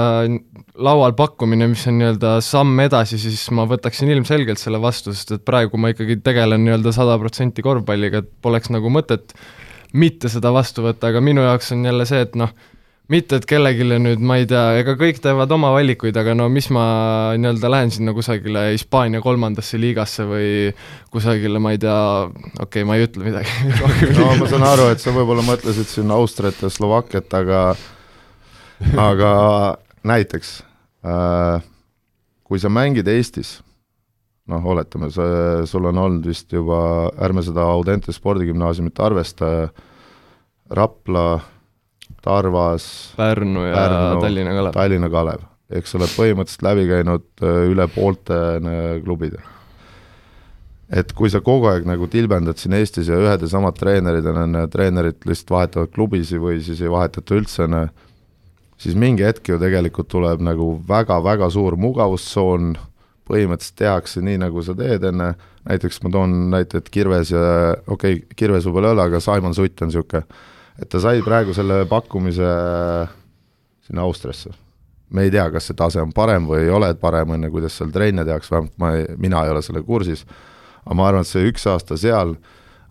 laual 0.75 1.15
pakkumine, 1.15 1.67
mis 1.71 1.85
on 1.89 1.99
nii-öelda 1.99 2.35
samm 2.43 2.79
edasi, 2.83 3.19
siis 3.21 3.43
ma 3.55 3.65
võtaksin 3.69 4.11
ilmselgelt 4.11 4.59
selle 4.61 4.81
vastu, 4.83 5.13
sest 5.15 5.37
et 5.37 5.45
praegu 5.47 5.79
ma 5.79 5.93
ikkagi 5.93 6.19
tegelen 6.25 6.65
nii-öelda 6.65 6.93
sada 6.95 7.17
protsenti 7.21 7.63
korvpalliga, 7.65 8.23
et 8.23 8.31
poleks 8.43 8.71
nagu 8.73 8.91
mõtet 8.91 9.35
mitte 9.95 10.31
seda 10.31 10.51
vastu 10.55 10.83
võtta, 10.85 11.11
aga 11.11 11.21
minu 11.23 11.45
jaoks 11.45 11.71
on 11.75 11.85
jälle 11.87 12.07
see, 12.09 12.25
et 12.25 12.35
noh, 12.39 12.51
mitte 13.11 13.37
et 13.39 13.45
kellelegi 13.47 13.85
nüüd, 13.85 14.23
ma 14.25 14.39
ei 14.41 14.47
tea, 14.49 14.63
ega 14.81 14.97
kõik 14.99 15.21
teevad 15.23 15.51
oma 15.55 15.71
valikuid, 15.75 16.17
aga 16.19 16.35
no 16.35 16.49
mis 16.51 16.67
ma 16.73 16.85
nii-öelda 17.39 17.71
lähen 17.71 17.93
sinna 17.93 18.15
kusagile 18.17 18.67
Hispaania 18.73 19.21
kolmandasse 19.23 19.79
liigasse 19.79 20.25
või 20.27 20.49
kusagile, 21.13 21.61
ma 21.61 21.75
ei 21.75 21.81
tea, 21.85 21.99
okei 22.25 22.65
okay,, 22.65 22.87
ma 22.89 22.97
ei 22.97 23.07
ütle 23.07 23.29
midagi 23.29 23.71
no 24.19 24.33
ma 24.41 24.49
saan 24.51 24.67
aru, 24.67 24.89
et 24.91 25.03
sa 25.03 25.15
võib-olla 25.15 25.45
mõtlesid 25.45 25.87
siin 25.87 26.11
Austriat 26.15 26.65
ja 26.65 26.73
Slovakkiat, 26.73 27.31
aga 27.39 27.65
aga 28.99 29.31
näiteks 30.05 30.59
äh, 31.05 31.65
kui 32.45 32.61
sa 32.61 32.69
mängid 32.69 33.09
Eestis, 33.09 33.57
noh, 34.51 34.67
oletame, 34.69 35.09
sa, 35.13 35.25
sul 35.69 35.89
on 35.89 35.99
olnud 36.01 36.29
vist 36.29 36.53
juba, 36.53 37.09
ärme 37.25 37.43
seda 37.45 37.65
Audente 37.73 38.13
spordigümnaasiumit 38.13 39.01
arvesta, 39.01 39.49
Rapla, 40.75 41.39
Tarvas, 42.25 42.85
Pärnu 43.17 43.65
ja 43.65 43.73
Pärnu, 43.75 44.21
Tallinna 44.21 44.53
Kalev. 44.53 44.77
Tallinna 44.77 45.09
Kalev, 45.13 45.43
ehk 45.73 45.89
sa 45.89 45.99
oled 45.99 46.13
põhimõtteliselt 46.13 46.65
läbi 46.69 46.87
käinud 46.89 47.27
äh, 47.41 47.59
üle 47.73 47.89
poolte 47.93 48.39
klubide. 49.03 49.41
et 50.95 51.11
kui 51.17 51.31
sa 51.33 51.39
kogu 51.41 51.65
aeg 51.65 51.87
nagu 51.89 52.05
tilbendad 52.07 52.61
siin 52.61 52.75
Eestis 52.77 53.07
ja 53.09 53.17
ühed 53.17 53.41
ja 53.41 53.47
samad 53.49 53.73
treenerid 53.77 54.25
on, 54.29 54.37
on 54.43 54.69
treenerid 54.69 55.25
lihtsalt 55.25 55.55
vahetavad 55.55 55.89
klubisid 55.89 56.37
või 56.37 56.59
siis 56.61 56.81
ei 56.85 56.91
vahetata 56.93 57.33
üldse, 57.33 57.65
on 57.65 57.79
ju, 57.79 57.87
siis 58.77 58.95
mingi 58.99 59.25
hetk 59.25 59.49
ju 59.49 59.59
tegelikult 59.61 60.09
tuleb 60.11 60.43
nagu 60.45 60.75
väga-väga 60.87 61.49
suur 61.53 61.77
mugavustsoon, 61.79 62.75
põhimõtteliselt 63.25 63.79
tehakse 63.81 64.21
nii, 64.21 64.39
nagu 64.43 64.61
sa 64.65 64.75
teed 64.77 65.05
enne, 65.09 65.31
näiteks 65.65 66.01
ma 66.03 66.11
toon 66.13 66.35
näite, 66.53 66.81
et 66.81 66.91
Kirves 66.93 67.31
ja 67.33 67.45
okei 67.87 68.19
okay,, 68.19 68.35
Kirves 68.37 68.67
võib-olla 68.67 68.91
ei 68.91 68.97
ole, 68.97 69.07
aga 69.09 69.21
Simon 69.23 69.55
Sutt 69.57 69.81
on 69.81 69.89
niisugune, 69.89 70.43
et 70.81 70.91
ta 70.91 71.01
sai 71.01 71.23
praegu 71.25 71.55
selle 71.57 71.81
pakkumise 71.89 72.51
sinna 73.87 74.05
Austriasse. 74.05 74.51
me 75.09 75.23
ei 75.23 75.31
tea, 75.31 75.45
kas 75.53 75.69
see 75.69 75.77
tase 75.77 76.01
on 76.01 76.11
parem 76.13 76.47
või 76.49 76.65
ei 76.65 76.69
ole 76.73 76.91
parem, 76.99 77.29
on 77.33 77.47
ju, 77.47 77.51
kuidas 77.53 77.77
seal 77.77 77.91
trenne 77.93 78.25
tehakse, 78.25 78.51
vähemalt 78.51 78.77
ma 78.81 78.91
ei, 78.97 79.05
mina 79.21 79.43
ei 79.45 79.53
ole 79.53 79.61
sellega 79.65 79.85
kursis, 79.85 80.25
aga 80.83 80.97
ma 80.97 81.07
arvan, 81.09 81.25
et 81.25 81.29
see 81.29 81.45
üks 81.49 81.65
aasta 81.69 81.97
seal 81.97 82.35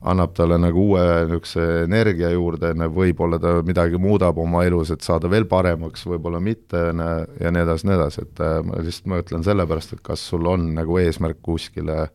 annab 0.05 0.35
talle 0.37 0.59
nagu 0.61 0.83
uue 0.91 1.03
niisuguse 1.29 1.65
energia 1.87 2.31
juurde, 2.35 2.73
võib-olla 2.93 3.39
ta 3.41 3.55
midagi 3.65 4.01
muudab 4.01 4.39
oma 4.43 4.65
elus, 4.69 4.93
et 4.93 5.05
saada 5.05 5.31
veel 5.33 5.47
paremaks, 5.49 6.05
võib-olla 6.09 6.41
mitte, 6.45 6.83
ja 6.91 7.53
nii 7.55 7.65
edasi, 7.65 7.89
nii 7.89 7.97
edasi, 7.97 8.27
et 8.27 8.43
äh, 8.45 8.59
ma 8.67 8.83
lihtsalt 8.85 9.11
mõtlen 9.15 9.47
sellepärast, 9.47 9.97
et 9.97 10.05
kas 10.05 10.27
sul 10.29 10.45
on 10.51 10.71
nagu 10.77 10.99
eesmärk 11.01 11.41
kuskile 11.45 12.09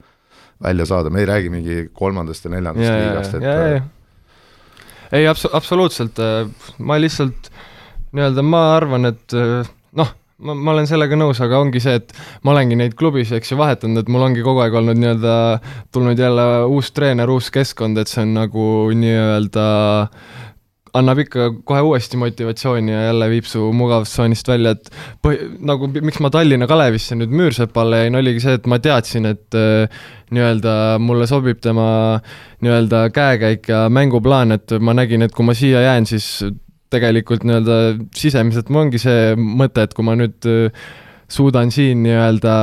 välja 0.61 0.85
saada, 0.89 1.09
me 1.13 1.23
ei 1.23 1.29
räägi 1.29 1.53
mingi 1.53 1.79
kolmandast 1.95 2.45
ja 2.45 2.53
neljandast 2.53 2.89
ja, 2.89 2.99
liigast, 2.99 3.37
et 3.39 3.47
ja, 3.47 3.57
ja. 3.73 3.83
ei, 5.11 5.25
abs-, 5.31 5.49
absoluutselt, 5.57 6.21
ma 6.77 6.99
lihtsalt 7.01 7.49
nii-öelda, 8.13 8.45
ma 8.45 8.63
arvan, 8.75 9.09
et 9.13 9.37
noh, 9.97 10.13
ma, 10.39 10.55
ma 10.55 10.73
olen 10.73 10.89
sellega 10.89 11.17
nõus, 11.19 11.39
aga 11.43 11.59
ongi 11.61 11.81
see, 11.83 11.99
et 12.01 12.13
ma 12.43 12.53
olengi 12.55 12.77
neid 12.79 12.95
klubis, 12.99 13.31
eks 13.35 13.53
ju, 13.53 13.59
vahetanud, 13.59 14.03
et 14.03 14.11
mul 14.11 14.27
ongi 14.29 14.45
kogu 14.45 14.63
aeg 14.63 14.75
olnud 14.81 14.99
nii-öelda, 14.99 15.33
tulnud 15.95 16.19
jälle 16.19 16.45
uus 16.69 16.93
treener, 16.95 17.31
uus 17.31 17.49
keskkond, 17.53 17.99
et 18.01 18.11
see 18.11 18.23
on 18.25 18.37
nagu 18.39 18.67
nii-öelda 18.95 19.65
annab 20.97 21.19
ikka 21.21 21.49
kohe 21.69 21.81
uuesti 21.85 22.17
motivatsiooni 22.17 22.91
ja 22.91 23.01
jälle 23.03 23.27
viib 23.29 23.45
su 23.45 23.67
mugavustsoonist 23.77 24.47
välja, 24.49 24.73
et 24.73 24.89
põhi-, 25.25 25.51
nagu 25.69 25.89
miks 25.93 26.17
ma 26.23 26.31
Tallinna 26.33 26.67
Kalevisse 26.69 27.17
nüüd 27.19 27.33
Müürsepale 27.35 28.05
jäin, 28.05 28.17
oligi 28.17 28.41
see, 28.43 28.55
et 28.57 28.65
ma 28.69 28.79
teadsin, 28.81 29.27
et 29.29 29.57
äh, 29.57 30.01
nii-öelda 30.33 30.73
mulle 31.03 31.27
sobib 31.29 31.61
tema 31.61 31.89
nii-öelda 32.65 33.03
käekäik 33.13 33.69
ja 33.69 33.83
mänguplaan, 33.93 34.57
et 34.57 34.73
ma 34.81 34.97
nägin, 34.97 35.25
et 35.25 35.35
kui 35.35 35.45
ma 35.45 35.57
siia 35.57 35.85
jään, 35.85 36.09
siis 36.09 36.31
tegelikult 36.93 37.45
nii-öelda 37.45 37.77
sisemiselt 38.17 38.71
mul 38.73 38.87
ongi 38.87 39.01
see 39.01 39.35
mõte, 39.37 39.85
et 39.85 39.93
kui 39.97 40.05
ma 40.07 40.15
nüüd 40.17 40.47
äh, 40.49 40.89
suudan 41.29 41.69
siin 41.71 42.01
nii-öelda 42.03 42.53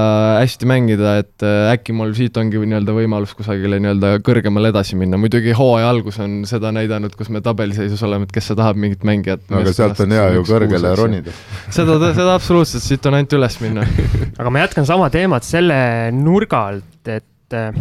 hästi 0.40 0.66
mängida, 0.66 1.16
et 1.22 1.44
äh, 1.46 1.70
äkki 1.72 1.94
mul 1.94 2.10
siit 2.18 2.36
ongi 2.40 2.58
nii-öelda 2.58 2.94
võimalus 2.96 3.34
kusagile 3.38 3.78
nii-öelda 3.82 4.16
kõrgemale 4.26 4.72
edasi 4.74 4.98
minna, 4.98 5.18
muidugi 5.20 5.54
hooaja 5.56 5.90
algus 5.92 6.18
on 6.22 6.40
seda 6.50 6.72
näidanud, 6.74 7.14
kus 7.18 7.30
me 7.32 7.42
tabeliseisus 7.44 8.02
oleme, 8.06 8.26
et 8.26 8.34
kes 8.34 8.50
tahab 8.54 8.80
mingit 8.82 9.06
mängijat. 9.06 9.44
No, 9.52 9.60
aga 9.62 9.74
sealt 9.76 10.02
on 10.02 10.14
hea 10.16 10.26
ju 10.34 10.46
kõrgele 10.48 10.94
ronida. 10.98 11.34
seda, 11.76 11.98
seda 12.08 12.32
absoluutselt, 12.34 12.84
siit 12.84 13.06
on 13.06 13.18
ainult 13.20 13.38
üles 13.38 13.60
minna. 13.62 13.86
Aga 14.40 14.50
ma 14.52 14.64
jätkan 14.64 14.88
sama 14.88 15.06
teemat 15.14 15.46
selle 15.46 15.78
nurga 16.12 16.66
alt, 16.72 16.98
et 17.06 17.54
äh, 17.54 17.78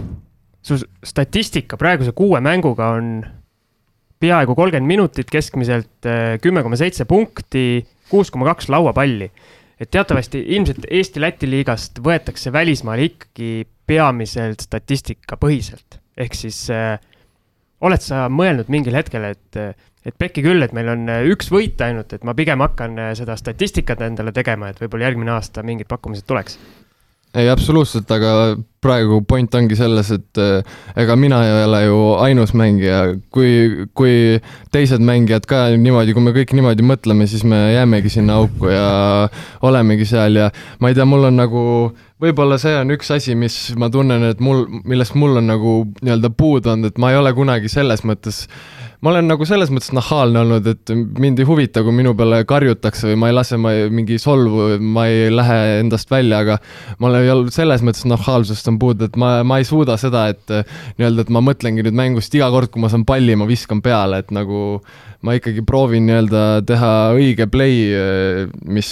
su 0.66 0.78
statistika 1.06 1.82
praeguse 1.82 2.14
kuue 2.16 2.40
mänguga 2.46 2.94
on 3.00 3.18
peaaegu 4.26 4.56
kolmkümmend 4.58 4.90
minutit, 4.90 5.30
keskmiselt 5.32 6.10
äh, 6.10 6.36
kümme 6.42 6.64
koma 6.66 6.80
seitse 6.80 7.06
punkti, 7.10 7.86
kuus 8.10 8.32
koma 8.34 8.50
kaks 8.52 8.70
lauapalli. 8.74 9.32
et 9.76 9.90
teatavasti 9.92 10.40
ilmselt 10.56 10.86
Eesti-Läti 10.88 11.50
liigast 11.52 12.00
võetakse 12.00 12.52
välismaale 12.54 13.10
ikkagi 13.10 13.66
peamiselt 13.88 14.64
statistikapõhiselt, 14.64 16.00
ehk 16.18 16.38
siis 16.38 16.62
äh, 16.72 16.96
oled 17.84 18.02
sa 18.02 18.30
mõelnud 18.32 18.72
mingil 18.72 18.96
hetkel, 18.96 19.28
et, 19.34 19.60
et 20.06 20.16
pekki 20.18 20.46
küll, 20.46 20.64
et 20.64 20.72
meil 20.74 20.94
on 20.94 21.12
üks 21.28 21.52
võit 21.52 21.82
ainult, 21.84 22.16
et 22.16 22.24
ma 22.24 22.34
pigem 22.38 22.64
hakkan 22.64 22.96
seda 23.20 23.36
statistikat 23.36 24.02
endale 24.08 24.32
tegema, 24.32 24.72
et 24.72 24.80
võib-olla 24.80 25.10
järgmine 25.10 25.36
aasta 25.36 25.64
mingid 25.66 25.92
pakkumised 25.92 26.26
tuleks 26.26 26.56
ei, 27.36 27.50
absoluutselt, 27.52 28.10
aga 28.12 28.56
praegu 28.86 29.20
point 29.28 29.56
ongi 29.58 29.78
selles, 29.78 30.12
et 30.14 30.40
äh, 30.42 30.78
ega 31.02 31.18
mina 31.20 31.42
ei 31.46 31.66
ole 31.66 31.82
ju 31.86 31.98
ainus 32.22 32.54
mängija, 32.58 33.02
kui, 33.34 33.88
kui 33.98 34.40
teised 34.74 35.04
mängijad 35.06 35.48
ka 35.50 35.66
niimoodi, 35.74 36.16
kui 36.16 36.24
me 36.26 36.36
kõik 36.36 36.54
niimoodi 36.56 36.86
mõtleme, 36.86 37.28
siis 37.30 37.44
me 37.48 37.60
jäämegi 37.74 38.14
sinna 38.14 38.38
auku 38.42 38.70
ja 38.72 38.88
olemegi 39.66 40.08
seal 40.10 40.40
ja 40.40 40.52
ma 40.80 40.92
ei 40.92 40.98
tea, 40.98 41.08
mul 41.10 41.28
on 41.32 41.40
nagu, 41.42 41.66
võib-olla 42.22 42.60
see 42.62 42.78
on 42.80 42.94
üks 42.96 43.12
asi, 43.16 43.36
mis 43.40 43.60
ma 43.80 43.90
tunnen, 43.94 44.30
et 44.32 44.44
mul, 44.44 44.66
millest 44.86 45.18
mul 45.20 45.42
on 45.42 45.50
nagu 45.52 45.78
nii-öelda 46.02 46.32
puudu 46.38 46.76
olnud, 46.76 46.94
et 46.94 47.02
ma 47.02 47.12
ei 47.12 47.20
ole 47.20 47.34
kunagi 47.38 47.72
selles 47.72 48.06
mõttes 48.08 48.46
äh, 48.46 48.85
ma 49.06 49.12
olen 49.12 49.28
nagu 49.30 49.46
selles 49.46 49.70
mõttes 49.70 49.92
nahaalne 49.94 50.40
olnud, 50.42 50.66
et 50.72 50.92
mind 51.22 51.38
ei 51.38 51.46
huvita, 51.46 51.84
kui 51.86 51.94
minu 51.94 52.16
peale 52.18 52.40
karjutakse 52.50 53.12
või 53.12 53.20
ma 53.22 53.30
ei 53.30 53.36
lase, 53.38 53.60
ma 53.62 53.76
ei, 53.78 53.86
mingi 53.94 54.18
solvu, 54.22 54.80
ma 54.82 55.04
ei 55.12 55.30
lähe 55.30 55.60
endast 55.84 56.10
välja, 56.10 56.40
aga 56.42 56.58
ma 56.98 57.12
olen 57.12 57.52
selles 57.54 57.86
mõttes 57.86 58.08
nahaalsusest 58.10 58.74
on 58.74 58.82
puudu, 58.82 59.06
et 59.06 59.22
ma, 59.22 59.38
ma 59.46 59.62
ei 59.62 59.70
suuda 59.70 60.00
seda, 60.02 60.26
et 60.34 60.56
nii-öelda, 60.98 61.28
et 61.28 61.34
ma 61.38 61.46
mõtlengi 61.46 61.86
nüüd 61.86 62.02
mängust 62.02 62.34
iga 62.34 62.50
kord, 62.50 62.74
kui 62.74 62.82
ma 62.82 62.90
saan 62.90 63.06
palli, 63.06 63.38
ma 63.38 63.46
viskan 63.46 63.86
peale, 63.86 64.24
et 64.26 64.34
nagu 64.34 64.82
ma 65.26 65.38
ikkagi 65.38 65.62
proovin 65.70 66.10
nii-öelda 66.10 66.46
teha 66.66 66.94
õige 67.14 67.46
play, 67.54 67.88
mis, 68.66 68.90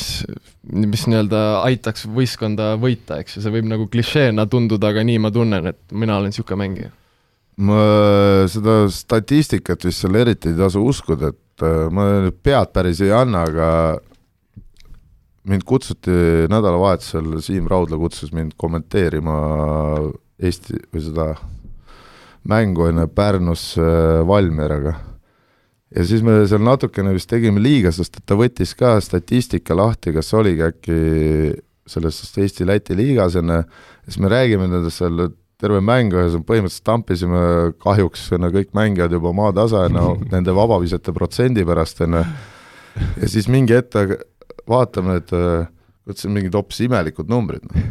mis 0.78 1.10
nii-öelda 1.10 1.46
aitaks 1.64 2.06
võistkonda 2.06 2.76
võita, 2.82 3.24
eks 3.24 3.40
ju, 3.40 3.48
see 3.48 3.58
võib 3.58 3.66
nagu 3.74 3.90
klišeena 3.90 4.46
tunduda, 4.46 4.94
aga 4.94 5.10
nii 5.10 5.24
ma 5.26 5.34
tunnen, 5.34 5.74
et 5.74 5.82
mina 5.90 6.22
olen 6.22 6.30
niisugune 6.30 6.62
mängija 6.68 7.00
ma 7.62 8.48
seda 8.50 8.88
statistikat 8.90 9.86
vist 9.86 10.02
seal 10.02 10.18
eriti 10.18 10.50
ei 10.50 10.58
tasu 10.58 10.82
uskuda, 10.90 11.30
et 11.34 11.66
äh, 11.66 11.86
ma 11.94 12.08
pead 12.34 12.74
päris 12.74 13.02
ei 13.04 13.14
anna, 13.14 13.44
aga 13.46 13.70
mind 15.50 15.66
kutsuti 15.68 16.48
nädalavahetusel, 16.52 17.36
Siim 17.44 17.68
Raudla 17.70 18.00
kutsus 18.00 18.32
mind 18.36 18.56
kommenteerima 18.58 19.36
Eesti 20.44 20.80
või 20.92 21.04
seda 21.04 21.28
mängu 22.50 22.88
enne 22.90 23.08
Pärnus 23.08 23.74
Valmieraga. 24.28 24.94
ja 25.96 26.06
siis 26.08 26.24
me 26.26 26.42
seal 26.48 26.64
natukene 26.64 27.14
vist 27.14 27.30
tegime 27.30 27.62
liiga, 27.62 27.92
sest 27.92 28.18
et 28.18 28.26
ta 28.26 28.36
võttis 28.40 28.74
ka 28.76 28.98
statistika 29.02 29.76
lahti, 29.78 30.14
kas 30.16 30.34
oligi 30.34 30.64
äkki 30.66 30.98
selles 31.88 32.20
Eesti-Läti 32.40 32.96
liigas 32.96 33.36
enne, 33.36 33.64
siis 34.08 34.20
me 34.20 34.32
räägime 34.32 34.68
nendest 34.68 35.04
seal 35.04 35.28
terve 35.62 35.80
mäng, 35.86 36.14
ühesõnaga 36.14 36.48
põhimõtteliselt 36.50 36.88
tampisime 36.88 37.44
kahjuks 37.84 38.26
no, 38.40 38.50
kõik 38.54 38.74
mängijad 38.78 39.14
juba 39.16 39.34
maatasa 39.36 39.86
no, 39.92 40.14
nende 40.34 40.56
vabavisete 40.56 41.14
protsendi 41.16 41.66
pärast, 41.68 42.02
on 42.06 42.20
ju, 42.20 42.24
ja 43.22 43.32
siis 43.32 43.50
mingi 43.52 43.78
hetk 43.78 44.18
vaatame, 44.70 45.20
et 45.22 45.34
võtsin 46.08 46.34
mingid 46.36 46.56
hoopis 46.58 46.84
imelikud 46.88 47.32
numbrid, 47.32 47.66
noh. 47.70 47.88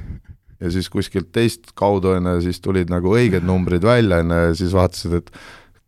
ja 0.63 0.73
siis 0.75 0.89
kuskilt 0.93 1.33
teist 1.35 1.73
kaudu, 1.79 2.17
on 2.19 2.35
ju, 2.35 2.45
siis 2.49 2.61
tulid 2.65 2.93
nagu 2.93 3.15
õiged 3.17 3.47
numbrid 3.47 3.85
välja, 3.87 4.23
on 4.25 4.35
ju, 4.35 4.45
ja 4.49 4.55
siis 4.59 4.77
vaatasid, 4.77 5.21
et 5.23 5.33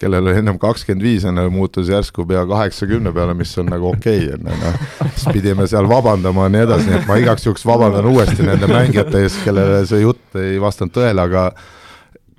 kellel 0.04 0.28
oli 0.28 0.40
ennem 0.42 0.58
kakskümmend 0.60 1.04
viis, 1.04 1.24
on 1.28 1.40
ju, 1.40 1.52
muutus 1.54 1.88
järsku 1.88 2.26
pea 2.28 2.44
kaheksakümne 2.48 3.12
peale, 3.16 3.36
mis 3.38 3.52
on 3.60 3.70
nagu 3.72 3.88
okei 3.94 4.26
okay,, 4.28 4.36
on 4.36 4.50
ju, 4.52 4.58
noh. 4.60 5.06
siis 5.06 5.28
pidime 5.32 5.68
seal 5.70 5.88
vabandama 5.88 6.48
ja 6.48 6.54
nii 6.54 6.66
edasi, 6.66 6.90
nii 6.90 6.98
et 7.00 7.08
ma 7.08 7.16
igaks 7.22 7.48
juhuks 7.48 7.64
vabandan 7.68 8.10
uuesti 8.10 8.44
nende 8.44 8.68
mängijate 8.70 9.24
ees, 9.24 9.38
kellele 9.46 9.84
see 9.88 10.04
jutt 10.04 10.40
ei 10.40 10.60
vastanud 10.62 10.94
tõele, 10.94 11.24
aga 11.24 11.48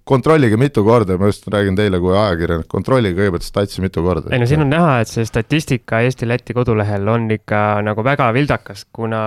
kontrollige 0.06 0.58
mitu 0.62 0.84
korda, 0.86 1.18
ma 1.18 1.32
just 1.32 1.48
räägin 1.50 1.78
teile 1.78 1.98
kui 2.02 2.14
ajakirjanik, 2.14 2.68
kontrollige 2.70 3.18
kõigepealt 3.18 3.46
statsi 3.46 3.82
mitu 3.82 4.04
korda. 4.06 4.30
ei 4.30 4.42
no 4.42 4.46
siin 4.50 4.62
on 4.62 4.70
näha, 4.70 5.00
et 5.02 5.10
see 5.10 5.26
statistika 5.26 6.04
Eesti-Läti 6.06 6.54
kodulehel 6.54 7.10
on 7.10 7.26
ikka 7.34 7.62
nagu 7.86 8.06
väga 8.06 8.28
vildakas, 8.36 8.86
kuna 8.94 9.22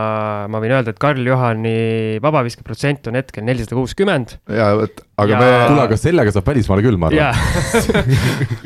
ma 0.47 0.61
võin 0.63 0.77
öelda, 0.77 0.95
et 0.95 1.01
Karl-Johani 1.03 2.23
vabaviskeprotsent 2.23 3.11
on 3.11 3.19
hetkel 3.19 3.47
nelisada 3.49 3.75
kuuskümmend. 3.75 4.37
ja 4.55 4.69
vot, 4.79 5.03
aga 5.19 5.35
ja... 5.35 5.41
me. 5.43 5.49
kuule, 5.73 5.83
aga 5.89 5.99
sellega 5.99 6.35
saab 6.37 6.53
välismaale 6.53 6.87
küll, 6.87 7.01
ma 7.01 7.11
arvan. 7.11 7.43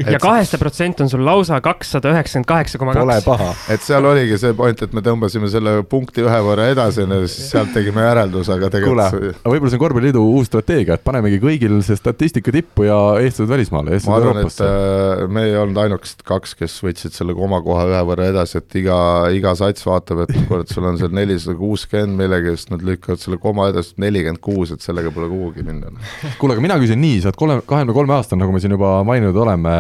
ja 0.04 0.20
kaheste 0.26 0.60
protsent 0.60 1.00
on 1.00 1.08
sul 1.08 1.24
lausa 1.24 1.62
kakssada 1.64 2.12
üheksakümmend 2.12 2.50
kaheksa 2.52 2.82
koma 2.82 2.92
kaks. 2.98 3.06
Pole 3.06 3.18
paha. 3.24 3.56
et 3.72 3.88
seal 3.88 4.10
oligi 4.12 4.36
see 4.42 4.52
point, 4.58 4.84
et 4.84 4.92
me 4.92 5.04
tõmbasime 5.08 5.48
selle 5.52 5.78
punkti 5.88 6.28
ühe 6.28 6.44
võrra 6.44 6.68
edasi, 6.74 7.08
siis 7.24 7.48
sealt 7.54 7.72
tegime 7.72 8.04
järelduse, 8.04 8.52
aga 8.58 8.68
tegelikult. 8.76 9.16
kuule, 9.16 9.34
aga 9.40 9.56
võib-olla 9.56 9.72
see 9.72 9.80
on 9.80 9.84
korvpalliliidu 9.86 10.28
uus 10.36 10.52
strateegia, 10.52 11.00
et 11.00 11.08
panemegi 11.08 11.40
kõigil 11.40 11.80
see 11.80 12.01
statistika 12.02 12.52
tippu 12.54 12.86
ja 12.86 12.96
eestlased 13.22 13.50
välismaale, 13.50 13.94
eestlased 13.96 14.40
et 14.42 14.62
äh, 14.66 15.22
me 15.30 15.46
ei 15.48 15.56
olnud 15.58 15.78
ainukesed 15.84 16.24
kaks, 16.26 16.56
kes 16.58 16.76
võtsid 16.84 17.14
selle 17.14 17.36
oma 17.36 17.62
koha 17.64 17.86
ühe 17.90 18.02
võrra 18.08 18.28
edasi, 18.32 18.58
et 18.58 18.78
iga, 18.82 18.98
iga 19.34 19.54
sats 19.58 19.86
vaatab, 19.86 20.24
et 20.26 20.34
kurat, 20.50 20.70
sul 20.72 20.88
on 20.90 20.98
seal 21.00 21.14
nelisada 21.14 21.56
kuuskümmend 21.58 22.18
millegi 22.18 22.52
eest, 22.52 22.72
nad 22.74 22.82
lükkavad 22.86 23.22
selle 23.22 23.38
koma 23.42 23.70
edasi 23.72 23.94
nelikümmend 24.02 24.42
kuus, 24.42 24.74
et 24.74 24.84
sellega 24.84 25.14
pole 25.14 25.30
kuhugi 25.30 25.66
minna. 25.66 25.92
kuule, 26.40 26.56
aga 26.56 26.66
mina 26.66 26.78
küsin 26.82 27.00
nii, 27.02 27.22
sa 27.22 27.30
oled 27.30 27.40
kolme, 27.40 27.58
kahekümne 27.66 27.96
kolme 27.96 28.18
aastane, 28.18 28.42
nagu 28.42 28.54
me 28.54 28.62
siin 28.62 28.74
juba 28.74 28.98
maininud 29.06 29.38
oleme, 29.46 29.76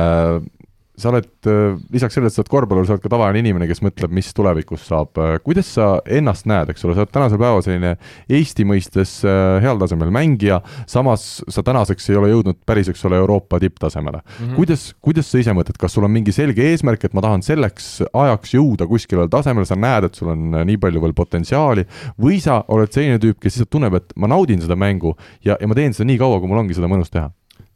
sa 1.00 1.08
oled 1.08 1.48
äh, 1.48 1.78
lisaks 1.92 2.16
sellele, 2.16 2.28
et 2.28 2.36
sa 2.36 2.42
oled 2.42 2.50
korvpallur, 2.52 2.84
sa 2.84 2.94
oled 2.96 3.02
ka 3.04 3.10
tavaline 3.12 3.40
inimene, 3.40 3.66
kes 3.70 3.80
mõtleb, 3.84 4.12
mis 4.12 4.28
tulevikus 4.36 4.84
saab. 4.90 5.16
Äh, 5.16 5.38
kuidas 5.44 5.70
sa 5.78 5.94
ennast 6.04 6.44
näed, 6.50 6.72
eks 6.72 6.84
ole, 6.84 6.96
sa 6.96 7.04
oled 7.04 7.14
tänasel 7.14 7.40
päeval 7.40 7.64
selline 7.64 7.94
Eesti 8.28 8.66
mõistes 8.68 9.14
äh, 9.24 9.56
heal 9.64 9.80
tasemel 9.80 10.12
mängija, 10.12 10.60
samas 10.90 11.40
sa 11.52 11.64
tänaseks 11.64 12.10
ei 12.12 12.20
ole 12.20 12.32
jõudnud 12.34 12.60
päris, 12.68 12.92
eks 12.92 13.06
ole, 13.08 13.22
Euroopa 13.22 13.60
tipptasemele 13.62 14.20
mm. 14.20 14.36
-hmm. 14.36 14.54
kuidas, 14.58 14.86
kuidas 15.00 15.32
sa 15.32 15.40
ise 15.40 15.56
mõtled, 15.56 15.80
kas 15.80 15.96
sul 15.96 16.04
on 16.04 16.12
mingi 16.12 16.34
selge 16.34 16.68
eesmärk, 16.70 17.08
et 17.08 17.16
ma 17.16 17.24
tahan 17.24 17.44
selleks 17.46 18.02
ajaks 18.12 18.56
jõuda 18.58 18.88
kuskile 18.90 19.28
tasemele, 19.32 19.64
sa 19.68 19.78
näed, 19.78 20.10
et 20.10 20.18
sul 20.18 20.34
on 20.34 20.60
nii 20.60 20.76
palju 20.76 21.00
veel 21.00 21.16
potentsiaali, 21.16 21.86
või 22.20 22.40
sa 22.44 22.62
oled 22.68 22.92
selline 22.92 23.16
tüüp, 23.22 23.40
kes 23.40 23.56
lihtsalt 23.56 23.72
tunneb, 23.72 23.96
et 23.96 24.12
ma 24.16 24.28
naudin 24.28 24.60
seda 24.60 24.76
mängu 24.76 25.16
ja, 25.40 25.56
ja 25.56 25.68
ma 25.68 25.78
teen 25.78 25.96
seda 25.96 26.10
nii 26.12 26.20
kaua, 26.20 26.40
kui 26.40 26.52
mul 26.52 26.66
ongi 26.66 26.76
seda 26.76 26.90
mõnus 26.90 27.12
teha? 27.12 27.30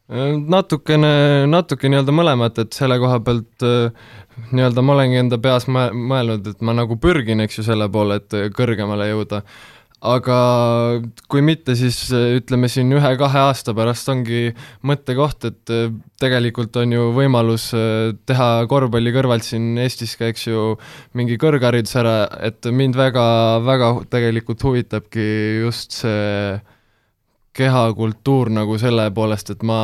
Natukene, 0.08 1.46
natuke 1.50 1.90
nii-öelda 1.90 2.14
mõlemat, 2.14 2.60
et 2.62 2.76
selle 2.76 2.98
koha 3.02 3.18
pealt 3.26 3.64
äh, 3.66 3.94
nii-öelda 4.52 4.84
ma 4.84 4.94
olengi 4.94 5.18
enda 5.18 5.38
peas 5.42 5.66
mõelnud, 5.66 6.46
et 6.46 6.60
ma 6.62 6.76
nagu 6.76 6.98
pürgin, 7.02 7.42
eks 7.42 7.58
ju, 7.60 7.66
selle 7.66 7.88
poole, 7.90 8.20
et 8.20 8.54
kõrgemale 8.54 9.10
jõuda. 9.10 9.42
aga 10.06 10.38
kui 11.26 11.40
mitte, 11.42 11.74
siis 11.74 12.12
äh, 12.14 12.36
ütleme 12.38 12.68
siin 12.70 12.92
ühe-kahe 12.94 13.40
aasta 13.48 13.74
pärast 13.74 14.08
ongi 14.12 14.52
mõttekoht, 14.86 15.48
et 15.48 15.74
äh, 15.74 15.90
tegelikult 16.22 16.76
on 16.78 16.92
ju 16.92 17.10
võimalus 17.16 17.72
teha 18.28 18.48
korvpalli 18.70 19.10
kõrvalt 19.10 19.42
siin 19.42 19.74
Eestis 19.82 20.14
ka, 20.16 20.30
eks 20.30 20.46
ju, 20.46 20.76
mingi 21.18 21.34
kõrgharidus 21.40 21.98
ära, 21.98 22.28
et 22.46 22.62
mind 22.70 22.94
väga, 22.94 23.26
väga 23.66 23.92
tegelikult 24.12 24.62
huvitabki 24.62 25.26
just 25.64 25.98
see 25.98 26.60
kehakultuur 27.56 28.50
nagu 28.52 28.76
selle 28.80 29.06
poolest, 29.16 29.50
et 29.54 29.62
ma 29.66 29.78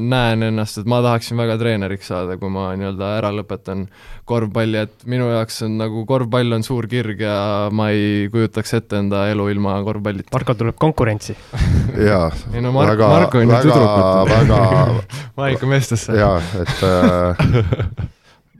näen 0.00 0.46
ennast, 0.48 0.80
et 0.80 0.88
ma 0.88 1.00
tahaksin 1.04 1.38
väga 1.40 1.58
treeneriks 1.60 2.08
saada, 2.12 2.38
kui 2.40 2.50
ma 2.52 2.70
nii-öelda 2.78 3.10
ära 3.18 3.32
lõpetan 3.36 3.86
korvpalli, 4.28 4.84
et 4.86 5.06
minu 5.08 5.28
jaoks 5.32 5.62
on 5.66 5.76
nagu 5.80 6.04
korvpall 6.08 6.56
on 6.56 6.64
suur 6.66 6.88
kirg 6.90 7.20
ja 7.24 7.36
ma 7.72 7.90
ei 7.94 8.28
kujutaks 8.32 8.78
ette 8.80 9.00
enda 9.02 9.26
elu 9.32 9.48
ilma 9.52 9.76
korvpallita. 9.86 10.32
Marko 10.34 10.56
tuleb 10.58 10.78
konkurentsi 10.80 11.36
jaa, 12.10 12.28
ei 12.54 12.62
no 12.64 12.72
Mark, 12.76 12.94
väga, 12.94 13.10
Marko 13.14 13.42
on 13.42 13.48
ju 13.48 13.52
väga, 13.52 13.64
tüdrukut 13.66 14.32
väga 14.34 14.60
ma 15.38 15.50
ikka 15.54 15.72
meestesse. 15.72 16.16
jaa, 16.16 16.38
et 16.62 16.86
äh, 16.88 18.06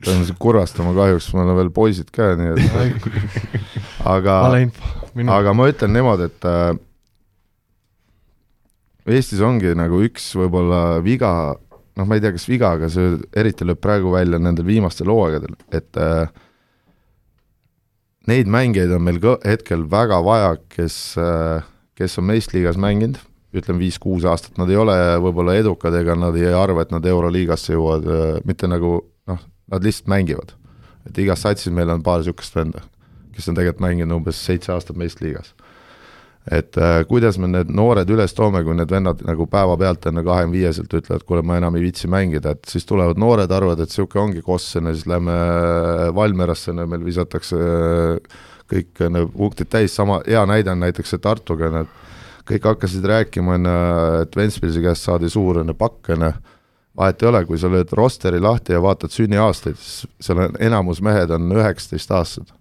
pean 0.05 0.27
sind 0.27 0.37
kurvastama, 0.41 0.93
kahjuks 0.97 1.31
mul 1.35 1.47
on 1.47 1.57
veel 1.59 1.73
poisid 1.75 2.13
ka, 2.15 2.35
nii 2.39 2.53
et 2.53 2.69
aga, 4.17 4.43
aga 5.39 5.57
ma 5.57 5.71
ütlen 5.73 5.97
niimoodi, 5.97 6.29
et 6.29 6.49
äh, 6.49 6.77
Eestis 9.09 9.41
ongi 9.45 9.73
nagu 9.77 10.03
üks 10.05 10.27
võib-olla 10.37 10.99
viga, 11.05 11.31
noh, 11.97 12.07
ma 12.09 12.17
ei 12.17 12.23
tea, 12.23 12.35
kas 12.35 12.45
viga, 12.49 12.75
aga 12.77 12.91
see 12.93 13.17
eriti 13.37 13.67
lööb 13.67 13.81
praegu 13.81 14.13
välja 14.13 14.41
nendel 14.43 14.67
viimastel 14.69 15.09
hooaegadel, 15.13 15.57
et 15.75 15.97
äh, 16.01 16.29
neid 18.29 18.51
mängijaid 18.53 18.93
on 18.97 19.07
meil 19.07 19.21
kõ- 19.23 19.41
hetkel 19.49 19.87
väga 19.91 20.21
vaja, 20.27 20.53
kes 20.73 20.99
äh,, 21.21 21.65
kes 21.99 22.19
on 22.21 22.29
meistriliigas 22.29 22.77
mänginud, 22.79 23.17
ütleme 23.57 23.81
viis-kuus 23.83 24.27
aastat, 24.29 24.59
nad 24.61 24.69
ei 24.71 24.77
ole 24.79 24.95
võib-olla 25.25 25.57
edukad 25.59 25.95
ega 25.99 26.15
nad 26.19 26.37
ei 26.39 26.53
arva, 26.53 26.85
et 26.85 26.93
nad 26.95 27.07
Euroliigasse 27.09 27.73
jõuavad 27.75 28.13
äh,, 28.13 28.27
mitte 28.47 28.69
nagu 28.71 29.01
noh, 29.31 29.41
nad 29.73 29.85
lihtsalt 29.89 30.13
mängivad. 30.13 30.53
et 31.09 31.19
igas 31.25 31.41
satsis 31.41 31.73
meil 31.73 31.89
on 31.89 32.05
paar 32.05 32.21
niisugust 32.21 32.55
venda, 32.55 32.85
kes 33.33 33.49
on 33.49 33.57
tegelikult 33.57 33.87
mänginud 33.87 34.21
umbes 34.21 34.45
seitse 34.45 34.75
aastat 34.75 35.01
meistriliigas 35.01 35.55
et 36.51 36.77
äh, 36.81 37.03
kuidas 37.09 37.37
me 37.41 37.49
need 37.51 37.71
noored 37.75 38.09
üles 38.13 38.33
toome, 38.37 38.63
kui 38.65 38.77
need 38.77 38.91
vennad 38.93 39.21
nagu 39.27 39.47
päevapealt 39.51 40.07
enne 40.09 40.23
kahekümne 40.25 40.57
viieselt 40.57 40.93
ütlevad, 40.95 41.25
kuule, 41.29 41.43
ma 41.45 41.59
enam 41.61 41.77
ei 41.77 41.85
viitsi 41.85 42.09
mängida, 42.11 42.55
et 42.57 42.71
siis 42.71 42.87
tulevad 42.89 43.21
noored, 43.21 43.53
arvavad, 43.53 43.83
et 43.83 43.93
niisugune 43.93 44.25
ongi 44.25 44.45
Kossene, 44.45 44.95
siis 44.97 45.09
lähme 45.11 45.35
Valmierasse, 46.17 46.73
meil 46.79 47.05
visatakse 47.05 47.59
äh, 47.59 48.39
kõik 48.71 49.03
äh, 49.05 49.13
need 49.13 49.33
punktid 49.35 49.73
täis, 49.73 49.97
sama 49.97 50.23
hea 50.27 50.45
näide 50.49 50.73
on 50.73 50.81
näiteks 50.85 51.15
see 51.15 51.25
Tartuga, 51.25 51.73
need 51.75 51.93
kõik 52.49 52.71
hakkasid 52.71 53.05
rääkima, 53.05 53.59
on 53.59 53.69
ju, 53.69 53.75
et 54.23 54.41
Ventspilsi 54.41 54.85
käest 54.85 55.05
saadi 55.05 55.29
suur, 55.33 55.61
on 55.61 55.69
ju, 55.69 55.77
pakk, 55.77 56.15
on 56.17 56.25
ju, 56.31 56.33
vahet 56.97 57.23
ei 57.23 57.29
ole, 57.29 57.45
kui 57.51 57.61
sa 57.61 57.69
lööd 57.71 57.93
rosteri 57.93 58.41
lahti 58.41 58.73
ja 58.73 58.81
vaatad 58.83 59.13
sünniaastaid, 59.13 59.77
siis 59.77 60.09
seal 60.25 60.41
on 60.47 60.57
enamus 60.65 61.03
mehed 61.05 61.35
on 61.37 61.53
üheksateistaastased. 61.59 62.57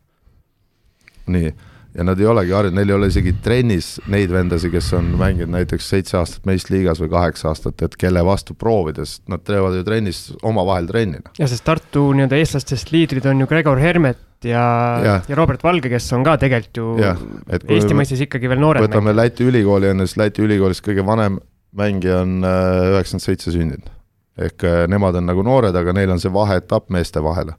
nii 1.31 1.55
ja 1.97 2.05
nad 2.05 2.19
ei 2.21 2.27
olegi 2.29 2.53
harjunud, 2.53 2.77
neil 2.77 2.91
ei 2.91 2.95
ole 2.95 3.09
isegi 3.09 3.33
trennis 3.43 3.89
neid 4.11 4.31
vendasid, 4.33 4.71
kes 4.73 4.91
on 4.97 5.09
mänginud 5.17 5.55
näiteks 5.55 5.89
seitse 5.93 6.19
aastat 6.19 6.45
meistriliigas 6.49 7.01
või 7.01 7.09
kaheksa 7.13 7.49
aastat, 7.51 7.81
et 7.85 7.97
kelle 7.99 8.21
vastu 8.25 8.53
proovides, 8.57 9.17
nad 9.31 9.41
teevad 9.47 9.79
ju 9.79 9.83
trennis 9.87 10.21
omavahel 10.45 10.89
trenni. 10.91 11.23
noh. 11.23 11.33
ja 11.39 11.49
sest 11.49 11.65
Tartu 11.67 12.11
nii-öelda 12.13 12.37
eestlastest 12.37 12.93
liidrid 12.93 13.25
on 13.29 13.41
ju 13.41 13.49
Gregor 13.49 13.81
Hermet 13.81 14.21
ja, 14.45 14.63
ja., 15.03 15.19
ja 15.27 15.39
Robert 15.39 15.65
Valge, 15.65 15.89
kes 15.89 16.11
on 16.13 16.25
ka 16.27 16.37
tegelikult 16.41 16.77
ju 16.77 16.93
kui 16.97 17.77
Eesti 17.77 17.97
mõistes 17.97 18.21
ikkagi 18.27 18.49
veel 18.51 18.61
noored 18.61 18.85
võtame 18.85 19.09
mängijad. 19.09 19.23
Läti 19.23 19.49
ülikooli 19.49 19.89
ju, 19.89 19.99
siis 20.05 20.17
Läti 20.21 20.45
ülikoolis 20.45 20.83
kõige 20.85 21.05
vanem 21.05 21.41
mängija 21.77 22.21
on 22.21 22.39
äh, 22.45 22.93
üheksakümmend 22.93 23.25
seitse 23.25 23.51
sündinud. 23.51 23.89
ehk 24.37 24.63
äh, 24.69 24.85
nemad 24.85 25.17
on 25.17 25.25
nagu 25.25 25.41
noored, 25.41 25.75
aga 25.75 25.93
neil 25.97 26.13
on 26.13 26.21
see 26.21 26.33
vaheetapp 26.33 26.91
meeste 26.93 27.23
vahele. 27.23 27.57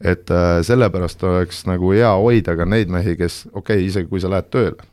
Et 0.00 0.30
äh, 0.30 0.58
sellepärast 0.66 1.22
oleks 1.26 1.64
nagu 1.66 1.92
hea 1.92 2.10
hoida 2.14 2.54
ka 2.58 2.66
neid 2.68 2.90
mehi, 2.92 3.16
kes, 3.18 3.46
okei 3.52 3.80
okay,, 3.80 3.86
isegi 3.88 4.10
kui 4.10 4.22
sa 4.22 4.30
lähed 4.32 4.50
tööle, 4.54 4.90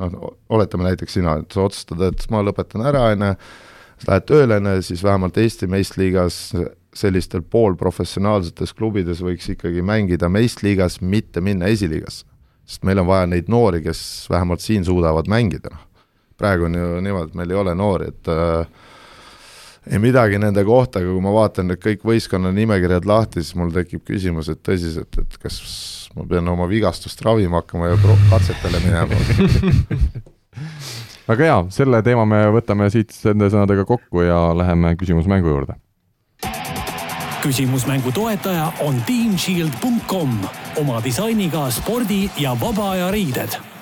noh, 0.00 0.34
oletame 0.52 0.88
näiteks 0.90 1.16
sina, 1.18 1.38
et 1.40 1.52
sa 1.52 1.64
otsustad, 1.64 2.02
et 2.04 2.26
ma 2.32 2.42
lõpetan 2.44 2.84
ära, 2.86 3.08
on 3.14 3.30
ju, 3.30 3.36
sa 4.02 4.12
lähed 4.12 4.26
tööle, 4.28 4.60
on 4.60 4.72
ju, 4.74 4.88
siis 4.90 5.04
vähemalt 5.06 5.40
Eesti 5.40 5.70
meistriliigas 5.72 6.40
sellistel 6.96 7.42
poolprofessionaalsetes 7.52 8.72
klubides 8.76 9.20
võiks 9.24 9.50
ikkagi 9.52 9.84
mängida 9.84 10.30
meistriliigas, 10.32 11.00
mitte 11.00 11.42
minna 11.44 11.68
esiliigasse. 11.72 12.24
sest 12.66 12.82
meil 12.84 12.98
on 12.98 13.06
vaja 13.06 13.26
neid 13.30 13.48
noori, 13.48 13.82
kes 13.84 14.26
vähemalt 14.30 14.60
siin 14.60 14.84
suudavad 14.84 15.28
mängida, 15.30 15.70
noh. 15.72 15.84
praegu 16.36 16.66
on 16.66 16.74
ju 16.74 17.00
niimoodi, 17.00 17.30
et 17.30 17.34
meil 17.38 17.50
ei 17.50 17.56
ole 17.56 17.74
noori, 17.74 18.08
et 18.12 18.28
äh, 18.28 18.66
ei 19.90 19.98
midagi 20.02 20.38
nende 20.42 20.64
kohta, 20.66 21.00
aga 21.00 21.12
kui 21.12 21.22
ma 21.22 21.32
vaatan 21.34 21.70
nüüd 21.70 21.82
kõik 21.82 22.04
võistkonna 22.06 22.50
nimekirjad 22.54 23.06
lahti, 23.06 23.42
siis 23.42 23.56
mul 23.58 23.70
tekib 23.74 24.02
küsimus, 24.06 24.50
et 24.50 24.62
tõsiselt, 24.66 25.18
et 25.22 25.36
kas 25.42 25.60
ma 26.16 26.26
pean 26.28 26.48
oma 26.48 26.66
vigastust 26.70 27.22
ravima 27.24 27.62
hakkama 27.62 27.92
ja 27.92 27.98
katsetele 28.30 28.80
minema. 28.84 29.20
väga 31.30 31.50
hea, 31.50 31.58
selle 31.74 32.02
teema 32.06 32.26
me 32.28 32.42
võtame 32.56 32.88
siit 32.90 33.14
nende 33.28 33.50
sõnadega 33.52 33.86
kokku 33.86 34.26
ja 34.26 34.40
läheme 34.56 34.96
küsimusmängu 34.98 35.54
juurde. 35.54 35.78
küsimusmängu 37.46 38.10
toetaja 38.12 38.72
on 38.82 38.98
teamshield.com 39.06 40.34
oma 40.82 40.98
disainiga 41.04 41.70
spordi 41.70 42.26
ja 42.42 42.56
vaba 42.60 42.90
aja 42.96 43.10
riided 43.14 43.75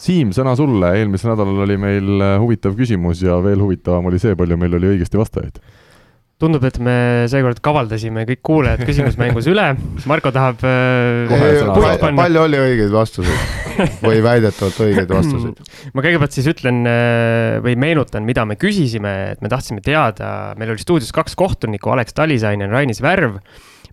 Siim, 0.00 0.30
sõna 0.32 0.54
sulle, 0.56 0.94
eelmisel 0.96 1.34
nädalal 1.34 1.60
oli 1.66 1.76
meil 1.80 2.22
äh, 2.24 2.38
huvitav 2.40 2.72
küsimus 2.78 3.20
ja 3.20 3.36
veel 3.44 3.60
huvitavam 3.60 4.06
oli 4.08 4.20
see, 4.22 4.32
palju 4.38 4.56
meil 4.60 4.78
oli 4.78 4.94
õigesti 4.94 5.20
vastajaid. 5.20 5.60
tundub, 6.40 6.62
et 6.64 6.78
me 6.80 6.94
seekord 7.28 7.58
kavaldasime 7.60 8.22
kõik 8.30 8.40
kuulajad 8.48 8.80
küsimusmängus 8.88 9.50
üle. 9.52 9.66
Marko 10.08 10.30
tahab 10.32 10.62
äh, 10.64 11.28
Kohe 11.28 11.90
panna. 12.00 12.16
palju 12.22 12.40
oli 12.46 12.60
õigeid 12.62 12.94
vastuseid 12.94 13.74
või 14.06 14.22
väidetavalt 14.24 14.78
õigeid 14.86 15.12
vastuseid? 15.12 15.60
ma 15.92 16.04
kõigepealt 16.06 16.38
siis 16.38 16.48
ütlen 16.48 16.80
äh, 16.88 17.58
või 17.60 17.76
meenutan, 17.84 18.24
mida 18.24 18.46
me 18.48 18.56
küsisime, 18.56 19.12
et 19.34 19.44
me 19.44 19.52
tahtsime 19.52 19.84
teada, 19.84 20.54
meil 20.56 20.72
oli 20.72 20.80
stuudios 20.80 21.12
kaks 21.12 21.36
kohtunikku, 21.36 21.92
Alex 21.92 22.16
Talisainen, 22.16 22.72
Rainis 22.72 23.04
Värv. 23.04 23.36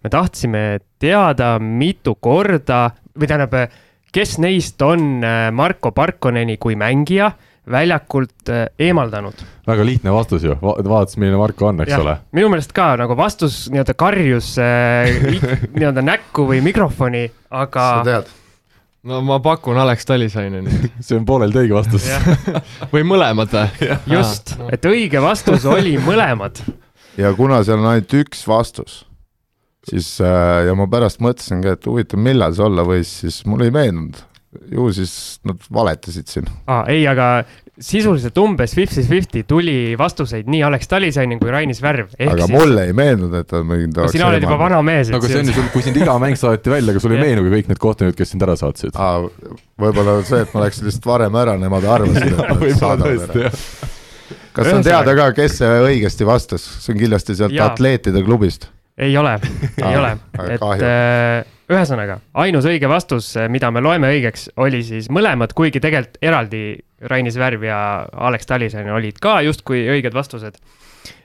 me 0.06 0.14
tahtsime 0.14 0.64
teada, 1.04 1.58
mitu 1.60 2.16
korda 2.16 2.86
või 3.12 3.28
tähendab, 3.28 3.76
kes 4.16 4.38
neist 4.44 4.82
on 4.82 5.24
äh, 5.24 5.50
Marko 5.52 5.92
Parkoneni 5.92 6.58
kui 6.58 6.76
mängija 6.80 7.32
väljakult 7.72 8.50
äh, 8.50 8.68
eemaldanud. 8.80 9.44
väga 9.68 9.86
lihtne 9.86 10.14
vastus 10.14 10.44
ju 10.44 10.56
Va, 10.62 10.76
vaatasin, 10.84 11.20
milline 11.20 11.38
Marko 11.38 11.68
on, 11.68 11.82
eks 11.84 11.92
Jah, 11.92 12.02
ole. 12.02 12.18
minu 12.32 12.50
meelest 12.54 12.72
ka 12.76 12.94
nagu 13.00 13.18
vastus 13.18 13.66
nii-öelda 13.72 13.96
karjus 14.00 14.54
äh, 14.64 15.12
nii-öelda 15.78 16.04
näkku 16.06 16.48
või 16.48 16.62
mikrofoni, 16.66 17.28
aga 17.52 17.88
sa 17.98 18.04
tead? 18.08 18.36
no 19.08 19.22
ma 19.26 19.40
pakun 19.44 19.78
Alex 19.80 20.08
Talisaineni 20.08 20.72
see 21.06 21.18
on 21.20 21.26
pooleldi 21.28 21.66
õige 21.66 21.76
vastus. 21.78 22.08
või 22.94 23.04
mõlemad 23.08 23.54
või? 23.54 23.92
just, 24.16 24.56
et 24.72 24.88
õige 24.88 25.22
vastus 25.24 25.68
oli 25.68 25.98
mõlemad. 26.04 26.64
ja 27.20 27.34
kuna 27.36 27.64
seal 27.68 27.84
on 27.84 27.92
ainult 27.94 28.18
üks 28.24 28.48
vastus, 28.48 29.02
siis 29.90 30.18
äh, 30.22 30.66
ja 30.68 30.76
ma 30.78 30.88
pärast 30.92 31.22
mõtlesin 31.24 31.62
ka, 31.64 31.78
et 31.78 31.88
huvitav, 31.88 32.22
millal 32.24 32.56
see 32.56 32.66
olla 32.68 32.86
võis, 32.88 33.14
siis 33.24 33.44
mulle 33.50 33.70
ei 33.70 33.76
meenunud. 33.76 34.24
ju 34.72 34.88
siis 34.96 35.40
nad 35.46 35.60
valetasid 35.74 36.28
siin. 36.32 36.48
ah, 36.72 36.86
ei, 36.90 37.04
aga 37.08 37.46
sisuliselt 37.78 38.38
umbes 38.42 38.74
fifty-fifty 38.74 39.44
tuli 39.48 39.96
vastuseid 39.98 40.48
nii 40.50 40.64
Alex 40.66 40.90
Talisainen 40.90 41.40
kui 41.40 41.52
Rainis 41.54 41.82
Värv. 41.82 42.16
aga 42.18 42.48
mulle 42.50 42.88
ei 42.90 42.94
meenunud, 42.98 43.36
et 43.38 43.52
nad 43.54 43.68
mind 43.70 44.00
no, 44.00 44.08
sina 44.12 44.30
oled 44.32 44.46
juba 44.46 44.58
vana 44.60 44.80
mees. 44.86 45.12
no 45.14 45.20
aga 45.22 45.30
see 45.30 45.44
on 45.44 45.52
ju 45.52 45.58
sul, 45.60 45.68
kui 45.74 45.86
sind 45.86 46.00
iga 46.02 46.16
mäng 46.22 46.40
saadeti 46.40 46.74
välja, 46.74 46.96
kas 46.96 47.06
sulle 47.06 47.20
ei 47.20 47.28
meenugi 47.28 47.54
kõik 47.54 47.70
need 47.72 47.82
kohtunikud, 47.84 48.18
kes 48.18 48.34
sind 48.34 48.48
ära 48.48 48.56
saatsid? 48.60 48.98
aa, 48.98 49.28
võib-olla 49.84 50.18
see, 50.28 50.42
et 50.48 50.56
ma 50.56 50.66
läksin 50.66 50.90
lihtsalt 50.90 51.06
varem 51.12 51.38
ära, 51.44 51.54
nemad 51.62 51.86
arvasid, 51.98 52.34
et 52.34 52.42
nad 52.50 52.66
saadavad 52.82 53.38
ära. 53.44 53.54
kas 54.58 54.72
on 54.74 54.88
teada 54.88 55.16
ka, 55.22 55.30
kes 55.38 55.60
see 55.62 55.78
õigesti 55.92 56.30
vastas? 56.30 56.66
see 56.82 56.96
on 56.96 57.02
kindlasti 57.04 57.38
sealt 57.38 57.62
atleetide 57.68 58.26
klubist 58.26 58.72
ei 58.98 59.18
ole. 59.18 59.40
Ei 59.88 59.98
ole, 59.98 60.12
et 60.50 60.64
äh, 60.82 61.46
ühesõnaga 61.70 62.20
ainus 62.34 62.66
õige 62.66 62.90
vastus, 62.90 63.30
äh, 63.38 63.50
mida 63.52 63.70
me 63.72 63.82
loeme 63.84 64.10
õigeks, 64.16 64.50
oli 64.58 64.82
siis 64.86 65.12
mõlemad, 65.14 65.54
kuigi 65.58 65.82
tegelikult 65.84 66.18
eraldi 66.22 66.64
Rainis 67.08 67.38
Värv 67.38 67.68
ja 67.68 67.80
Alex 68.30 68.50
Tallisen 68.50 68.90
olid 68.90 69.20
ka 69.22 69.40
justkui 69.46 69.86
õiged 69.98 70.18
vastused. 70.18 70.58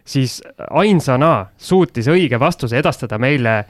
siis 0.05 0.43
ainsana 0.70 1.47
suutis 1.57 2.09
õige 2.09 2.39
vastuse 2.41 2.77
edastada 2.79 3.18
meile 3.18 3.59
äh, 3.59 3.66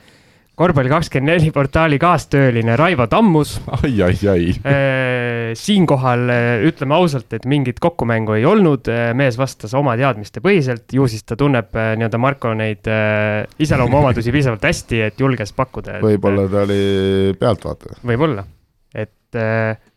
korvpalli24 0.60 1.48
portaali 1.52 1.96
kaastööline 2.00 2.74
Raivo 2.76 3.06
Tammus. 3.10 3.54
ai, 3.78 3.94
ai, 4.04 4.16
ai. 4.28 4.48
Äh, 4.68 5.52
siinkohal 5.56 6.28
äh, 6.32 6.64
ütleme 6.68 6.96
ausalt, 6.98 7.32
et 7.32 7.46
mingit 7.48 7.80
kokkumängu 7.80 8.36
ei 8.36 8.44
olnud, 8.48 8.88
äh, 8.92 9.12
mees 9.16 9.38
vastas 9.40 9.72
oma 9.78 9.96
teadmiste 10.00 10.42
põhiselt, 10.44 10.84
ju 10.92 11.08
siis 11.08 11.24
ta 11.24 11.38
tunneb 11.40 11.72
nii-öelda 11.72 12.20
Marko 12.20 12.52
neid 12.58 12.88
iseloomuomadusi 13.62 14.32
piisavalt 14.36 14.68
hästi, 14.68 15.00
et 15.08 15.24
julges 15.24 15.54
pakkuda 15.56 15.98
et.... 15.98 16.04
võib-olla 16.04 16.46
ta 16.52 16.66
oli 16.66 16.82
pealtvaataja. 17.40 18.02
võib-olla, 18.12 18.44
et 18.92 19.18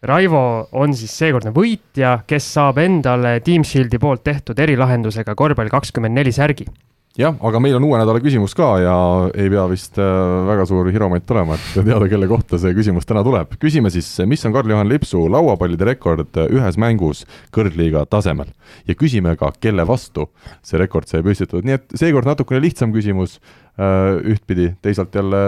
Raivo 0.08 0.42
on 0.80 0.96
siis 0.96 1.12
seekordne 1.20 1.52
võitja, 1.52 2.22
kes 2.28 2.48
saab 2.56 2.80
endale 2.80 3.42
Team 3.44 3.68
Shieldi 3.68 4.00
poolt 4.00 4.24
tehtud 4.24 4.60
erilahendusega 4.64 5.36
korvpalli24 5.36 6.36
särgi 6.40 6.72
jah, 7.20 7.36
aga 7.48 7.62
meil 7.64 7.78
on 7.78 7.86
uue 7.88 8.00
nädala 8.00 8.20
küsimus 8.24 8.56
ka 8.58 8.68
ja 8.84 8.96
ei 9.32 9.50
pea 9.52 9.66
vist 9.72 10.00
äh, 10.02 10.08
väga 10.50 10.66
suur 10.68 10.90
hiromant 10.92 11.32
olema, 11.32 11.58
et 11.58 11.78
teada, 11.78 12.10
kelle 12.12 12.28
kohta 12.30 12.60
see 12.62 12.76
küsimus 12.76 13.08
täna 13.08 13.24
tuleb. 13.26 13.56
küsime 13.62 13.92
siis, 13.94 14.10
mis 14.28 14.44
on 14.48 14.56
Karl-Juhan 14.56 14.90
Lipsu 14.92 15.26
lauapallide 15.32 15.88
rekord 15.88 16.42
ühes 16.46 16.80
mängus 16.82 17.24
kõrgliiga 17.56 18.06
tasemel 18.12 18.52
ja 18.88 18.98
küsime 19.00 19.36
ka, 19.40 19.54
kelle 19.64 19.88
vastu 19.88 20.30
see 20.66 20.82
rekord 20.82 21.08
sai 21.10 21.24
püstitatud, 21.26 21.66
nii 21.66 21.80
et 21.80 21.98
seekord 22.04 22.28
natukene 22.28 22.64
lihtsam 22.64 22.94
küsimus 22.96 23.40
äh, 23.80 24.20
ühtpidi, 24.36 24.74
teisalt 24.84 25.16
jälle 25.16 25.42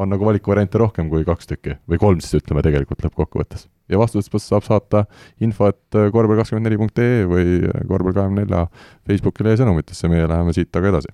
on 0.00 0.10
nagu 0.12 0.24
valikuvariante 0.24 0.80
rohkem 0.80 1.10
kui 1.12 1.26
kaks 1.28 1.50
tükki 1.50 1.76
või 1.90 2.00
kolm 2.00 2.22
siis 2.24 2.40
ütleme 2.40 2.64
tegelikult 2.64 3.04
lõppkokkuvõttes. 3.04 3.68
ja 3.90 3.98
vastustest 3.98 4.48
saab 4.48 4.64
saata 4.66 5.04
info, 5.42 5.68
et 5.68 6.00
korvpall 6.14 6.40
kakskümmend 6.40 6.68
neli 6.68 6.78
punkt 6.80 6.98
ee 7.02 7.24
või 7.28 7.60
korvpall 7.88 8.16
kahekümne 8.16 8.46
nelja 8.46 8.66
Facebookile 9.08 9.56
ja 9.56 9.62
sõnumitesse, 9.64 10.08
meie 10.08 10.28
läheme 10.30 10.56
siit 10.56 10.76
aga 10.76 10.94
edasi. 10.94 11.12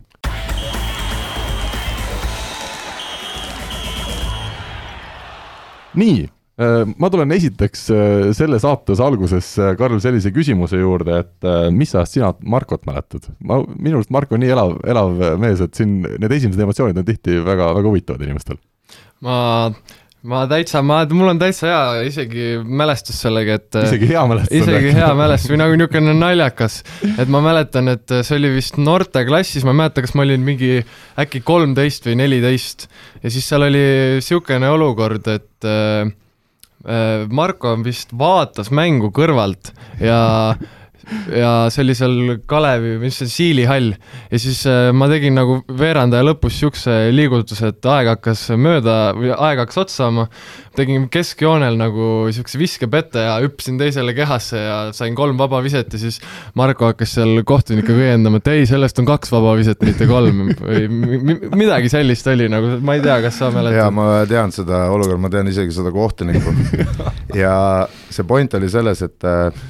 nii, 5.96 6.26
ma 7.00 7.10
tulen 7.12 7.32
esiteks 7.32 7.86
selle 8.36 8.60
saatuse 8.60 9.04
alguses, 9.04 9.48
Karl, 9.80 9.98
sellise 10.04 10.32
küsimuse 10.34 10.80
juurde, 10.80 11.22
et 11.24 11.48
mis 11.72 11.92
ajast 11.94 12.18
sina 12.18 12.32
Markot 12.44 12.86
mäletad? 12.88 13.28
ma, 13.40 13.62
minu 13.76 14.00
arust 14.00 14.12
Marko 14.14 14.36
on 14.36 14.44
nii 14.44 14.54
elav, 14.54 14.76
elav 14.84 15.20
mees, 15.42 15.64
et 15.64 15.76
siin 15.76 15.98
need 16.04 16.32
esimesed 16.32 16.64
emotsioonid 16.64 17.00
on 17.00 17.08
tihti 17.08 17.40
väga, 17.44 17.72
väga 17.80 17.92
huvitavad 17.92 18.24
inimestel 18.28 18.60
ma, 19.24 19.36
ma 20.26 20.42
täitsa, 20.50 20.82
ma, 20.86 21.00
mul 21.12 21.32
on 21.32 21.40
täitsa 21.40 21.68
hea 21.70 22.02
isegi 22.08 22.48
mälestus 22.64 23.20
sellega, 23.24 23.58
et 23.60 23.78
isegi 23.82 24.10
hea 24.10 24.24
mälestus? 24.28 24.58
isegi 24.60 24.92
hea 24.96 25.08
mälestus 25.18 25.52
või 25.52 25.60
nagu 25.62 25.78
niisugune 25.78 26.16
naljakas, 26.18 26.82
et 27.14 27.32
ma 27.32 27.42
mäletan, 27.44 27.92
et 27.94 28.16
see 28.20 28.36
oli 28.40 28.52
vist 28.56 28.80
noorteklassis, 28.80 29.66
ma 29.66 29.74
ei 29.74 29.80
mäleta, 29.84 30.04
kas 30.04 30.16
ma 30.18 30.26
olin 30.26 30.44
mingi 30.46 30.78
äkki 31.22 31.42
kolmteist 31.46 32.10
või 32.10 32.20
neliteist 32.22 32.88
ja 33.22 33.32
siis 33.32 33.48
seal 33.48 33.68
oli 33.68 33.82
niisugune 34.18 34.70
olukord, 34.76 35.28
et 35.32 35.68
äh, 35.68 36.14
Marko 37.34 37.72
vist 37.82 38.12
vaatas 38.14 38.68
mängu 38.74 39.08
kõrvalt 39.14 39.72
ja 39.98 40.18
ja 41.30 41.50
see 41.72 41.84
oli 41.84 41.94
seal 41.96 42.16
Kalevi, 42.48 42.96
mis 43.02 43.20
see, 43.20 43.30
Siili 43.30 43.66
hall. 43.68 43.92
ja 44.30 44.40
siis 44.40 44.62
äh, 44.70 44.90
ma 44.96 45.08
tegin 45.10 45.36
nagu 45.38 45.60
veerandaja 45.66 46.26
lõpus 46.26 46.56
niisuguse 46.56 46.96
liigutuse, 47.14 47.70
et 47.72 47.88
aeg 47.92 48.10
hakkas 48.14 48.46
mööda 48.58 48.96
või 49.16 49.30
aeg 49.34 49.62
hakkas 49.62 49.82
otsa 49.84 49.96
saama. 50.06 50.26
tegin 50.76 51.06
keskjoonel 51.12 51.78
nagu 51.80 52.26
niisuguse 52.26 52.58
viskepette 52.60 53.22
ja 53.24 53.36
hüppasin 53.40 53.78
teisele 53.80 54.12
kehasse 54.16 54.60
ja 54.60 54.78
sain 54.96 55.14
kolm 55.16 55.38
vaba 55.38 55.62
viset 55.64 55.92
ja 55.92 56.00
siis 56.00 56.18
Marko 56.58 56.90
hakkas 56.90 57.14
seal 57.16 57.42
kohtunikku 57.48 57.94
õiendama, 57.96 58.42
et 58.42 58.50
ei, 58.52 58.66
sellest 58.68 58.98
on 59.00 59.08
kaks 59.08 59.32
vaba 59.32 59.54
viset, 59.58 59.80
mitte 59.86 60.08
kolm 60.10 60.50
või 60.60 61.38
midagi 61.56 61.92
sellist 61.92 62.28
oli 62.32 62.50
nagu, 62.52 62.76
ma 62.84 62.98
ei 62.98 63.04
tea, 63.04 63.20
kas 63.24 63.40
sa 63.40 63.52
mäletad? 63.54 63.78
jaa, 63.80 63.94
ma 63.94 64.10
tean 64.28 64.52
seda 64.54 64.86
olukorda, 64.92 65.22
ma 65.22 65.32
tean 65.32 65.48
isegi 65.52 65.78
seda 65.78 65.94
kohtunikku 65.94 66.52
ja 67.44 67.56
see 68.10 68.26
point 68.28 68.58
oli 68.58 68.68
selles, 68.72 69.02
et 69.06 69.26
äh, 69.26 69.64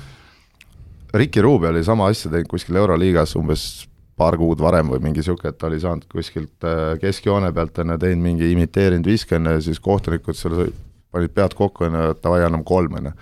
Ricky 1.17 1.43
Rubio 1.43 1.71
oli 1.71 1.85
sama 1.85 2.09
asja 2.13 2.31
teinud 2.33 2.49
kuskil 2.51 2.77
Euroliigas 2.77 3.37
umbes 3.39 3.87
paar 4.17 4.37
kuud 4.41 4.61
varem 4.65 4.91
või 4.93 5.03
mingi 5.05 5.25
sihuke, 5.25 5.51
et 5.51 5.59
ta 5.61 5.69
oli 5.69 5.79
saanud 5.81 6.07
kuskilt 6.13 6.65
äh, 6.65 6.95
keskjoone 7.01 7.53
pealt 7.57 7.79
on 7.83 7.93
ju 7.95 7.99
teinud 8.01 8.25
mingi 8.25 8.49
imiteerinud 8.55 9.09
viske 9.09 9.37
on 9.37 9.51
ju, 9.53 9.65
siis 9.69 9.81
kohtunikud 9.85 10.39
seal 10.39 10.71
panid 11.13 11.35
pead 11.37 11.57
kokku 11.57 11.89
on 11.89 11.99
ju, 11.99 12.15
et 12.15 12.23
davai, 12.25 12.41
anname 12.47 12.65
kolm 12.67 12.97
on 13.01 13.11
ju. 13.11 13.13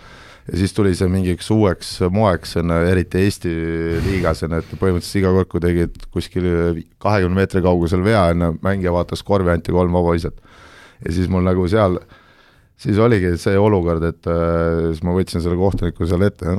ja 0.53 0.61
siis 0.61 0.75
tuli 0.77 0.95
see 0.95 1.11
mingiks 1.11 1.51
uueks 1.51 1.93
moeks 2.15 2.57
on 2.63 2.71
ju, 2.71 2.81
eriti 2.93 3.25
Eesti 3.25 3.55
liigas 4.07 4.45
on 4.47 4.55
ju, 4.55 4.63
et 4.63 4.75
põhimõtteliselt 4.79 5.23
iga 5.23 5.35
kord, 5.39 5.51
kui 5.51 5.65
tegid 5.67 6.09
kuskil 6.15 6.51
kahekümne 7.03 7.43
meetri 7.43 7.63
kaugusel 7.65 8.05
vea 8.07 8.29
on 8.31 8.49
ju, 8.49 8.57
mängija 8.63 8.95
vaatas 8.95 9.27
korvi, 9.27 9.51
anti 9.55 9.75
kolm 9.75 9.99
vaba 9.99 10.15
viset. 10.15 10.39
ja 11.03 11.15
siis 11.19 11.31
mul 11.31 11.43
nagu 11.47 11.67
seal 11.69 11.99
siis 12.79 12.99
oligi 12.99 13.35
see 13.41 13.59
olukord, 13.59 14.03
et 14.07 14.31
äh, 14.31 14.91
siis 14.93 15.03
ma 15.03 15.19
võtsin 15.19 15.43
selle 15.43 15.59
kohtuniku 15.59 16.07
seal 16.07 16.23
ette, 16.27 16.59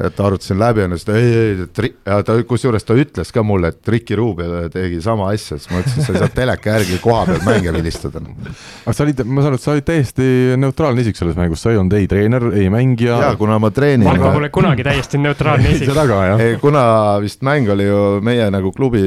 et 0.00 0.20
arutasin 0.20 0.58
läbi 0.58 0.82
ennast, 0.84 1.08
ei, 1.14 1.26
ei, 1.38 1.50
et 1.64 1.78
ri-, 1.78 1.92
ja 2.06 2.18
ta, 2.26 2.34
kusjuures 2.48 2.82
ta 2.86 2.96
ütles 2.98 3.30
ka 3.34 3.44
mulle, 3.46 3.70
et 3.70 3.90
Ricky 3.94 4.16
Rubio 4.18 4.64
tegi 4.72 4.98
sama 5.04 5.28
asja, 5.30 5.58
siis 5.58 5.70
ma 5.70 5.82
ütlesin, 5.84 6.02
sa 6.02 6.14
ei 6.14 6.22
saa 6.24 6.32
teleka 6.34 6.72
järgi 6.74 6.98
koha 7.02 7.22
peal 7.28 7.44
mänge 7.46 7.74
vilistada. 7.76 8.22
aga 8.24 8.94
sa 8.96 9.04
olid, 9.06 9.22
ma 9.22 9.44
saan 9.44 9.52
aru, 9.52 9.60
et 9.60 9.66
sa 9.66 9.74
olid 9.76 9.86
täiesti 9.86 10.28
neutraalne 10.58 11.04
isik 11.04 11.20
selles 11.20 11.38
mängus, 11.38 11.62
sa 11.62 11.70
ei 11.70 11.78
olnud 11.78 11.94
ei 11.98 12.10
treener, 12.10 12.48
ei 12.58 12.66
mängija. 12.74 13.20
jaa, 13.28 13.36
kuna 13.38 13.60
ma 13.62 13.70
treenin. 13.74 14.08
Marko 14.10 14.34
pole 14.34 14.50
kunagi 14.54 14.86
täiesti 14.86 15.22
neutraalne 15.22 15.76
isik. 15.76 15.92
seda 15.92 16.08
ka, 16.10 16.20
jah. 16.32 16.42
ei, 16.42 16.58
kuna 16.62 16.84
vist 17.22 17.46
mäng 17.46 17.70
oli 17.70 17.86
ju 17.86 18.02
meie 18.26 18.50
nagu 18.50 18.74
klubi 18.74 19.06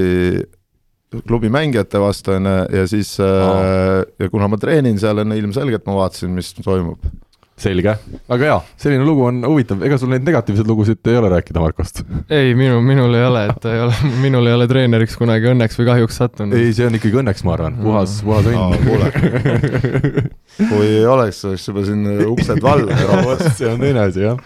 klubi 1.27 1.51
mängijate 1.51 1.99
vastu 1.99 2.33
on 2.35 2.47
ju, 2.47 2.57
ja 2.79 2.87
siis 2.87 3.13
äh, 3.23 4.03
ja 4.19 4.27
kuna 4.31 4.47
ma 4.51 4.59
treenin 4.59 4.99
seal 4.99 5.23
on 5.23 5.35
ilmselgelt 5.35 5.85
ma 5.87 6.01
vaatasin, 6.01 6.31
mis 6.35 6.55
toimub 6.63 7.03
selge, 7.57 7.95
väga 8.29 8.45
hea, 8.45 8.57
selline 8.77 9.05
lugu 9.05 9.23
on 9.25 9.41
huvitav, 9.47 9.81
ega 9.85 9.97
sul 9.97 10.11
neid 10.13 10.25
negatiivseid 10.27 10.67
lugusid 10.69 11.09
ei 11.09 11.17
ole 11.17 11.31
rääkida 11.33 11.61
Markost? 11.63 12.03
ei, 12.29 12.53
minu, 12.57 12.79
minul 12.85 13.15
ei 13.17 13.25
ole, 13.25 13.45
et 13.49 13.65
ei 13.71 13.81
ole, 13.81 13.95
minul 14.25 14.45
ei 14.49 14.53
ole 14.53 14.67
treeneriks 14.69 15.17
kunagi 15.17 15.49
õnneks 15.49 15.79
või 15.79 15.87
kahjuks 15.89 16.19
sattunud. 16.21 16.57
ei, 16.57 16.73
see 16.77 16.85
on 16.85 16.97
ikkagi 16.99 17.17
õnneks, 17.23 17.41
ma 17.47 17.55
arvan, 17.55 17.79
puhas, 17.81 18.19
puhas 18.25 18.45
õnn. 18.51 18.75
kui 20.69 20.85
ei 20.85 21.05
oleks, 21.09 21.39
oleks 21.49 21.65
juba 21.69 21.83
siin 21.85 22.05
uksed 22.27 22.61
valla 22.61 22.97
see 23.57 23.69
on 23.69 23.81
teine 23.81 24.05
asi, 24.05 24.21
jah. 24.27 24.37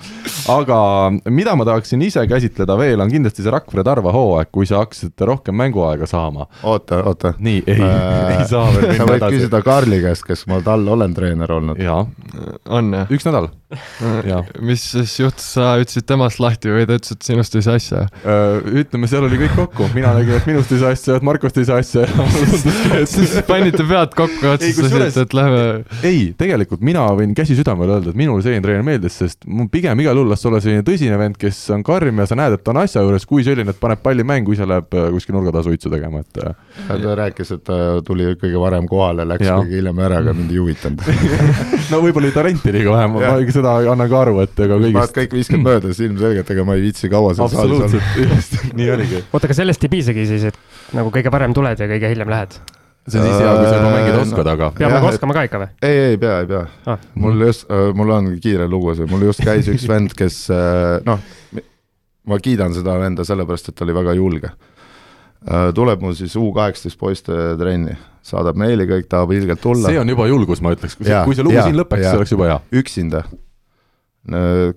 aga 0.55 0.79
mida 1.31 1.55
ma 1.59 1.67
tahaksin 1.67 2.01
ise 2.07 2.23
käsitleda 2.31 2.79
veel, 2.79 3.03
on 3.03 3.11
kindlasti 3.11 3.43
see 3.43 3.51
Rakvere 3.51 3.83
Tarva 3.87 4.15
hooaeg, 4.15 4.51
kui 4.55 4.67
sa 4.69 4.85
hakkasid 4.85 5.25
rohkem 5.27 5.55
mänguaega 5.59 6.07
saama. 6.07 6.47
oota, 6.63 7.03
oota. 7.11 7.33
nii, 7.39 7.63
ei 7.67 7.79
äh,, 7.79 8.39
ei 8.39 8.47
saa 8.47 8.71
veel 8.71 8.87
minna 8.87 8.95
edasi. 8.95 9.03
sa 9.03 9.11
võid 9.11 9.27
küsida 9.35 9.63
Karli 9.67 10.01
käest, 10.03 10.27
kes 10.27 10.47
ma 10.51 10.63
tal 10.63 10.87
olen 10.95 11.15
treener 11.15 11.59
olnud. 11.59 11.79
jaa. 11.81 12.05
on 12.71 12.93
jah? 12.95 13.00
Üks 13.09 13.25
nädal 13.25 13.49
mis 14.67 14.83
siis 14.93 15.13
juhtus, 15.19 15.45
sa 15.55 15.73
ütlesid 15.81 16.05
temast 16.09 16.41
lahti 16.43 16.71
või 16.73 16.87
ta 16.89 16.97
ütles, 16.99 17.15
et 17.15 17.27
sinust 17.27 17.55
ei 17.55 17.65
saa 17.65 17.77
asja? 17.79 18.03
ütleme, 18.81 19.09
seal 19.09 19.25
oli 19.27 19.39
kõik 19.43 19.55
kokku, 19.57 19.87
mina 19.95 20.13
nägin, 20.17 20.37
et 20.39 20.49
minust 20.49 20.73
ei 20.75 20.81
saa 20.81 20.93
asja, 20.95 21.17
et 21.19 21.25
Markost 21.25 21.59
ei 21.61 21.67
saa 21.67 21.79
asja 21.81 22.05
siis 23.13 23.35
panite 23.47 23.85
pead 23.87 24.15
kokku 24.17 24.47
ja 24.47 24.55
otsustasite, 24.57 25.25
et 25.25 25.35
lähme. 25.37 25.61
ei, 26.07 26.23
tegelikult 26.37 26.83
mina 26.85 27.05
võin 27.17 27.35
käsi 27.37 27.55
südamele 27.59 27.97
öelda, 27.97 28.13
et 28.13 28.19
minule 28.19 28.43
selline 28.45 28.63
treener 28.65 28.85
meeldis, 28.85 29.17
sest 29.23 29.47
mul 29.47 29.69
pigem 29.71 30.03
igal 30.03 30.19
juhul 30.19 30.31
las 30.33 30.45
olla 30.49 30.61
selline 30.63 30.85
tõsine 30.87 31.19
vend, 31.21 31.39
kes 31.41 31.63
on 31.75 31.85
karm 31.87 32.21
ja 32.23 32.27
sa 32.29 32.37
näed, 32.39 32.57
et 32.57 32.65
ta 32.65 32.73
on 32.73 32.81
asja 32.83 33.05
juures, 33.05 33.27
kui 33.29 33.45
selline, 33.47 33.73
et 33.73 33.81
paneb 33.81 34.03
palli 34.03 34.25
mängu, 34.27 34.55
ise 34.55 34.67
läheb 34.67 34.91
äh, 34.97 35.09
kuskil 35.15 35.37
nurga 35.37 35.55
taha 35.55 35.69
suitsu 35.69 35.91
tegema, 35.93 36.23
et. 36.23 36.43
Äh. 36.43 36.91
ta 36.91 37.15
rääkis, 37.23 37.55
et 37.55 37.63
ta 37.67 37.79
tuli 38.05 38.33
kõige 38.41 38.59
varem 38.61 38.89
kohale, 38.91 39.25
läks 39.33 39.47
ja. 39.47 39.57
kõige 39.61 39.79
hiljem 39.79 40.03
ära, 40.03 40.21
aga 40.23 40.35
mind 40.37 40.53
ei 40.53 40.61
huvitanud 40.61 41.01
no 41.91 42.01
võib-olla 42.03 42.29
oli 42.29 42.35
talenti 42.35 42.73
liiga 42.75 42.95
vähe, 42.95 43.09
ma 43.11 43.33
ikka 43.41 43.60
seda 43.61 43.77
annan 43.93 44.11
ka 44.11 44.25
aru, 44.25 44.35
et 44.43 44.61
ega 44.65 44.81
kõigist. 44.81 45.15
kõik 45.15 45.37
viskavad 45.39 45.65
mööda, 45.69 45.93
siis 45.93 46.09
ilmselgelt, 46.09 46.51
ega 46.55 46.67
ma 46.67 46.77
ei 46.77 46.85
viitsi 46.89 47.09
kaua 47.11 47.33
seal 47.37 47.49
saalis 47.53 47.87
olla. 47.87 48.03
nii 48.81 48.91
oligi. 48.97 49.23
oota, 49.31 49.47
aga 49.47 49.57
sellest 49.61 49.87
ei 49.87 49.95
piisagi 49.95 50.27
siis, 50.29 50.51
et 50.51 50.93
nagu 50.97 51.13
kõige 51.13 51.33
varem 51.33 51.55
tuled 51.57 51.79
ja 51.79 51.89
kõige 51.89 52.13
hiljem 52.13 52.31
lähed? 52.33 52.61
see 53.09 53.17
on 53.17 53.25
siis 53.25 53.39
hea, 53.41 53.53
kui 53.57 53.65
sa 53.65 53.77
juba 53.79 53.91
mängida 53.95 54.21
oskad, 54.21 54.49
aga. 54.51 54.71
peab 54.77 54.93
nagu 54.93 55.07
oskama 55.09 55.33
ka 55.33 55.45
ikka 55.47 55.61
või? 55.63 55.69
ei, 55.87 56.01
ei 56.11 56.17
pea, 56.21 56.35
ei 56.43 56.49
pea 56.51 56.61
ah.. 56.93 57.05
mul 57.23 57.47
just, 57.47 57.65
äh, 57.73 57.87
mul 57.97 58.13
on 58.13 58.29
kiire 58.43 58.67
lugu 58.69 58.93
see, 58.97 59.09
mul 59.09 59.25
just 59.25 59.41
käis 59.45 59.69
üks 59.71 59.87
vend, 59.89 60.13
kes 60.17 60.43
äh, 60.53 60.99
noh, 61.07 61.23
ma 62.29 62.37
kiidan 62.43 62.75
seda 62.77 62.99
venda 63.01 63.25
sellepärast, 63.25 63.71
et 63.71 63.77
ta 63.77 63.87
oli 63.87 63.95
väga 63.97 64.13
julge. 64.13 64.51
Äh, 65.41 65.71
tuleb 65.73 66.03
mul 66.05 66.13
siis 66.13 66.35
U 66.37 66.51
kaheksateist 66.53 66.99
poiste 67.01 67.37
trenni, 67.57 67.95
saadab 68.25 68.59
meili, 68.61 68.85
kõik 68.89 69.09
tahab 69.09 69.33
ilgelt 69.33 69.63
tulla. 69.63 69.89
see 69.89 70.01
on 70.01 70.13
juba 70.13 70.29
julgus, 70.29 70.61
ma 70.61 70.75
ütleks, 70.75 70.99
kui 70.99 71.09
see, 71.09 71.23
kui 71.25 71.37
see 71.37 71.47
lugu 71.47 71.57
ja, 71.57 71.65
siin 71.65 71.81
lõpeks, 71.81 72.05
see 72.05 72.19
oleks 72.21 72.35
juba 72.35 72.51
hea. 72.51 72.59
üksinda 72.83 73.25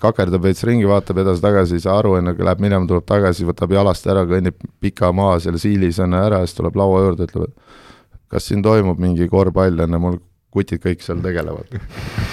kakerdab 0.01 0.47
veits 0.47 0.65
ringi, 0.65 0.87
vaatab 0.89 1.19
edasi-tagasi, 1.21 1.77
ei 1.77 1.83
saa 1.85 1.99
aru, 2.01 2.15
enne 2.17 2.33
kui 2.37 2.47
läheb 2.47 2.63
minema, 2.65 2.87
tuleb 2.89 3.05
tagasi, 3.09 3.45
võtab 3.45 3.75
jalast 3.77 4.07
ära, 4.09 4.23
kõnnib 4.29 4.57
pika 4.81 5.11
maa 5.13 5.37
seal 5.43 5.59
siilis 5.61 5.99
enne 6.01 6.23
ära, 6.31 6.41
siis 6.45 6.57
tuleb 6.57 6.79
laua 6.81 7.03
juurde, 7.05 7.29
ütleb, 7.29 7.51
et 7.51 8.23
kas 8.33 8.49
siin 8.49 8.65
toimub 8.65 9.03
mingi 9.03 9.29
korvpall, 9.29 9.85
ju, 9.85 10.01
mul 10.01 10.17
kutid 10.55 10.81
kõik 10.83 11.03
seal 11.05 11.21
tegelevad. 11.25 11.77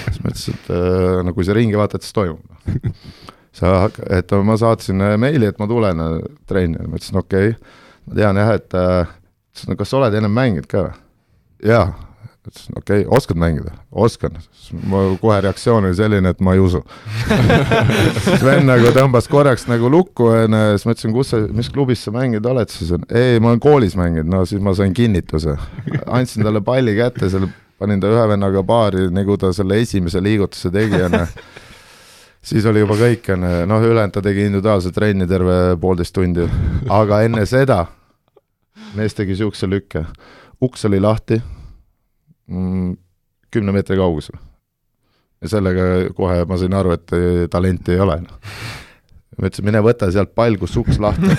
siis 0.05 0.21
ma 0.21 0.31
ütlesin, 0.31 0.57
et 0.57 0.71
äh, 0.77 1.19
no 1.25 1.33
kui 1.35 1.47
sa 1.47 1.57
ringi 1.57 1.79
vaatad, 1.79 2.05
siis 2.05 2.15
toimub. 2.15 2.43
sa, 3.59 3.89
et 4.07 4.31
ma 4.47 4.57
saatsin 4.61 5.03
äh, 5.03 5.17
meili, 5.19 5.49
et 5.49 5.59
ma 5.59 5.67
tulen 5.67 6.05
äh, 6.05 6.19
trenni, 6.47 6.79
ma 6.85 7.01
ütlesin 7.01 7.19
okei 7.19 7.51
okay., 7.55 7.79
ma 8.07 8.17
tean 8.21 8.39
jah, 8.39 8.53
et 8.55 8.69
ütlesin, 8.71 9.73
no 9.73 9.79
kas 9.81 9.91
sa 9.91 9.99
oled 9.99 10.15
ennem 10.17 10.33
mänginud 10.37 10.69
ka 10.71 10.87
jaa 11.65 11.89
ütlesin, 12.51 12.75
okei 12.77 13.05
okay,, 13.05 13.17
oskad 13.17 13.39
mängida? 13.39 13.71
oskan. 13.91 14.37
mu 14.83 15.17
kohe 15.21 15.39
reaktsioon 15.41 15.87
oli 15.87 15.95
selline, 15.95 16.33
et 16.35 16.43
ma 16.43 16.53
ei 16.55 16.61
usu 16.63 16.83
siis 18.25 18.43
vend 18.45 18.67
nagu 18.67 18.91
tõmbas 18.95 19.29
korraks 19.31 19.67
nagu 19.71 19.89
lukku, 19.91 20.27
onju, 20.31 20.61
siis 20.75 20.87
ma 20.87 20.95
ütlesin, 20.95 21.15
kus 21.15 21.33
sa, 21.33 21.41
mis 21.55 21.71
klubis 21.73 22.03
sa 22.05 22.13
mänginud 22.15 22.51
oled 22.51 22.71
siis? 22.73 22.93
ei, 23.09 23.39
ma 23.39 23.53
olen 23.53 23.63
koolis 23.63 23.95
mänginud, 23.99 24.29
no 24.31 24.43
siis 24.49 24.61
ma 24.63 24.75
sain 24.77 24.93
kinnituse. 24.93 25.57
andsin 26.05 26.45
talle 26.45 26.61
palli 26.65 26.95
kätte, 26.99 27.29
selle 27.31 27.49
panin 27.81 28.01
ta 28.01 28.11
ühe 28.11 28.27
vennaga 28.29 28.63
paari, 28.63 29.07
nagu 29.13 29.37
ta 29.41 29.53
selle 29.55 29.79
esimese 29.81 30.21
liigutuse 30.23 30.71
tegi, 30.73 31.01
onju 31.07 31.25
siis 32.51 32.65
oli 32.65 32.83
juba 32.83 32.97
kõik, 32.99 33.31
onju, 33.35 33.55
noh, 33.69 33.87
ülejäänud 33.87 34.13
ta 34.15 34.25
tegi 34.25 34.45
individuaalset 34.49 34.95
trenni 34.95 35.27
terve 35.29 35.57
poolteist 35.81 36.15
tundi, 36.15 36.47
aga 36.89 37.23
enne 37.25 37.45
seda 37.49 37.85
mees 38.97 39.15
tegi 39.15 39.37
siukse 39.39 39.69
lükke, 39.69 40.03
uks 40.61 40.85
oli 40.89 40.99
lahti 41.01 41.39
kümne 43.51 43.75
meetri 43.75 43.97
kaugusel. 43.99 44.37
ja 45.41 45.49
sellega 45.49 46.13
kohe 46.15 46.45
ma 46.45 46.57
sain 46.61 46.73
aru, 46.77 46.95
et 46.97 47.13
talenti 47.51 47.95
ei 47.95 48.03
ole, 48.03 48.19
noh. 48.23 48.55
ma 49.37 49.47
ütlesin, 49.49 49.67
mine 49.67 49.83
võta 49.85 50.11
sealt 50.13 50.35
pall, 50.37 50.57
kus 50.61 50.75
uks 50.77 50.99
lahti 51.01 51.31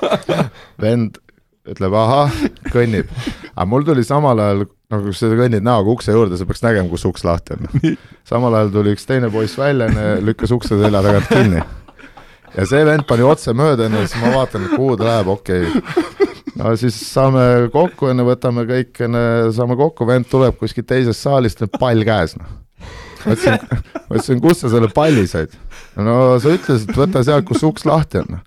vend 0.84 1.20
ütleb 1.64 1.94
ahah, 1.96 2.32
kõnnib. 2.72 3.08
aga 3.54 3.66
mul 3.68 3.86
tuli 3.86 4.04
samal 4.04 4.40
ajal, 4.42 4.66
nagu 4.92 5.08
kui 5.08 5.16
sa 5.16 5.30
kõnnid 5.32 5.64
näoga 5.64 5.94
ukse 5.94 6.12
juurde, 6.12 6.36
sa 6.36 6.46
peaks 6.48 6.60
nägema, 6.64 6.90
kus 6.92 7.06
uks 7.08 7.24
lahti 7.24 7.56
on. 7.56 7.96
samal 8.28 8.58
ajal 8.58 8.74
tuli 8.74 8.92
üks 8.96 9.08
teine 9.08 9.32
poiss 9.32 9.56
välja, 9.58 9.88
lükkas 10.20 10.52
ukse 10.54 10.76
selja 10.80 11.02
tagant 11.06 11.30
kinni. 11.32 11.64
ja 12.58 12.68
see 12.68 12.84
vend 12.84 13.08
pani 13.08 13.24
otse 13.26 13.56
mööda, 13.56 13.88
onju, 13.88 14.04
siis 14.04 14.20
ma 14.20 14.34
vaatan, 14.36 14.68
kuhu 14.76 14.98
ta 15.00 15.08
läheb, 15.08 15.32
okei 15.38 15.70
okay. 15.70 16.33
No 16.60 16.74
siis 16.80 16.98
saame 17.08 17.70
kokku, 17.74 18.10
onju, 18.12 18.26
võtame 18.28 18.66
kõik, 18.68 19.00
saame 19.56 19.78
kokku, 19.80 20.06
vend 20.08 20.28
tuleb 20.30 20.58
kuskilt 20.60 20.88
teisest 20.90 21.26
saalist, 21.26 21.64
pall 21.78 22.06
käes, 22.06 22.36
noh 22.40 22.60
ma 23.24 23.32
ütlesin, 23.32 23.80
ma 24.08 24.18
ütlesin, 24.18 24.42
kust 24.44 24.64
sa 24.64 24.70
selle 24.72 24.90
palli 24.92 25.24
said? 25.30 25.54
no 25.96 26.36
sa 26.42 26.52
ütlesid, 26.54 26.92
võta 26.96 27.24
sealt, 27.26 27.46
kus 27.48 27.64
uks 27.66 27.86
lahti 27.88 28.20
on 28.20 28.38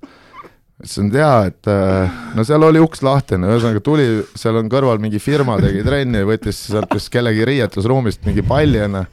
ütlesin, 0.77 1.09
et 1.09 1.17
jaa, 1.17 1.37
et 1.49 1.69
äh, 1.73 2.17
no 2.37 2.45
seal 2.45 2.61
oli 2.67 2.81
uks 2.81 3.01
lahtine, 3.05 3.49
ühesõnaga 3.49 3.81
tuli, 3.81 4.05
seal 4.37 4.59
on 4.59 4.69
kõrval 4.69 5.01
mingi 5.01 5.21
firma 5.21 5.57
tegi 5.61 5.81
trenni, 5.85 6.21
võttis 6.27 6.59
sealt 6.69 6.93
vist 6.93 7.09
kellegi 7.13 7.47
riietusruumist 7.49 8.27
mingi 8.27 8.45
palli 8.45 8.83
onju. 8.85 9.03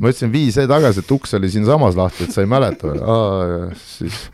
ma 0.00 0.12
ütlesin, 0.12 0.32
vii 0.32 0.48
see 0.56 0.68
tagasi, 0.70 1.04
et 1.04 1.14
uks 1.18 1.36
oli 1.36 1.52
siinsamas 1.52 1.98
lahti, 2.00 2.24
et 2.24 2.32
sa 2.32 2.44
ei 2.44 2.48
mäleta 2.48 2.94
või? 2.94 3.76
siis 3.84 4.24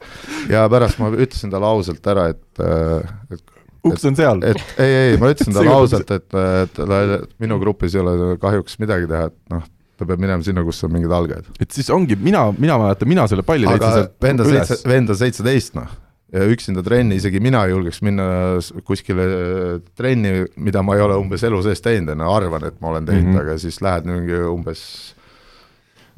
ja 0.53 0.69
pärast 0.71 1.03
ma 1.03 1.11
ütlesin 1.11 1.51
talle 1.51 1.67
ausalt 1.67 2.13
ära, 2.15 2.29
et, 2.37 2.63
äh, 2.63 3.17
et 3.35 3.58
uks 3.87 4.05
on 4.09 4.18
seal. 4.18 4.43
et 4.49 4.81
ei, 4.81 4.95
ei, 5.03 5.18
ma 5.20 5.33
ütlesin 5.33 5.57
talle 5.57 5.74
ausalt, 5.81 6.11
et, 6.11 6.39
et, 6.64 6.81
et 6.83 7.35
minu 7.43 7.61
grupis 7.62 7.95
ei 7.97 8.03
ole 8.03 8.37
kahjuks 8.43 8.79
midagi 8.83 9.11
teha, 9.11 9.29
et 9.33 9.55
noh 9.55 9.66
ta 9.99 10.07
peab 10.07 10.20
minema 10.22 10.45
sinna, 10.47 10.62
kus 10.66 10.79
on 10.87 10.93
mingid 10.95 11.12
algajad. 11.14 11.49
et 11.59 11.70
siis 11.74 11.89
ongi, 11.95 12.18
mina, 12.22 12.49
mina 12.59 12.79
mäletan, 12.81 13.11
mina 13.11 13.26
selle 13.31 13.47
palli 13.47 13.66
aga 13.70 14.09
vend 14.22 14.45
on 14.45 14.53
seitse, 14.53 14.83
vend 14.89 15.14
on 15.14 15.18
seitseteist 15.18 15.79
noh 15.79 15.97
ja 16.33 16.45
üksinda 16.53 16.83
trenni, 16.85 17.16
isegi 17.16 17.41
mina 17.41 17.62
ei 17.64 17.72
julgeks 17.72 18.03
minna 18.05 18.24
kuskile 18.87 19.24
äh, 19.24 19.68
trenni, 19.97 20.45
mida 20.61 20.83
ma 20.85 20.99
ei 20.99 21.05
ole 21.05 21.16
umbes 21.16 21.45
elu 21.49 21.62
sees 21.64 21.81
teinud, 21.85 22.12
on 22.12 22.24
ju, 22.26 22.33
arvan, 22.35 22.66
et 22.68 22.76
ma 22.83 22.93
olen 22.93 23.09
teinud 23.09 23.31
mm, 23.31 23.39
-hmm. 23.39 23.47
aga 23.47 23.62
siis 23.62 23.81
lähed 23.85 24.09
mingi 24.09 24.43
umbes 24.53 24.83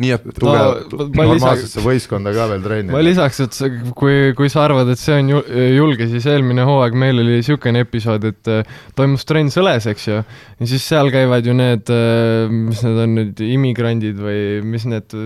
nii 0.01 0.15
et 0.17 0.23
tugev, 0.39 0.95
normaalsesse 1.13 1.83
võistkonda 1.85 2.33
ka 2.33 2.47
veel 2.55 2.63
treenida. 2.65 2.95
ma 2.95 3.03
lisaks, 3.05 3.41
et 3.45 3.59
kui, 3.99 4.33
kui 4.37 4.49
sa 4.53 4.65
arvad, 4.65 4.89
et 4.93 5.01
see 5.01 5.19
on 5.21 5.33
julge, 5.77 6.09
siis 6.09 6.29
eelmine 6.31 6.65
hooaeg 6.65 6.97
meil 6.97 7.21
oli 7.21 7.37
niisugune 7.41 7.85
episood, 7.85 8.25
et 8.31 8.51
äh, 8.51 8.79
toimus 8.97 9.27
trenn 9.29 9.53
Sõles, 9.53 9.85
eks 9.91 10.07
ju, 10.07 10.21
ja 10.23 10.69
siis 10.71 10.87
seal 10.87 11.11
käivad 11.13 11.45
ju 11.45 11.53
need, 11.59 11.91
äh, 11.93 12.49
mis 12.49 12.81
need 12.87 13.01
on 13.05 13.17
nüüd, 13.19 13.43
immigrandid 13.45 14.21
või 14.25 14.41
mis 14.65 14.87
need 14.89 15.17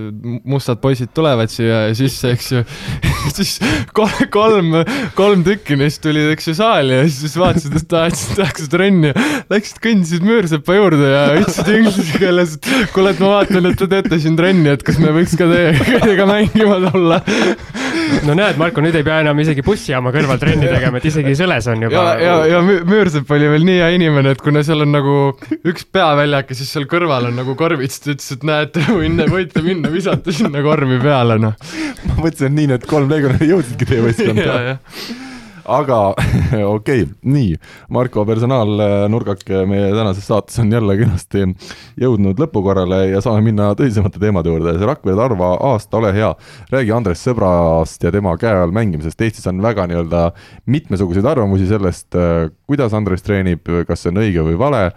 mustad 0.42 0.82
poisid 0.82 1.12
tulevad 1.14 1.52
siia 1.52 1.86
sisse, 1.94 2.34
eks 2.34 2.52
ju. 2.56 2.64
Siis 3.34 3.56
kolm, 3.96 4.74
kolm 5.16 5.42
tükki 5.46 5.78
neist 5.80 6.02
tulid, 6.04 6.28
eks 6.34 6.50
ju, 6.50 6.54
saali 6.58 6.98
ja 6.98 7.06
siis 7.08 7.32
vaatasid, 7.40 7.72
et 7.78 7.86
tahtsid, 7.88 8.34
tahaks 8.36 8.68
trenni 8.68 9.14
läksid, 9.48 9.78
kõndisid 9.82 10.26
Müürsepa 10.26 10.76
juurde 10.76 11.08
ja 11.08 11.22
ütlesid 11.38 11.70
inglise 11.72 12.20
keeles, 12.20 12.58
et 12.58 12.68
kuule, 12.92 13.14
et 13.14 13.22
ma 13.24 13.32
vaatan, 13.38 13.70
et 13.70 13.80
te 13.80 13.88
teete 13.90 14.20
siin 14.20 14.36
trenni 14.38 14.63
trenni, 14.64 14.78
et 14.78 14.84
kas 14.84 14.98
me 15.00 15.12
võiks 15.14 15.34
ka 15.38 15.46
teiega, 15.52 15.98
teiega 16.04 16.26
mängima 16.28 16.78
tulla. 16.88 17.20
no 18.24 18.36
näed, 18.36 18.58
Marko, 18.60 18.82
nüüd 18.84 18.96
ei 18.96 19.04
pea 19.06 19.20
enam 19.24 19.40
isegi 19.42 19.64
bussijaama 19.66 20.12
kõrval 20.14 20.40
trenni 20.40 20.68
tegema, 20.70 21.00
et 21.00 21.08
isegi 21.10 21.34
Sõles 21.38 21.68
on 21.72 21.84
juba. 21.86 22.04
ja, 22.20 22.38
ja, 22.46 22.54
ja 22.54 22.62
Müürsepp 22.64 23.30
oli 23.34 23.50
veel 23.50 23.66
nii 23.66 23.80
hea 23.82 23.90
inimene, 23.98 24.34
et 24.34 24.42
kuna 24.44 24.64
seal 24.66 24.84
on 24.86 24.94
nagu 24.94 25.18
üks 25.66 25.86
peaväljak 25.92 26.52
ja 26.52 26.58
siis 26.58 26.72
seal 26.74 26.88
kõrval 26.90 27.30
on 27.30 27.38
nagu 27.42 27.56
korvid, 27.58 27.92
siis 27.92 28.04
ta 28.04 28.14
ütles, 28.14 28.30
et 28.36 28.48
näete, 28.48 28.86
võin, 28.88 29.20
võite 29.30 29.64
minna 29.64 29.92
visata 29.92 30.34
sinna 30.34 30.64
korvi 30.64 31.00
peale, 31.02 31.38
noh. 31.42 31.58
ma 32.08 32.18
mõtlesin, 32.22 32.50
et 32.50 32.58
nii 32.60 32.72
need 32.74 32.88
kolm 32.90 33.12
legionäri 33.12 33.52
jõudsidki 33.52 33.92
teie 33.92 34.04
võistkonda 34.08 34.50
aga 35.64 35.98
okei 36.76 37.02
okay,, 37.02 37.06
nii, 37.22 37.56
Marko 37.94 38.24
personaalnurgake 38.28 39.64
meie 39.68 39.90
tänases 39.94 40.26
saates 40.28 40.58
on 40.62 40.72
jälle 40.72 40.96
kenasti 40.98 41.46
jõudnud 42.00 42.40
lõpukorrale 42.40 43.00
ja 43.12 43.22
saame 43.24 43.44
minna 43.46 43.70
tõsisemate 43.78 44.20
teemade 44.22 44.52
juurde, 44.52 44.76
see 44.78 44.88
Rakvere 44.88 45.16
Tarva 45.18 45.54
aasta, 45.70 45.98
ole 46.00 46.12
hea, 46.16 46.30
räägi 46.74 46.94
Andres 46.96 47.24
Sõbrast 47.24 48.04
ja 48.04 48.12
tema 48.14 48.36
käe 48.40 48.64
all 48.64 48.74
mängimisest, 48.76 49.20
Eestis 49.24 49.48
on 49.50 49.62
väga 49.64 49.88
nii-öelda 49.90 50.28
mitmesuguseid 50.70 51.26
arvamusi 51.34 51.68
sellest, 51.70 52.12
kuidas 52.68 52.96
Andres 52.96 53.24
treenib, 53.24 53.68
kas 53.88 54.04
see 54.04 54.12
on 54.12 54.24
õige 54.24 54.44
või 54.44 54.58
vale 54.60 54.88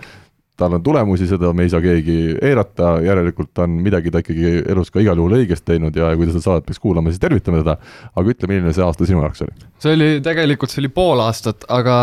tal 0.58 0.74
on 0.74 0.84
tulemusi, 0.84 1.28
seda 1.30 1.52
me 1.54 1.68
ei 1.68 1.72
saa 1.72 1.82
keegi 1.84 2.18
eirata, 2.42 2.98
järelikult 3.06 3.62
on 3.64 3.78
midagi 3.86 4.12
ta 4.14 4.22
ikkagi 4.24 4.64
elus 4.74 4.90
ka 4.94 5.02
igal 5.04 5.20
juhul 5.20 5.38
õigesti 5.40 5.74
teinud 5.74 5.98
ja 5.98 6.10
kui 6.18 6.28
ta 6.28 6.34
seda 6.36 6.46
saadet 6.46 6.68
peaks 6.68 6.82
kuulama, 6.84 7.14
siis 7.14 7.22
tervitame 7.22 7.62
teda. 7.62 7.78
aga 8.16 8.34
ütle, 8.34 8.50
milline 8.50 8.74
see 8.74 8.86
aasta 8.86 9.10
sinu 9.10 9.22
jaoks 9.26 9.46
oli? 9.46 9.68
see 9.84 9.98
oli 9.98 10.10
tegelikult, 10.26 10.74
see 10.74 10.82
oli 10.84 10.94
pool 10.94 11.22
aastat, 11.26 11.68
aga 11.70 11.98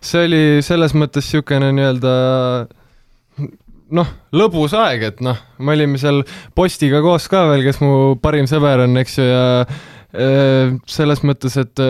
see 0.00 0.26
oli 0.28 0.42
selles 0.66 0.94
mõttes 0.94 1.26
niisugune 1.26 1.72
nii-öelda 1.76 2.14
noh, 3.98 4.10
lõbus 4.38 4.74
aeg, 4.78 5.06
et 5.10 5.22
noh, 5.24 5.38
me 5.58 5.74
olime 5.74 5.98
seal 6.00 6.22
Postiga 6.54 7.02
koos 7.04 7.26
ka 7.30 7.46
veel, 7.50 7.64
kes 7.66 7.80
mu 7.82 8.16
parim 8.22 8.46
sõber 8.50 8.86
on, 8.86 8.98
eks 9.02 9.18
ju, 9.18 9.26
ja 9.26 9.42
selles 10.10 11.20
mõttes, 11.22 11.54
et 11.60 11.80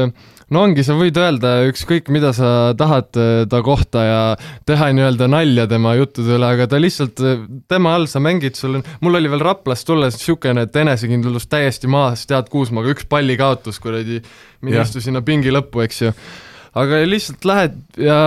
no 0.52 0.64
ongi, 0.66 0.82
sa 0.84 0.96
võid 0.98 1.16
öelda 1.20 1.52
ükskõik, 1.70 2.10
mida 2.12 2.32
sa 2.36 2.72
tahad 2.78 3.08
ta 3.50 3.60
kohta 3.64 4.02
ja 4.04 4.20
teha 4.68 4.90
nii-öelda 4.96 5.28
nalja 5.30 5.66
tema 5.70 5.94
juttude 5.96 6.36
üle, 6.36 6.50
aga 6.56 6.66
ta 6.70 6.80
lihtsalt, 6.82 7.22
tema 7.70 7.94
all 7.96 8.08
sa 8.10 8.22
mängid, 8.22 8.58
sul 8.58 8.80
on, 8.80 8.84
mul 9.04 9.16
oli 9.20 9.30
veel 9.32 9.44
Raplast 9.46 9.88
tulles 9.88 10.18
niisugune, 10.18 10.66
et 10.66 10.76
enesekindlus 10.82 11.48
täiesti 11.50 11.90
maas, 11.90 12.26
tead, 12.28 12.50
Kuusmaaga 12.52 12.92
üks 12.92 13.08
palli 13.08 13.38
kaotus, 13.40 13.80
kuradi, 13.82 14.20
mina 14.66 14.84
istusin 14.84 15.10
sinna 15.10 15.24
pingi 15.24 15.54
lõppu, 15.54 15.84
eks 15.86 16.02
ju. 16.04 16.14
aga 16.80 17.00
lihtsalt 17.08 17.48
lähed 17.48 17.78
ja 17.98 18.18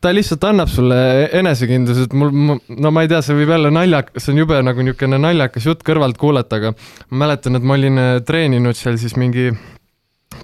ta 0.00 0.12
lihtsalt 0.14 0.44
annab 0.48 0.70
sulle 0.72 0.98
enesekindluse, 1.36 2.06
et 2.08 2.14
mul, 2.16 2.60
no 2.80 2.92
ma 2.94 3.04
ei 3.04 3.10
tea, 3.10 3.20
see 3.24 3.36
võib 3.36 3.52
jälle 3.52 3.72
naljakas, 3.74 4.24
see 4.24 4.32
on 4.34 4.40
jube 4.42 4.60
nagu 4.64 4.84
niisugune 4.86 5.20
naljakas 5.20 5.68
jutt 5.68 5.84
kõrvalt 5.86 6.20
kuulata, 6.20 6.60
aga 6.60 6.72
ma 7.10 7.26
mäletan, 7.26 7.58
et 7.58 7.66
ma 7.66 7.76
olin 7.76 8.00
äh, 8.00 8.14
treeninud 8.26 8.78
seal 8.78 8.96
siis 9.00 9.16
mingi 9.20 9.50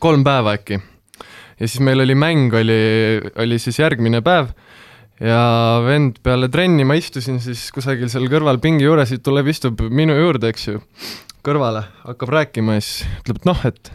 kolm 0.02 0.26
päeva 0.26 0.56
äkki. 0.58 0.80
ja 1.56 1.64
siis 1.64 1.80
meil 1.80 2.04
oli 2.04 2.14
mäng, 2.18 2.52
oli, 2.54 2.80
oli 3.40 3.58
siis 3.62 3.80
järgmine 3.80 4.20
päev 4.24 4.52
ja 5.24 5.40
vend 5.86 6.20
peale 6.24 6.50
trenni, 6.52 6.84
ma 6.84 6.98
istusin 7.00 7.40
siis 7.40 7.70
kusagil 7.72 8.10
seal 8.12 8.28
kõrval 8.32 8.60
pingi 8.60 8.84
juures, 8.84 9.14
tuleb, 9.24 9.48
istub 9.48 9.80
minu 9.88 10.16
juurde, 10.18 10.52
eks 10.52 10.68
ju, 10.68 10.82
kõrvale, 11.46 11.86
hakkab 12.04 12.34
rääkima 12.40 12.76
ja 12.76 12.84
siis 12.84 13.06
ütleb, 13.22 13.40
et 13.40 13.48
noh, 13.48 13.64
et 13.70 13.92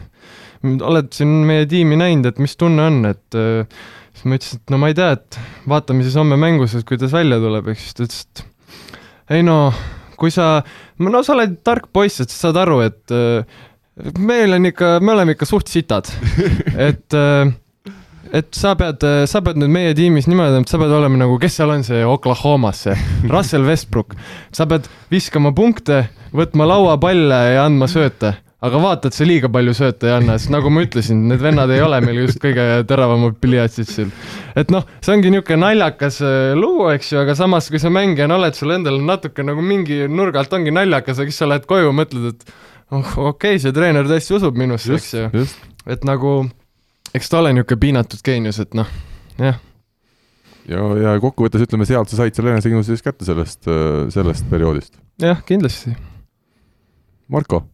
oled 0.90 1.10
siin 1.14 1.42
meie 1.46 1.66
tiimi 1.70 1.98
näinud, 1.98 2.26
et 2.30 2.42
mis 2.42 2.54
tunne 2.58 2.90
on, 2.90 3.04
et 3.12 3.38
äh, 3.38 3.82
siis 4.22 4.30
ma 4.30 4.38
ütlesin, 4.38 4.62
et 4.62 4.72
no 4.72 4.78
ma 4.78 4.90
ei 4.92 4.96
tea, 4.98 5.10
et 5.16 5.38
vaatame 5.68 6.06
siis 6.06 6.16
homme 6.20 6.38
mängus, 6.38 6.76
et 6.78 6.86
kuidas 6.86 7.12
välja 7.14 7.40
tuleb, 7.42 7.72
eks 7.72 7.88
siis 7.88 7.98
ta 7.98 8.06
ütles, 8.06 8.22
et 8.22 8.44
ei 9.38 9.42
no, 9.46 9.56
kui 10.20 10.30
sa, 10.30 10.62
no 11.02 11.22
sa 11.26 11.34
oled 11.34 11.58
tark 11.66 11.90
poiss, 11.94 12.22
et 12.22 12.30
sa 12.30 12.48
saad 12.48 12.60
aru, 12.62 12.78
et 12.86 13.14
äh, 13.16 13.58
meil 14.22 14.54
on 14.54 14.70
ikka, 14.70 14.94
me 15.02 15.16
oleme 15.16 15.34
ikka 15.34 15.48
suht 15.48 15.72
sitad, 15.72 16.10
et 16.88 17.18
äh, 17.18 17.50
et 18.32 18.48
sa 18.56 18.72
pead, 18.78 19.02
sa 19.28 19.42
pead 19.44 19.58
nüüd 19.60 19.72
meie 19.74 19.92
tiimis 19.96 20.24
niimoodi, 20.30 20.62
et 20.62 20.70
sa 20.70 20.78
pead 20.80 20.94
olema 20.96 21.20
nagu, 21.20 21.34
kes 21.42 21.58
seal 21.58 21.74
on 21.74 21.82
see 21.84 22.00
Oklahomas, 22.06 22.86
see 22.86 22.94
Russell 23.28 23.66
Westbrook. 23.68 24.14
sa 24.56 24.64
pead 24.70 24.88
viskama 25.12 25.52
punkte, 25.52 26.06
võtma 26.32 26.64
lauapalle 26.70 27.42
ja 27.52 27.66
andma 27.66 27.90
sööte. 27.92 28.32
Aga 28.62 28.78
vaata, 28.78 29.10
et 29.10 29.16
sa 29.16 29.26
liiga 29.26 29.48
palju 29.52 29.74
sööte 29.74 30.06
ei 30.06 30.14
anna, 30.14 30.36
sest 30.38 30.52
nagu 30.54 30.70
ma 30.70 30.84
ütlesin, 30.84 31.24
need 31.30 31.42
vennad 31.42 31.70
ei 31.74 31.82
ole 31.82 31.98
meil 32.04 32.20
just 32.22 32.38
kõige 32.42 32.66
teravamad 32.88 33.38
pliiatsid 33.42 33.90
siin. 33.90 34.12
et 34.58 34.70
noh, 34.74 34.86
see 35.02 35.16
ongi 35.16 35.32
niisugune 35.34 35.58
naljakas 35.64 36.20
äh, 36.22 36.52
lugu, 36.58 36.86
eks 36.94 37.10
ju, 37.12 37.20
aga 37.24 37.34
samas, 37.38 37.70
kui 37.72 37.82
sa 37.82 37.90
mängijana 37.92 38.38
oled, 38.38 38.54
sul 38.58 38.74
endal 38.76 39.00
natuke 39.02 39.42
nagu 39.46 39.64
mingi 39.66 40.04
nurga 40.10 40.44
alt 40.44 40.54
ongi 40.54 40.74
naljakas, 40.74 41.18
aga 41.18 41.34
siis 41.34 41.42
sa 41.42 41.50
lähed 41.50 41.66
koju, 41.70 41.90
mõtled, 41.98 42.30
et 42.30 42.54
oh, 42.94 43.02
okei 43.32 43.56
okay,, 43.56 43.62
see 43.64 43.74
treener 43.74 44.06
tõesti 44.06 44.38
usub 44.38 44.62
minusse, 44.62 44.94
eks 44.94 45.10
ju. 45.16 45.44
et 45.96 46.06
nagu, 46.06 46.38
eks 47.10 47.34
ta 47.34 47.42
ole 47.42 47.56
niisugune 47.56 47.82
piinatud 47.88 48.22
geenius, 48.30 48.62
et 48.62 48.78
noh, 48.78 48.94
jah. 49.42 49.58
ja, 50.70 50.86
ja 51.02 51.18
kokkuvõttes 51.24 51.66
ütleme, 51.66 51.88
sealt 51.90 52.14
sa 52.14 52.22
said 52.22 52.38
selle 52.38 52.54
enesekindluse 52.54 52.94
siis 52.94 53.02
kätte 53.10 53.26
sellest, 53.26 53.66
sellest 54.14 54.46
perioodist. 54.54 54.94
jah, 55.18 55.42
kindlasti. 55.50 55.98
Marko? 57.32 57.64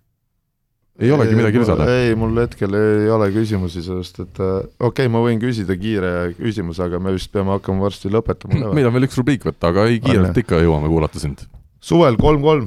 Ei 0.99 1.13
olegi 1.15 1.37
midagi 1.39 1.61
lisada? 1.63 1.87
ei, 1.93 2.15
mul 2.19 2.41
hetkel 2.43 2.75
ei 2.75 3.11
ole 3.15 3.29
küsimusi, 3.35 3.83
sest 3.87 4.19
et 4.25 4.41
äh, 4.43 4.57
okei 4.79 5.07
okay,, 5.07 5.13
ma 5.13 5.23
võin 5.23 5.39
küsida 5.43 5.77
kiire 5.79 6.13
küsimuse, 6.39 6.83
aga 6.85 7.01
me 7.03 7.15
vist 7.15 7.31
peame 7.35 7.55
hakkama 7.55 7.87
varsti 7.87 8.11
lõpetama. 8.13 8.73
meil 8.77 8.89
on 8.91 8.97
veel 8.97 9.07
üks 9.07 9.19
rubriik 9.21 9.47
võtta, 9.47 9.71
aga 9.71 9.87
ei, 9.91 10.01
kiirelt 10.03 10.41
ikka 10.43 10.63
jõuame 10.65 10.91
kuulata 10.91 11.23
sind. 11.23 11.45
suvel 11.81 12.19
kolm-kolm 12.19 12.67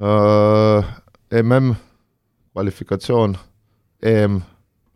uh,, 0.00 0.88
mm, 1.36 1.74
kvalifikatsioon, 2.54 3.36
EM 4.00 4.40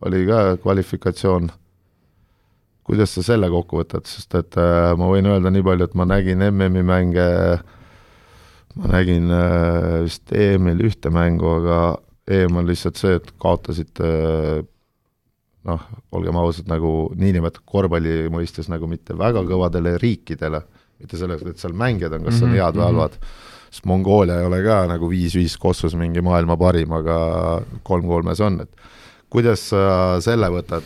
oli 0.05 0.25
ka 0.25 0.57
kvalifikatsioon. 0.63 1.51
kuidas 2.85 3.13
sa 3.17 3.23
selle 3.25 3.49
kokku 3.49 3.79
võtad, 3.83 4.05
sest 4.09 4.33
et 4.37 4.57
uh, 4.61 4.93
ma 4.97 5.09
võin 5.09 5.29
öelda 5.29 5.53
nii 5.53 5.65
palju, 5.65 5.89
et 5.89 5.95
ma 5.97 6.09
nägin 6.09 6.41
MM-i 6.49 6.83
mänge, 6.85 7.29
ma 8.81 8.91
nägin 8.97 9.29
uh, 9.29 10.01
vist 10.05 10.33
EM-il 10.33 10.83
ühte 10.89 11.13
mängu, 11.13 11.53
aga 11.61 11.79
EM 12.31 12.57
on 12.57 12.65
lihtsalt 12.65 12.97
see, 12.97 13.17
et 13.19 13.27
kaotasite 13.41 14.07
noh, 15.65 15.87
olgem 16.15 16.37
ausad, 16.41 16.67
nagu 16.69 17.11
niinimetatud 17.17 17.65
korvpalli 17.69 18.25
mõistes 18.33 18.69
nagu 18.71 18.89
mitte 18.89 19.17
väga 19.17 19.43
kõvadele 19.45 19.95
riikidele, 20.01 20.61
mitte 21.01 21.19
selles, 21.19 21.43
et 21.45 21.61
seal 21.61 21.75
mängijad 21.77 22.15
on 22.17 22.25
kas 22.25 22.39
on 22.41 22.49
mm 22.49 22.53
-hmm. 22.53 22.61
head 22.61 22.79
või 22.79 22.85
halvad, 22.85 23.17
sest 23.69 23.85
Mongoolia 23.89 24.39
ei 24.39 24.45
ole 24.45 24.61
ka 24.63 24.85
nagu 24.89 25.09
viis-viis 25.09 25.57
kossus 25.57 25.95
mingi 25.95 26.21
maailma 26.21 26.57
parim, 26.57 26.91
aga 26.91 27.17
kolm-kolmes 27.83 28.41
on, 28.41 28.61
et 28.61 28.69
kuidas 29.29 29.69
sa 29.69 30.21
selle 30.21 30.49
võtad 30.49 30.85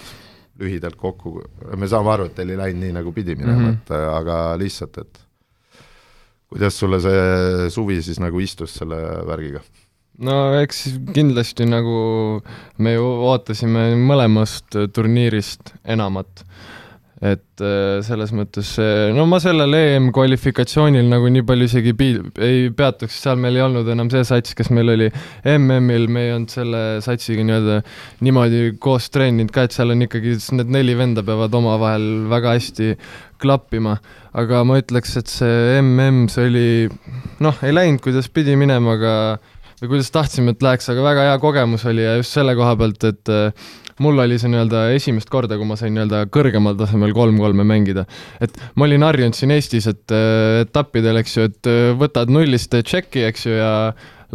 lühidalt 0.60 0.96
kokku, 1.00 1.40
me 1.78 1.88
saame 1.88 2.12
aru, 2.12 2.28
et 2.28 2.36
teil 2.36 2.50
ei 2.50 2.60
läinud 2.60 2.84
nii, 2.84 2.96
nagu 3.00 3.12
pidi 3.16 3.36
minema 3.36 3.60
mm, 3.60 3.68
-hmm. 3.68 3.78
et 3.78 3.92
aga 3.92 4.58
lihtsalt, 4.60 4.98
et 4.98 5.22
kuidas 6.50 6.80
sulle 6.80 7.00
see 7.00 7.70
suvi 7.70 8.02
siis 8.02 8.20
nagu 8.20 8.40
istus 8.40 8.74
selle 8.82 8.98
värgiga? 9.28 9.62
No 10.26 10.36
eks 10.60 10.84
kindlasti 11.16 11.68
nagu 11.70 12.00
me 12.84 12.96
ju 12.96 13.08
ootasime 13.30 13.92
mõlemast 14.00 14.78
turniirist 14.96 15.76
enamat. 15.88 16.46
et 17.20 17.60
äh, 17.60 17.98
selles 18.00 18.30
mõttes, 18.32 18.70
no 19.12 19.26
ma 19.28 19.42
sellel 19.44 19.74
EM-kvalifikatsioonil 19.76 21.10
nagu 21.12 21.28
nii 21.28 21.44
palju 21.44 21.66
isegi 21.68 21.92
pi-, 22.00 22.22
ei 22.40 22.70
peatuks, 22.72 23.18
seal 23.26 23.36
meil 23.44 23.58
ei 23.58 23.66
olnud 23.66 23.90
enam 23.92 24.08
see 24.14 24.24
sats, 24.24 24.56
kes 24.56 24.70
meil 24.72 24.94
oli 24.94 25.10
MM-il, 25.58 26.08
me 26.08 26.24
ei 26.24 26.32
olnud 26.38 26.54
selle 26.54 26.84
satsiga 27.04 27.44
nii-öelda 27.44 27.82
niimoodi 28.24 28.64
koos 28.80 29.10
treeninud 29.12 29.52
ka, 29.52 29.68
et 29.68 29.76
seal 29.76 29.92
on 29.92 30.08
ikkagi, 30.08 30.38
need 30.62 30.72
neli 30.72 30.96
venda 30.96 31.26
peavad 31.28 31.60
omavahel 31.60 32.08
väga 32.32 32.56
hästi 32.56 32.94
klappima, 33.44 34.00
aga 34.40 34.64
ma 34.64 34.80
ütleks, 34.80 35.20
et 35.20 35.28
see 35.28 35.76
MM, 35.84 36.28
see 36.32 36.48
oli 36.48 36.68
noh, 37.44 37.60
ei 37.68 37.76
läinud, 37.76 38.00
kuidas 38.08 38.32
pidi 38.32 38.56
minema, 38.60 38.96
aga 38.96 39.16
või 39.82 39.94
kuidas 39.94 40.12
tahtsime, 40.12 40.54
et 40.56 40.64
läheks, 40.64 40.90
aga 40.92 41.04
väga 41.06 41.28
hea 41.30 41.38
kogemus 41.42 41.86
oli 41.90 42.04
ja 42.04 42.18
just 42.20 42.36
selle 42.36 42.56
koha 42.58 42.76
pealt, 42.80 43.06
et 43.08 43.32
äh, 43.32 43.70
mul 44.04 44.20
oli 44.20 44.40
see 44.40 44.52
nii-öelda 44.52 44.86
esimest 44.96 45.32
korda, 45.32 45.58
kui 45.60 45.68
ma 45.70 45.78
sain 45.80 45.96
nii-öelda 45.96 46.26
kõrgemal 46.34 46.78
tasemel 46.80 47.16
kolm-kolme 47.16 47.66
mängida. 47.68 48.06
et 48.42 48.56
ma 48.76 48.88
olin 48.88 49.08
harjunud 49.08 49.38
siin 49.38 49.56
Eestis, 49.56 49.88
et 49.92 50.16
äh, 50.16 50.62
etappidel, 50.66 51.22
eks 51.24 51.38
ju, 51.38 51.50
et 51.50 51.72
äh, 51.72 51.92
võtad 52.00 52.32
nullist 52.34 52.76
tšeki, 52.76 53.26
eks 53.32 53.48
ju, 53.48 53.56
ja 53.60 53.74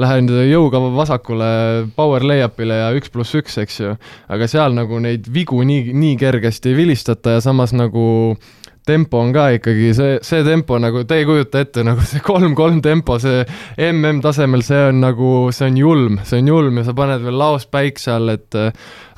lähen 0.00 0.26
jõuga 0.26 0.80
vasakule 0.96 1.46
power 1.94 2.24
layup'ile 2.26 2.80
ja 2.80 2.90
üks 2.96 3.12
pluss 3.14 3.36
üks, 3.38 3.60
eks 3.62 3.80
ju. 3.80 3.94
aga 4.32 4.48
seal 4.50 4.74
nagu 4.74 4.98
neid 4.98 5.28
vigu 5.30 5.60
nii, 5.62 5.92
nii 5.94 6.18
kergesti 6.18 6.72
ei 6.72 6.80
vilistata 6.80 7.36
ja 7.36 7.44
samas 7.44 7.76
nagu 7.76 8.06
äh, 8.34 8.63
tempo 8.86 9.20
on 9.22 9.32
ka 9.34 9.46
ikkagi 9.56 9.92
see, 9.96 10.18
see 10.24 10.42
tempo 10.46 10.78
nagu, 10.82 11.04
te 11.08 11.20
ei 11.20 11.28
kujuta 11.28 11.62
ette, 11.64 11.84
nagu 11.86 12.04
see 12.04 12.20
kolm-kolm 12.24 12.82
tempo, 12.84 13.16
see 13.22 13.44
MM-tasemel, 13.90 14.64
see 14.66 14.82
on 14.90 15.00
nagu, 15.04 15.30
see 15.56 15.70
on 15.70 15.80
julm, 15.80 16.20
see 16.28 16.42
on 16.42 16.52
julm 16.52 16.80
ja 16.80 16.86
sa 16.88 16.96
paned 16.96 17.24
veel 17.24 17.40
laos 17.40 17.66
päikse 17.70 18.12
all, 18.14 18.34
et 18.34 18.58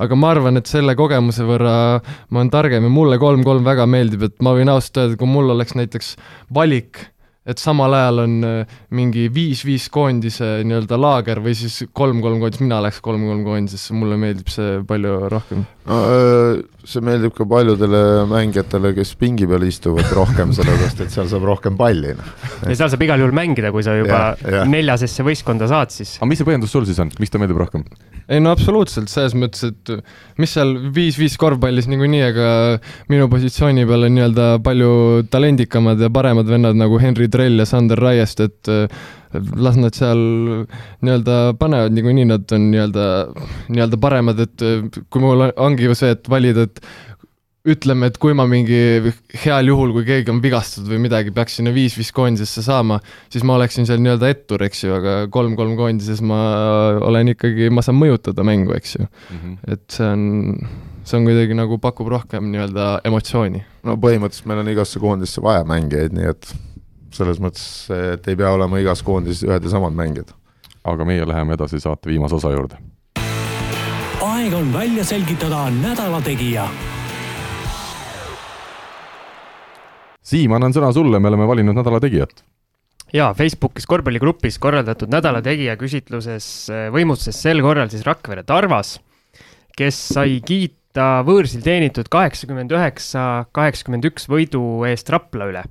aga 0.02 0.20
ma 0.20 0.32
arvan, 0.34 0.60
et 0.60 0.70
selle 0.70 0.94
kogemuse 0.98 1.46
võrra 1.48 1.74
ma 1.98 2.40
olen 2.40 2.52
targem 2.54 2.86
ja 2.86 2.92
mulle 2.92 3.18
kolm-kolm 3.22 3.66
väga 3.66 3.88
meeldib, 3.90 4.28
et 4.28 4.38
ma 4.44 4.54
võin 4.56 4.70
ausalt 4.70 5.02
öelda, 5.02 5.20
kui 5.20 5.30
mul 5.30 5.54
oleks 5.56 5.76
näiteks 5.78 6.14
valik 6.54 7.08
et 7.46 7.62
samal 7.62 7.94
ajal 7.94 8.22
on 8.24 8.36
äh, 8.46 8.76
mingi 8.96 9.26
viis-viis 9.32 9.86
koondise 9.94 10.48
nii-öelda 10.66 10.98
laager 10.98 11.40
või 11.44 11.54
siis 11.58 11.84
kolm-kolm 11.96 12.40
koondis, 12.42 12.62
mina 12.64 12.80
läheks 12.82 12.98
kolm-kolm 13.04 13.44
koondisesse, 13.46 13.94
mulle 13.96 14.18
meeldib 14.20 14.50
see 14.52 14.80
palju 14.88 15.18
rohkem 15.32 15.62
no,. 15.86 16.00
Äh, 16.16 16.64
see 16.86 17.02
meeldib 17.06 17.34
ka 17.36 17.46
paljudele 17.50 18.02
mängijatele, 18.30 18.92
kes 18.96 19.14
pingi 19.18 19.46
peal 19.50 19.64
istuvad 19.66 20.10
rohkem, 20.14 20.52
sellepärast 20.56 21.06
et 21.06 21.14
seal 21.14 21.30
saab 21.30 21.46
rohkem 21.46 21.78
palli. 21.78 22.14
Noh. 22.18 22.34
ja 22.66 22.74
seal 22.74 22.92
saab 22.92 23.06
igal 23.06 23.22
juhul 23.22 23.34
mängida, 23.36 23.72
kui 23.74 23.86
sa 23.86 23.96
juba 23.98 24.20
ja, 24.20 24.60
ja. 24.60 24.66
neljasesse 24.70 25.26
võistkonda 25.26 25.70
saad, 25.70 25.94
siis. 25.94 26.16
aga 26.20 26.30
mis 26.30 26.42
see 26.42 26.48
põhjendus 26.48 26.74
sul 26.74 26.86
siis 26.88 27.02
on, 27.02 27.14
miks 27.22 27.34
ta 27.34 27.42
meeldib 27.42 27.62
rohkem? 27.62 27.86
Ei 28.28 28.42
no 28.42 28.52
absoluutselt, 28.54 29.10
selles 29.10 29.36
mõttes, 29.38 29.68
et 29.70 29.92
mis 30.40 30.54
seal 30.56 30.72
viis-viis 30.94 31.36
korvpallis 31.38 31.86
niikuinii, 31.90 32.22
aga 32.26 32.48
minu 33.12 33.28
positsiooni 33.32 33.86
peal 33.86 34.08
on 34.08 34.16
nii-öelda 34.16 34.48
palju 34.66 34.90
talendikamad 35.30 36.02
ja 36.02 36.10
paremad 36.14 36.50
vennad 36.50 36.78
nagu 36.78 36.98
Henry 37.02 37.30
Drell 37.30 37.62
ja 37.62 37.68
Sander 37.68 38.02
Raiest, 38.02 38.42
et 38.42 38.72
las 39.36 39.76
nad 39.78 39.94
seal 39.96 40.20
nii-öelda 41.04 41.56
panevad, 41.60 41.94
niikuinii 41.94 42.28
nad 42.32 42.56
on 42.56 42.70
nii-öelda, 42.72 43.08
nii-öelda 43.70 44.00
paremad, 44.02 44.42
et 44.46 44.66
kui 45.10 45.22
mul 45.22 45.50
ongi 45.54 45.86
ju 45.86 45.98
see, 45.98 46.14
et 46.16 46.30
valida, 46.30 46.66
et 46.66 46.82
ütleme, 47.66 48.10
et 48.10 48.18
kui 48.22 48.34
ma 48.36 48.46
mingi 48.48 48.78
heal 49.42 49.70
juhul, 49.70 49.92
kui 49.96 50.06
keegi 50.06 50.30
on 50.32 50.40
vigastatud 50.42 50.88
või 50.92 51.00
midagi, 51.06 51.32
peaks 51.34 51.58
sinna 51.58 51.72
viis-viis 51.74 52.12
koondisesse 52.14 52.62
saama, 52.64 53.00
siis 53.32 53.44
ma 53.46 53.56
oleksin 53.58 53.88
seal 53.88 54.02
nii-öelda 54.04 54.30
ettur, 54.32 54.62
eks 54.66 54.84
ju, 54.84 54.94
aga 54.96 55.16
kolm-kolm 55.34 55.74
koondises 55.78 56.22
ma 56.26 56.38
olen 57.04 57.34
ikkagi, 57.34 57.70
ma 57.74 57.84
saan 57.84 57.98
mõjutada 57.98 58.46
mängu, 58.46 58.74
eks 58.76 58.96
ju 58.98 59.04
mm. 59.06 59.40
-hmm. 59.42 59.58
et 59.74 59.98
see 59.98 60.06
on, 60.06 60.24
see 61.02 61.18
on 61.18 61.28
kuidagi 61.28 61.58
nagu 61.58 61.80
pakub 61.82 62.10
rohkem 62.12 62.50
nii-öelda 62.54 62.88
emotsiooni. 63.10 63.64
no 63.82 63.98
põhimõtteliselt 63.98 64.50
meil 64.50 64.62
on 64.62 64.74
igasse 64.74 65.02
koondisse 65.02 65.42
vaja 65.42 65.66
mängijaid, 65.66 66.14
nii 66.14 66.32
et 66.34 66.54
selles 67.16 67.40
mõttes, 67.42 67.86
et 68.14 68.26
ei 68.28 68.36
pea 68.36 68.50
olema 68.52 68.78
igas 68.78 69.02
koondises 69.02 69.46
ühed 69.48 69.64
ja 69.64 69.70
samad 69.70 69.96
mängijad. 69.96 70.34
aga 70.86 71.04
meie 71.04 71.26
läheme 71.26 71.54
edasi 71.58 71.80
saate 71.82 72.08
viimase 72.08 72.34
osa 72.34 72.50
juurde. 72.54 72.78
aeg 74.22 74.54
on 74.54 74.72
välja 74.72 75.04
selgitada 75.04 75.70
nädala 75.70 76.20
tegija 76.22 76.70
Siim, 80.26 80.50
annan 80.56 80.74
sõna 80.74 80.88
sulle, 80.90 81.20
me 81.22 81.30
oleme 81.30 81.46
valinud 81.46 81.76
nädala 81.76 82.00
tegijat. 82.02 82.42
jaa, 83.14 83.28
Facebookis 83.38 83.86
korvpalligrupis 83.86 84.56
korraldatud 84.58 85.12
nädala 85.12 85.38
tegija 85.42 85.76
küsitluses 85.78 86.48
eh, 86.74 86.88
võimutses 86.90 87.38
sel 87.38 87.62
korral 87.62 87.92
siis 87.92 88.02
Rakvere 88.06 88.42
Tarvas, 88.42 88.96
kes 89.78 90.00
sai 90.16 90.40
kiita 90.42 91.22
võõrsil 91.28 91.62
teenitud 91.62 92.10
kaheksakümmend 92.10 92.74
üheksa, 92.74 93.46
kaheksakümmend 93.54 94.10
üks 94.10 94.26
võidu 94.26 94.64
eest 94.90 95.14
Rapla 95.14 95.46
üle. 95.52 95.62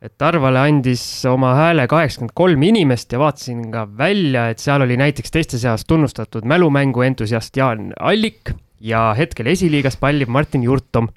et 0.00 0.14
Tarvale 0.16 0.62
andis 0.70 1.02
oma 1.26 1.56
hääle 1.58 1.88
kaheksakümmend 1.90 2.36
kolm 2.38 2.62
inimest 2.70 3.10
ja 3.12 3.18
vaatasin 3.18 3.66
ka 3.74 3.88
välja, 3.98 4.46
et 4.54 4.62
seal 4.62 4.86
oli 4.86 4.94
näiteks 4.96 5.34
teiste 5.34 5.58
seas 5.58 5.82
tunnustatud 5.90 6.46
mälumängu 6.46 7.02
entusiast 7.02 7.56
Jaan 7.56 7.90
Allik 7.98 8.54
ja 8.78 9.10
hetkel 9.18 9.50
esiliigas 9.50 9.98
pallib 9.98 10.30
Martin 10.30 10.62
Jurtom 10.62 11.10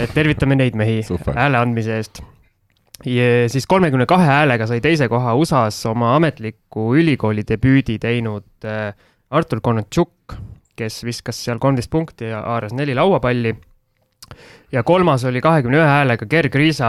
et 0.00 0.12
tervitame 0.14 0.56
neid 0.56 0.76
mehi 0.78 1.02
hääle 1.36 1.60
andmise 1.60 1.98
eest. 2.00 2.22
Ja 3.08 3.48
siis 3.50 3.66
kolmekümne 3.66 4.06
kahe 4.06 4.28
häälega 4.28 4.68
sai 4.70 4.80
teise 4.84 5.08
koha 5.10 5.34
USA-s 5.34 5.88
oma 5.90 6.14
ametliku 6.16 6.92
ülikooli 6.98 7.42
debüüdi 7.48 7.98
teinud 8.02 8.68
äh, 8.68 8.92
Artur 9.32 9.62
Konatšuk, 9.64 10.36
kes 10.78 11.02
viskas 11.04 11.40
seal 11.44 11.58
kolmteist 11.58 11.90
punkti 11.90 12.30
ja 12.30 12.44
haaras 12.46 12.74
neli 12.76 12.94
lauapalli. 12.94 13.56
ja 14.72 14.82
kolmas 14.82 15.24
oli 15.24 15.40
kahekümne 15.40 15.76
ühe 15.76 15.86
häälega 15.86 16.26
Gerg 16.26 16.54
Riisa 16.54 16.88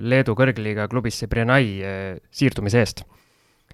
Leedu 0.00 0.34
kõrgliiga 0.36 0.88
klubisse 0.90 1.26
Brenai 1.26 1.66
äh, 1.80 2.16
siirdumise 2.30 2.78
eest 2.82 3.04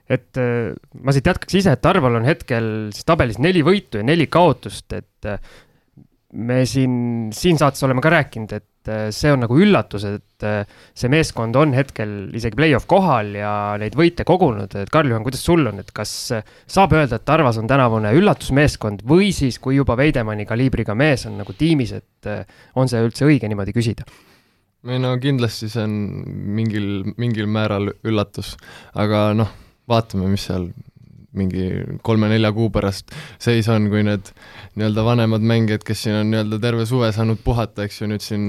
et 0.08 0.36
äh, 0.36 0.74
ma 1.02 1.12
siit 1.12 1.26
jätkaks 1.26 1.54
ise, 1.54 1.72
et 1.72 1.82
Tarval 1.82 2.20
on 2.20 2.28
hetkel 2.28 2.90
siis 2.92 3.04
tabelis 3.08 3.40
neli 3.40 3.64
võitu 3.64 4.02
ja 4.02 4.04
neli 4.04 4.26
kaotust, 4.26 4.92
et 4.92 5.32
me 6.36 6.64
siin, 6.68 6.94
siin 7.32 7.58
saates 7.60 7.82
oleme 7.86 8.02
ka 8.04 8.10
rääkinud, 8.12 8.52
et 8.52 8.90
äh, 8.92 9.06
see 9.14 9.30
on 9.32 9.40
nagu 9.44 9.56
üllatus, 9.56 10.04
et 10.04 10.44
äh, 10.46 10.68
see 10.96 11.08
meeskond 11.12 11.56
on 11.56 11.72
hetkel 11.76 12.12
isegi 12.36 12.58
play-off 12.58 12.88
kohal 12.90 13.32
ja 13.38 13.52
neid 13.80 13.96
võite 13.96 14.26
kogunud, 14.28 14.76
et 14.76 14.92
Karl-Juhan, 14.92 15.24
kuidas 15.24 15.44
sul 15.48 15.64
on, 15.70 15.80
et 15.80 15.92
kas 15.96 16.12
äh, 16.36 16.54
saab 16.68 16.92
öelda, 16.98 17.16
et 17.16 17.26
Tarvas 17.28 17.60
on 17.60 17.70
tänavune 17.70 18.12
üllatusmeeskond 18.18 19.06
või 19.08 19.30
siis, 19.36 19.60
kui 19.62 19.78
juba 19.78 19.96
Veidemanni 19.98 20.44
kaliibriga 20.48 20.96
mees 20.98 21.24
on 21.30 21.40
nagu 21.40 21.56
tiimis, 21.56 21.96
et 21.96 22.32
on 22.76 22.90
see 22.90 23.00
üldse 23.04 23.28
õige 23.28 23.48
niimoodi 23.48 23.76
küsida? 23.76 24.08
ei 24.88 25.00
no 25.02 25.16
kindlasti 25.20 25.66
see 25.72 25.82
on 25.84 25.94
mingil, 26.54 27.08
mingil 27.18 27.48
määral 27.50 27.90
üllatus, 28.06 28.52
aga 28.94 29.32
noh, 29.36 29.50
vaatame, 29.90 30.28
mis 30.30 30.44
seal 30.48 30.68
mingi 31.36 31.98
kolme-nelja 32.06 32.50
kuu 32.56 32.70
pärast 32.72 33.12
seis 33.42 33.68
on, 33.72 33.90
kui 33.92 34.04
need 34.06 34.30
nii-öelda 34.78 35.04
vanemad 35.04 35.44
mängijad, 35.44 35.84
kes 35.86 36.06
siin 36.06 36.16
on 36.22 36.30
nii-öelda 36.32 36.60
terve 36.62 36.86
suve 36.88 37.10
saanud 37.12 37.42
puhata, 37.44 37.84
eks 37.84 38.00
ju, 38.00 38.08
nüüd 38.12 38.24
siin 38.24 38.46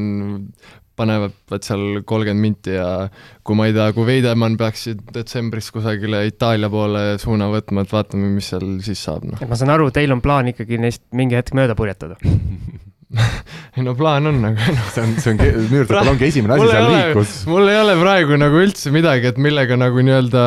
panevad 1.00 1.64
seal 1.64 2.02
kolmkümmend 2.08 2.44
minti 2.44 2.76
ja 2.76 3.08
kui 3.48 3.56
ma 3.56 3.70
ei 3.70 3.76
tea, 3.76 3.88
kui 3.96 4.08
Veidemann 4.08 4.58
peaks 4.60 4.90
detsembris 5.16 5.72
kusagile 5.76 6.26
Itaalia 6.28 6.72
poole 6.72 7.04
suuna 7.22 7.48
võtma, 7.54 7.86
et 7.86 7.96
vaatame, 7.96 8.32
mis 8.36 8.52
seal 8.52 8.78
siis 8.86 9.04
saab, 9.08 9.28
noh. 9.30 9.48
ma 9.48 9.60
saan 9.60 9.76
aru, 9.76 9.90
teil 9.96 10.16
on 10.16 10.24
plaan 10.24 10.52
ikkagi 10.54 10.80
neist 10.82 11.06
mingi 11.16 11.40
hetk 11.40 11.56
mööda 11.58 11.78
purjetada 11.80 12.20
ei 13.76 13.84
no 13.86 13.96
plaan 13.98 14.30
on, 14.30 14.38
aga 14.52 14.74
noh. 14.76 14.90
see 14.94 15.02
on, 15.02 15.14
see 15.18 15.32
on, 15.34 15.40
müürseppel 15.72 16.12
ongi 16.12 16.28
esimene 16.28 16.56
asi 16.56 16.68
seal 16.70 16.90
liiklus. 16.94 17.32
mul 17.50 17.72
ei 17.72 17.80
ole 17.82 17.96
praegu 17.98 18.38
nagu 18.38 18.60
üldse 18.62 18.94
midagi, 18.94 19.32
et 19.32 19.40
millega 19.42 19.78
nagu 19.82 20.04
nii-öelda 20.06 20.44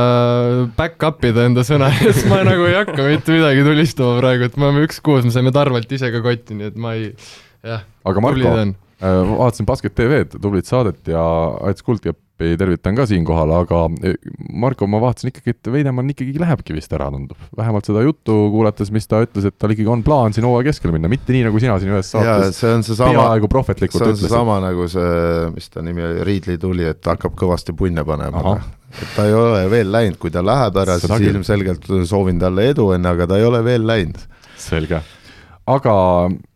back 0.78 1.02
up 1.08 1.26
ida 1.26 1.48
enda 1.50 1.66
sõna 1.66 1.90
siis 1.98 2.22
ma 2.30 2.42
nagu 2.46 2.68
ei 2.68 2.76
hakka 2.78 3.00
mitte 3.08 3.34
midagi 3.34 3.66
tulistama 3.66 4.20
praegu, 4.20 4.46
et 4.46 4.58
me 4.60 4.68
oleme 4.68 4.86
üks 4.86 5.02
kuus, 5.02 5.26
me 5.26 5.34
saime 5.34 5.54
Tarvalt 5.54 5.90
ise 5.98 6.12
ka 6.14 6.22
kotti, 6.22 6.58
nii 6.60 6.70
et 6.70 6.78
ma 6.78 6.94
ei, 6.98 7.10
jah. 7.66 7.82
aga 8.06 8.24
Marko, 8.24 8.54
äh, 8.54 9.22
vaatasin 9.34 9.66
Basket 9.66 9.98
TV-d, 9.98 10.38
tublit 10.38 10.70
saadet 10.70 11.10
ja 11.10 11.24
Ats 11.66 11.82
Kuldkepp 11.82 12.21
Peepi 12.40 12.58
tervitan 12.58 12.96
ka 12.96 13.04
siinkohal, 13.08 13.50
aga 13.54 13.84
e, 14.02 14.14
Marko, 14.58 14.88
ma 14.90 15.00
vaatasin 15.02 15.30
ikkagi, 15.30 15.54
et 15.54 15.70
Veidemann 15.74 16.10
ikkagi 16.12 16.40
lähebki 16.40 16.74
vist 16.76 16.92
ära, 16.96 17.10
tundub. 17.12 17.38
vähemalt 17.58 17.88
seda 17.88 18.02
juttu 18.04 18.36
kuulates, 18.54 18.90
mis 18.94 19.08
ta 19.10 19.22
ütles, 19.24 19.46
et 19.48 19.58
tal 19.60 19.74
ikkagi 19.74 19.90
on 19.92 20.04
plaan 20.06 20.34
siin 20.34 20.46
hooaja 20.48 20.70
keskel 20.70 20.94
minna, 20.94 21.10
mitte 21.12 21.34
nii, 21.34 21.46
nagu 21.48 21.62
sina 21.62 21.78
siin 21.82 21.94
ühes 21.94 22.12
saates 22.14 22.58
see 22.58 22.72
on 22.72 22.86
seesama, 22.86 23.14
peaaegu 23.20 23.52
prohvetlikult 23.52 24.06
ütlesid. 24.06 24.24
see 24.24 24.28
on 24.28 24.32
seesama 24.32 24.58
nagu 24.64 24.88
see, 24.90 25.48
mis 25.56 25.72
ta 25.72 25.84
nimi 25.84 26.06
oli, 26.08 26.26
Riidli 26.28 26.58
tuli, 26.62 26.88
et 26.88 27.12
hakkab 27.12 27.36
kõvasti 27.38 27.76
punne 27.76 28.04
panema. 28.08 28.58
et 28.96 29.16
ta 29.16 29.28
ei 29.28 29.36
ole 29.36 29.64
veel 29.72 29.92
läinud, 29.92 30.20
kui 30.22 30.32
ta 30.34 30.44
läheb 30.44 30.82
ära, 30.84 30.98
siis 31.02 31.28
ilmselgelt 31.30 31.90
soovin 32.08 32.40
talle 32.42 32.70
edu 32.72 32.92
enne, 32.96 33.16
aga 33.16 33.28
ta 33.28 33.40
ei 33.40 33.48
ole 33.48 33.64
veel 33.64 33.86
läinud. 33.86 34.24
selge 34.56 35.02
aga 35.70 35.94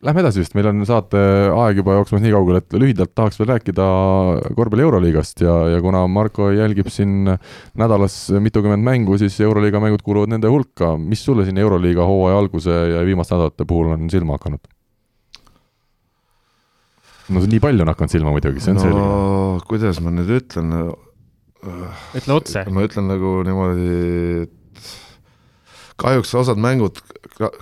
lähme 0.02 0.22
edasi 0.22 0.40
vist, 0.42 0.54
meil 0.59 0.66
on 0.72 0.82
saate 0.88 1.20
aeg 1.54 1.78
juba 1.78 1.94
jooksmas 1.94 2.22
nii 2.24 2.32
kaugele, 2.34 2.61
et 2.62 2.76
lühidalt 2.80 3.12
tahaks 3.14 3.38
veel 3.38 3.52
rääkida 3.52 3.86
korvpalli 4.59 4.82
Euroliigast 4.82 5.44
ja, 5.44 5.54
ja 5.76 5.82
kuna 5.84 6.02
Marko 6.11 6.48
jälgib 6.50 6.90
siin 6.90 7.28
nädalas 7.78 8.16
mitukümmend 8.42 8.82
mängu, 8.86 9.18
siis 9.20 9.38
Euroliiga 9.46 9.82
mängud 9.82 10.02
kuuluvad 10.07 10.32
nende 10.34 10.50
hulka. 10.50 10.96
mis 10.98 11.22
sulle 11.24 11.46
siin 11.46 11.59
Euroliiga 11.62 12.07
hooaja 12.07 12.38
alguse 12.38 12.80
ja 12.94 13.04
viimaste 13.07 13.36
nädalate 13.36 13.68
puhul 13.68 13.92
on 13.94 14.11
silma 14.11 14.40
hakanud? 14.40 14.66
no 17.28 17.42
nii 17.46 17.62
palju 17.62 17.86
on 17.86 17.94
hakanud 17.94 18.16
silma 18.16 18.34
muidugi, 18.34 18.62
see 18.62 18.74
on 18.74 18.80
no, 18.80 18.86
selge. 18.88 19.68
kuidas 19.70 20.02
ma 20.02 20.14
nüüd 20.14 20.34
ütlen? 20.40 20.74
ütle 22.18 22.40
otse. 22.40 22.66
ma 22.74 22.82
ütlen 22.86 23.07
nagu 23.11 23.38
niimoodi, 23.46 23.86
et 24.48 24.92
kahjuks 25.96 26.34
osad 26.42 26.59
mängud 26.59 26.98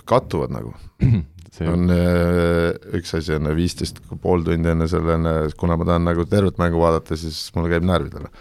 kattuvad 0.09 0.53
nagu 0.53 0.73
see 1.55 1.69
on 1.71 1.91
äh, 1.93 2.73
üks 2.99 3.15
asi 3.17 3.35
on 3.37 3.49
viisteist 3.55 4.01
pool 4.21 4.43
tundi 4.45 4.71
enne 4.71 4.89
selle, 4.91 5.17
kuna 5.59 5.77
ma 5.79 5.87
tahan 5.87 6.09
nagu 6.09 6.27
tervet 6.29 6.59
mängu 6.61 6.81
vaadata, 6.81 7.17
siis 7.19 7.47
mul 7.55 7.69
käib 7.71 7.87
närvidele. 7.87 8.31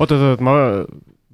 oot-oot-oot, 0.00 0.44
ma 0.44 0.56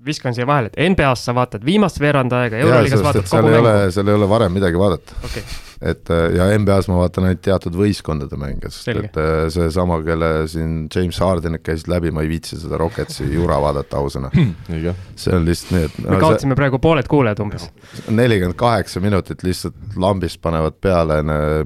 viskan 0.04 0.34
siia 0.36 0.46
vahele, 0.48 0.72
et 0.72 0.94
NBA-s 0.94 1.26
sa 1.28 1.34
vaatad 1.36 1.64
viimast 1.66 2.00
veerand 2.02 2.32
aega, 2.38 2.62
Euroliigas 2.62 3.04
vaatad 3.04 3.28
kogu 3.28 3.52
mängu. 3.52 3.76
seal 3.94 4.08
ei 4.08 4.18
ole 4.20 4.30
varem 4.30 4.58
midagi 4.58 4.80
vaadata 4.80 5.20
okay 5.24 5.44
et 5.82 6.10
äh, 6.10 6.28
ja 6.36 6.46
NBA-s 6.58 6.86
ma 6.90 7.00
vaatan 7.00 7.26
ainult 7.26 7.42
teatud 7.44 7.74
võistkondade 7.76 8.38
mänge, 8.38 8.70
sest 8.70 8.86
Selge. 8.86 9.08
et 9.10 9.18
äh, 9.18 9.46
seesama, 9.52 9.98
kelle 10.06 10.30
siin 10.50 10.86
James 10.92 11.18
Hardenit 11.22 11.64
käisid 11.66 11.90
läbi, 11.90 12.12
ma 12.14 12.22
ei 12.22 12.30
viitsi 12.30 12.58
seda 12.60 12.78
Rocketsi 12.80 13.26
jura 13.32 13.58
vaadata 13.62 13.98
ausõna 13.98 14.30
see 14.32 15.34
on 15.34 15.46
lihtsalt 15.48 15.74
nii, 15.74 15.88
et 15.88 15.96
me 16.06 16.20
kaotasime 16.22 16.54
see... 16.54 16.60
praegu 16.62 16.80
pooled 16.82 17.10
kuulajad 17.10 17.42
umbes. 17.44 17.66
nelikümmend 18.10 18.58
kaheksa 18.60 19.02
minutit 19.02 19.42
lihtsalt 19.46 19.98
lambist 19.98 20.38
panevad 20.44 20.78
peale, 20.82 21.18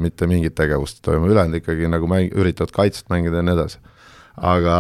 mitte 0.03 0.29
mingit 0.31 0.57
tegevust 0.57 1.03
ei 1.03 1.11
toimu, 1.11 1.29
ülejäänud 1.33 1.61
ikkagi 1.61 1.91
nagu 1.93 2.09
mäng, 2.11 2.33
üritavad 2.37 2.73
kaitset 2.77 3.13
mängida 3.13 3.43
ja 3.43 3.47
nii 3.47 3.59
edasi. 3.59 3.83
aga 4.37 4.79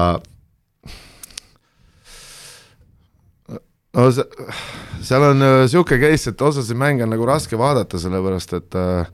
no 3.96 4.10
seal 4.12 5.22
on 5.30 5.38
niisugune 5.40 5.96
äh, 5.96 6.10
case, 6.10 6.32
et 6.32 6.42
osasid 6.42 6.76
mänge 6.78 7.06
on 7.06 7.14
nagu 7.14 7.28
raske 7.28 7.58
vaadata, 7.58 8.00
sellepärast 8.00 8.56
et 8.58 8.76
äh, 8.76 9.08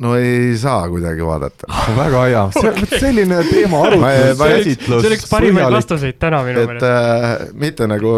no 0.00 0.14
ei 0.16 0.56
saa 0.58 0.88
kuidagi 0.88 1.24
vaadata 1.26 1.70
väga 2.00 2.24
hea, 2.28 2.44
selline 3.04 3.42
teema 3.50 3.84
arutlus, 3.86 4.42
käsitlus. 4.42 5.02
see 5.02 5.12
oleks 5.12 5.30
parimaid 5.30 5.76
vastuseid 5.76 6.20
täna 6.20 6.42
minu 6.46 6.64
meelest. 6.64 6.84
et 6.84 7.48
äh, 7.48 7.54
mitte 7.66 7.88
nagu, 7.90 8.14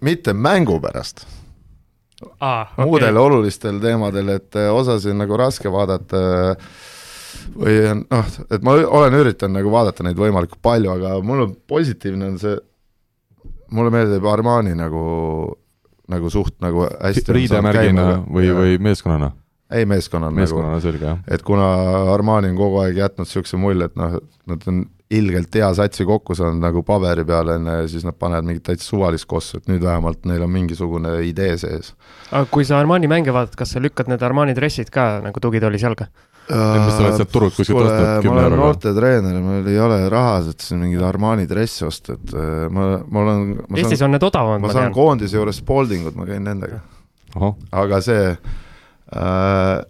mitte 0.00 0.36
mängu 0.36 0.80
pärast 0.84 1.26
ah,. 2.40 2.72
Okay. 2.72 2.84
muudel 2.84 3.20
olulistel 3.20 3.80
teemadel, 3.80 4.36
et 4.36 4.56
äh, 4.56 4.72
osasid 4.72 5.16
nagu 5.16 5.36
raske 5.40 5.72
vaadata 5.72 6.20
või 7.56 7.76
noh, 8.02 8.32
et 8.50 8.64
ma 8.66 8.76
olen 8.76 9.18
üritanud 9.20 9.58
nagu 9.58 9.72
vaadata 9.72 10.06
neid 10.06 10.18
võimalikult 10.20 10.62
palju, 10.64 10.92
aga 10.96 11.16
mul 11.24 11.44
on 11.46 11.54
positiivne 11.68 12.32
on 12.32 12.40
see, 12.42 12.56
mulle 13.74 13.92
meeldib 13.94 14.26
Armani 14.30 14.76
nagu, 14.78 15.02
nagu 16.12 16.32
suht 16.32 16.56
nagu 16.64 16.86
hästi 16.88 17.36
riidemärgina 17.36 18.06
või, 18.24 18.50
või 18.56 18.80
meeskonnana? 18.82 19.32
Ei, 19.72 19.86
meeskonnal 19.88 20.34
meeskonnana 20.34 20.76
nagu, 20.76 20.84
selge, 20.84 21.08
jah. 21.08 21.22
et 21.26 21.42
kuna 21.46 21.66
Armani 22.14 22.52
on 22.52 22.58
kogu 22.58 22.84
aeg 22.84 23.00
jätnud 23.00 23.26
niisuguse 23.26 23.58
mulje, 23.58 23.88
et 23.90 23.96
noh, 23.98 24.20
nad 24.46 24.68
on 24.70 24.84
ilgelt 25.10 25.54
hea 25.54 25.68
satsi 25.78 26.04
kokku 26.06 26.34
saanud 26.34 26.58
nagu 26.64 26.82
paberi 26.86 27.24
peal, 27.26 27.52
on 27.54 27.68
ju, 27.68 27.74
ja 27.82 27.90
siis 27.90 28.06
nad 28.06 28.16
panevad 28.18 28.48
mingit 28.48 28.64
täitsa 28.66 28.88
suvalist 28.90 29.28
kossu, 29.30 29.60
et 29.60 29.68
nüüd 29.70 29.84
vähemalt 29.84 30.26
neil 30.26 30.42
on 30.42 30.50
mingisugune 30.50 31.12
idee 31.28 31.54
sees. 31.62 31.92
aga 32.32 32.48
kui 32.50 32.66
sa 32.66 32.80
Armani 32.80 33.10
mänge 33.10 33.34
vaatad, 33.34 33.54
kas 33.58 33.76
sa 33.76 33.82
lükkad 33.82 34.10
need 34.10 34.24
Armani 34.26 34.56
dressid 34.56 34.90
ka 34.94 35.20
nagu 35.24 35.42
tugitoolis 35.42 35.86
jalga? 35.86 36.08
mis 36.46 36.92
sa 36.94 37.00
oled 37.02 37.16
sealt 37.18 37.32
turult 37.34 37.54
kuskilt 37.54 37.80
ostnud 37.80 38.26
kümne 38.26 38.26
euroga? 38.26 38.34
ma 38.34 38.42
olen 38.42 38.60
noortetreener, 38.64 39.40
mul 39.42 39.70
ei 39.70 39.80
ole 39.82 40.02
raha, 40.10 40.36
et 40.50 40.66
siin 40.66 40.82
mingeid 40.82 41.06
Armani 41.06 41.46
dresse 41.50 41.86
osta, 41.86 42.18
et 42.18 42.34
äh, 42.34 42.66
ma, 42.70 42.92
ma 43.06 43.24
olen 43.24 43.48
Eestis 43.78 44.02
on 44.06 44.14
need 44.14 44.26
odavamad, 44.26 44.62
ma, 44.62 44.70
ma 44.70 44.78
saan 44.80 44.94
koondise 44.94 45.38
juures 45.38 45.62
Spaldingut, 45.62 46.18
ma 46.18 46.26
käin 46.26 46.46
nendega. 46.46 46.82
aga 47.74 48.02
see 48.02 48.30
Äh, 49.14 49.80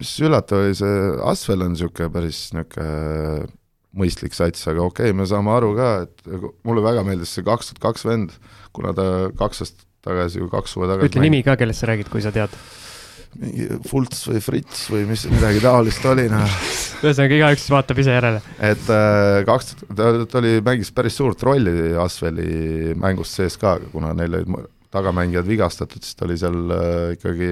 mis 0.00 0.16
üllatav 0.20 0.60
oli, 0.60 0.74
see 0.76 0.96
Asvel 1.24 1.64
on 1.64 1.72
niisugune 1.72 2.10
päris 2.12 2.46
niisugune 2.52 3.46
mõistlik 3.98 4.36
sats, 4.36 4.66
aga 4.70 4.84
okei 4.84 5.10
okay,, 5.10 5.16
me 5.16 5.26
saame 5.28 5.52
aru 5.54 5.74
ka, 5.78 5.90
et 6.06 6.54
mulle 6.66 6.84
väga 6.84 7.04
meeldis 7.06 7.34
see 7.36 7.46
kaks 7.46 7.72
tuhat 7.72 7.82
kaks 7.88 8.06
vend, 8.08 8.32
kuna 8.76 8.94
ta 8.96 9.10
kaks 9.38 9.64
aastat 9.64 9.84
tagasi 10.04 10.42
või 10.42 10.50
kaks 10.52 10.74
suve 10.76 10.88
tagasi 10.90 11.12
ütle 11.12 11.24
nimi 11.24 11.44
ka, 11.46 11.56
kellest 11.60 11.84
sa 11.84 11.90
räägid, 11.92 12.10
kui 12.12 12.24
sa 12.24 12.32
tead. 12.34 12.54
mingi 13.40 13.66
Fults 13.88 14.26
või 14.30 14.42
Fritz 14.44 14.84
või 14.92 15.06
mis, 15.08 15.24
midagi 15.30 15.62
taolist 15.64 16.04
oli, 16.06 16.28
noh. 16.30 16.58
ühesõnaga, 17.02 17.40
igaüks 17.40 17.66
vaatab 17.72 18.02
ise 18.02 18.14
järele. 18.14 18.42
et 18.58 18.92
äh, 18.94 19.40
kaks, 19.48 19.74
ta, 19.88 20.12
ta 20.30 20.40
oli, 20.42 20.58
mängis 20.66 20.92
päris 20.94 21.18
suurt 21.18 21.42
rolli 21.46 21.94
Asveli 21.98 22.94
mängust 22.98 23.40
sees 23.40 23.58
ka, 23.60 23.78
kuna 23.92 24.12
neil 24.16 24.40
olid 24.40 24.70
tagamängijad 24.94 25.48
vigastatud, 25.48 26.04
siis 26.06 26.14
ta 26.14 26.26
oli 26.28 26.36
seal 26.38 26.58
äh, 26.70 27.14
ikkagi, 27.16 27.48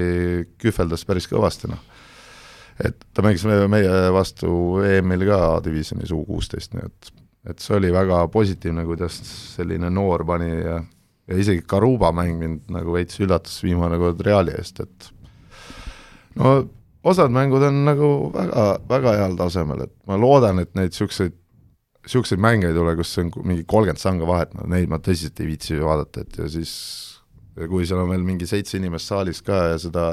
kühveldas 0.63 1.03
päris 1.09 1.27
kõvasti, 1.31 1.73
noh. 1.73 1.81
Et 2.81 3.05
ta 3.15 3.25
mängis 3.25 3.45
meie, 3.47 3.91
vastu 4.15 4.81
EM-il 4.87 5.27
ka 5.29 5.41
A-divisjonis 5.57 6.15
U 6.15 6.23
kuusteist, 6.29 6.75
nii 6.77 6.89
et, 6.89 7.13
et 7.53 7.63
see 7.63 7.77
oli 7.77 7.93
väga 7.93 8.25
positiivne, 8.33 8.87
kuidas 8.89 9.19
selline 9.57 9.91
noor 9.93 10.25
pani 10.29 10.51
ja 10.51 10.81
ja 11.29 11.39
isegi 11.39 11.63
Karuba 11.67 12.11
mäng 12.13 12.39
mind 12.39 12.71
nagu 12.73 12.97
veits 12.97 13.21
üllatas 13.23 13.61
viimane 13.63 13.99
kord 14.01 14.21
Reali 14.27 14.55
eest, 14.59 14.83
et 14.83 15.11
no 16.41 16.57
osad 17.07 17.33
mängud 17.35 17.63
on 17.67 17.85
nagu 17.87 18.09
väga, 18.35 18.67
väga 18.91 19.15
heal 19.21 19.39
tasemel, 19.39 19.87
et 19.87 19.95
ma 20.11 20.19
loodan, 20.21 20.63
et 20.63 20.75
neid 20.79 20.93
niisuguseid 20.93 21.39
niisuguseid 22.03 22.43
mänge 22.43 22.67
ei 22.67 22.75
tule, 22.75 22.97
kus 22.99 23.15
on 23.23 23.31
mingi 23.47 23.65
kolmkümmend 23.69 24.03
sanga 24.03 24.27
vahet, 24.27 24.55
neid 24.67 24.91
ma 24.91 24.99
tõsiselt 24.99 25.39
ei 25.43 25.53
viitsi 25.53 25.79
vaadata, 25.79 26.25
et 26.25 26.39
ja 26.43 26.49
siis 26.51 26.73
ja 27.57 27.69
kui 27.69 27.87
seal 27.89 28.03
on 28.03 28.11
veel 28.13 28.25
mingi 28.27 28.49
seitse 28.49 28.79
inimest 28.79 29.11
saalis 29.11 29.43
ka 29.45 29.59
ja 29.73 29.79
seda 29.83 30.07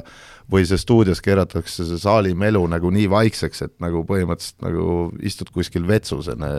või 0.51 0.65
see 0.67 0.79
stuudios 0.81 1.21
keeratakse 1.23 1.85
see 1.87 2.01
saali 2.01 2.33
melu 2.37 2.61
nagu 2.71 2.91
nii 2.93 3.07
vaikseks, 3.11 3.63
et 3.67 3.75
nagu 3.83 4.03
põhimõtteliselt 4.07 4.65
nagu 4.65 4.85
istud 5.25 5.51
kuskil 5.55 5.87
vetsus 5.89 6.31
enne 6.33 6.53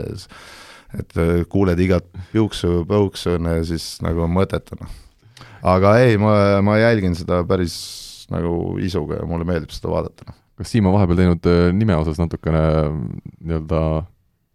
et 0.99 1.17
äh, 1.21 1.45
kuuled 1.51 1.79
igat 1.83 2.07
piuksu, 2.33 2.85
põuksu 2.89 3.37
enne 3.37 3.61
ja 3.61 3.67
siis 3.67 3.93
nagu 4.05 4.25
on 4.27 4.33
mõttetu, 4.35 4.79
noh. 4.81 4.95
aga 5.77 5.97
ei, 6.03 6.17
ma, 6.21 6.35
ma 6.67 6.79
jälgin 6.81 7.15
seda 7.19 7.43
päris 7.49 7.77
nagu 8.31 8.79
isuga 8.83 9.21
ja 9.21 9.29
mulle 9.29 9.47
meeldib 9.47 9.75
seda 9.75 9.93
vaadata, 9.93 10.27
noh. 10.31 10.39
kas 10.59 10.73
Siim 10.73 10.89
on 10.91 10.97
vahepeal 10.97 11.23
teinud 11.23 11.51
äh, 11.51 11.69
nime 11.77 11.99
osas 12.01 12.19
natukene 12.23 12.65
nii-öelda 13.39 13.83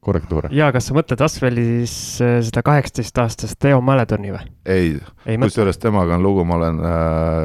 korrektuure. 0.05 0.51
jaa, 0.55 0.71
kas 0.75 0.89
sa 0.89 0.95
mõtled 0.97 1.21
Asvelis 1.25 1.95
äh, 2.23 2.37
seda 2.45 2.63
kaheksateistaastast 2.65 3.57
Teo 3.61 3.81
Maledoni 3.85 4.33
või? 4.35 4.43
ei, 4.65 4.91
ei, 5.25 5.39
kusjuures 5.41 5.81
temaga 5.81 6.17
on 6.17 6.25
lugu, 6.25 6.45
ma 6.47 6.59
olen 6.59 6.83
äh, 6.85 7.39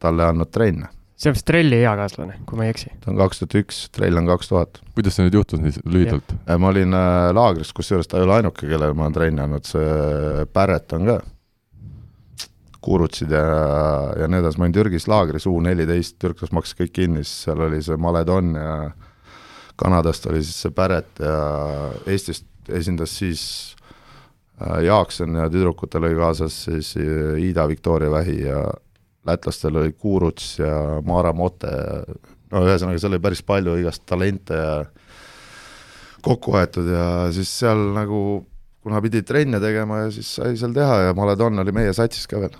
talle 0.00 0.30
andnud 0.30 0.50
trenne. 0.52 0.90
see 1.20 1.30
on 1.30 1.36
vist 1.36 1.46
Trelli 1.48 1.82
eakaaslane, 1.84 2.38
kui 2.48 2.60
ma 2.60 2.66
ei 2.66 2.74
eksi. 2.74 2.92
ta 3.02 3.12
on 3.12 3.20
kaks 3.20 3.42
tuhat 3.42 3.58
üks, 3.62 3.82
Trell 3.96 4.20
on 4.20 4.30
kaks 4.30 4.52
tuhat. 4.52 4.80
kuidas 4.96 5.18
see 5.18 5.26
nüüd 5.26 5.36
juhtus 5.40 5.60
nii 5.62 5.84
lühidalt? 5.96 6.32
Äh, 6.46 6.56
ma 6.60 6.72
olin 6.72 6.96
äh, 6.96 7.26
laagris, 7.36 7.74
kusjuures 7.76 8.08
ta 8.08 8.20
ei 8.20 8.26
ole 8.28 8.38
ainuke, 8.40 8.66
kellele 8.66 8.96
ma 8.96 9.06
olen 9.08 9.18
trenni 9.18 9.44
andnud, 9.44 9.68
see 9.68 10.48
Barrett 10.54 10.96
on 10.96 11.12
ka. 11.12 11.20
Kurutsid 12.80 13.28
ja, 13.36 13.44
ja 14.16 14.26
nii 14.30 14.40
edasi, 14.40 14.56
ma 14.56 14.64
olin 14.64 14.72
Türgis 14.78 15.04
laagris 15.10 15.44
U 15.50 15.58
neliteist, 15.60 16.16
türklas 16.22 16.54
maksis 16.56 16.78
kõik 16.78 16.94
kinni, 16.96 17.26
siis 17.28 17.44
seal 17.44 17.60
oli 17.66 17.82
see 17.84 18.00
Maledon 18.00 18.54
ja 18.56 18.70
Kanadast 19.80 20.26
oli 20.30 20.42
siis 20.44 20.60
see 20.64 20.74
Päret 20.76 21.22
ja 21.24 21.36
Eestist 22.06 22.46
esindas 22.68 23.16
siis 23.18 23.42
äh, 24.60 24.82
Jaakson 24.84 25.38
ja 25.40 25.48
tüdrukutel 25.50 26.04
oli 26.04 26.18
kaasas 26.18 26.64
siis 26.66 26.92
äh, 27.00 27.38
Ida 27.48 27.66
Viktoria 27.68 28.12
Vähi 28.12 28.42
ja 28.44 28.64
lätlastel 29.26 29.76
oli 29.76 29.92
Kuruts 29.92 30.58
ja 30.58 31.00
Maara 31.06 31.32
Mote 31.32 31.72
ja 31.72 31.96
no 32.50 32.64
ühesõnaga, 32.66 33.00
seal 33.00 33.14
oli 33.14 33.22
päris 33.22 33.42
palju 33.46 33.76
igast 33.80 34.04
talente 34.08 34.56
ja 34.58 34.74
kokku 36.24 36.56
aetud 36.58 36.88
ja 36.90 37.04
siis 37.34 37.52
seal 37.62 37.90
nagu 37.96 38.20
kuna 38.82 39.00
pidi 39.04 39.22
trenne 39.26 39.60
tegema 39.62 40.04
ja 40.04 40.10
siis 40.14 40.34
sai 40.38 40.56
seal 40.58 40.74
teha 40.76 41.00
ja 41.06 41.14
Maledon 41.16 41.62
oli 41.62 41.72
meie 41.72 41.92
satsis 41.96 42.28
ka 42.28 42.40
veel. 42.42 42.56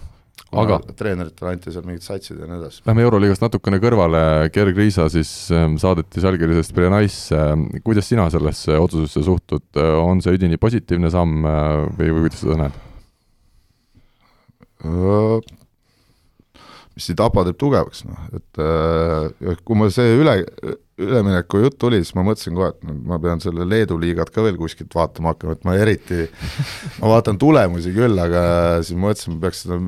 Aga 0.62 0.80
treeneritele 0.98 1.52
anti 1.54 1.72
seal 1.74 1.86
mingid 1.86 2.04
satsid 2.04 2.40
ja 2.40 2.48
nii 2.48 2.58
edasi. 2.58 2.82
Lähme 2.88 3.04
Euroliigast 3.06 3.44
natukene 3.44 3.80
kõrvale, 3.82 4.22
Gerg 4.54 4.78
Riisa 4.78 5.06
siis 5.12 5.32
ähm, 5.54 5.78
saadeti 5.82 6.22
Žalgirisest 6.24 6.74
Brenaisse, 6.76 7.40
kuidas 7.86 8.10
sina 8.10 8.26
sellesse 8.32 8.78
otsusesse 8.80 9.24
suhtud, 9.26 9.68
on 9.78 10.22
see 10.24 10.36
üdini 10.38 10.60
positiivne 10.60 11.12
samm 11.12 11.46
äh, 11.46 11.86
või, 11.98 12.12
või 12.16 12.28
kuidas 12.28 12.44
seda 12.44 12.60
näed? 12.64 12.86
mis 16.96 17.08
ei 17.12 17.16
tapa, 17.16 17.42
teeb 17.46 17.56
tugevaks, 17.60 18.04
noh, 18.08 18.20
et 18.36 18.60
äh, 18.60 19.58
kui 19.64 19.78
mul 19.78 19.92
see 19.94 20.16
üle, 20.18 20.34
ülemineku 21.00 21.62
jutt 21.62 21.78
tuli, 21.80 22.00
siis 22.02 22.16
ma 22.16 22.24
mõtlesin 22.26 22.56
kohe, 22.56 22.72
et 22.74 23.08
ma 23.08 23.18
pean 23.22 23.40
selle 23.40 23.64
Leedu 23.68 23.96
liigat 24.00 24.32
ka 24.34 24.44
veel 24.44 24.58
kuskilt 24.60 24.92
vaatama 24.96 25.34
hakkama, 25.34 25.56
et 25.56 25.66
ma 25.68 25.76
eriti, 25.80 26.26
ma 27.00 27.12
vaatan 27.14 27.40
tulemusi 27.40 27.94
küll, 27.96 28.20
aga 28.20 28.42
siis 28.84 28.98
ma 28.98 29.08
mõtlesin, 29.08 29.36
ma 29.36 29.44
peaks 29.46 29.64
seda 29.64 29.80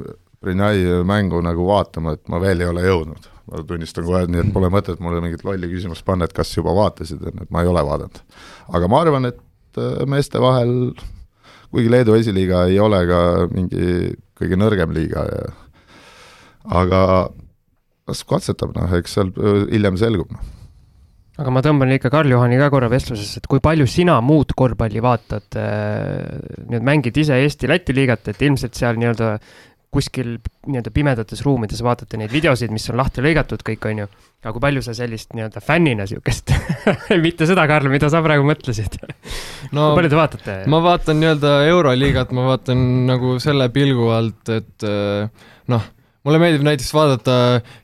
Brunei 0.42 0.84
mängu 1.06 1.40
nagu 1.44 1.66
vaatama, 1.68 2.16
et 2.16 2.28
ma 2.32 2.40
veel 2.42 2.64
ei 2.64 2.70
ole 2.70 2.84
jõudnud. 2.86 3.28
ma 3.52 3.60
tunnistan 3.66 4.04
kohe, 4.06 4.22
nii 4.30 4.38
et 4.38 4.52
pole 4.54 4.68
mõtet 4.70 5.00
mulle 5.02 5.18
mingit 5.20 5.42
lolli 5.44 5.66
küsimust 5.68 6.04
panna, 6.06 6.28
et 6.28 6.32
kas 6.32 6.52
juba 6.54 6.72
vaatasid, 6.76 7.24
et 7.26 7.50
ma 7.50 7.64
ei 7.64 7.70
ole 7.70 7.82
vaadanud. 7.86 8.22
aga 8.78 8.88
ma 8.88 9.02
arvan, 9.02 9.28
et 9.32 9.82
äh, 9.82 10.06
meeste 10.06 10.40
vahel, 10.42 10.94
kuigi 11.70 11.90
Leedu 11.90 12.14
esiliiga 12.18 12.64
ei 12.70 12.78
ole 12.80 13.04
ka 13.10 13.20
mingi 13.50 14.14
kõige 14.38 14.58
nõrgem 14.58 14.94
liiga 14.94 15.26
ja 15.28 15.44
aga 16.82 17.04
las 18.08 18.24
katsetab, 18.26 18.74
noh, 18.76 18.98
eks 18.98 19.18
seal 19.18 19.30
äh, 19.34 19.62
hiljem 19.74 19.98
selgub, 20.00 20.34
noh 20.34 20.50
aga 21.40 21.52
ma 21.54 21.62
tõmban 21.64 21.94
ikka 21.96 22.10
Karl-Juhani 22.12 22.58
ka 22.60 22.68
korra 22.72 22.90
vestlusesse, 22.92 23.40
et 23.40 23.48
kui 23.50 23.62
palju 23.64 23.86
sina 23.88 24.18
muud 24.24 24.52
korvpalli 24.56 25.00
vaatad, 25.04 25.46
äh, 25.58 26.64
nüüd 26.70 26.84
mängid 26.86 27.16
ise 27.22 27.38
Eesti-Läti 27.40 27.96
liigat, 27.96 28.28
et 28.30 28.42
ilmselt 28.44 28.76
seal 28.78 29.00
nii-öelda 29.00 29.32
kuskil 29.92 30.36
nii-öelda 30.66 30.90
pimedates 30.94 31.42
ruumides 31.44 31.82
vaatate 31.84 32.16
neid 32.20 32.32
videosid, 32.32 32.72
mis 32.72 32.88
on 32.88 32.96
lahti 33.00 33.24
lõigatud 33.24 33.60
kõik, 33.66 33.88
on 33.90 34.04
ju. 34.04 34.08
aga 34.42 34.52
kui 34.54 34.64
palju 34.64 34.82
sa 34.84 34.94
sellist 34.96 35.34
nii-öelda 35.36 35.60
fännina 35.64 36.06
sihukest 36.08 36.54
mitte 37.26 37.48
seda, 37.48 37.66
Karl, 37.68 37.90
mida 37.92 38.08
sa 38.12 38.22
praegu 38.24 38.46
mõtlesid 38.48 38.96
no,. 39.02 39.90
kui 39.92 40.00
palju 40.00 40.12
te 40.12 40.20
vaatate? 40.20 40.58
ma 40.72 40.80
vaatan 40.84 41.20
nii-öelda 41.20 41.56
Euroliigat, 41.70 42.32
ma 42.36 42.48
vaatan 42.52 42.86
nagu 43.10 43.36
selle 43.42 43.68
pilgu 43.74 44.08
alt, 44.16 44.54
et 44.54 44.88
äh, 44.88 45.50
noh 45.72 45.90
mulle 46.22 46.38
meeldib 46.38 46.62
näiteks 46.66 46.92
vaadata 46.94 47.34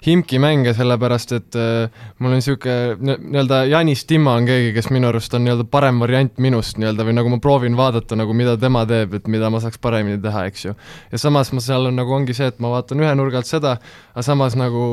Himki 0.06 0.39
mänge, 0.43 0.73
sellepärast 0.77 1.32
et 1.36 1.59
äh, 1.59 2.05
mul 2.19 2.32
on 2.32 2.39
niisugune 2.39 3.16
nii-öelda 3.19 3.65
Janis 3.70 4.05
Timma 4.09 4.36
on 4.39 4.47
keegi, 4.47 4.70
kes 4.77 4.90
minu 4.94 5.10
arust 5.10 5.35
on 5.35 5.44
nii-öelda 5.47 5.66
parem 5.70 5.98
variant 6.02 6.39
minust 6.43 6.78
nii-öelda 6.78 7.06
või 7.09 7.16
nagu 7.19 7.32
ma 7.32 7.40
proovin 7.43 7.78
vaadata 7.78 8.19
nagu 8.19 8.36
mida 8.39 8.55
tema 8.60 8.85
teeb, 8.89 9.16
et 9.19 9.27
mida 9.31 9.51
ma 9.51 9.62
saaks 9.62 9.81
paremini 9.82 10.20
teha, 10.23 10.44
eks 10.51 10.69
ju. 10.69 10.77
ja 11.12 11.20
samas 11.20 11.51
ma 11.56 11.65
seal 11.65 11.90
on 11.90 11.98
nagu 11.98 12.15
ongi 12.15 12.36
see, 12.36 12.51
et 12.52 12.62
ma 12.62 12.70
vaatan 12.77 13.02
ühe 13.02 13.16
nurga 13.19 13.43
alt 13.43 13.51
seda, 13.51 13.74
aga 14.15 14.27
samas 14.27 14.56
nagu 14.59 14.85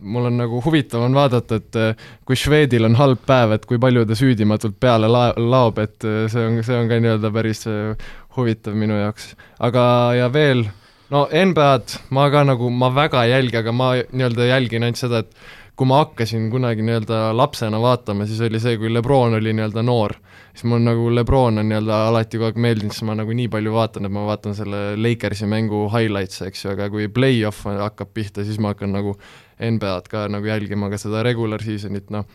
mul 0.00 0.30
on 0.30 0.40
nagu 0.40 0.62
huvitav 0.64 1.04
on 1.04 1.18
vaadata, 1.18 1.60
et 1.60 1.80
äh, 1.80 2.08
kui 2.28 2.40
Švedil 2.40 2.88
on 2.88 2.96
halb 3.00 3.20
päev, 3.28 3.58
et 3.58 3.68
kui 3.68 3.80
palju 3.82 4.06
ta 4.08 4.16
süüdimatult 4.18 4.80
peale 4.80 5.12
la-, 5.12 5.34
laob, 5.36 5.80
et 5.84 6.08
äh, 6.08 6.24
see 6.32 6.48
on, 6.48 6.60
see 6.64 6.80
on 6.80 6.88
ka 6.88 7.00
nii-öelda 7.04 7.32
päris 7.34 7.66
äh, 7.68 8.10
huvitav 8.38 8.76
minu 8.78 8.96
jaoks. 8.96 9.34
aga, 9.60 9.84
ja 10.16 10.32
veel 10.32 10.68
no 11.14 11.24
NBA-d 11.32 12.10
ma 12.14 12.28
ka 12.32 12.44
nagu, 12.46 12.70
ma 12.70 12.90
väga 12.94 13.24
ei 13.26 13.32
jälgi, 13.36 13.60
aga 13.62 13.72
ma 13.72 13.92
nii-öelda 13.96 14.48
jälgin 14.50 14.86
ainult 14.86 15.00
seda, 15.00 15.22
et 15.24 15.32
kui 15.78 15.86
ma 15.86 16.00
hakkasin 16.02 16.48
kunagi 16.50 16.82
nii-öelda 16.82 17.28
lapsena 17.38 17.78
vaatama, 17.80 18.26
siis 18.26 18.40
oli 18.42 18.58
see, 18.62 18.78
kui 18.80 18.90
Lebron 18.92 19.36
oli 19.38 19.52
nii-öelda 19.54 19.84
noor. 19.86 20.16
siis 20.52 20.64
mul 20.66 20.82
nagu 20.82 21.06
Lebron 21.14 21.60
on 21.62 21.68
nii-öelda 21.70 22.00
alati 22.08 22.38
kogu 22.38 22.48
aeg 22.48 22.58
meeldinud, 22.64 22.94
siis 22.96 23.06
ma 23.06 23.14
nagu 23.14 23.36
nii 23.40 23.46
palju 23.52 23.74
vaatan, 23.76 24.08
et 24.08 24.12
ma 24.12 24.24
vaatan 24.26 24.56
selle 24.58 24.80
Lakersi 24.98 25.46
mängu 25.46 25.86
highlights'e, 25.92 26.50
eks 26.50 26.64
ju, 26.64 26.72
aga 26.74 26.90
kui 26.90 27.06
play-off 27.08 27.68
hakkab 27.68 28.10
pihta, 28.14 28.44
siis 28.44 28.58
ma 28.58 28.74
hakkan 28.74 28.90
nagu 28.96 29.14
NBA-d 29.62 30.10
ka 30.10 30.26
nagu 30.32 30.50
jälgima, 30.50 30.90
ka 30.90 30.98
seda 30.98 31.22
regular 31.26 31.62
season'it, 31.62 32.10
noh. 32.14 32.26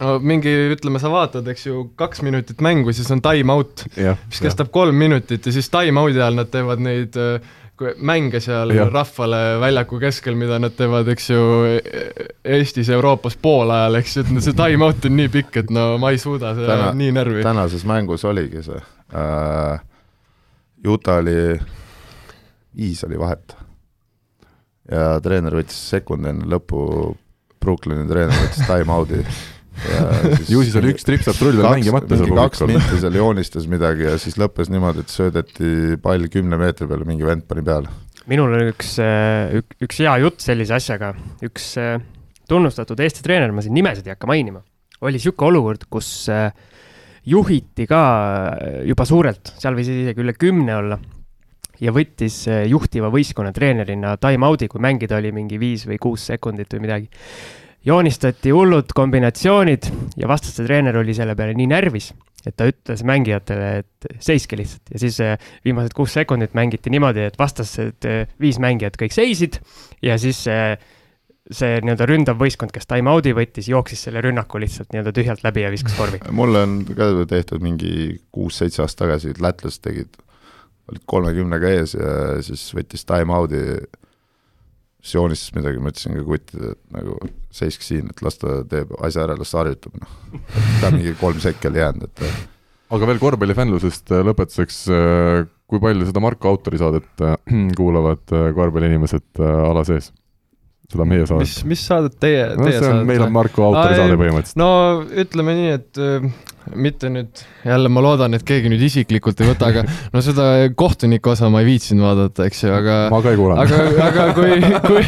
No 0.00 0.14
mingi, 0.22 0.48
ütleme, 0.72 1.00
sa 1.02 1.10
vaatad, 1.12 1.48
eks 1.52 1.66
ju, 1.66 1.82
kaks 1.98 2.22
minutit 2.24 2.62
mängu, 2.64 2.94
siis 2.96 3.10
on 3.12 3.20
time 3.20 3.52
out, 3.52 3.84
mis 3.98 4.40
kestab 4.40 4.70
kolm 4.72 4.96
minutit 4.96 5.44
ja 5.44 5.52
siis 5.52 5.68
time 5.68 6.00
out'i 6.00 6.16
ajal 6.16 6.38
nad 6.38 6.48
teevad 6.48 6.80
neid 6.80 7.18
äh, 7.20 7.42
mänge 7.96 8.40
seal 8.40 8.74
ja. 8.74 8.86
rahvale 8.90 9.60
väljaku 9.60 10.00
keskel, 10.02 10.36
mida 10.38 10.58
nad 10.62 10.74
teevad, 10.76 11.08
eks 11.12 11.30
ju, 11.30 11.42
Eestis, 12.44 12.90
Euroopas 12.92 13.36
poolajal, 13.40 14.00
eks 14.00 14.16
ju, 14.16 14.24
et 14.24 14.42
see 14.44 14.56
time-out 14.56 15.06
on 15.08 15.16
nii 15.16 15.30
pikk, 15.32 15.62
et 15.62 15.72
no 15.74 15.86
ma 16.02 16.12
ei 16.14 16.20
suuda, 16.20 16.54
see 16.58 16.68
Täna, 16.68 16.90
nii 16.96 17.14
närvi. 17.16 17.44
tänases 17.46 17.86
mängus 17.88 18.24
oligi 18.28 18.64
see 18.66 18.80
äh,, 19.14 19.80
Juta 20.84 21.18
oli, 21.20 21.58
viis 22.76 23.04
oli 23.04 23.18
vahet. 23.20 23.56
ja 24.90 25.18
treener 25.22 25.54
võttis 25.60 25.80
sekund 25.92 26.26
enne 26.26 26.48
lõppu, 26.50 27.16
Brooklyni 27.60 28.08
treener 28.08 28.36
võttis 28.36 28.64
time-out'i 28.68 29.24
ju 30.50 30.62
siis 30.64 30.76
oli 30.78 30.92
üks 30.94 31.06
tripsaptrull 31.06 31.56
veel 31.60 31.68
mängimata 31.76 32.18
seal 32.20 32.32
kaks 32.36 32.64
minti 32.68 33.00
seal 33.00 33.16
joonistas 33.16 33.66
midagi 33.70 34.06
ja 34.08 34.16
siis 34.20 34.36
lõppes 34.40 34.70
niimoodi, 34.72 35.04
et 35.04 35.12
söödeti 35.12 35.98
pall 36.02 36.28
kümne 36.32 36.58
meetri 36.60 36.88
peale, 36.90 37.06
mingi 37.08 37.26
vend 37.26 37.46
pani 37.48 37.64
peale. 37.66 37.92
minul 38.30 38.56
on 38.56 38.66
üks, 38.70 38.96
äh, 39.02 39.60
üks 39.82 40.02
hea 40.04 40.16
jutt 40.22 40.44
sellise 40.44 40.76
asjaga, 40.76 41.14
üks 41.46 41.70
äh, 41.80 41.94
tunnustatud 42.50 43.00
Eesti 43.00 43.24
treener, 43.24 43.54
ma 43.54 43.64
siin 43.64 43.76
nimesid 43.76 44.08
ei 44.08 44.14
hakka 44.16 44.28
mainima, 44.30 44.60
oli 45.00 45.16
niisugune 45.16 45.54
olukord, 45.54 45.86
kus 45.92 46.10
äh, 46.32 46.50
juhiti 47.30 47.86
ka 47.88 48.02
juba 48.88 49.06
suurelt, 49.08 49.54
seal 49.60 49.78
võis 49.78 49.88
isegi 49.92 50.24
üle 50.24 50.36
kümne 50.36 50.76
olla 50.76 51.00
ja 51.80 51.92
võttis 51.96 52.42
juhtiva 52.68 53.08
võistkonna 53.12 53.54
treenerina 53.56 54.12
time-out'i, 54.20 54.68
kui 54.68 54.82
mängida 54.84 55.16
oli 55.16 55.32
mingi 55.32 55.56
viis 55.60 55.86
või 55.88 55.96
kuus 56.00 56.26
sekundit 56.28 56.76
või 56.76 56.84
midagi 56.84 57.08
joonistati 57.86 58.52
hullud 58.54 58.92
kombinatsioonid 58.94 59.88
ja 60.20 60.28
vastaste 60.28 60.64
treener 60.66 60.98
oli 61.00 61.14
selle 61.16 61.34
peale 61.36 61.54
nii 61.56 61.68
närvis, 61.70 62.10
et 62.46 62.56
ta 62.56 62.68
ütles 62.68 63.02
mängijatele, 63.06 63.72
et 63.82 64.22
seiske 64.22 64.58
lihtsalt 64.60 64.94
ja 64.94 65.02
siis 65.02 65.20
eh, 65.24 65.36
viimased 65.64 65.96
kuus 65.96 66.14
sekundit 66.16 66.54
mängiti 66.56 66.92
niimoodi, 66.92 67.28
et 67.30 67.38
vastased 67.40 68.08
eh, 68.08 68.24
viis 68.40 68.60
mängijat 68.62 68.98
kõik 69.00 69.16
seisid 69.16 69.60
ja 70.04 70.18
siis 70.20 70.42
see, 70.44 70.74
see 71.50 71.78
nii-öelda 71.84 72.08
ründav 72.08 72.40
võistkond, 72.40 72.72
kes 72.74 72.88
time-out'i 72.90 73.32
võttis, 73.36 73.70
jooksis 73.72 74.06
selle 74.08 74.24
rünnaku 74.24 74.60
lihtsalt 74.60 74.92
nii-öelda 74.92 75.14
tühjalt 75.16 75.44
läbi 75.46 75.64
ja 75.64 75.72
viskas 75.72 75.96
korvi. 75.96 76.20
mul 76.36 76.60
on 76.60 76.82
ka 76.88 77.12
tehtud 77.32 77.64
mingi 77.64 78.20
kuus-seitse 78.32 78.84
aastat 78.84 79.06
tagasi, 79.06 79.34
lätlased 79.40 79.84
tegid, 79.88 80.20
olid 80.92 81.08
kolmekümnega 81.08 81.74
ees 81.80 81.96
ja 81.96 82.12
siis 82.44 82.68
võttis 82.76 83.08
time-out'i 83.08 83.64
siis 85.00 85.16
joonistas 85.16 85.54
midagi, 85.56 85.80
ma 85.82 85.92
ütlesin 85.92 86.16
ka 86.16 86.24
kuttidele, 86.28 86.76
et 86.76 86.96
nagu 86.96 87.18
seiske 87.54 87.86
siin, 87.86 88.10
et 88.12 88.22
las 88.24 88.38
ta 88.40 88.60
teeb 88.68 88.92
asja 89.00 89.24
ära, 89.26 89.36
las 89.38 89.52
ta 89.52 89.62
harjutab, 89.62 89.96
noh. 90.00 90.16
ta 90.82 90.92
mingi 90.94 91.14
kolm 91.20 91.40
sekki 91.42 91.70
oli 91.70 91.82
jäänud, 91.82 92.08
et 92.08 92.24
aga 92.90 93.08
veel 93.10 93.20
korvpallifännlusest 93.22 94.14
äh, 94.14 94.22
lõpetuseks, 94.26 94.80
äh, 94.94 95.42
kui 95.70 95.82
palju 95.82 96.08
seda 96.08 96.22
Marko 96.22 96.50
autori 96.52 96.80
saadet 96.80 97.24
äh, 97.24 97.36
kuulavad 97.78 98.24
korvpalliinimesed 98.30 99.42
ala 99.42 99.86
sees? 99.88 100.12
seda 100.90 101.04
meie 101.06 101.22
saadet. 101.22 101.46
mis, 101.46 101.58
mis 101.70 101.82
saadet 101.86 102.16
teie, 102.18 102.46
teie 102.58 102.58
no, 102.58 102.70
saadet? 102.82 103.04
meil 103.06 103.22
on 103.22 103.34
Marko 103.34 103.68
autori 103.68 103.94
Aa, 103.94 103.98
saade 104.00 104.16
põhimõtteliselt. 104.18 104.58
no 104.58 104.70
ütleme 105.22 105.54
nii, 105.54 105.76
et 105.76 106.00
mitte 106.76 107.08
nüüd, 107.12 107.42
jälle 107.64 107.90
ma 107.92 108.02
loodan, 108.04 108.34
et 108.36 108.44
keegi 108.46 108.70
nüüd 108.72 108.82
isiklikult 108.84 109.40
ei 109.40 109.48
võta, 109.50 109.70
aga 109.70 109.84
no 110.14 110.22
seda 110.24 110.46
kohtuniku 110.78 111.32
osa 111.32 111.50
ma 111.52 111.62
ei 111.62 111.70
viitsinud 111.70 112.04
vaadata, 112.04 112.46
eks 112.50 112.64
ju, 112.64 112.72
aga 112.74 112.96
ma 113.12 113.20
ka 113.24 113.32
ei 113.32 113.40
kuulanud. 113.40 113.62
aga, 113.64 114.06
aga 114.06 114.26
kui, 114.36 114.58
kui, 114.86 115.04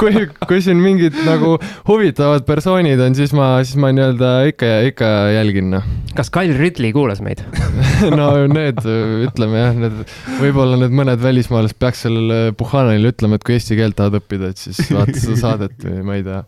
kui, 0.00 0.24
kui 0.48 0.62
siin 0.64 0.80
mingid 0.82 1.18
nagu 1.26 1.56
huvitavad 1.88 2.46
persoonid 2.48 3.02
on, 3.04 3.16
siis 3.18 3.34
ma, 3.36 3.50
siis 3.66 3.78
ma 3.80 3.92
nii-öelda 3.94 4.32
ikka, 4.52 4.72
ikka 4.90 5.10
jälgin, 5.36 5.70
noh. 5.76 5.90
kas 6.16 6.32
Kyle 6.34 6.56
Ridley 6.58 6.94
kuulas 6.96 7.22
meid 7.24 7.44
no 8.18 8.30
need, 8.50 8.80
ütleme 9.28 9.60
jah, 9.60 9.76
need, 9.84 10.16
võib-olla 10.40 10.80
need 10.80 10.96
mõned 10.96 11.22
välismaalased 11.24 11.78
peaks 11.80 12.06
sellele 12.06 12.56
Puhanile 12.58 13.12
ütlema, 13.14 13.38
et 13.38 13.46
kui 13.46 13.58
eesti 13.58 13.78
keelt 13.78 13.98
tahad 14.00 14.18
õppida, 14.20 14.54
et 14.54 14.60
siis 14.60 14.80
vaata 14.94 15.14
seda 15.18 15.38
saadet 15.40 15.78
või 15.84 16.02
ma 16.06 16.18
ei 16.18 16.26
tea 16.26 16.42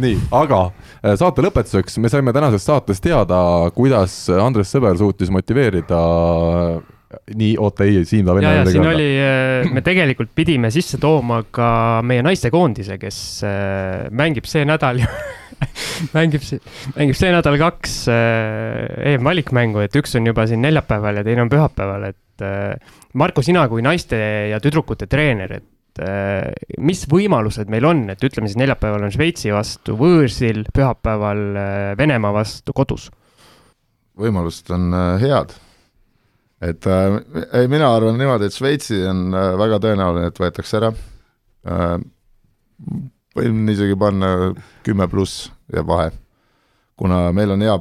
nii, 0.00 0.16
aga 0.34 0.64
äh, 0.70 1.14
saate 1.20 1.44
lõpetuseks 1.44 2.00
me 2.02 2.10
saime 2.12 2.34
tänases 2.36 2.66
saates 2.66 3.02
teada, 3.04 3.38
kuidas 3.76 4.24
Andres 4.34 4.72
Sõber 4.74 4.98
suutis 4.98 5.30
motiveerida 5.34 6.00
nii, 7.34 7.54
oota 7.62 7.86
ei, 7.86 8.02
Siim 8.08 8.26
tahab 8.26 8.40
ja, 8.42 8.50
enne 8.50 8.56
ja 8.56 8.64
midagi 8.64 8.74
siin 8.74 8.88
oli, 8.90 9.74
me 9.74 9.82
tegelikult 9.84 10.32
pidime 10.36 10.70
sisse 10.74 10.98
tooma 11.02 11.42
ka 11.54 11.68
meie 12.06 12.24
naistekoondise, 12.26 12.98
kes 13.02 13.18
äh, 13.46 14.06
mängib 14.14 14.48
see 14.50 14.64
nädal 14.68 15.02
mängib 16.16 16.44
see, 16.44 16.60
mängib 16.96 17.18
see 17.18 17.32
nädal 17.34 17.58
kaks 17.60 18.00
äh, 18.12 19.14
EM-valikmängu, 19.14 19.84
et 19.84 20.00
üks 20.00 20.16
on 20.18 20.30
juba 20.30 20.48
siin 20.50 20.64
neljapäeval 20.64 21.20
ja 21.20 21.26
teine 21.26 21.46
on 21.46 21.52
pühapäeval, 21.52 22.10
et 22.10 22.46
äh, 22.46 22.98
Marko, 23.20 23.44
sina 23.46 23.66
kui 23.70 23.84
naiste 23.84 24.18
ja 24.50 24.58
tüdrukute 24.62 25.08
treener, 25.10 25.58
et 25.60 25.68
äh, 26.02 26.52
mis 26.82 27.04
võimalused 27.10 27.70
meil 27.72 27.86
on, 27.88 28.04
et 28.12 28.22
ütleme 28.24 28.48
siis 28.48 28.58
neljapäeval 28.60 29.06
on 29.06 29.12
Šveitsi 29.14 29.52
vastu 29.54 29.96
võõrsil, 29.98 30.64
pühapäeval 30.74 31.44
äh, 31.52 31.92
Venemaa 32.00 32.34
vastu 32.34 32.74
kodus? 32.76 33.10
võimalused 34.18 34.70
on 34.74 34.94
äh, 34.94 35.22
head. 35.22 35.54
et 36.62 36.86
äh, 36.86 37.18
ei, 37.60 37.70
mina 37.70 37.90
arvan 37.94 38.18
niimoodi, 38.18 38.50
et 38.50 38.56
Šveitsi 38.56 39.00
on 39.10 39.34
väga 39.34 39.80
tõenäoline, 39.82 40.30
et 40.30 40.42
võetakse 40.42 40.80
ära 40.80 40.92
äh,. 41.68 41.96
võin 43.34 43.64
isegi 43.70 43.96
panna 43.98 44.52
kümme 44.86 45.08
pluss 45.10 45.48
jääb 45.74 45.88
vahe, 45.90 46.12
kuna 46.94 47.26
meil 47.34 47.56
on 47.56 47.64
hea 47.66 47.78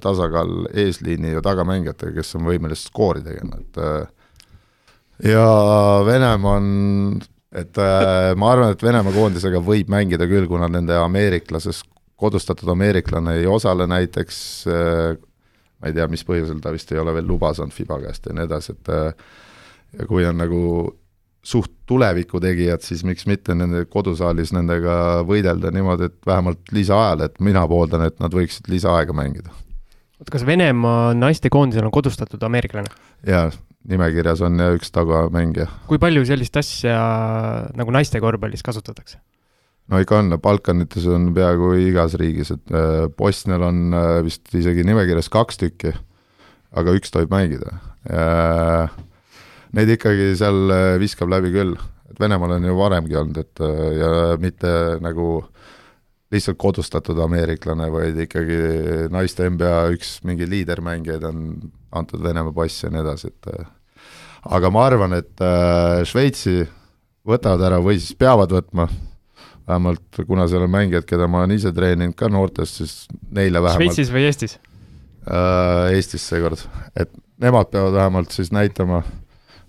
tasakaal 0.00 0.68
eesliini 0.76 1.32
ja 1.32 1.40
tagamängijatega, 1.42 2.18
kes 2.18 2.34
on 2.36 2.44
võimelised 2.46 2.90
skoori 2.90 3.22
tegema, 3.24 3.56
et 3.62 3.78
äh, 3.80 4.04
ja 5.22 5.46
Venemaa 6.06 6.56
on, 6.58 7.20
et 7.54 7.78
äh, 7.78 8.32
ma 8.38 8.52
arvan, 8.52 8.74
et 8.74 8.82
Venemaa 8.82 9.14
koondisega 9.14 9.60
võib 9.62 9.92
mängida 9.92 10.26
küll, 10.30 10.48
kuna 10.50 10.68
nende 10.68 10.96
ameeriklases, 10.98 11.84
kodustatud 12.18 12.68
ameeriklane 12.70 13.38
ei 13.40 13.46
osale 13.50 13.86
näiteks 13.90 14.36
äh, 14.70 15.14
ma 15.84 15.90
ei 15.90 15.96
tea, 15.96 16.06
mis 16.08 16.24
põhjusel 16.24 16.60
ta 16.64 16.72
vist 16.72 16.92
ei 16.94 17.00
ole 17.02 17.12
veel 17.12 17.26
luba 17.28 17.52
saanud 17.54 17.74
Fiba 17.76 17.98
käest 18.00 18.28
ja 18.28 18.34
nii 18.36 18.46
edasi, 18.48 18.72
et 18.72 18.92
äh, 18.94 19.32
ja 19.98 20.06
kui 20.08 20.24
on 20.24 20.38
nagu 20.40 20.60
suht 21.44 21.74
tuleviku 21.84 22.40
tegijad, 22.40 22.80
siis 22.80 23.02
miks 23.04 23.26
mitte 23.28 23.52
nende 23.52 23.82
kodusaalis 23.92 24.54
nendega 24.56 24.94
võidelda 25.28 25.68
niimoodi, 25.74 26.08
et 26.08 26.16
vähemalt 26.26 26.72
lisaajal, 26.72 27.26
et 27.26 27.36
mina 27.44 27.66
pooldan, 27.68 28.06
et 28.08 28.16
nad 28.22 28.32
võiksid 28.32 28.70
lisaaega 28.72 29.12
mängida. 29.12 29.52
oota, 30.18 30.30
kas 30.32 30.46
Venemaa 30.46 31.12
naistekoondisel 31.18 31.84
on 31.84 31.92
kodustatud 31.92 32.42
ameeriklane? 32.48 32.88
ja 33.28 33.50
nimekirjas 33.88 34.42
on 34.44 34.58
ja 34.60 34.72
üks 34.76 34.92
tagamängija. 34.94 35.68
kui 35.88 36.00
palju 36.00 36.24
sellist 36.28 36.56
asja 36.56 36.98
nagu 37.76 37.94
naiste 37.94 38.20
korvpallis 38.22 38.64
kasutatakse? 38.64 39.20
no 39.92 40.00
ikka 40.00 40.22
on, 40.22 40.34
Balkanites 40.42 41.06
on 41.12 41.30
peaaegu 41.36 41.74
igas 41.84 42.16
riigis, 42.20 42.54
et 42.54 42.74
äh, 42.74 43.06
Bosnial 43.18 43.66
on 43.68 43.80
äh, 43.92 44.18
vist 44.24 44.52
isegi 44.56 44.84
nimekirjas 44.86 45.28
kaks 45.32 45.60
tükki, 45.60 45.94
aga 46.74 46.94
üks 46.96 47.12
tohib 47.14 47.32
mängida. 47.34 47.76
Neid 49.74 49.90
ikkagi 49.96 50.32
seal 50.38 50.70
äh, 50.72 50.94
viskab 51.02 51.32
läbi 51.32 51.52
küll, 51.54 51.74
et 52.10 52.20
Venemaal 52.20 52.56
on 52.56 52.68
ju 52.68 52.76
varemgi 52.78 53.18
olnud, 53.20 53.40
et 53.42 53.64
äh, 53.64 53.86
ja 53.98 54.10
mitte 54.40 54.70
nagu 55.04 55.42
lihtsalt 56.34 56.58
kodustatud 56.58 57.18
ameeriklane, 57.22 57.90
vaid 57.92 58.18
ikkagi 58.24 58.58
naiste 59.12 59.46
NBA 59.50 59.76
üks 59.94 60.16
mingi 60.26 60.48
liidermängijaid 60.50 61.26
on 61.28 61.44
antud 61.94 62.22
Venemaa 62.24 62.54
pass 62.56 62.84
ja 62.84 62.90
nii 62.92 63.02
edasi, 63.04 63.32
et 63.32 63.50
äh, 63.54 63.66
aga 64.58 64.70
ma 64.74 64.86
arvan, 64.88 65.16
et 65.20 65.44
äh, 65.44 66.02
Šveitsi 66.08 66.62
võtavad 67.24 67.64
ära 67.70 67.80
või 67.84 67.98
siis 68.00 68.16
peavad 68.18 68.52
võtma 68.52 68.88
vähemalt 69.64 70.22
kuna 70.28 70.46
seal 70.50 70.66
on 70.66 70.72
mängijad, 70.74 71.06
keda 71.08 71.28
ma 71.30 71.42
olen 71.42 71.56
ise 71.56 71.72
treeninud 71.72 72.16
ka 72.18 72.28
noortest, 72.32 72.80
siis 72.82 72.96
neile 73.30 73.62
vähemalt 73.64 73.80
Šveitsis 73.80 74.12
või 74.12 74.26
Eestis? 74.28 74.58
äh, 75.24 75.94
Eestis 75.96 76.26
seekord, 76.28 76.66
et 76.96 77.12
nemad 77.40 77.70
peavad 77.72 77.96
vähemalt 77.96 78.34
siis 78.36 78.52
näitama 78.54 79.02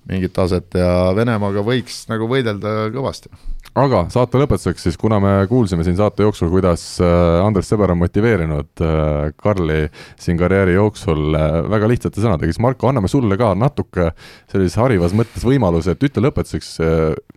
mingit 0.10 0.34
taset 0.36 0.78
ja 0.78 1.12
Venemaaga 1.18 1.64
võiks 1.66 2.06
nagu 2.12 2.28
võidelda 2.30 2.90
kõvasti. 2.94 3.32
aga 3.76 4.04
saate 4.14 4.40
lõpetuseks 4.40 4.86
siis, 4.86 4.98
kuna 5.02 5.18
me 5.20 5.32
kuulsime 5.50 5.84
siin 5.84 5.98
saate 5.98 6.24
jooksul, 6.24 6.52
kuidas 6.54 6.84
äh, 7.04 7.42
Andres 7.44 7.68
Sõber 7.72 7.92
on 7.92 8.00
motiveerinud 8.04 8.84
äh, 8.86 9.32
Karli 9.42 9.80
siin 10.22 10.38
karjääri 10.40 10.78
jooksul 10.78 11.36
äh, 11.36 11.58
väga 11.74 11.90
lihtsate 11.90 12.22
sõnadega, 12.22 12.54
siis 12.54 12.62
Marko, 12.64 12.90
anname 12.92 13.10
sulle 13.12 13.38
ka 13.42 13.54
natuke 13.58 14.12
sellises 14.52 14.78
harivas 14.80 15.16
mõttes 15.18 15.44
võimaluse, 15.48 15.96
et 15.96 16.06
ütle 16.08 16.28
lõpetuseks 16.28 16.76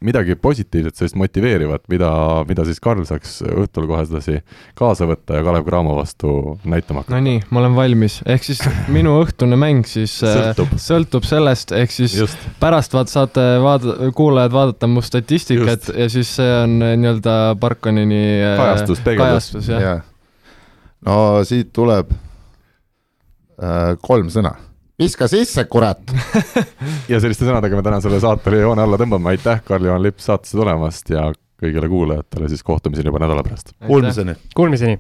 midagi 0.05 0.37
positiivset, 0.39 0.99
sellist 0.99 1.19
motiveerivat, 1.19 1.87
mida, 1.89 2.13
mida 2.49 2.69
siis 2.69 2.83
Karl 2.85 3.07
saaks 3.09 3.41
õhtul 3.49 3.89
kohe 3.89 4.05
sedasi 4.07 4.43
kaasa 4.79 5.09
võtta 5.09 5.41
ja 5.41 5.47
Kalev 5.47 5.65
Cramo 5.67 5.97
vastu 5.97 6.59
näitama 6.69 7.03
hakata. 7.03 7.17
no 7.17 7.25
nii, 7.25 7.43
ma 7.49 7.65
olen 7.65 7.81
valmis, 7.81 8.21
ehk 8.29 8.45
siis 8.47 8.63
minu 8.93 9.17
õhtune 9.25 9.57
mäng 9.59 9.89
siis 9.89 10.21
Sõltub. 10.21 10.77
sõltub 10.83 11.27
sellest, 11.27 11.73
ehk 11.73 11.95
siis 11.95 12.15
just, 12.21 12.49
pärast 12.61 12.95
vaat 12.95 13.11
saate 13.13 13.43
vaada-, 13.63 13.97
kuulajad 14.17 14.53
vaadata 14.53 14.87
mu 14.91 15.03
statistikat 15.05 15.89
Just. 15.89 15.99
ja 15.99 16.09
siis 16.13 16.31
see 16.37 16.55
on 16.63 16.79
äh, 16.83 16.95
nii-öelda 17.01 17.35
Barkonini 17.61 18.23
äh, 18.43 18.57
Kajastus, 18.59 19.03
kajastus 19.05 19.69
jah. 19.69 19.83
jah. 19.83 20.01
no 21.07 21.45
siit 21.49 21.73
tuleb 21.77 22.11
äh, 22.13 23.95
kolm 24.03 24.31
sõna. 24.35 24.55
viska 24.99 25.29
sisse, 25.31 25.65
kurat. 25.71 26.03
ja 27.13 27.21
selliste 27.21 27.47
sõnadega 27.47 27.79
me 27.79 27.85
täna 27.87 28.01
selle 28.05 28.21
saatele 28.23 28.65
joone 28.65 28.83
alla 28.83 28.99
tõmbame, 29.01 29.35
aitäh, 29.35 29.63
Karl-Juhan 29.67 30.03
Lipp 30.03 30.23
saatesse 30.25 30.59
tulemast 30.59 31.15
ja 31.15 31.29
kõigile 31.59 31.91
kuulajatele 31.91 32.51
siis 32.51 32.63
kohtumiseni 32.67 33.11
juba 33.11 33.23
nädala 33.23 33.47
pärast. 33.47 33.75
Kuulmiseni. 33.87 34.35
Kuulmiseni 34.55 34.99